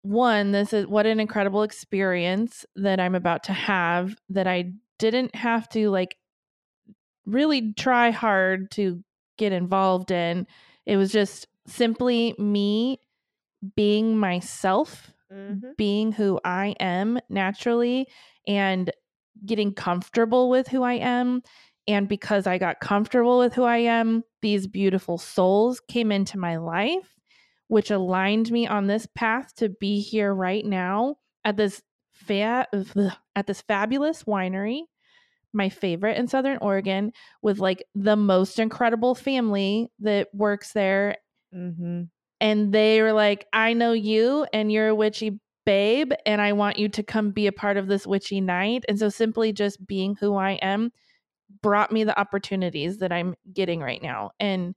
one, 0.03 0.53
this 0.53 0.73
is 0.73 0.87
what 0.87 1.07
an 1.07 1.21
incredible 1.21 1.63
experience 1.63 2.65
that 2.75 2.99
I'm 2.99 3.15
about 3.15 3.45
to 3.45 3.53
have 3.53 4.17
that 4.31 4.47
I 4.47 4.73
didn't 4.99 5.35
have 5.35 5.69
to 5.71 5.91
like 5.91 6.17
really 7.27 7.73
try 7.75 8.11
hard 8.11 8.71
to 8.73 9.03
get 9.39 9.53
involved 9.53 10.11
in. 10.11 10.47
It 10.87 10.97
was 10.97 11.13
just 11.13 11.47
simply 11.67 12.35
me 12.39 12.99
being 13.77 14.19
myself, 14.19 15.13
Mhm. 15.33 15.75
being 15.77 16.13
who 16.13 16.41
I 16.45 16.75
am 16.81 17.19
naturally, 17.29 18.09
and 18.47 18.91
getting 19.47 19.75
comfortable 19.75 20.51
with 20.51 20.69
who 20.69 20.83
I 20.83 20.95
am. 20.95 21.43
And 21.91 22.09
because 22.09 22.47
I 22.47 22.57
got 22.57 22.79
comfortable 22.79 23.39
with 23.39 23.53
who 23.55 23.65
I 23.65 23.79
am, 23.79 24.23
these 24.43 24.69
beautiful 24.69 25.19
souls 25.19 25.81
came 25.81 26.13
into 26.13 26.39
my 26.39 26.57
life, 26.57 27.17
which 27.67 27.91
aligned 27.91 28.53
me 28.53 28.65
on 28.69 28.87
this 28.87 29.09
path 29.17 29.55
to 29.57 29.71
be 29.71 30.01
here 30.01 30.33
right 30.33 30.65
now 30.65 31.17
at 31.45 31.57
this 31.57 31.83
fa- 32.13 32.69
at 33.35 33.47
this 33.49 33.63
fabulous 33.63 34.23
winery, 34.23 34.83
my 35.53 35.69
favorite 35.69 36.17
in 36.17 36.29
Southern 36.29 36.59
Oregon, 36.59 37.13
with 37.43 37.59
like 37.59 37.85
the 37.95 38.17
most 38.17 38.61
incredible 38.61 39.15
family 39.17 39.91
that 40.01 40.29
works 40.35 40.73
there 40.73 41.17
Mhm. 41.53 42.11
and 42.41 42.73
they 42.73 43.03
were 43.03 43.13
like, 43.13 43.47
I 43.53 43.73
know 43.73 43.93
you 43.93 44.47
and 44.53 44.71
you're 44.73 44.89
a 44.89 44.95
witchy 44.95 45.41
babe, 45.67 46.13
and 46.27 46.41
I 46.41 46.53
want 46.53 46.79
you 46.79 46.89
to 46.89 47.03
come 47.03 47.33
be 47.33 47.47
a 47.47 47.53
part 47.53 47.77
of 47.77 47.87
this 47.89 48.07
witchy 48.07 48.41
night. 48.41 48.85
And 48.89 48.99
so 48.99 49.09
simply 49.09 49.53
just 49.53 49.87
being 49.87 50.17
who 50.17 50.37
I 50.37 50.53
am 50.63 50.93
brought 51.63 51.93
me 51.93 52.05
the 52.05 52.19
opportunities 52.19 52.99
that 52.99 53.13
I'm 53.13 53.35
getting 53.53 53.81
right 53.81 54.03
now. 54.03 54.31
And 54.41 54.75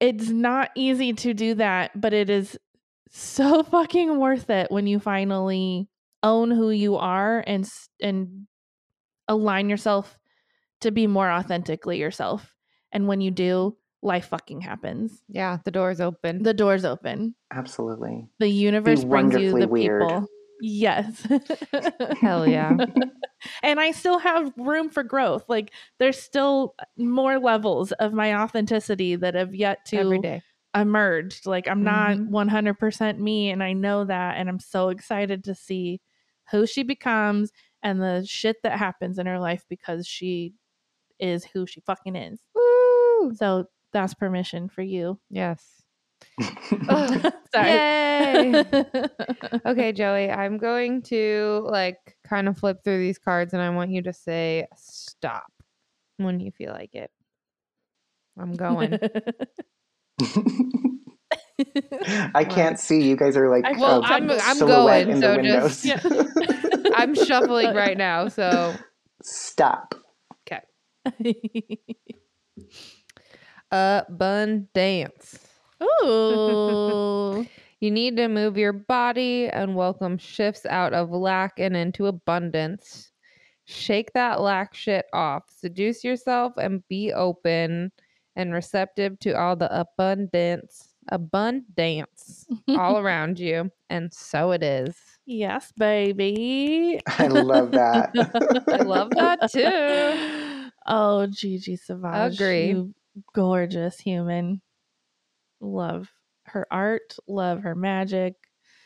it's 0.00 0.28
not 0.28 0.70
easy 0.74 1.12
to 1.12 1.34
do 1.34 1.54
that, 1.54 2.00
but 2.00 2.12
it 2.12 2.30
is 2.30 2.58
so 3.10 3.62
fucking 3.70 4.18
worth 4.18 4.50
it 4.50 4.70
when 4.70 4.86
you 4.86 5.00
finally 5.00 5.88
own 6.22 6.50
who 6.50 6.70
you 6.70 6.96
are 6.96 7.44
and 7.46 7.68
and 8.00 8.46
align 9.28 9.68
yourself 9.68 10.18
to 10.80 10.90
be 10.90 11.06
more 11.06 11.30
authentically 11.30 11.98
yourself. 11.98 12.54
And 12.92 13.06
when 13.06 13.20
you 13.20 13.30
do, 13.30 13.76
life 14.02 14.28
fucking 14.28 14.60
happens. 14.60 15.22
Yeah, 15.28 15.58
the 15.64 15.70
door's 15.70 16.00
open. 16.00 16.42
The 16.42 16.54
doors 16.54 16.84
open. 16.84 17.34
Absolutely. 17.52 18.28
The 18.38 18.48
universe 18.48 19.04
brings 19.04 19.34
you 19.34 19.58
the 19.58 19.68
weird. 19.68 20.02
people. 20.02 20.26
Yes. 20.60 21.26
Hell 22.20 22.46
yeah. 22.46 22.78
and 23.62 23.78
I 23.80 23.92
still 23.92 24.18
have 24.18 24.52
room 24.56 24.90
for 24.90 25.02
growth. 25.02 25.44
Like 25.48 25.72
there's 25.98 26.20
still 26.20 26.74
more 26.96 27.38
levels 27.38 27.92
of 27.92 28.12
my 28.12 28.34
authenticity 28.34 29.16
that 29.16 29.34
have 29.34 29.54
yet 29.54 29.84
to 29.86 29.98
Every 29.98 30.18
day. 30.18 30.42
emerge. 30.74 31.46
Like 31.46 31.68
I'm 31.68 31.80
Mhm. 31.80 31.84
not 31.84 32.18
100% 32.26 33.20
me 33.20 33.50
and 33.50 33.62
I 33.62 33.72
know 33.72 34.04
that 34.04 34.36
and 34.36 34.48
I'm 34.48 34.60
so 34.60 34.88
excited 34.88 35.44
to 35.44 35.54
see 35.54 36.00
who 36.50 36.66
she 36.66 36.82
becomes 36.82 37.52
and 37.82 38.00
the 38.00 38.24
shit 38.26 38.56
that 38.64 38.78
happens 38.78 39.18
in 39.18 39.26
her 39.26 39.38
life 39.38 39.64
because 39.68 40.06
she 40.06 40.54
is 41.20 41.44
who 41.44 41.66
she 41.66 41.80
fucking 41.80 42.16
is. 42.16 42.40
Woo! 42.54 43.34
So 43.34 43.66
that's 43.92 44.14
permission 44.14 44.68
for 44.68 44.82
you. 44.82 45.20
Yes. 45.30 45.77
Sorry. 47.54 47.70
Yay! 47.70 48.64
Okay, 49.66 49.92
Joey, 49.92 50.30
I'm 50.30 50.56
going 50.58 51.02
to 51.02 51.66
like 51.70 52.16
kind 52.26 52.48
of 52.48 52.56
flip 52.58 52.78
through 52.84 52.98
these 52.98 53.18
cards 53.18 53.52
and 53.52 53.62
I 53.62 53.70
want 53.70 53.90
you 53.90 54.02
to 54.02 54.12
say 54.12 54.66
stop 54.76 55.50
when 56.16 56.40
you 56.40 56.50
feel 56.52 56.72
like 56.72 56.94
it. 56.94 57.10
I'm 58.38 58.52
going. 58.54 58.98
I 62.34 62.44
can't 62.48 62.78
see. 62.78 63.02
You 63.02 63.16
guys 63.16 63.36
are 63.36 63.50
like 63.50 63.64
I- 63.64 63.72
Well, 63.78 64.00
a 64.02 64.06
I'm- 64.06 64.30
I'm 64.30 64.58
going, 64.58 65.10
in 65.10 65.20
the 65.20 65.26
so 65.26 65.36
windows. 65.36 65.82
just- 65.82 66.92
I'm 66.94 67.14
shuffling 67.14 67.74
right 67.74 67.96
now, 67.98 68.28
so 68.28 68.74
Stop. 69.22 69.94
Okay. 70.48 70.62
Uh, 73.70 74.02
Abundance. 74.08 75.38
Ooh. 75.82 77.46
You 77.80 77.92
need 77.92 78.16
to 78.16 78.26
move 78.26 78.56
your 78.58 78.72
body 78.72 79.46
and 79.46 79.76
welcome 79.76 80.18
shifts 80.18 80.66
out 80.66 80.92
of 80.94 81.10
lack 81.10 81.60
and 81.60 81.76
into 81.76 82.06
abundance. 82.06 83.12
Shake 83.66 84.12
that 84.14 84.40
lack 84.40 84.74
shit 84.74 85.06
off. 85.12 85.44
Seduce 85.48 86.02
yourself 86.02 86.54
and 86.56 86.82
be 86.88 87.12
open 87.12 87.92
and 88.34 88.52
receptive 88.52 89.16
to 89.20 89.30
all 89.38 89.54
the 89.54 89.72
abundance, 89.78 90.88
abundance 91.12 92.48
all 92.76 92.98
around 92.98 93.38
you. 93.38 93.70
And 93.90 94.12
so 94.12 94.50
it 94.50 94.64
is. 94.64 94.96
yes, 95.24 95.72
baby. 95.76 96.98
I 97.06 97.28
love 97.28 97.70
that. 97.70 98.10
I 98.72 98.82
love 98.82 99.10
that 99.10 99.52
too. 99.52 100.70
Oh, 100.86 101.28
Gigi 101.28 101.76
Savage. 101.76 102.34
Agree. 102.34 102.68
You 102.68 102.94
gorgeous 103.34 104.00
human. 104.00 104.62
Love 105.60 106.08
her 106.44 106.66
art. 106.70 107.16
Love 107.26 107.62
her 107.62 107.74
magic. 107.74 108.34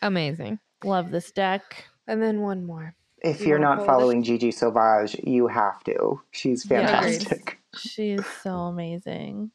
Amazing. 0.03 0.59
Love 0.85 1.11
this 1.11 1.31
deck. 1.33 1.85
And 2.07 2.21
then 2.23 2.41
one 2.41 2.65
more. 2.65 2.95
If 3.23 3.41
You 3.41 3.49
you're 3.49 3.59
not 3.61 3.77
hold 3.79 3.87
it? 3.87 3.91
following 3.91 4.23
Gigi 4.25 4.51
Sauvage, 4.51 5.15
you 5.23 5.47
have 5.47 5.85
to. 5.85 6.21
She's 6.33 6.69
Yeah, 6.69 6.99
agreed. 6.99 7.19
fantastic. 7.23 7.59
She's 7.77 8.27
so 8.43 8.51
amazing. 8.51 9.53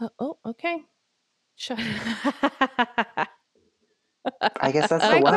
Uh, 0.00 0.08
oh, 0.18 0.38
okay. 0.44 0.82
Shut. 1.54 1.78
I 4.60 4.72
guess 4.72 4.88
that's 4.90 5.04
My 5.08 5.18
the 5.18 5.24
one. 5.24 5.34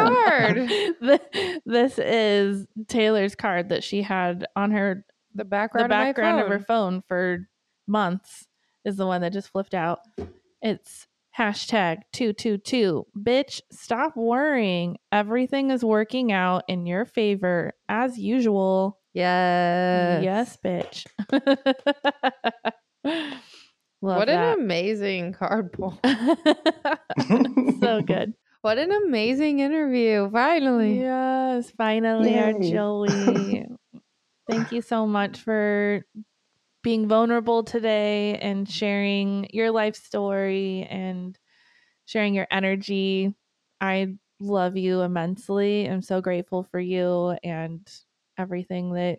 card. 1.01 1.21
This 1.65 1.99
is 1.99 2.65
Taylor's 2.87 3.35
card 3.35 3.69
that 3.69 3.83
she 3.83 4.01
had 4.01 4.45
on 4.55 4.71
her 4.71 5.05
The 5.35 5.43
the 5.43 5.45
background, 5.45 5.89
background 5.89 6.39
of, 6.39 6.45
of, 6.47 6.51
her 6.51 6.59
phone 6.59 7.03
for 7.07 7.47
months 7.87 8.47
is 8.85 8.95
the 8.95 9.07
one 9.07 9.21
that 9.21 9.33
just 9.33 9.49
flipped 9.49 9.73
out. 9.73 9.99
It's 10.61 11.07
hashtag 11.37 12.01
222. 12.13 13.05
Bitch, 13.17 13.61
stop 13.71 14.15
worrying. 14.15 14.97
Everything 15.11 15.71
is 15.71 15.83
working 15.83 16.31
out 16.31 16.63
in 16.67 16.85
your 16.85 17.05
favor 17.05 17.73
as 17.89 18.17
usual. 18.17 18.99
Yes. 19.13 20.23
Yes, 20.23 20.57
bitch. 20.63 21.05
Love 24.01 24.17
what 24.17 24.27
that. 24.27 24.57
an 24.57 24.59
amazing 24.59 25.33
card 25.33 25.73
pull. 25.73 25.99
so 27.79 28.01
good. 28.01 28.33
What 28.65 28.79
an 28.79 28.91
amazing 28.91 29.59
interview. 29.59 30.27
Finally. 30.31 30.99
Yes, 30.99 31.71
finally, 31.77 32.35
our 32.35 32.59
Yay. 32.59 32.71
Joey. 32.71 33.67
Thank 34.49 34.71
you 34.71 34.81
so 34.81 35.05
much 35.05 35.37
for 35.37 36.03
being 36.85 37.07
vulnerable 37.07 37.63
today 37.63 38.37
and 38.37 38.69
sharing 38.69 39.47
your 39.51 39.71
life 39.71 39.95
story 39.95 40.83
and 40.87 41.35
sharing 42.05 42.35
your 42.35 42.45
energy. 42.51 43.33
I 43.81 44.13
love 44.39 44.77
you 44.77 45.01
immensely. 45.01 45.87
I'm 45.87 46.03
so 46.03 46.21
grateful 46.21 46.61
for 46.61 46.79
you 46.79 47.35
and 47.43 47.91
everything 48.37 48.93
that 48.93 49.17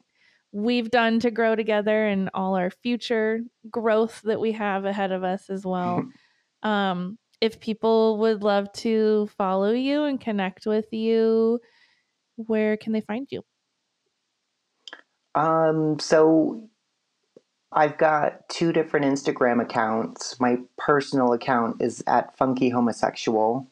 we've 0.52 0.92
done 0.92 1.18
to 1.18 1.32
grow 1.32 1.56
together 1.56 2.06
and 2.06 2.30
all 2.34 2.54
our 2.54 2.70
future 2.70 3.40
growth 3.68 4.22
that 4.22 4.38
we 4.38 4.52
have 4.52 4.84
ahead 4.84 5.10
of 5.10 5.24
us 5.24 5.50
as 5.50 5.66
well. 5.66 6.06
um, 6.62 7.18
if 7.40 7.58
people 7.58 8.18
would 8.18 8.44
love 8.44 8.72
to 8.74 9.28
follow 9.36 9.72
you 9.72 10.04
and 10.04 10.20
connect 10.20 10.66
with 10.66 10.92
you, 10.92 11.58
where 12.36 12.76
can 12.76 12.92
they 12.92 13.00
find 13.00 13.26
you? 13.32 13.42
Um, 15.34 15.98
so 15.98 16.70
I've 17.72 17.98
got 17.98 18.48
two 18.48 18.72
different 18.72 19.06
Instagram 19.06 19.60
accounts. 19.60 20.38
My 20.40 20.58
personal 20.78 21.32
account 21.32 21.82
is 21.82 22.02
at 22.06 22.36
Funky 22.36 22.68
Homosexual. 22.70 23.70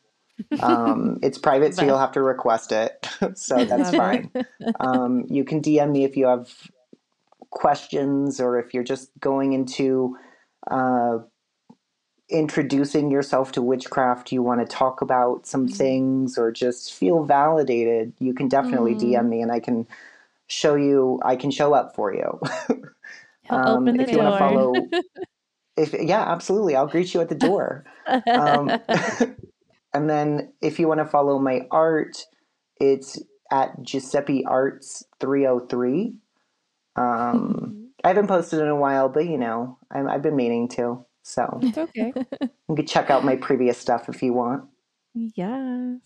Um, 0.60 1.18
it's 1.22 1.38
private, 1.38 1.74
so 1.74 1.84
you'll 1.84 1.98
have 1.98 2.12
to 2.12 2.22
request 2.22 2.72
it. 2.72 3.08
so 3.34 3.64
that's 3.64 3.90
fine. 3.96 4.30
Um, 4.80 5.24
you 5.28 5.44
can 5.44 5.60
DM 5.62 5.92
me 5.92 6.04
if 6.04 6.16
you 6.16 6.26
have 6.26 6.50
questions 7.50 8.40
or 8.40 8.58
if 8.58 8.74
you're 8.74 8.82
just 8.82 9.10
going 9.20 9.52
into 9.52 10.16
uh, 10.70 11.18
introducing 12.28 13.10
yourself 13.10 13.52
to 13.52 13.62
witchcraft, 13.62 14.32
you 14.32 14.42
want 14.42 14.60
to 14.60 14.66
talk 14.66 15.00
about 15.02 15.46
some 15.46 15.68
Mhm. 15.68 15.76
things 15.76 16.36
or 16.38 16.50
just 16.50 16.92
feel 16.94 17.22
validated, 17.22 18.12
you 18.18 18.34
can 18.34 18.48
definitely 18.48 18.94
Mhm. 18.94 19.00
DM 19.00 19.28
me 19.28 19.40
and 19.42 19.52
I 19.52 19.60
can 19.60 19.86
show 20.46 20.74
you, 20.74 21.20
I 21.24 21.36
can 21.36 21.50
show 21.50 21.74
up 21.74 21.94
for 21.94 22.12
you. 22.12 22.40
He'll 23.44 23.58
Um, 23.58 23.82
open 23.82 23.96
the 23.96 24.02
if 24.04 24.12
you 24.12 24.18
want 24.18 24.34
to 24.34 24.38
follow, 24.38 24.88
if 25.76 25.94
yeah, 25.94 26.22
absolutely, 26.22 26.76
I'll 26.76 26.86
greet 26.86 27.12
you 27.14 27.20
at 27.20 27.28
the 27.28 27.34
door. 27.34 27.84
Um, 28.06 28.70
and 29.94 30.10
then 30.10 30.52
if 30.60 30.78
you 30.78 30.88
want 30.88 31.00
to 31.00 31.06
follow 31.06 31.38
my 31.38 31.66
art, 31.70 32.24
it's 32.80 33.22
at 33.50 33.80
Giuseppe 33.82 34.44
Arts 34.46 35.04
three 35.20 35.44
hundred 35.44 35.68
three. 35.68 36.18
Um, 36.96 37.90
I 38.04 38.08
haven't 38.08 38.28
posted 38.28 38.60
in 38.60 38.68
a 38.68 38.76
while, 38.76 39.08
but 39.08 39.26
you 39.26 39.38
know, 39.38 39.78
I, 39.90 40.00
I've 40.02 40.22
been 40.22 40.36
meaning 40.36 40.68
to. 40.70 41.04
So 41.22 41.58
It's 41.62 41.78
okay. 41.78 42.12
you 42.68 42.76
can 42.76 42.86
check 42.86 43.10
out 43.10 43.24
my 43.24 43.36
previous 43.36 43.78
stuff 43.78 44.08
if 44.08 44.22
you 44.22 44.32
want. 44.32 44.64
Yes. 45.14 46.00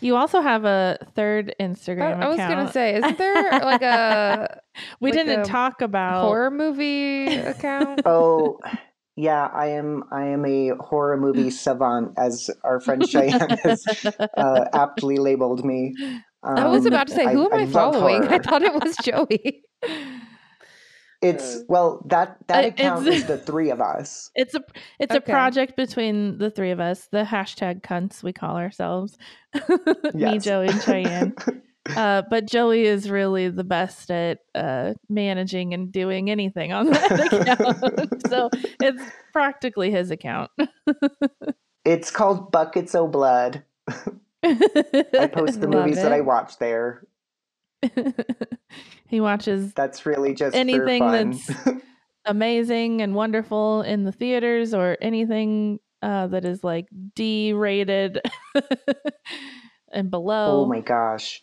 You 0.00 0.16
also 0.16 0.40
have 0.40 0.64
a 0.64 0.98
third 1.14 1.54
Instagram 1.60 2.22
I 2.22 2.28
was 2.28 2.36
account. 2.36 2.54
gonna 2.54 2.72
say, 2.72 2.96
isn't 2.96 3.18
there 3.18 3.50
like 3.60 3.82
a 3.82 4.60
we 5.00 5.10
like 5.10 5.18
didn't 5.26 5.40
a 5.40 5.44
talk 5.44 5.80
about 5.82 6.22
horror 6.24 6.50
movie 6.50 7.26
account? 7.36 8.02
Oh, 8.06 8.58
yeah, 9.16 9.46
I 9.52 9.66
am. 9.68 10.04
I 10.12 10.26
am 10.26 10.44
a 10.46 10.70
horror 10.80 11.16
movie 11.16 11.50
savant, 11.50 12.12
as 12.16 12.50
our 12.64 12.80
friend 12.80 13.08
Cheyenne 13.08 13.58
has 13.64 13.84
uh, 14.36 14.64
aptly 14.74 15.16
labeled 15.18 15.64
me. 15.64 15.94
I 16.44 16.68
was 16.68 16.82
Um, 16.82 16.86
about 16.88 17.08
to 17.08 17.14
say, 17.14 17.32
who 17.32 17.46
am 17.46 17.52
I, 17.52 17.64
love 17.64 17.72
following? 17.72 18.28
I 18.28 18.38
thought 18.38 18.62
it 18.62 18.72
was 18.74 18.96
Joey. 19.02 19.64
It's 21.20 21.64
well 21.68 22.00
that 22.06 22.36
that 22.46 22.64
Uh, 22.64 22.68
account 22.68 23.06
it's- 23.06 23.22
is 23.22 23.26
the 23.26 23.38
three 23.38 23.70
of 23.70 23.80
us. 23.80 24.30
It's 24.36 24.54
a 24.54 24.62
it's 25.00 25.14
Okay. 25.14 25.18
a 25.18 25.34
project 25.34 25.76
between 25.76 26.38
the 26.38 26.50
three 26.50 26.70
of 26.70 26.78
us. 26.80 27.08
The 27.10 27.24
hashtag 27.24 27.82
cunts 27.82 28.22
we 28.22 28.32
call 28.32 28.56
ourselves. 28.56 29.18
Me, 30.14 30.38
Joey, 30.38 30.68
and 30.68 30.82
Cheyenne. 30.82 31.34
Uh, 31.96 32.20
but 32.28 32.44
Joey 32.44 32.82
is 32.84 33.08
really 33.08 33.48
the 33.48 33.64
best 33.64 34.10
at 34.10 34.40
uh, 34.54 34.92
managing 35.08 35.72
and 35.72 35.90
doing 35.90 36.28
anything 36.30 36.70
on 36.70 36.90
that 36.90 37.32
account. 37.32 38.26
so 38.28 38.50
it's 38.82 39.02
practically 39.32 39.90
his 39.90 40.10
account. 40.10 40.50
It's 41.86 42.10
called 42.10 42.52
Buckets 42.52 42.94
O 42.94 43.08
Blood. 43.08 43.62
I 43.88 45.30
post 45.32 45.62
the 45.62 45.66
Love 45.68 45.86
movies 45.86 45.96
that 45.96 46.12
I 46.12 46.20
watch 46.20 46.58
there. 46.58 47.06
he 49.08 49.20
watches 49.20 49.72
That's 49.74 50.04
really 50.06 50.34
just 50.34 50.54
Anything 50.56 51.02
for 51.02 51.10
fun. 51.10 51.30
that's- 51.32 51.82
amazing 52.24 53.00
and 53.00 53.14
wonderful 53.14 53.82
in 53.82 54.04
the 54.04 54.12
theaters 54.12 54.74
or 54.74 54.96
anything 55.00 55.80
uh, 56.02 56.26
that 56.28 56.44
is 56.44 56.62
like 56.62 56.86
D 57.14 57.52
rated 57.52 58.20
and 59.92 60.10
below. 60.10 60.62
oh 60.62 60.66
my 60.66 60.80
gosh. 60.80 61.42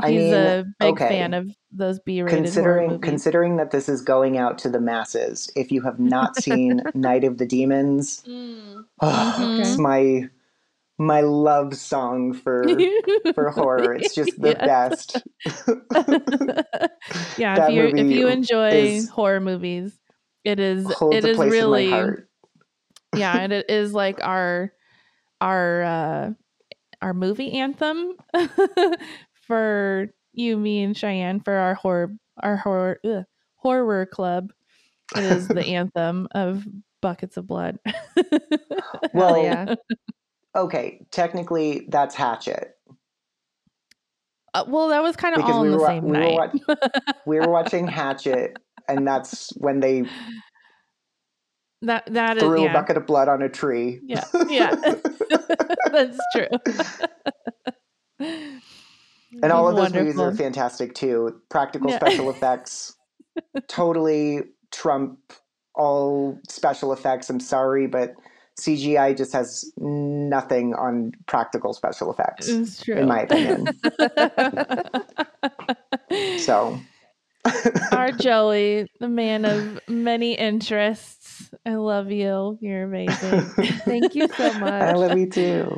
I 0.00 0.10
He's 0.10 0.20
mean, 0.22 0.34
a 0.34 0.64
big 0.80 0.92
okay. 0.94 1.08
fan 1.08 1.34
of 1.34 1.54
those 1.70 2.00
B 2.00 2.22
rated 2.22 2.36
considering 2.42 2.98
considering 3.00 3.56
that 3.58 3.70
this 3.72 3.88
is 3.90 4.00
going 4.00 4.38
out 4.38 4.56
to 4.58 4.70
the 4.70 4.80
masses, 4.80 5.50
if 5.54 5.70
you 5.70 5.82
have 5.82 6.00
not 6.00 6.34
seen 6.36 6.82
Night 6.94 7.24
of 7.24 7.36
the 7.38 7.46
Demons, 7.46 8.22
Mm. 8.26 8.84
oh, 9.00 9.58
it's 9.60 9.76
my 9.78 10.28
my 11.06 11.20
love 11.22 11.74
song 11.76 12.32
for 12.34 12.90
for 13.34 13.50
horror. 13.50 13.94
It's 13.94 14.14
just 14.14 14.40
the 14.40 14.54
Yeah. 14.54 14.64
best. 14.64 15.24
yeah, 17.36 17.58
if 17.58 17.68
you 17.68 17.92
if 17.96 18.10
you 18.10 18.28
enjoy 18.28 19.04
horror 19.12 19.40
movies, 19.40 19.98
it 20.44 20.60
is 20.60 20.92
it 21.10 21.24
is 21.24 21.42
really 21.44 21.58
in 21.58 21.68
my 21.70 21.82
heart. 21.82 22.28
yeah, 23.12 23.38
and 23.38 23.52
it 23.52 23.70
is 23.70 23.92
like 23.94 24.20
our 24.22 24.72
our 25.40 25.82
uh 25.82 26.30
our 27.02 27.14
movie 27.14 27.52
anthem 27.52 28.14
for 29.46 30.08
you, 30.32 30.56
me, 30.56 30.82
and 30.82 30.96
Cheyenne 30.96 31.40
for 31.40 31.54
our 31.54 31.74
horror 31.74 32.14
our 32.42 32.56
horror 32.56 33.00
ugh, 33.04 33.24
horror 33.56 34.06
club. 34.06 34.52
It 35.14 35.24
is 35.24 35.50
the 35.50 35.64
anthem 35.64 36.28
of 36.32 36.66
buckets 37.02 37.36
of 37.36 37.46
blood. 37.46 37.78
Well, 39.12 39.38
yeah. 39.38 39.68
Okay, 40.54 41.06
technically 41.10 41.86
that's 41.88 42.14
Hatchet 42.14 42.76
Uh, 44.54 44.64
well, 44.68 44.88
that 44.88 45.02
was 45.02 45.16
kind 45.16 45.34
of 45.34 45.42
all 45.42 45.62
we 45.62 45.68
on 45.68 45.72
were 45.72 45.78
the 45.78 45.86
same 45.86 46.04
we 46.04 46.10
were, 46.12 46.18
night. 46.20 46.50
we 47.26 47.40
were 47.40 47.50
watching 47.50 47.86
Hatchet, 47.88 48.58
and 48.88 49.06
that's 49.06 49.50
when 49.56 49.80
they 49.80 50.04
that 51.82 52.04
that 52.12 52.36
is 52.36 52.42
threw 52.42 52.60
a 52.60 52.64
yeah, 52.66 52.72
bucket 52.74 52.96
of 52.98 53.06
blood 53.06 53.28
on 53.28 53.42
a 53.42 53.48
tree. 53.48 54.00
Yeah, 54.04 54.24
yeah. 54.48 54.74
that's 55.90 56.18
true. 56.34 56.48
And 59.42 59.50
all 59.50 59.68
of 59.68 59.76
those 59.76 59.92
movies 59.94 60.20
are 60.20 60.32
fantastic 60.32 60.94
too. 60.94 61.40
Practical 61.48 61.90
Yeah. 61.90 61.96
special 61.96 62.30
effects 62.30 62.94
totally 63.68 64.42
trump 64.70 65.18
all 65.74 66.38
special 66.48 66.92
effects. 66.92 67.30
I'm 67.30 67.40
sorry, 67.40 67.86
but 67.86 68.14
CGI 68.60 69.16
just 69.16 69.32
has 69.32 69.72
nothing 69.78 70.74
on 70.74 71.12
practical 71.26 71.72
special 71.72 72.12
effects, 72.12 72.48
It's 72.48 72.82
true. 72.82 72.96
in 72.96 73.08
my 73.08 73.22
opinion. 73.22 73.68
So, 76.38 76.78
Our 77.92 78.12
Joey, 78.20 78.86
the 79.00 79.08
man 79.08 79.44
of 79.44 79.80
many 79.88 80.34
interests. 80.34 81.50
I 81.64 81.74
love 81.76 82.10
you. 82.10 82.58
You're 82.60 82.84
amazing. 82.84 83.40
Thank 83.86 84.14
you 84.14 84.28
so 84.28 84.52
much. 84.58 84.72
I 84.72 84.92
love 84.92 85.16
you 85.18 85.28
too. 85.30 85.76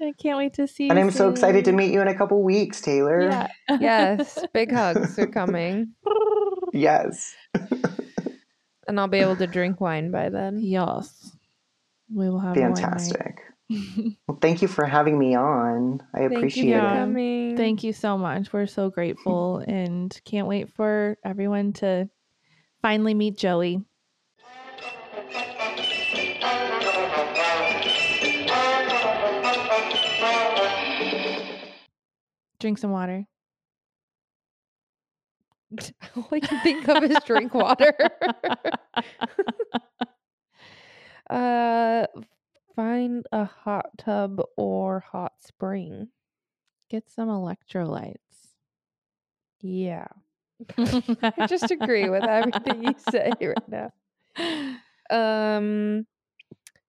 I 0.00 0.12
can't 0.20 0.38
wait 0.38 0.54
to 0.54 0.66
see 0.66 0.84
you. 0.84 0.90
And 0.90 0.98
I'm 0.98 1.10
so 1.10 1.30
excited 1.30 1.64
to 1.66 1.72
meet 1.72 1.92
you 1.92 2.00
in 2.02 2.08
a 2.08 2.14
couple 2.14 2.42
weeks, 2.42 2.80
Taylor. 2.80 3.22
Yeah. 3.22 3.48
yes, 3.80 4.44
big 4.52 4.72
hugs 4.72 5.18
are 5.18 5.26
coming. 5.26 5.92
Yes. 6.72 7.34
And 8.88 9.00
I'll 9.00 9.08
be 9.08 9.18
able 9.18 9.36
to 9.36 9.46
drink 9.46 9.80
wine 9.80 10.10
by 10.10 10.28
then. 10.28 10.58
Yes. 10.60 11.35
We 12.12 12.28
will 12.28 12.38
have 12.38 12.56
a 12.56 12.60
wine. 12.60 12.74
Fantastic. 12.74 13.42
Well, 14.28 14.38
thank 14.40 14.62
you 14.62 14.68
for 14.68 14.84
having 14.84 15.18
me 15.18 15.34
on. 15.34 16.00
I 16.14 16.20
Thank 16.20 16.32
appreciate 16.32 16.66
you 16.66 16.80
for 16.80 16.86
it. 16.86 16.98
coming. 16.98 17.56
Thank 17.56 17.84
you 17.84 17.92
so 17.92 18.16
much. 18.16 18.52
We're 18.52 18.66
so 18.66 18.90
grateful 18.90 19.58
and 19.66 20.18
can't 20.24 20.46
wait 20.46 20.72
for 20.74 21.16
everyone 21.24 21.72
to 21.74 22.08
finally 22.82 23.14
meet 23.14 23.36
Joey. 23.36 23.82
Drink 32.58 32.78
some 32.78 32.90
water. 32.90 33.26
All 36.16 36.28
I 36.32 36.40
can 36.40 36.60
think 36.60 36.88
of 36.88 37.04
is 37.04 37.18
drink 37.26 37.54
water. 37.54 37.92
uh, 41.30 42.06
find 42.74 43.26
a 43.32 43.44
hot 43.44 43.86
tub 43.98 44.40
or 44.56 45.00
hot 45.00 45.34
spring. 45.40 46.08
Get 46.90 47.10
some 47.10 47.28
electrolytes. 47.28 48.20
Yeah, 49.60 50.06
I 50.78 51.46
just 51.46 51.70
agree 51.70 52.08
with 52.08 52.24
everything 52.24 52.82
you 52.82 52.94
say 52.98 53.36
right 53.40 53.68
now. 53.68 53.92
Um, 55.08 56.04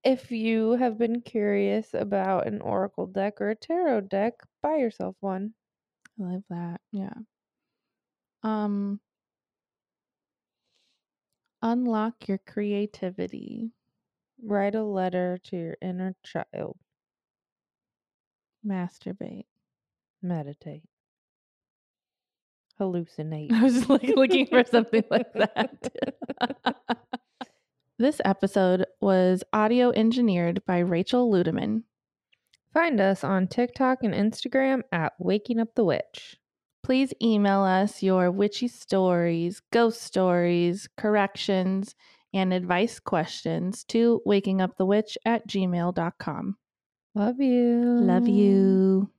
if 0.04 0.32
you 0.32 0.72
have 0.72 0.98
been 0.98 1.22
curious 1.22 1.94
about 1.94 2.48
an 2.48 2.62
oracle 2.62 3.06
deck 3.06 3.42
or 3.42 3.52
a 3.52 3.56
tarot 3.56 4.02
deck, 4.02 4.34
buy 4.64 4.78
yourself 4.78 5.16
one. 5.20 5.54
I 6.20 6.24
love 6.24 6.44
that. 6.50 6.82
Yeah. 6.92 7.14
Um 8.44 9.00
unlock 11.62 12.28
your 12.28 12.40
creativity. 12.40 13.72
Write 14.44 14.76
a 14.76 14.84
letter 14.84 15.40
to 15.46 15.58
your 15.58 15.78
inner 15.82 16.16
child. 16.24 16.78
Masturbate. 18.66 19.46
Meditate. 20.22 20.84
Hallucinate. 22.80 23.52
I 23.52 23.64
was 23.64 23.74
just 23.74 23.90
like 23.90 24.04
looking 24.16 24.46
for 24.46 24.64
something 24.64 25.04
like 25.10 25.34
that. 25.34 25.92
this 27.98 28.22
episode 28.24 28.86
was 29.02 29.44
audio 29.52 29.92
engineered 29.92 30.64
by 30.66 30.80
Rachel 30.80 31.32
Ludeman. 31.32 31.84
Find 32.74 33.02
us 33.02 33.24
on 33.24 33.48
TikTok 33.48 34.04
and 34.04 34.14
Instagram 34.14 34.82
at 34.92 35.14
Waking 35.18 35.60
Up 35.60 35.74
the 35.74 35.84
Witch. 35.84 36.38
Please 36.84 37.12
email 37.22 37.62
us 37.62 38.04
your 38.04 38.30
witchy 38.30 38.68
stories, 38.68 39.62
ghost 39.72 40.02
stories, 40.02 40.88
corrections, 40.96 41.96
and 42.34 42.54
advice 42.54 43.00
questions 43.00 43.84
to 43.86 44.22
wakingupthewitch 44.28 45.18
at 45.26 45.48
gmail.com. 45.48 46.58
Love 47.16 47.40
you. 47.40 48.00
Love 48.02 48.28
you. 48.28 49.10